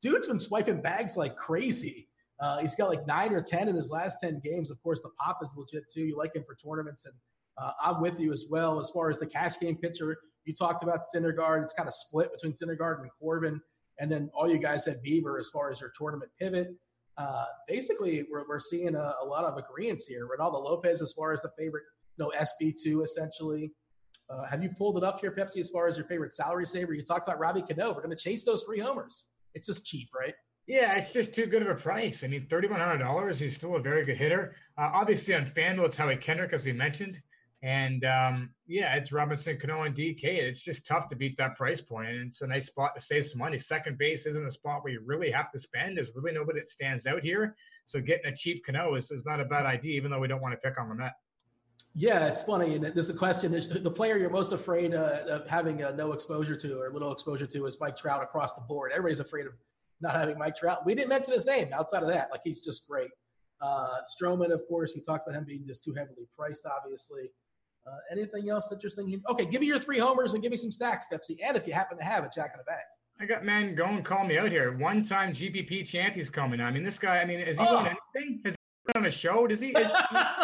Dude's 0.00 0.26
been 0.26 0.40
swiping 0.40 0.80
bags 0.80 1.16
like 1.16 1.36
crazy. 1.36 2.08
Uh, 2.40 2.58
he's 2.58 2.74
got 2.74 2.88
like 2.88 3.06
nine 3.06 3.34
or 3.34 3.42
10 3.42 3.68
in 3.68 3.76
his 3.76 3.90
last 3.90 4.18
10 4.22 4.40
games. 4.42 4.70
Of 4.70 4.82
course, 4.82 5.00
the 5.00 5.10
pop 5.22 5.40
is 5.42 5.54
legit 5.56 5.90
too. 5.92 6.00
You 6.00 6.16
like 6.16 6.34
him 6.34 6.44
for 6.46 6.54
tournaments, 6.54 7.04
and 7.04 7.14
uh, 7.58 7.72
I'm 7.82 8.00
with 8.00 8.18
you 8.18 8.32
as 8.32 8.46
well. 8.48 8.80
As 8.80 8.88
far 8.90 9.10
as 9.10 9.18
the 9.18 9.26
cash 9.26 9.58
game 9.60 9.76
pitcher, 9.76 10.16
you 10.44 10.54
talked 10.54 10.82
about 10.82 11.00
Syndergaard. 11.14 11.62
It's 11.62 11.74
kind 11.74 11.88
of 11.88 11.94
split 11.94 12.30
between 12.32 12.54
Syndergaard 12.54 13.02
and 13.02 13.10
Corbin. 13.20 13.60
And 14.00 14.10
then 14.10 14.30
all 14.34 14.50
you 14.50 14.58
guys 14.58 14.84
had 14.84 15.02
Bieber, 15.04 15.38
as 15.38 15.48
far 15.50 15.70
as 15.70 15.80
your 15.80 15.92
tournament 15.96 16.30
pivot. 16.38 16.74
Uh, 17.16 17.44
basically, 17.68 18.24
we're, 18.30 18.44
we're 18.48 18.60
seeing 18.60 18.94
a, 18.96 19.14
a 19.22 19.24
lot 19.24 19.44
of 19.44 19.58
agreements 19.58 20.06
here. 20.06 20.26
Reynaldo 20.26 20.64
Lopez 20.64 21.02
as 21.02 21.12
far 21.12 21.32
as 21.32 21.42
the 21.42 21.50
favorite, 21.58 21.84
you 22.16 22.24
know, 22.24 22.32
SP2 22.36 23.04
essentially. 23.04 23.72
Uh, 24.30 24.44
have 24.44 24.62
you 24.62 24.70
pulled 24.70 24.96
it 24.96 25.04
up 25.04 25.20
here, 25.20 25.32
Pepsi, 25.32 25.58
as 25.58 25.68
far 25.68 25.86
as 25.86 25.96
your 25.96 26.06
favorite 26.06 26.32
salary 26.32 26.66
saver? 26.66 26.94
You 26.94 27.04
talked 27.04 27.28
about 27.28 27.40
Robbie 27.40 27.62
Cano. 27.62 27.88
We're 27.88 28.02
going 28.02 28.16
to 28.16 28.22
chase 28.22 28.44
those 28.44 28.62
three 28.62 28.78
homers. 28.78 29.26
It's 29.54 29.66
just 29.66 29.84
cheap, 29.84 30.08
right? 30.18 30.34
Yeah, 30.66 30.94
it's 30.96 31.12
just 31.12 31.34
too 31.34 31.46
good 31.46 31.62
of 31.62 31.68
a 31.68 31.74
price. 31.74 32.22
I 32.22 32.28
mean, 32.28 32.46
thirty-one 32.48 32.78
hundred 32.78 32.98
dollars. 32.98 33.40
He's 33.40 33.56
still 33.56 33.74
a 33.74 33.80
very 33.80 34.04
good 34.04 34.18
hitter. 34.18 34.54
Uh, 34.78 34.90
obviously, 34.94 35.34
on 35.34 35.46
FanDuel, 35.46 35.86
it's 35.86 35.96
Howie 35.96 36.16
Kendrick, 36.16 36.52
as 36.52 36.64
we 36.64 36.72
mentioned, 36.72 37.20
and 37.62 38.04
um, 38.04 38.50
yeah, 38.66 38.94
it's 38.94 39.12
Robinson 39.12 39.58
Cano 39.58 39.82
and 39.82 39.94
DK. 39.94 40.24
It's 40.24 40.64
just 40.64 40.86
tough 40.86 41.08
to 41.08 41.16
beat 41.16 41.36
that 41.36 41.56
price 41.56 41.80
point, 41.80 42.08
and 42.08 42.28
it's 42.28 42.40
a 42.40 42.46
nice 42.46 42.66
spot 42.66 42.94
to 42.94 43.00
save 43.00 43.26
some 43.26 43.40
money. 43.40 43.58
Second 43.58 43.98
base 43.98 44.24
isn't 44.26 44.46
a 44.46 44.50
spot 44.50 44.82
where 44.82 44.92
you 44.92 45.02
really 45.04 45.30
have 45.30 45.50
to 45.50 45.58
spend. 45.58 45.96
There's 45.96 46.12
really 46.14 46.32
nobody 46.32 46.60
that 46.60 46.68
stands 46.68 47.06
out 47.06 47.22
here, 47.22 47.54
so 47.84 48.00
getting 48.00 48.32
a 48.32 48.34
cheap 48.34 48.64
Cano 48.64 48.94
is, 48.94 49.10
is 49.10 49.26
not 49.26 49.40
a 49.40 49.44
bad 49.44 49.66
idea, 49.66 49.96
even 49.96 50.10
though 50.10 50.20
we 50.20 50.28
don't 50.28 50.40
want 50.40 50.52
to 50.52 50.58
pick 50.58 50.80
on 50.80 50.88
Lamet. 50.88 51.12
Yeah, 51.94 52.26
it's 52.26 52.42
funny. 52.42 52.78
There's 52.78 53.10
a 53.10 53.14
question. 53.14 53.52
The 53.52 53.90
player 53.90 54.16
you're 54.16 54.30
most 54.30 54.52
afraid 54.52 54.94
uh, 54.94 55.22
of 55.28 55.48
having 55.48 55.82
uh, 55.82 55.90
no 55.90 56.12
exposure 56.12 56.54
to 56.56 56.80
or 56.80 56.92
little 56.92 57.12
exposure 57.12 57.46
to 57.46 57.66
is 57.66 57.78
Mike 57.80 57.96
Trout 57.96 58.22
across 58.22 58.52
the 58.52 58.60
board. 58.60 58.92
Everybody's 58.92 59.20
afraid 59.20 59.46
of 59.46 59.52
not 60.00 60.14
having 60.14 60.38
Mike 60.38 60.54
Trout. 60.54 60.86
We 60.86 60.94
didn't 60.94 61.08
mention 61.08 61.34
his 61.34 61.44
name 61.44 61.70
outside 61.72 62.02
of 62.02 62.08
that. 62.08 62.28
Like 62.30 62.42
he's 62.44 62.64
just 62.64 62.88
great. 62.88 63.10
Uh, 63.60 63.96
Stroman, 64.06 64.52
of 64.52 64.60
course, 64.68 64.92
we 64.94 65.02
talked 65.02 65.26
about 65.26 65.38
him 65.38 65.44
being 65.44 65.66
just 65.66 65.82
too 65.82 65.92
heavily 65.92 66.26
priced, 66.34 66.64
obviously. 66.64 67.30
Uh, 67.90 67.96
anything 68.12 68.50
else 68.50 68.70
interesting? 68.72 69.20
Okay, 69.28 69.46
give 69.46 69.60
me 69.60 69.66
your 69.66 69.80
three 69.80 69.98
homers 69.98 70.34
and 70.34 70.42
give 70.42 70.50
me 70.50 70.56
some 70.56 70.70
stacks, 70.70 71.06
Pepsi. 71.12 71.38
And 71.44 71.56
if 71.56 71.66
you 71.66 71.72
happen 71.72 71.98
to 71.98 72.04
have 72.04 72.24
a 72.24 72.28
Jack 72.28 72.52
in 72.54 72.58
the 72.58 72.64
bag. 72.64 72.84
I 73.20 73.26
got 73.26 73.44
man 73.44 73.74
going, 73.74 74.02
call 74.02 74.24
me 74.24 74.38
out 74.38 74.50
here. 74.50 74.76
One 74.78 75.02
time 75.02 75.32
GPP 75.32 75.86
champ 75.86 76.14
he's 76.14 76.30
coming. 76.30 76.60
I 76.60 76.70
mean, 76.70 76.82
this 76.82 76.98
guy, 76.98 77.18
I 77.18 77.24
mean, 77.24 77.40
is 77.40 77.58
he 77.58 77.66
oh. 77.68 77.80
doing 77.80 77.96
anything? 78.14 78.40
Has 78.44 78.54
he 78.54 78.92
been 78.92 79.02
on 79.02 79.06
a 79.06 79.10
show? 79.10 79.46
Does 79.46 79.60
he? 79.60 79.68
Is, 79.70 79.92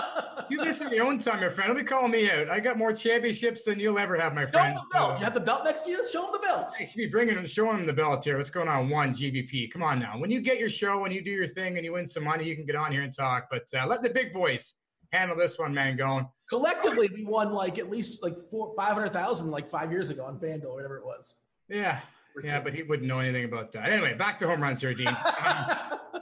you 0.51 0.61
listen 0.61 0.91
to 0.91 0.95
your 0.95 1.07
own 1.07 1.19
time, 1.19 1.41
my 1.41 1.49
friend. 1.49 1.69
Don't 1.69 1.79
be 1.79 1.85
calling 1.85 2.11
me 2.11 2.31
out. 2.31 2.51
I 2.51 2.61
got 2.61 2.77
more 2.77 2.93
championships 2.93 3.65
than 3.65 3.81
you'll 3.81 3.99
ever 3.99 4.17
have, 4.17 4.35
my 4.35 4.45
friend. 4.45 4.75
Show 4.75 4.81
him 4.81 4.87
the 4.91 4.99
belt. 4.99 5.13
Uh, 5.13 5.19
you 5.19 5.25
have 5.25 5.35
the 5.35 5.41
belt 5.41 5.65
next 5.65 5.83
to 5.83 5.91
you? 5.91 6.11
Show 6.11 6.27
him 6.27 6.33
the 6.33 6.47
belt. 6.47 6.75
I 6.79 6.85
should 6.85 6.97
be 6.99 7.07
bringing 7.07 7.37
him, 7.37 7.47
showing 7.47 7.79
him 7.79 7.87
the 7.87 7.95
belt 7.95 8.25
here. 8.25 8.37
What's 8.37 8.51
going 8.51 8.69
on? 8.69 8.91
One 8.91 9.11
GPP. 9.11 9.73
Come 9.73 9.83
on 9.83 9.99
now. 9.99 10.19
When 10.19 10.31
you 10.31 10.43
get 10.43 10.59
your 10.59 10.69
show, 10.69 11.01
when 11.01 11.13
you 11.13 11.25
do 11.25 11.31
your 11.31 11.47
thing, 11.47 11.77
and 11.77 11.85
you 11.85 11.95
win 11.95 12.07
some 12.07 12.25
money, 12.25 12.45
you 12.45 12.57
can 12.57 12.67
get 12.67 12.77
on 12.77 12.93
here 12.93 13.03
and 13.03 13.15
talk. 13.15 13.47
But 13.51 13.63
uh, 13.75 13.87
let 13.87 14.03
the 14.03 14.11
big 14.11 14.35
boys 14.35 14.75
handle 15.13 15.37
this 15.37 15.59
one, 15.59 15.75
man. 15.75 15.97
Going 15.97 16.29
collectively, 16.49 17.11
we 17.13 17.25
won 17.25 17.53
like 17.53 17.79
at 17.79 17.91
least 17.91 18.23
like 18.23 18.37
four, 18.51 18.75
five 18.77 18.95
hundred 18.95 19.13
thousand 19.13 19.51
like 19.51 19.71
five 19.71 19.91
years 19.91 20.11
ago 20.11 20.25
on 20.25 20.39
FanDuel, 20.39 20.75
whatever 20.75 20.97
it 20.97 21.05
was. 21.05 21.37
Yeah, 21.69 22.01
yeah, 22.45 22.61
but 22.61 22.75
he 22.75 22.83
wouldn't 22.83 23.09
know 23.09 23.21
anything 23.21 23.45
about 23.45 23.73
that. 23.73 23.91
Anyway, 23.91 24.15
back 24.15 24.39
to 24.41 24.47
home 24.47 24.63
runs 24.63 24.81
here, 24.81 24.95
Dean. 24.95 25.09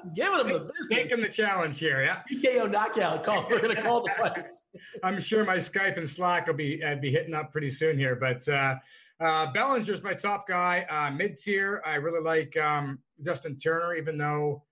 Um, 0.04 0.12
Giving 0.14 0.40
him 0.40 0.52
the 0.52 0.58
business. 0.58 0.88
Taking 0.90 1.20
the 1.22 1.28
challenge 1.28 1.78
here, 1.78 2.04
yeah. 2.04 2.20
TKO 2.30 2.70
knockout 2.70 3.24
call. 3.24 3.46
We're 3.48 3.60
gonna 3.60 3.80
call 3.80 4.02
the 4.02 4.10
fights. 4.18 4.64
I'm 5.02 5.18
sure 5.18 5.44
my 5.44 5.56
Skype 5.56 5.96
and 5.96 6.08
Slack 6.08 6.46
will 6.46 6.54
be 6.54 6.82
uh, 6.84 6.96
be 6.96 7.10
hitting 7.10 7.32
up 7.32 7.52
pretty 7.52 7.70
soon 7.70 7.98
here, 7.98 8.14
but 8.14 8.46
uh, 8.46 8.76
uh, 9.20 9.52
Bellinger's 9.52 10.02
my 10.02 10.12
top 10.12 10.46
guy. 10.46 10.84
Uh, 10.90 11.10
Mid 11.14 11.38
tier, 11.38 11.80
I 11.86 11.94
really 11.94 12.20
like 12.20 12.54
um, 12.56 12.98
Justin 13.24 13.56
Turner, 13.56 13.94
even 13.94 14.18
though 14.18 14.62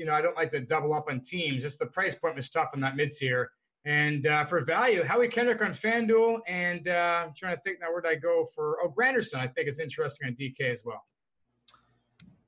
you 0.00 0.06
know 0.06 0.14
I 0.14 0.22
don't 0.22 0.34
like 0.34 0.50
to 0.52 0.60
double 0.60 0.94
up 0.94 1.06
on 1.10 1.20
teams. 1.20 1.62
Just 1.62 1.78
the 1.78 1.84
price 1.84 2.14
point 2.14 2.34
was 2.34 2.48
tough 2.48 2.70
on 2.72 2.80
that 2.80 2.96
mid 2.96 3.10
tier. 3.12 3.50
And 3.84 4.26
uh, 4.26 4.44
for 4.46 4.62
value, 4.62 5.04
Howie 5.04 5.28
Kendrick 5.28 5.60
on 5.60 5.72
FanDuel, 5.72 6.40
and 6.48 6.88
uh, 6.88 7.24
I'm 7.26 7.34
trying 7.36 7.56
to 7.56 7.62
think 7.62 7.78
now 7.80 7.92
where 7.92 8.00
did 8.00 8.10
I 8.10 8.14
go 8.14 8.46
for? 8.54 8.78
Oh, 8.82 8.88
Granderson, 8.88 9.36
I 9.36 9.46
think 9.46 9.68
is 9.68 9.78
interesting 9.78 10.28
on 10.28 10.34
DK 10.34 10.72
as 10.72 10.82
well. 10.84 11.02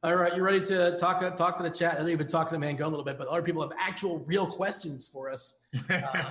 All 0.02 0.16
right, 0.16 0.34
you 0.34 0.42
ready 0.42 0.64
to 0.64 0.96
talk 0.96 1.20
talk 1.36 1.58
to 1.58 1.62
the 1.62 1.70
chat? 1.70 1.98
I 1.98 2.02
know 2.02 2.08
you've 2.08 2.18
been 2.18 2.26
talking 2.26 2.54
to 2.54 2.58
Mango 2.58 2.86
a 2.86 2.88
little 2.88 3.04
bit, 3.04 3.18
but 3.18 3.28
other 3.28 3.42
people 3.42 3.60
have 3.62 3.72
actual, 3.78 4.20
real 4.20 4.46
questions 4.46 5.08
for 5.12 5.30
us. 5.30 5.58
Uh, 5.90 6.30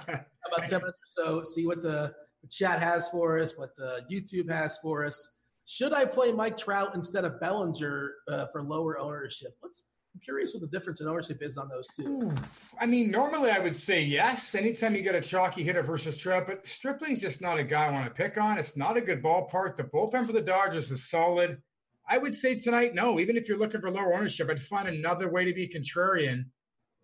about 0.53 0.65
seven 0.65 0.81
minutes 0.81 0.99
or 1.17 1.41
so. 1.41 1.43
See 1.43 1.67
what 1.67 1.81
the, 1.81 2.11
the 2.41 2.47
chat 2.49 2.81
has 2.81 3.07
for 3.09 3.39
us, 3.39 3.57
what 3.57 3.69
uh, 3.81 3.99
YouTube 4.11 4.49
has 4.49 4.79
for 4.79 5.05
us. 5.05 5.37
Should 5.65 5.93
I 5.93 6.03
play 6.03 6.33
Mike 6.33 6.57
Trout 6.57 6.95
instead 6.95 7.23
of 7.25 7.39
Bellinger 7.39 8.11
uh, 8.27 8.47
for 8.51 8.63
lower 8.63 8.99
ownership? 8.99 9.55
Let's 9.63 9.85
I'm 10.13 10.19
curious 10.19 10.53
what 10.53 10.61
the 10.61 10.67
difference 10.67 10.99
in 10.99 11.07
ownership 11.07 11.41
is 11.41 11.57
on 11.57 11.69
those 11.69 11.87
two. 11.87 12.33
I 12.79 12.85
mean, 12.85 13.11
normally 13.11 13.49
I 13.49 13.59
would 13.59 13.75
say 13.75 14.01
yes. 14.01 14.53
Anytime 14.55 14.95
you 14.95 15.01
get 15.01 15.15
a 15.15 15.21
chalky 15.21 15.63
hitter 15.63 15.83
versus 15.83 16.17
Trout, 16.17 16.47
but 16.47 16.67
Stripling's 16.67 17.21
just 17.21 17.41
not 17.41 17.57
a 17.57 17.63
guy 17.63 17.85
I 17.85 17.91
want 17.91 18.05
to 18.05 18.11
pick 18.11 18.37
on. 18.37 18.57
It's 18.57 18.75
not 18.75 18.97
a 18.97 19.01
good 19.01 19.23
ballpark. 19.23 19.77
The 19.77 19.83
bullpen 19.83 20.25
for 20.25 20.33
the 20.33 20.41
Dodgers 20.41 20.91
is 20.91 21.09
solid. 21.09 21.61
I 22.09 22.17
would 22.17 22.35
say 22.35 22.55
tonight, 22.55 22.93
no. 22.93 23.19
Even 23.19 23.37
if 23.37 23.47
you're 23.47 23.57
looking 23.57 23.79
for 23.79 23.89
lower 23.89 24.13
ownership, 24.13 24.49
I'd 24.49 24.61
find 24.61 24.89
another 24.89 25.29
way 25.29 25.45
to 25.45 25.53
be 25.53 25.67
contrarian. 25.67 26.45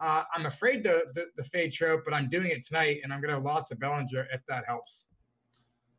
Uh, 0.01 0.24
I'm 0.36 0.45
afraid 0.45 0.84
to, 0.84 1.01
the 1.14 1.43
fade 1.43 1.72
Trout, 1.72 2.01
but 2.03 2.14
I'm 2.14 2.30
doing 2.30 2.51
it 2.51 2.66
tonight, 2.66 2.99
and 3.03 3.14
I'm 3.14 3.22
going 3.22 3.30
to 3.30 3.36
have 3.36 3.45
lots 3.45 3.72
of 3.72 3.80
Bellinger 3.80 4.28
if 4.34 4.45
that 4.47 4.66
helps. 4.68 5.08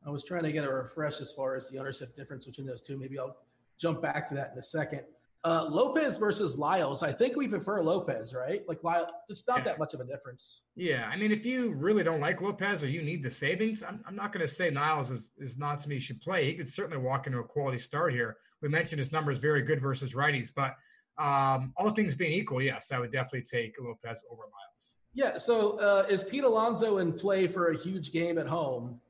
I 0.07 0.11
was 0.11 0.25
trying 0.25 0.43
to 0.43 0.53
get 0.53 0.65
a 0.65 0.73
refresh 0.73 1.21
as 1.21 1.33
far 1.33 1.57
as 1.57 1.71
the 1.71 1.79
ownership 1.79 2.15
difference 2.15 2.47
between 2.47 2.67
those 2.67 2.83
two. 2.83 2.99
Maybe 2.99 3.19
I'll 3.19 3.37
jump 3.79 4.03
back 4.03 4.29
to 4.29 4.35
that 4.35 4.51
in 4.53 4.59
a 4.59 4.63
second. 4.63 5.01
Uh, 5.45 5.67
Lopez 5.71 6.17
versus 6.17 6.59
Lyles. 6.59 7.03
I 7.03 7.13
think 7.13 7.37
we 7.37 7.47
prefer 7.47 7.81
Lopez, 7.81 8.35
right? 8.35 8.63
Like 8.67 8.83
Lyle, 8.83 9.07
it's 9.29 9.47
not 9.47 9.59
yeah. 9.59 9.65
that 9.65 9.79
much 9.79 9.95
of 9.95 10.01
a 10.01 10.05
difference. 10.05 10.63
Yeah, 10.75 11.09
I 11.13 11.17
mean, 11.17 11.31
if 11.31 11.47
you 11.47 11.73
really 11.75 12.03
don't 12.03 12.21
like 12.21 12.41
Lopez 12.41 12.83
or 12.83 12.89
you 12.89 13.03
need 13.03 13.23
the 13.23 13.31
savings, 13.31 13.85
I'm, 13.85 14.03
I'm 14.07 14.17
not 14.17 14.33
going 14.33 14.45
to 14.45 14.53
say 14.53 14.71
Lyles 14.71 15.13
is, 15.13 15.33
is 15.39 15.57
not 15.57 15.81
somebody 15.81 15.97
you 15.97 16.01
should 16.01 16.21
play. 16.21 16.47
He 16.47 16.55
could 16.55 16.69
certainly 16.69 16.99
walk 16.99 17.27
into 17.29 17.39
a 17.39 17.45
quality 17.45 17.79
start 17.79 18.13
here. 18.13 18.37
We 18.63 18.69
mentioned 18.69 18.99
his 18.99 19.13
numbers 19.13 19.39
very 19.39 19.63
good 19.63 19.81
versus 19.81 20.13
righties, 20.13 20.51
but 20.55 20.75
um, 21.23 21.73
all 21.77 21.91
things 21.91 22.15
being 22.15 22.33
equal, 22.33 22.61
yes, 22.61 22.91
I 22.93 22.99
would 22.99 23.13
definitely 23.13 23.43
take 23.43 23.75
Lopez 23.81 24.25
over 24.31 24.43
Lyles. 24.43 24.97
Yeah. 25.15 25.37
So 25.37 25.79
uh, 25.81 26.07
is 26.09 26.25
Pete 26.25 26.45
Alonso 26.45 26.99
in 26.99 27.13
play 27.13 27.47
for 27.47 27.69
a 27.69 27.77
huge 27.77 28.13
game 28.13 28.39
at 28.39 28.47
home? 28.47 29.01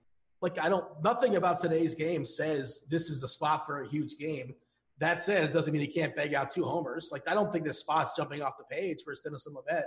Like 0.40 0.58
I 0.58 0.68
don't. 0.68 0.86
Nothing 1.02 1.36
about 1.36 1.58
today's 1.58 1.94
game 1.94 2.24
says 2.24 2.84
this 2.88 3.10
is 3.10 3.24
a 3.24 3.28
spot 3.28 3.66
for 3.66 3.82
a 3.82 3.88
huge 3.88 4.16
game. 4.18 4.54
That 5.00 5.22
said, 5.22 5.44
it 5.44 5.52
doesn't 5.52 5.72
mean 5.72 5.80
he 5.80 5.86
can't 5.86 6.14
bag 6.16 6.34
out 6.34 6.50
two 6.50 6.64
homers. 6.64 7.10
Like 7.12 7.22
I 7.28 7.34
don't 7.34 7.52
think 7.52 7.64
this 7.64 7.78
spot's 7.78 8.14
jumping 8.16 8.42
off 8.42 8.54
the 8.58 8.64
page 8.64 8.98
for 9.04 9.14
Dinelson 9.14 9.54
Lamet. 9.54 9.84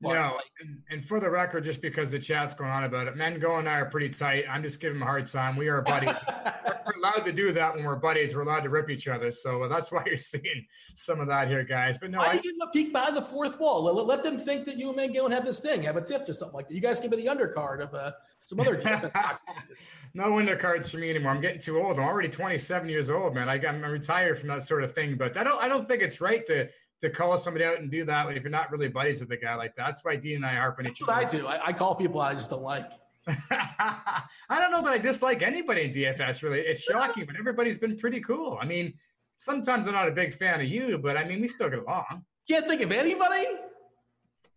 But 0.00 0.14
no, 0.14 0.34
like, 0.36 0.44
and, 0.60 0.78
and, 0.90 1.04
for 1.04 1.18
the 1.18 1.28
record, 1.28 1.64
just 1.64 1.82
because 1.82 2.12
the 2.12 2.20
chat's 2.20 2.54
going 2.54 2.70
on 2.70 2.84
about 2.84 3.08
it, 3.08 3.16
Mengo 3.16 3.58
and 3.58 3.68
I 3.68 3.80
are 3.80 3.86
pretty 3.86 4.10
tight. 4.10 4.44
I'm 4.48 4.62
just 4.62 4.78
giving 4.80 4.98
him 4.98 5.02
a 5.02 5.06
hard 5.06 5.26
time. 5.26 5.56
We 5.56 5.66
are 5.66 5.82
buddies. 5.82 6.14
we're 6.86 6.92
allowed 7.02 7.24
to 7.24 7.32
do 7.32 7.52
that 7.52 7.74
when 7.74 7.82
we're 7.82 7.96
buddies. 7.96 8.36
We're 8.36 8.42
allowed 8.42 8.60
to 8.60 8.68
rip 8.68 8.90
each 8.90 9.08
other. 9.08 9.32
So 9.32 9.64
uh, 9.64 9.68
that's 9.68 9.90
why 9.90 10.04
you're 10.06 10.16
seeing 10.16 10.66
some 10.94 11.18
of 11.18 11.26
that 11.26 11.48
here, 11.48 11.64
guys. 11.64 11.98
But 11.98 12.12
no, 12.12 12.20
I, 12.20 12.26
I 12.26 12.36
a 12.62 12.70
peek 12.72 12.92
behind 12.92 13.16
the 13.16 13.22
fourth 13.22 13.58
wall. 13.58 13.82
Let, 13.82 14.06
let, 14.06 14.22
them 14.22 14.38
think 14.38 14.66
that 14.66 14.76
you 14.76 14.88
and 14.88 14.98
Mengo 14.98 15.24
and 15.24 15.34
have 15.34 15.44
this 15.44 15.58
thing, 15.58 15.82
have 15.82 15.96
a 15.96 16.00
tiff 16.00 16.28
or 16.28 16.34
something 16.34 16.54
like 16.54 16.68
that. 16.68 16.74
You 16.74 16.80
guys 16.80 17.00
can 17.00 17.10
be 17.10 17.16
the 17.16 17.26
undercard 17.26 17.82
of 17.82 17.92
uh, 17.92 18.12
some 18.44 18.60
other 18.60 18.76
no 20.14 20.30
undercards 20.30 20.90
for 20.90 20.98
me 20.98 21.10
anymore. 21.10 21.32
I'm 21.32 21.40
getting 21.40 21.60
too 21.60 21.82
old. 21.82 21.98
I'm 21.98 22.04
already 22.04 22.28
27 22.28 22.88
years 22.88 23.10
old, 23.10 23.34
man. 23.34 23.48
I, 23.48 23.54
I'm 23.66 23.82
retired 23.82 24.38
from 24.38 24.48
that 24.48 24.62
sort 24.62 24.84
of 24.84 24.94
thing. 24.94 25.16
But 25.16 25.36
I 25.36 25.42
don't. 25.42 25.60
I 25.60 25.66
don't 25.66 25.88
think 25.88 26.02
it's 26.02 26.20
right 26.20 26.46
to 26.46 26.68
to 27.00 27.10
call 27.10 27.36
somebody 27.36 27.64
out 27.64 27.80
and 27.80 27.90
do 27.90 28.04
that 28.04 28.28
if 28.36 28.42
you're 28.42 28.50
not 28.50 28.70
really 28.70 28.88
buddies 28.88 29.20
with 29.20 29.30
a 29.30 29.36
guy 29.36 29.54
like 29.54 29.76
that. 29.76 29.86
That's 29.86 30.04
why 30.04 30.16
Dean 30.16 30.36
and 30.36 30.46
I 30.46 30.54
harp 30.54 30.78
on 30.78 30.86
each 30.86 31.02
other. 31.02 31.12
I 31.12 31.24
do. 31.24 31.46
I, 31.46 31.66
I, 31.66 31.72
call 31.72 31.94
people 31.94 32.20
I 32.20 32.34
just 32.34 32.50
don't 32.50 32.62
like. 32.62 32.90
I 33.28 34.24
don't 34.50 34.70
know 34.70 34.82
that 34.82 34.92
I 34.92 34.98
dislike 34.98 35.42
anybody 35.42 35.82
in 35.82 35.92
DFS. 35.92 36.42
Really, 36.42 36.60
it's 36.60 36.82
shocking, 36.82 37.26
but 37.26 37.36
everybody's 37.38 37.78
been 37.78 37.96
pretty 37.96 38.20
cool. 38.20 38.58
I 38.60 38.64
mean, 38.66 38.94
sometimes 39.36 39.86
I'm 39.86 39.94
not 39.94 40.08
a 40.08 40.12
big 40.12 40.34
fan 40.34 40.60
of 40.60 40.66
you, 40.66 40.98
but 40.98 41.16
I 41.16 41.24
mean, 41.24 41.40
we 41.40 41.48
still 41.48 41.68
get 41.68 41.80
along. 41.80 42.24
Can't 42.48 42.66
think 42.66 42.80
of 42.80 42.90
anybody. 42.90 43.46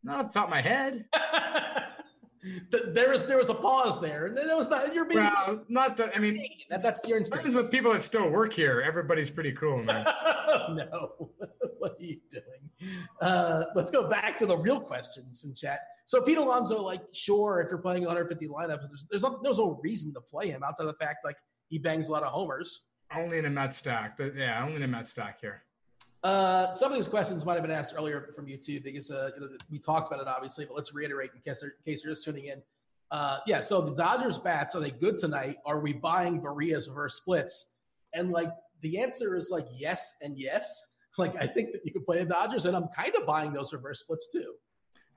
Not 0.04 0.20
off 0.20 0.34
the 0.34 0.40
top 0.40 0.46
of 0.46 0.52
my 0.52 0.62
head. 0.62 1.06
there 2.72 3.10
was 3.10 3.26
there 3.26 3.38
was 3.38 3.50
a 3.50 3.54
pause 3.54 4.02
there, 4.02 4.26
and 4.26 4.38
that 4.38 4.58
was 4.58 4.70
not 4.70 4.94
you're 4.94 5.06
being. 5.06 5.20
Well, 5.22 5.64
not 5.68 5.96
that. 5.98 6.12
I 6.16 6.20
mean, 6.20 6.44
that, 6.70 6.82
that's 6.82 7.08
your 7.08 7.18
instinct. 7.18 7.44
Terms 7.44 7.56
of 7.56 7.70
people 7.70 7.94
that 7.94 8.02
still 8.02 8.30
work 8.30 8.54
here, 8.54 8.82
everybody's 8.82 9.30
pretty 9.30 9.52
cool, 9.52 9.84
man. 9.84 10.06
no, 10.74 11.14
what 11.78 11.98
are 12.00 12.04
you 12.04 12.18
doing? 12.32 12.96
Uh, 13.22 13.66
let's 13.76 13.92
go 13.92 14.08
back 14.08 14.38
to 14.40 14.46
the 14.46 14.58
real 14.58 14.80
questions 14.80 15.44
in 15.44 15.54
chat. 15.54 15.82
So 16.08 16.22
Pete 16.22 16.40
Alonso, 16.40 16.82
like, 16.82 17.04
sure, 17.14 17.62
if 17.62 17.70
you're 17.70 17.80
playing 17.80 18.04
150 18.04 18.48
lineups, 18.48 18.88
there's 18.88 19.06
there's 19.10 19.24
no, 19.24 19.40
there's 19.44 19.60
no 19.60 19.80
reason 19.84 20.14
to 20.14 20.22
play 20.22 20.50
him 20.50 20.64
outside 20.64 20.86
of 20.86 20.90
the 20.98 21.06
fact 21.06 21.24
like 21.24 21.38
he 21.70 21.78
bangs 21.78 22.08
a 22.08 22.12
lot 22.12 22.24
of 22.24 22.32
homers. 22.32 22.82
Only 23.16 23.38
in 23.38 23.46
a 23.46 23.50
Met 23.50 23.76
stack. 23.76 24.20
Yeah, 24.36 24.64
only 24.64 24.78
in 24.78 24.84
a 24.84 24.88
Met 24.88 25.08
stack 25.08 25.42
here. 25.42 25.64
Uh, 26.24 26.72
some 26.72 26.92
of 26.92 26.98
these 26.98 27.08
questions 27.08 27.46
might 27.46 27.54
have 27.54 27.64
been 27.64 27.72
asked 27.72 27.96
earlier 27.98 28.32
from 28.36 28.46
YouTube 28.46 28.84
because 28.84 29.10
uh, 29.10 29.32
you 29.36 29.42
know, 29.42 29.48
we 29.72 29.80
talked 29.80 30.12
about 30.12 30.22
it 30.22 30.28
obviously, 30.28 30.66
but 30.66 30.76
let's 30.76 30.94
reiterate 30.94 31.32
in 31.36 31.42
case, 31.42 31.64
in 31.64 31.72
case 31.84 32.04
you're 32.04 32.14
just 32.14 32.24
tuning 32.24 32.46
in. 32.46 32.62
Uh, 33.10 33.40
yeah, 33.46 33.60
so 33.60 33.82
the 33.82 33.92
Dodgers 33.92 34.38
bats 34.38 34.76
are 34.76 34.80
they 34.80 34.92
good 34.92 35.18
tonight? 35.18 35.58
Are 35.66 35.80
we 35.80 35.94
buying 35.94 36.40
Barria's 36.40 36.88
reverse 36.88 37.16
splits? 37.16 37.74
And 38.14 38.32
like 38.32 38.52
the 38.82 39.00
answer 39.00 39.36
is 39.36 39.50
like 39.50 39.68
yes 39.72 40.18
and 40.22 40.38
yes. 40.38 40.88
Like 41.18 41.36
I 41.36 41.46
think 41.46 41.74
that 41.74 41.82
you 41.84 41.92
could 41.92 42.06
play 42.06 42.20
the 42.20 42.26
Dodgers, 42.26 42.66
and 42.66 42.76
I'm 42.76 42.88
kind 42.88 43.14
of 43.20 43.26
buying 43.28 43.52
those 43.52 43.74
reverse 43.74 44.00
splits 44.00 44.32
too. 44.32 44.54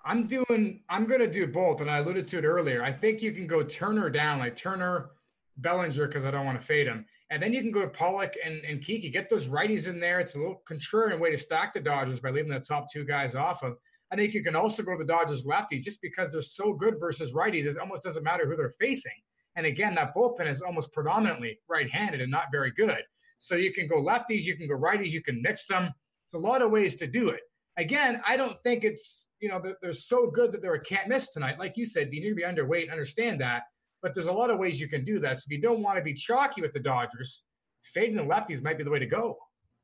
I'm 0.04 0.26
doing. 0.26 0.82
I'm 0.90 1.06
going 1.06 1.20
to 1.20 1.30
do 1.30 1.46
both, 1.46 1.80
and 1.80 1.88
I 1.88 1.98
alluded 1.98 2.26
to 2.28 2.38
it 2.38 2.44
earlier. 2.44 2.82
I 2.82 2.92
think 2.92 3.22
you 3.22 3.30
can 3.30 3.46
go 3.46 3.62
Turner 3.62 4.10
down, 4.10 4.40
like 4.40 4.56
Turner, 4.56 5.10
Bellinger, 5.58 6.08
because 6.08 6.24
I 6.24 6.32
don't 6.32 6.44
want 6.44 6.60
to 6.60 6.66
fade 6.66 6.88
him. 6.88 7.06
And 7.30 7.42
then 7.42 7.52
you 7.52 7.60
can 7.60 7.72
go 7.72 7.80
to 7.80 7.88
Pollock 7.88 8.34
and, 8.44 8.62
and 8.64 8.82
Kiki, 8.82 9.10
get 9.10 9.30
those 9.30 9.46
righties 9.46 9.88
in 9.88 9.98
there. 9.98 10.20
It's 10.20 10.34
a 10.34 10.38
little 10.38 10.62
contrarian 10.68 11.18
way 11.20 11.30
to 11.30 11.38
stack 11.38 11.74
the 11.74 11.80
Dodgers 11.80 12.20
by 12.20 12.30
leaving 12.30 12.52
the 12.52 12.60
top 12.60 12.92
two 12.92 13.04
guys 13.04 13.34
off 13.34 13.62
of. 13.62 13.76
I 14.12 14.16
think 14.16 14.34
you 14.34 14.44
can 14.44 14.54
also 14.54 14.82
go 14.82 14.92
to 14.92 14.98
the 14.98 15.12
Dodgers 15.12 15.44
lefties 15.44 15.82
just 15.82 16.02
because 16.02 16.32
they're 16.32 16.42
so 16.42 16.74
good 16.74 17.00
versus 17.00 17.32
righties. 17.32 17.64
It 17.64 17.78
almost 17.78 18.04
doesn't 18.04 18.22
matter 18.22 18.46
who 18.46 18.56
they're 18.56 18.74
facing. 18.78 19.12
And 19.56 19.66
again, 19.66 19.94
that 19.94 20.14
bullpen 20.14 20.50
is 20.50 20.60
almost 20.60 20.92
predominantly 20.92 21.58
right 21.68 21.90
handed 21.90 22.20
and 22.20 22.30
not 22.30 22.44
very 22.52 22.70
good. 22.72 23.02
So 23.38 23.56
you 23.56 23.72
can 23.72 23.88
go 23.88 23.96
lefties, 23.96 24.42
you 24.42 24.56
can 24.56 24.68
go 24.68 24.74
righties, 24.74 25.10
you 25.10 25.22
can 25.22 25.42
mix 25.42 25.66
them. 25.66 25.92
It's 26.26 26.34
a 26.34 26.38
lot 26.38 26.62
of 26.62 26.70
ways 26.70 26.96
to 26.96 27.06
do 27.06 27.30
it. 27.30 27.40
Again, 27.76 28.20
I 28.26 28.36
don't 28.36 28.56
think 28.62 28.84
it's, 28.84 29.28
you 29.40 29.48
know, 29.48 29.60
they're 29.82 29.92
so 29.92 30.30
good 30.30 30.52
that 30.52 30.62
they're 30.62 30.74
a 30.74 30.80
can't 30.80 31.08
miss 31.08 31.30
tonight. 31.30 31.58
Like 31.58 31.76
you 31.76 31.84
said, 31.84 32.12
you 32.12 32.20
need 32.20 32.30
to 32.30 32.34
be 32.34 32.42
underweight, 32.42 32.92
understand 32.92 33.40
that. 33.40 33.62
But 34.04 34.14
there's 34.14 34.26
a 34.26 34.32
lot 34.32 34.50
of 34.50 34.58
ways 34.58 34.78
you 34.78 34.86
can 34.86 35.02
do 35.02 35.18
that. 35.20 35.38
So 35.38 35.46
if 35.48 35.56
you 35.56 35.62
don't 35.62 35.80
want 35.80 35.96
to 35.96 36.04
be 36.04 36.12
chalky 36.12 36.60
with 36.60 36.74
the 36.74 36.78
Dodgers, 36.78 37.44
fading 37.82 38.16
the 38.16 38.22
lefties 38.22 38.62
might 38.62 38.76
be 38.76 38.84
the 38.84 38.90
way 38.90 38.98
to 38.98 39.06
go. 39.06 39.38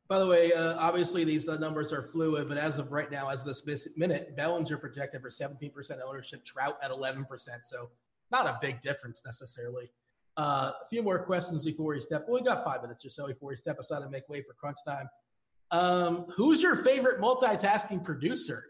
By 0.09 0.18
the 0.18 0.27
way, 0.27 0.53
uh, 0.53 0.75
obviously 0.77 1.25
these 1.25 1.49
uh, 1.49 1.57
numbers 1.57 1.91
are 1.91 2.03
fluid, 2.03 2.47
but 2.47 2.59
as 2.59 2.79
of 2.79 2.93
right 2.93 3.11
now, 3.11 3.31
as 3.31 3.41
of 3.41 3.47
this 3.47 3.89
minute, 3.97 4.37
Bellinger 4.37 4.77
projected 4.77 5.23
for 5.23 5.31
17% 5.31 5.73
ownership, 6.07 6.45
Trout 6.45 6.77
at 6.83 6.91
11%. 6.91 7.25
So 7.62 7.89
not 8.31 8.47
a 8.47 8.59
big 8.61 8.83
difference 8.83 9.23
necessarily. 9.25 9.91
Uh, 10.37 10.73
a 10.85 10.89
few 10.91 11.03
more 11.03 11.25
questions 11.25 11.64
before 11.64 11.95
we 11.95 12.01
step. 12.03 12.27
Well, 12.29 12.43
we 12.43 12.47
got 12.47 12.62
five 12.62 12.83
minutes 12.83 13.07
or 13.07 13.11
so 13.11 13.27
before 13.27 13.49
we 13.49 13.57
step 13.57 13.79
aside 13.79 14.03
and 14.03 14.11
make 14.11 14.29
way 14.29 14.43
for 14.43 14.53
crunch 14.53 14.79
time. 14.87 15.09
Um, 15.71 16.27
who's 16.37 16.61
your 16.62 16.77
favorite 16.77 17.23
multitasking 17.23 18.05
producer? 18.05 18.66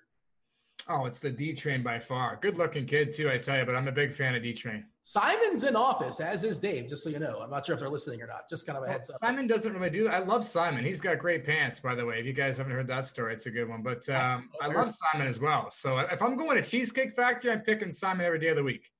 Oh, 0.88 1.06
it's 1.06 1.20
the 1.20 1.30
D 1.30 1.52
Train 1.52 1.82
by 1.82 1.98
far. 1.98 2.38
Good 2.40 2.56
looking 2.56 2.86
kid 2.86 3.14
too, 3.14 3.30
I 3.30 3.38
tell 3.38 3.58
you. 3.58 3.64
But 3.64 3.76
I'm 3.76 3.88
a 3.88 3.92
big 3.92 4.12
fan 4.12 4.34
of 4.34 4.42
D 4.42 4.52
Train. 4.52 4.84
Simon's 5.02 5.64
in 5.64 5.76
office, 5.76 6.20
as 6.20 6.44
is 6.44 6.58
Dave. 6.58 6.88
Just 6.88 7.04
so 7.04 7.10
you 7.10 7.18
know, 7.18 7.40
I'm 7.40 7.50
not 7.50 7.64
sure 7.64 7.74
if 7.74 7.80
they're 7.80 7.88
listening 7.88 8.20
or 8.22 8.26
not. 8.26 8.48
Just 8.48 8.66
kind 8.66 8.76
of 8.76 8.82
a 8.82 8.86
well, 8.86 8.92
heads 8.92 9.10
up. 9.10 9.18
Simon 9.20 9.46
doesn't 9.46 9.72
really 9.72 9.90
do 9.90 10.04
that. 10.04 10.14
I 10.14 10.18
love 10.18 10.44
Simon. 10.44 10.84
He's 10.84 11.00
got 11.00 11.18
great 11.18 11.44
pants, 11.44 11.80
by 11.80 11.94
the 11.94 12.04
way. 12.04 12.18
If 12.18 12.26
you 12.26 12.32
guys 12.32 12.58
haven't 12.58 12.72
heard 12.72 12.88
that 12.88 13.06
story, 13.06 13.34
it's 13.34 13.46
a 13.46 13.50
good 13.50 13.68
one. 13.68 13.82
But 13.82 14.08
um, 14.08 14.50
I 14.60 14.66
love 14.66 14.92
Simon 15.12 15.26
as 15.26 15.40
well. 15.40 15.70
So 15.70 15.98
if 15.98 16.22
I'm 16.22 16.36
going 16.36 16.62
to 16.62 16.68
Cheesecake 16.68 17.12
Factory, 17.12 17.52
I'm 17.52 17.60
picking 17.60 17.92
Simon 17.92 18.24
every 18.26 18.38
day 18.38 18.48
of 18.48 18.56
the 18.56 18.64
week. 18.64 18.90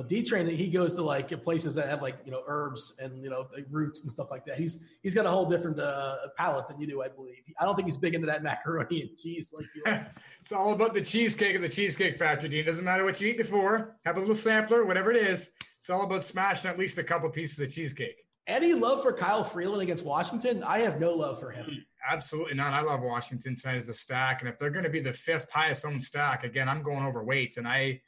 But 0.00 0.08
D 0.08 0.22
Train, 0.22 0.48
he 0.48 0.68
goes 0.70 0.94
to 0.94 1.02
like 1.02 1.28
places 1.44 1.74
that 1.74 1.86
have 1.90 2.00
like 2.00 2.16
you 2.24 2.32
know 2.32 2.40
herbs 2.46 2.96
and 2.98 3.22
you 3.22 3.28
know 3.28 3.46
like 3.54 3.66
roots 3.70 4.00
and 4.00 4.10
stuff 4.10 4.30
like 4.30 4.46
that. 4.46 4.56
He's 4.56 4.82
he's 5.02 5.14
got 5.14 5.26
a 5.26 5.30
whole 5.30 5.44
different 5.44 5.78
uh, 5.78 6.16
palate 6.38 6.68
than 6.68 6.80
you 6.80 6.86
do, 6.86 7.02
I 7.02 7.08
believe. 7.08 7.42
I 7.58 7.66
don't 7.66 7.76
think 7.76 7.84
he's 7.84 7.98
big 7.98 8.14
into 8.14 8.26
that 8.26 8.42
macaroni 8.50 9.02
and 9.02 9.18
cheese 9.18 9.52
like 9.54 9.66
you. 9.74 9.82
It's 10.40 10.52
all 10.52 10.72
about 10.72 10.94
the 10.94 11.02
cheesecake 11.02 11.54
and 11.54 11.62
the 11.62 11.68
Cheesecake 11.68 12.18
Factory, 12.18 12.48
Dean. 12.48 12.64
Doesn't 12.64 12.82
matter 12.82 13.04
what 13.04 13.20
you 13.20 13.28
eat 13.28 13.36
before. 13.36 13.98
Have 14.06 14.16
a 14.16 14.20
little 14.20 14.34
sampler, 14.34 14.86
whatever 14.86 15.10
it 15.10 15.18
is. 15.18 15.50
It's 15.78 15.90
all 15.90 16.02
about 16.04 16.24
smashing 16.24 16.70
at 16.70 16.78
least 16.78 16.96
a 16.96 17.04
couple 17.04 17.28
pieces 17.28 17.58
of 17.58 17.70
cheesecake. 17.70 18.24
Any 18.46 18.72
love 18.72 19.02
for 19.02 19.12
Kyle 19.12 19.44
Freeland 19.44 19.82
against 19.82 20.02
Washington? 20.02 20.62
I 20.62 20.78
have 20.78 20.98
no 20.98 21.12
love 21.12 21.38
for 21.38 21.50
him. 21.50 21.84
Absolutely 22.10 22.54
not. 22.54 22.72
I 22.72 22.80
love 22.80 23.02
Washington 23.02 23.54
tonight 23.54 23.76
as 23.76 23.90
a 23.90 23.94
stack, 23.94 24.40
and 24.40 24.48
if 24.48 24.56
they're 24.56 24.70
going 24.70 24.84
to 24.84 24.90
be 24.90 25.00
the 25.00 25.12
fifth 25.12 25.50
highest 25.50 25.84
owned 25.84 26.02
stack, 26.02 26.42
again, 26.42 26.70
I'm 26.70 26.82
going 26.82 27.04
overweight, 27.04 27.58
and 27.58 27.68
I 27.68 28.00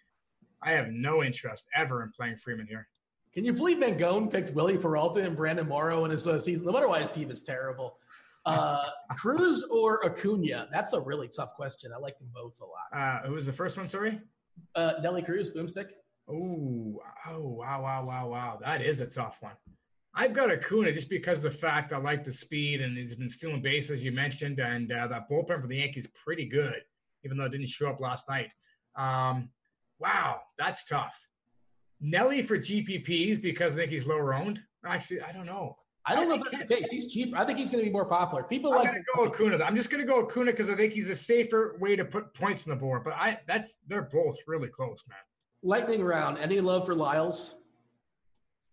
I 0.63 0.73
have 0.73 0.89
no 0.89 1.23
interest 1.23 1.67
ever 1.75 2.03
in 2.03 2.11
playing 2.13 2.37
Freeland 2.37 2.69
here. 2.69 2.89
Can 3.35 3.45
you 3.45 3.53
believe 3.53 3.79
Mangone 3.79 4.31
picked 4.31 4.53
Wily 4.53 4.77
Peralta 4.77 5.25
and 5.25 5.37
Brandon 5.37 5.67
Morrow 5.67 6.05
in 6.05 6.11
his 6.11 6.27
uh, 6.27 6.39
season? 6.39 6.67
No 6.67 6.73
matter 6.73 6.89
why 6.89 7.01
his 7.01 7.11
team 7.11 7.31
is 7.31 7.43
terrible. 7.43 7.99
Uh, 8.45 8.85
Cruz 9.17 9.65
or 9.71 10.05
Acuna? 10.05 10.69
That's 10.71 10.93
a 10.93 11.01
really 11.01 11.29
tough 11.29 11.55
question. 11.55 11.93
I 11.95 11.99
like 11.99 12.19
them 12.19 12.29
both 12.35 12.61
a 12.61 12.65
lot. 12.65 13.23
Uh, 13.23 13.27
who 13.27 13.35
was 13.35 13.47
the 13.47 13.53
first 13.53 13.77
one? 13.77 13.89
Sorry. 13.89 14.21
Uh, 14.75 14.95
Nelly 15.03 15.23
Cruz, 15.23 15.51
Boomstick. 15.51 15.91
Oh, 16.29 17.01
oh, 17.27 17.49
wow, 17.49 17.83
wow, 17.83 18.05
wow, 18.05 18.29
wow. 18.29 18.59
That 18.63 18.83
is 18.83 19.01
a 19.01 19.07
tough 19.07 19.39
one. 19.41 19.55
I've 20.15 20.35
got 20.35 20.51
Acuna 20.51 20.93
just 20.93 21.09
because 21.09 21.39
of 21.39 21.45
the 21.45 21.59
fact 21.59 21.93
I 21.93 21.97
like 21.97 22.23
the 22.23 22.33
speed 22.33 22.83
and 22.83 22.99
he's 22.99 23.15
been 23.15 23.31
stealing 23.31 23.63
bases, 23.63 23.91
as 23.93 24.05
you 24.05 24.13
mentioned, 24.13 24.59
and 24.59 24.93
uh, 24.93 25.07
that 25.07 25.29
bullpen 25.31 25.63
for 25.63 25.67
the 25.67 25.79
Yankees 25.79 26.07
pretty 26.09 26.45
good, 26.45 26.83
even 27.25 27.39
though 27.39 27.47
it 27.47 27.53
didn't 27.53 27.69
show 27.69 27.89
up 27.89 27.99
last 27.99 28.29
night. 28.29 28.51
Um, 28.95 29.49
Wow, 30.03 30.41
that's 30.59 30.85
tough. 30.85 31.29
Nelly 32.01 32.43
for 32.43 32.59
GPPs 32.59 33.41
because 33.41 33.75
I 33.75 33.77
think 33.77 33.93
he's 33.93 34.07
lower 34.07 34.35
owned. 34.35 34.61
Actually, 34.85 35.21
I 35.21 35.31
don't 35.31 35.47
know. 35.47 35.77
I 36.05 36.17
don't 36.17 36.25
I 36.25 36.37
know 36.37 36.45
if 36.45 36.51
that's 36.51 36.59
the 36.59 36.75
case. 36.75 36.91
He's 36.91 37.13
cheap. 37.13 37.33
I 37.37 37.45
think 37.45 37.61
he's 37.61 37.71
going 37.71 37.85
to 37.85 37.89
be 37.89 37.93
more 37.93 38.05
popular. 38.05 38.43
People 38.43 38.73
I'm 38.73 38.81
like 38.81 38.93
to 38.93 39.01
go 39.15 39.27
Acuna. 39.27 39.63
I'm 39.63 39.77
just 39.77 39.89
going 39.89 40.05
to 40.05 40.07
go 40.07 40.25
Acuna 40.25 40.51
because 40.51 40.69
I 40.69 40.75
think 40.75 40.93
he's 40.93 41.09
a 41.09 41.15
safer 41.15 41.77
way 41.79 41.95
to 41.95 42.05
put 42.05 42.35
points 42.35 42.67
on 42.67 42.71
the 42.71 42.77
board. 42.77 43.05
But 43.05 43.13
I 43.13 43.39
that's 43.47 43.79
they're 43.87 44.03
both 44.03 44.37
really 44.49 44.67
close, 44.67 45.05
man. 45.09 45.19
Lightning 45.63 46.03
round. 46.03 46.39
Any 46.39 46.61
love 46.61 46.87
for 46.87 46.97
Lyles? 46.97 47.55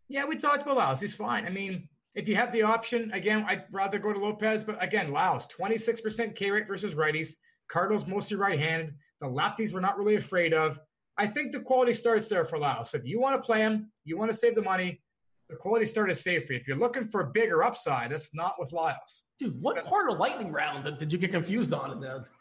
Yeah, 0.07 0.26
we 0.26 0.38
talked 0.38 0.64
about 0.64 0.77
Lyles. 0.77 0.99
He's 0.99 1.15
fine. 1.15 1.45
I 1.45 1.49
mean, 1.49 1.88
if 2.15 2.27
you 2.27 2.35
have 2.35 2.51
the 2.51 2.64
option, 2.64 3.11
again, 3.11 3.45
I'd 3.47 3.65
rather 3.72 3.99
go 3.99 4.11
to 4.11 4.19
Lopez. 4.19 4.64
But 4.64 4.84
again, 4.84 5.11
Lyles, 5.11 5.47
26% 5.47 6.35
K 6.35 6.49
rate 6.49 6.68
versus 6.68 6.95
righties. 6.95 7.35
Cardinals 7.68 8.07
mostly 8.07 8.38
right-handed. 8.38 8.95
The 9.22 9.27
lefties 9.27 9.72
we're 9.72 9.81
not 9.81 9.99
really 9.99 10.15
afraid 10.15 10.51
of. 10.51 10.80
I 11.19 11.27
think 11.27 11.51
the 11.51 11.59
quality 11.59 11.91
starts 11.91 12.29
there 12.29 12.45
for 12.45 12.57
Lyles. 12.57 12.93
If 12.93 13.05
you 13.05 13.19
want 13.19 13.35
to 13.35 13.45
play 13.45 13.59
him, 13.59 13.91
you 14.05 14.17
want 14.17 14.31
to 14.31 14.37
save 14.37 14.55
the 14.55 14.61
money, 14.61 15.01
the 15.49 15.57
quality 15.57 15.83
start 15.83 16.09
is 16.09 16.21
safe 16.21 16.45
for 16.45 16.53
you. 16.53 16.59
If 16.59 16.67
you're 16.67 16.77
looking 16.77 17.09
for 17.09 17.21
a 17.21 17.27
bigger 17.27 17.61
upside, 17.61 18.11
that's 18.11 18.33
not 18.33 18.55
with 18.57 18.71
Lyles. 18.71 19.25
Dude, 19.37 19.61
what 19.61 19.83
part 19.85 20.09
of 20.09 20.17
lightning 20.17 20.53
round 20.53 20.97
did 20.97 21.11
you 21.11 21.19
get 21.19 21.31
confused 21.31 21.73
on 21.73 21.91
in 21.91 21.99
there? 21.99 22.29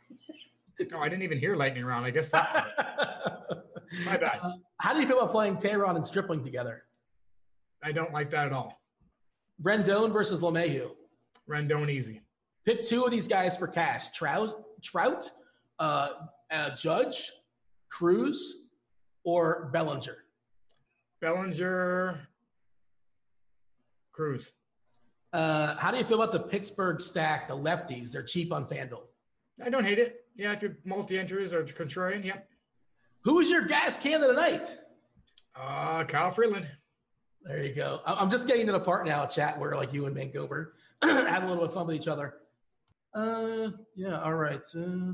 No, 0.92 1.00
I 1.00 1.08
didn't 1.08 1.24
even 1.24 1.38
hear 1.40 1.56
lightning 1.56 1.84
round. 1.84 2.06
I 2.06 2.10
guess 2.10 2.28
that. 2.28 2.68
My 4.04 4.16
bad. 4.16 4.38
Uh, 4.40 4.52
how 4.80 4.94
do 4.94 5.00
you 5.00 5.08
feel 5.08 5.18
about 5.18 5.32
playing 5.32 5.56
Teheran 5.56 5.96
and 5.96 6.06
Stripling 6.06 6.44
together? 6.44 6.84
I 7.82 7.90
don't 7.90 8.12
like 8.12 8.30
that 8.30 8.46
at 8.46 8.52
all. 8.52 8.80
Rendon 9.60 10.12
versus 10.12 10.38
LeMahieu. 10.38 10.90
Rendon 11.50 11.90
easy. 11.90 12.22
Pick 12.64 12.82
two 12.82 13.04
of 13.04 13.10
these 13.10 13.26
guys 13.26 13.56
for 13.56 13.66
cash: 13.66 14.10
Trout, 14.10 14.54
Trout, 14.80 15.28
uh, 15.80 16.10
uh, 16.52 16.76
Judge, 16.76 17.32
Cruz, 17.90 18.67
or 19.24 19.70
Bellinger? 19.72 20.16
Bellinger, 21.20 22.20
Cruz. 24.12 24.52
Uh, 25.32 25.76
how 25.76 25.90
do 25.90 25.98
you 25.98 26.04
feel 26.04 26.20
about 26.22 26.32
the 26.32 26.40
Pittsburgh 26.40 27.00
stack, 27.00 27.48
the 27.48 27.54
lefties? 27.54 28.12
They're 28.12 28.22
cheap 28.22 28.52
on 28.52 28.66
FanDuel. 28.66 29.02
I 29.64 29.70
don't 29.70 29.84
hate 29.84 29.98
it. 29.98 30.24
Yeah, 30.36 30.52
if 30.52 30.62
you're 30.62 30.78
multi-entries 30.84 31.52
or 31.52 31.64
contrarian, 31.64 32.24
yeah. 32.24 32.38
Who 33.22 33.40
is 33.40 33.50
your 33.50 33.66
gas 33.66 33.98
can 33.98 34.22
of 34.22 34.28
the 34.28 34.40
night? 34.40 34.76
Uh, 35.54 36.04
Kyle 36.04 36.30
Freeland. 36.30 36.68
There 37.42 37.62
you 37.64 37.74
go. 37.74 38.00
I'm 38.06 38.30
just 38.30 38.46
getting 38.46 38.66
to 38.66 38.72
the 38.72 38.80
part 38.80 39.06
now, 39.06 39.26
chat, 39.26 39.58
where 39.58 39.74
like 39.74 39.92
you 39.92 40.06
and 40.06 40.14
Vancouver 40.14 40.74
have 41.02 41.42
a 41.42 41.46
little 41.46 41.62
bit 41.62 41.68
of 41.68 41.74
fun 41.74 41.86
with 41.86 41.96
each 41.96 42.08
other. 42.08 42.34
Uh, 43.14 43.70
yeah. 43.94 44.20
All 44.20 44.34
right. 44.34 44.62
Uh, 44.76 45.12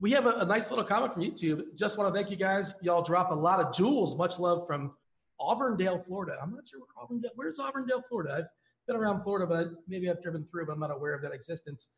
we 0.00 0.12
have 0.12 0.26
a, 0.26 0.30
a, 0.30 0.44
nice 0.46 0.70
little 0.70 0.84
comment 0.84 1.12
from 1.12 1.22
YouTube. 1.22 1.76
Just 1.76 1.98
want 1.98 2.12
to 2.12 2.18
thank 2.18 2.30
you 2.30 2.36
guys. 2.36 2.74
Y'all 2.80 3.02
drop 3.02 3.30
a 3.30 3.34
lot 3.34 3.60
of 3.60 3.74
jewels. 3.74 4.16
Much 4.16 4.38
love 4.38 4.66
from 4.66 4.92
Auburndale, 5.38 5.98
Florida. 5.98 6.38
I'm 6.42 6.52
not 6.52 6.66
sure 6.66 6.80
where 6.80 7.04
Auburndale. 7.04 7.30
Where's 7.34 7.58
Auburndale, 7.58 8.02
Florida? 8.08 8.36
I've 8.38 8.46
been 8.86 8.96
around 8.96 9.22
Florida, 9.22 9.46
but 9.46 9.68
maybe 9.86 10.10
I've 10.10 10.22
driven 10.22 10.46
through, 10.50 10.66
but 10.66 10.72
I'm 10.72 10.80
not 10.80 10.90
aware 10.90 11.14
of 11.14 11.22
that 11.22 11.32
existence. 11.32 11.88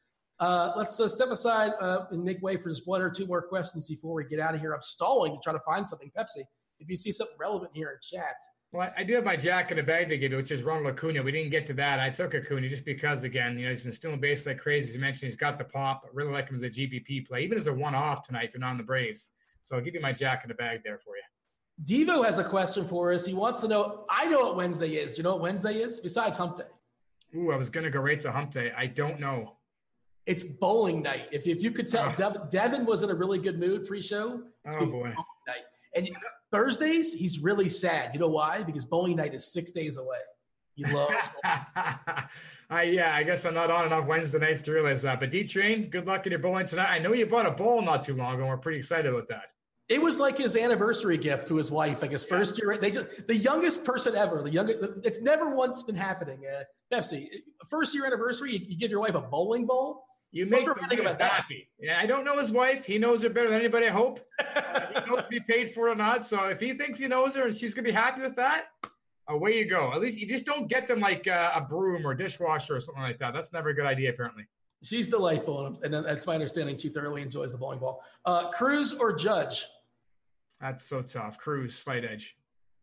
Uh, 0.41 0.73
let's 0.77 0.99
uh, 0.99 1.09
step 1.09 1.29
aside 1.29 1.73
uh, 1.81 2.07
and 2.11 2.25
make 2.25 2.43
way 2.43 2.57
for 2.57 2.69
just 2.69 2.87
one 2.87 3.01
or 3.01 3.11
two 3.11 3.27
more 3.27 3.43
questions 3.43 3.89
before 3.89 4.15
we 4.15 4.25
get 4.25 4.41
out 4.41 4.55
of 4.55 4.61
here. 4.61 4.73
I'm 4.73 4.83
stalling 4.83 5.35
to 5.35 5.39
try 5.43 5.53
to 5.53 5.61
find 5.61 5.89
something. 5.89 6.11
Pepsi, 6.19 6.43
if 6.81 6.89
you 6.89 6.97
see 6.97 7.13
something 7.13 7.37
relevant 7.39 7.71
here 7.73 7.91
in 7.91 7.99
chat, 8.03 8.35
Well, 8.73 8.91
I 8.97 9.05
do 9.05 9.15
have 9.15 9.25
my 9.25 9.37
jack 9.37 9.71
in 9.71 9.77
the 9.77 9.83
bag 9.83 10.09
to 10.09 10.17
give 10.17 10.31
you, 10.31 10.39
which 10.39 10.51
is 10.51 10.63
Ronald 10.63 10.87
Acuna. 10.95 11.23
We 11.23 11.31
didn't 11.31 11.51
get 11.51 11.67
to 11.67 11.75
that. 11.75 12.01
I 12.01 12.09
took 12.09 12.35
Acuna 12.35 12.71
just 12.71 12.87
because, 12.87 13.23
again, 13.23 13.59
you 13.59 13.65
know, 13.67 13.71
he's 13.71 13.83
been 13.83 13.93
stealing 13.93 14.19
base 14.19 14.47
like 14.47 14.57
crazy. 14.59 14.89
As 14.89 14.95
you 14.95 15.01
mentioned, 15.01 15.25
he's 15.31 15.37
got 15.37 15.59
the 15.59 15.65
pop. 15.65 16.05
I 16.07 16.09
really 16.15 16.33
like 16.33 16.49
him 16.49 16.57
as 16.57 16.63
a 16.63 16.71
GPP 16.71 17.27
play, 17.29 17.43
even 17.43 17.59
as 17.59 17.67
a 17.67 17.73
one-off 17.73 18.27
tonight 18.27 18.45
if 18.45 18.55
you're 18.55 18.61
not 18.61 18.71
on 18.71 18.79
the 18.79 18.83
Braves. 18.83 19.29
So 19.61 19.77
I'll 19.77 19.83
give 19.83 19.95
you 19.95 20.01
my 20.01 20.13
jack 20.15 20.43
in 20.45 20.49
the 20.49 20.55
bag 20.55 20.81
there 20.85 20.97
for 20.97 21.15
you. 21.17 21.23
Devo 22.07 22.25
has 22.25 22.39
a 22.39 22.45
question 22.45 22.89
for 22.89 23.13
us. 23.13 23.27
He 23.27 23.35
wants 23.35 23.61
to 23.61 23.69
know. 23.69 24.07
I 24.09 24.27
know 24.27 24.41
what 24.41 24.57
Wednesday 24.57 24.89
is. 24.95 25.13
Do 25.13 25.19
you 25.19 25.23
know 25.25 25.33
what 25.33 25.43
Wednesday 25.43 25.75
is 25.75 26.01
besides 26.01 26.39
Hump 26.39 26.57
Day? 26.59 26.65
Ooh, 27.37 27.51
I 27.53 27.57
was 27.57 27.69
gonna 27.69 27.91
go 27.91 28.01
right 28.01 28.21
to 28.21 28.33
Hump 28.33 28.53
Day. 28.53 28.73
I 28.77 28.87
don't 28.87 29.21
know. 29.21 29.57
It's 30.25 30.45
bowling 30.45 31.03
night. 31.03 31.27
If, 31.33 31.47
if 31.47 31.63
you 31.63 31.73
could 31.73 31.89
tell, 31.89 32.09
Oh. 32.11 32.15
Devin, 32.17 32.43
Devin 32.51 32.87
was 32.87 33.03
in 33.03 33.11
a 33.11 33.15
really 33.15 33.39
good 33.39 33.59
mood 33.59 33.87
pre-show. 33.87 34.43
It's 34.65 34.77
Oh, 34.79 34.87
boy. 34.87 35.09
night. 35.47 35.65
And 35.97 36.09
Thursdays, 36.53 37.13
he's 37.13 37.39
really 37.39 37.69
sad. 37.69 38.11
You 38.13 38.21
know 38.21 38.29
why? 38.29 38.63
Because 38.63 38.85
bowling 38.85 39.17
night 39.17 39.35
is 39.35 39.51
six 39.51 39.71
days 39.71 39.97
away. 39.97 40.19
He 40.75 40.85
loves 40.85 41.15
bowling. 41.43 41.65
I 42.71 42.83
yeah, 42.85 43.15
I 43.15 43.23
guess 43.23 43.45
I'm 43.45 43.55
not 43.55 43.71
on 43.71 43.87
enough 43.87 44.07
Wednesday 44.07 44.39
nights 44.39 44.63
to 44.63 44.73
realize 44.73 45.03
that. 45.03 45.21
But 45.21 45.31
D 45.31 45.45
Train, 45.45 45.91
good 45.91 46.07
luck 46.07 46.27
in 46.27 46.31
your 46.31 46.41
bowling 46.41 46.67
tonight. 46.67 46.89
I 46.89 46.99
know 46.99 47.13
you 47.13 47.27
bought 47.27 47.47
a 47.47 47.51
bowl 47.51 47.83
not 47.83 48.05
too 48.05 48.15
long 48.15 48.35
ago. 48.35 48.43
and 48.43 48.51
We're 48.51 48.59
pretty 48.59 48.79
excited 48.79 49.07
about 49.07 49.29
that. 49.29 49.45
It 49.89 50.01
was 50.01 50.19
like 50.19 50.39
his 50.39 50.57
anniversary 50.57 51.19
gift 51.19 51.49
to 51.49 51.57
his 51.57 51.71
wife, 51.71 52.01
like 52.01 52.13
his 52.13 52.25
first 52.25 52.59
year. 52.59 52.79
They 52.81 52.91
just 52.91 53.27
the 53.27 53.37
youngest 53.37 53.85
person 53.85 54.15
ever. 54.15 54.43
The 54.43 54.51
youngest. 54.51 54.79
It's 55.05 55.21
never 55.21 55.55
once 55.55 55.83
been 55.83 55.97
happening. 55.97 56.41
Uh, 56.47 56.63
Pepsi, 56.95 57.29
first 57.69 57.95
year 57.95 58.07
anniversary, 58.07 58.53
you, 58.53 58.61
you 58.69 58.79
give 58.79 58.91
your 58.91 59.01
wife 59.01 59.15
a 59.15 59.21
bowling 59.21 59.67
bowl. 59.67 60.05
You 60.33 60.47
make 60.47 60.65
the 60.65 60.73
romantic 60.73 60.99
about 60.99 61.19
that? 61.19 61.31
happy. 61.31 61.69
Yeah, 61.79 61.99
I 62.01 62.07
don't 62.07 62.25
know 62.25 62.39
his 62.39 62.51
wife. 62.51 62.87
He 62.87 62.97
knows 62.99 63.23
her 63.23 63.29
better 63.29 63.51
than 63.51 63.61
anybody. 63.61 63.87
I 63.87 63.91
hope. 63.91 64.21
He 64.95 65.11
knows 65.11 65.25
if 65.25 65.31
he 65.31 65.41
paid 65.41 65.71
for 65.71 65.89
it 65.89 65.93
or 65.93 65.95
not. 65.95 66.25
So 66.25 66.45
if 66.45 66.61
he 66.61 66.75
thinks 66.75 66.99
he 66.99 67.07
knows 67.07 67.35
her 67.35 67.47
and 67.47 67.57
she's 67.57 67.75
gonna 67.75 67.87
be 67.87 67.93
happy 67.93 68.21
with 68.21 68.37
that, 68.37 68.67
away 69.29 69.59
you 69.59 69.69
go. 69.69 69.93
At 69.93 70.01
least 70.01 70.19
you 70.19 70.27
just 70.27 70.47
don't 70.47 70.69
get 70.69 70.87
them 70.87 71.01
like 71.01 71.27
uh, 71.27 71.53
a 71.55 71.61
broom 71.63 72.07
or 72.07 72.15
dishwasher 72.15 72.77
or 72.77 72.81
something 72.81 73.03
like 73.03 73.19
that. 73.19 73.33
That's 73.33 73.53
never 73.53 73.71
a 73.71 73.75
good 73.75 73.87
idea, 73.87 74.11
apparently. 74.11 74.47
She's 74.83 75.09
delightful, 75.09 75.79
and, 75.83 75.95
and 75.95 76.05
that's 76.05 76.27
my 76.27 76.35
understanding. 76.35 76.77
She 76.77 76.89
thoroughly 76.89 77.23
enjoys 77.23 77.53
the 77.53 77.59
bowling 77.59 77.79
ball. 77.79 78.03
Uh, 78.25 78.51
Cruz 78.51 78.93
or 78.93 79.13
Judge? 79.13 79.67
That's 80.61 80.85
so 80.85 81.03
tough. 81.03 81.39
Cruz, 81.39 81.77
slight 81.77 82.05
edge. 82.05 82.37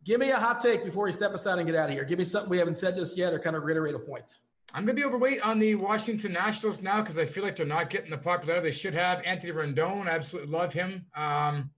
Give 0.03 0.19
me 0.19 0.31
a 0.31 0.37
hot 0.37 0.61
take 0.61 0.85
before 0.85 1.05
we 1.05 1.13
step 1.13 1.33
aside 1.33 1.59
and 1.59 1.67
get 1.67 1.75
out 1.75 1.89
of 1.89 1.95
here. 1.95 2.05
Give 2.05 2.17
me 2.17 2.25
something 2.25 2.49
we 2.49 2.57
haven't 2.57 2.77
said 2.77 2.95
just 2.95 3.17
yet, 3.17 3.33
or 3.33 3.39
kind 3.39 3.55
of 3.55 3.63
reiterate 3.63 3.95
a 3.95 3.99
point. 3.99 4.37
I'm 4.73 4.85
going 4.85 4.95
to 4.95 5.01
be 5.01 5.05
overweight 5.05 5.41
on 5.41 5.57
the 5.57 5.75
Washington 5.75 6.33
Nationals 6.33 6.81
now 6.81 7.01
because 7.01 7.17
I 7.17 7.25
feel 7.25 7.43
like 7.43 7.55
they're 7.55 7.65
not 7.65 7.89
getting 7.89 8.11
the 8.11 8.17
popularity 8.17 8.69
they 8.69 8.75
should 8.75 8.93
have. 8.93 9.21
Anthony 9.25 9.51
Rendon, 9.51 10.07
I 10.07 10.11
absolutely 10.11 10.51
love 10.51 10.73
him. 10.73 11.05
Um, 11.15 11.71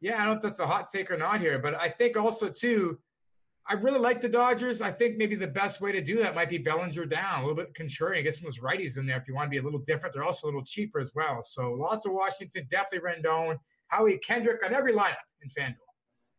yeah, 0.00 0.14
I 0.20 0.24
don't 0.24 0.26
know 0.26 0.32
if 0.32 0.42
that's 0.42 0.58
a 0.58 0.66
hot 0.66 0.88
take 0.88 1.10
or 1.10 1.16
not 1.16 1.40
here, 1.40 1.58
but 1.60 1.80
I 1.80 1.88
think 1.88 2.16
also, 2.16 2.48
too, 2.48 2.98
I 3.66 3.74
really 3.74 4.00
like 4.00 4.20
the 4.20 4.28
Dodgers. 4.28 4.82
I 4.82 4.90
think 4.90 5.16
maybe 5.16 5.36
the 5.36 5.46
best 5.46 5.80
way 5.80 5.92
to 5.92 6.02
do 6.02 6.18
that 6.18 6.34
might 6.34 6.48
be 6.48 6.58
Bellinger 6.58 7.06
down, 7.06 7.38
a 7.42 7.46
little 7.46 7.54
bit 7.54 7.72
contrarian, 7.72 8.24
get 8.24 8.34
some 8.34 8.46
of 8.46 8.54
those 8.54 8.62
righties 8.62 8.98
in 8.98 9.06
there 9.06 9.16
if 9.16 9.28
you 9.28 9.34
want 9.34 9.46
to 9.46 9.50
be 9.50 9.58
a 9.58 9.62
little 9.62 9.80
different. 9.80 10.14
They're 10.14 10.24
also 10.24 10.46
a 10.46 10.48
little 10.48 10.64
cheaper 10.64 10.98
as 10.98 11.12
well. 11.14 11.40
So 11.42 11.70
lots 11.72 12.04
of 12.04 12.12
Washington, 12.12 12.66
definitely 12.68 13.08
Rendon, 13.08 13.58
Howie 13.86 14.18
Kendrick 14.18 14.64
on 14.66 14.74
every 14.74 14.92
lineup 14.92 15.14
in 15.40 15.48
FanDuel. 15.48 15.83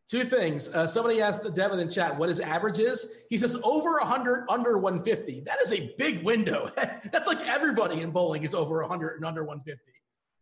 Two 0.08 0.24
things. 0.24 0.68
Uh, 0.68 0.86
somebody 0.86 1.20
asked 1.20 1.52
Devin 1.54 1.80
in 1.80 1.90
chat 1.90 2.16
what 2.16 2.28
his 2.28 2.38
average 2.38 2.78
is. 2.78 3.08
He 3.28 3.36
says 3.36 3.56
over 3.64 3.98
100, 3.98 4.46
under 4.48 4.78
150. 4.78 5.40
That 5.40 5.60
is 5.60 5.72
a 5.72 5.92
big 5.98 6.22
window. 6.24 6.70
That's 6.76 7.26
like 7.26 7.40
everybody 7.46 8.02
in 8.02 8.12
bowling 8.12 8.44
is 8.44 8.54
over 8.54 8.80
100 8.82 9.16
and 9.16 9.24
under 9.24 9.42
150. 9.42 9.82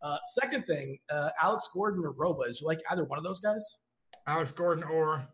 Uh, 0.03 0.17
second 0.39 0.65
thing, 0.65 0.99
uh, 1.09 1.29
Alex 1.41 1.67
Gordon 1.73 2.05
or 2.05 2.11
Robles. 2.11 2.61
You 2.61 2.67
like 2.67 2.79
either 2.91 3.05
one 3.05 3.17
of 3.17 3.23
those 3.23 3.39
guys? 3.39 3.77
Alex 4.27 4.51
Gordon 4.51 4.83
or 4.83 5.27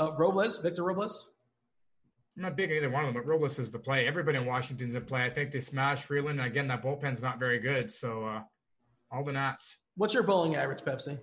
Uh, 0.00 0.16
Robles, 0.18 0.58
Victor 0.58 0.82
Robles. 0.82 1.28
I'm 2.36 2.42
not 2.42 2.56
big 2.56 2.70
on 2.70 2.76
either 2.76 2.90
one 2.90 3.04
of 3.04 3.12
them, 3.14 3.22
but 3.22 3.28
Robles 3.28 3.58
is 3.60 3.70
the 3.70 3.78
play. 3.78 4.08
Everybody 4.08 4.38
in 4.38 4.46
Washington's 4.46 4.94
in 4.96 5.04
play. 5.04 5.22
I 5.24 5.30
think 5.30 5.52
they 5.52 5.60
smash 5.60 6.02
Freeland. 6.02 6.40
Again, 6.40 6.66
that 6.68 6.82
bullpen's 6.82 7.22
not 7.22 7.38
very 7.38 7.60
good. 7.60 7.92
So 7.92 8.24
uh, 8.24 8.42
all 9.12 9.22
the 9.22 9.32
Nats. 9.32 9.76
What's 9.96 10.14
your 10.14 10.22
bowling 10.24 10.56
average, 10.56 10.80
Pepsi? 10.80 11.18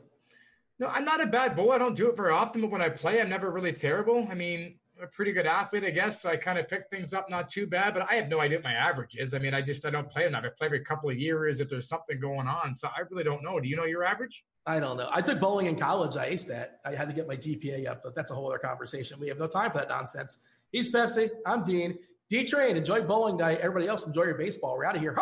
No, 0.80 0.88
I'm 0.88 1.06
not 1.06 1.22
a 1.22 1.26
bad 1.26 1.56
bowler. 1.56 1.76
I 1.76 1.78
don't 1.80 1.96
do 1.96 2.10
it 2.10 2.16
very 2.16 2.32
often, 2.32 2.62
but 2.62 2.70
when 2.70 2.82
I 2.82 2.90
play, 2.90 3.20
I'm 3.20 3.30
never 3.30 3.52
really 3.52 3.74
terrible. 3.74 4.28
I 4.30 4.36
mean, 4.36 4.76
I'm 4.98 5.06
a 5.06 5.08
pretty 5.08 5.32
good 5.32 5.48
athlete, 5.48 5.84
I 5.84 5.90
guess. 5.90 6.22
So 6.22 6.30
I 6.30 6.38
kind 6.38 6.60
of 6.60 6.68
pick 6.68 6.90
things 6.92 7.14
up 7.14 7.30
not 7.30 7.50
too 7.50 7.66
bad, 7.66 7.96
but 7.96 8.08
I 8.10 8.16
have 8.16 8.30
no 8.30 8.40
idea 8.40 8.58
what 8.58 8.66
my 8.66 8.74
average 8.74 9.16
is. 9.18 9.34
I 9.34 9.40
mean, 9.40 9.56
I 9.56 9.62
just 9.62 9.86
I 9.86 9.90
don't 9.90 10.10
play 10.10 10.26
enough. 10.26 10.44
I 10.46 10.50
play 10.50 10.68
every 10.68 10.84
couple 10.84 11.10
of 11.10 11.18
years 11.18 11.60
if 11.60 11.70
there's 11.70 11.88
something 11.88 12.20
going 12.20 12.48
on. 12.48 12.76
So 12.76 12.90
I 12.90 13.02
really 13.10 13.24
don't 13.24 13.44
know. 13.44 13.60
Do 13.60 13.68
you 13.68 13.76
know 13.76 13.86
your 13.86 14.04
average? 14.04 14.44
I 14.68 14.80
don't 14.80 14.98
know. 14.98 15.10
I 15.12 15.22
took 15.22 15.40
bowling 15.40 15.66
in 15.66 15.80
college. 15.80 16.16
I 16.16 16.30
aced 16.32 16.48
that. 16.48 16.80
I 16.86 16.94
had 16.94 17.08
to 17.08 17.14
get 17.14 17.28
my 17.28 17.38
GPA 17.38 17.88
up, 17.90 18.02
but 18.04 18.14
that's 18.14 18.32
a 18.32 18.36
whole 18.36 18.48
other 18.48 18.60
conversation. 18.60 19.20
We 19.20 19.30
have 19.30 19.40
no 19.40 19.48
time 19.48 19.72
for 19.72 19.80
that 19.80 19.90
nonsense. 19.90 20.40
He's 20.72 20.92
Pepsi. 20.92 21.30
I'm 21.46 21.64
Dean. 21.64 21.98
D 22.30 22.44
Train, 22.44 22.76
enjoy 22.76 23.02
bowling 23.02 23.38
night. 23.38 23.60
Everybody 23.60 23.88
else, 23.88 24.06
enjoy 24.06 24.24
your 24.24 24.38
baseball. 24.38 24.78
We're 24.78 24.86
out 24.86 24.96
of 24.96 25.02
here. 25.02 25.16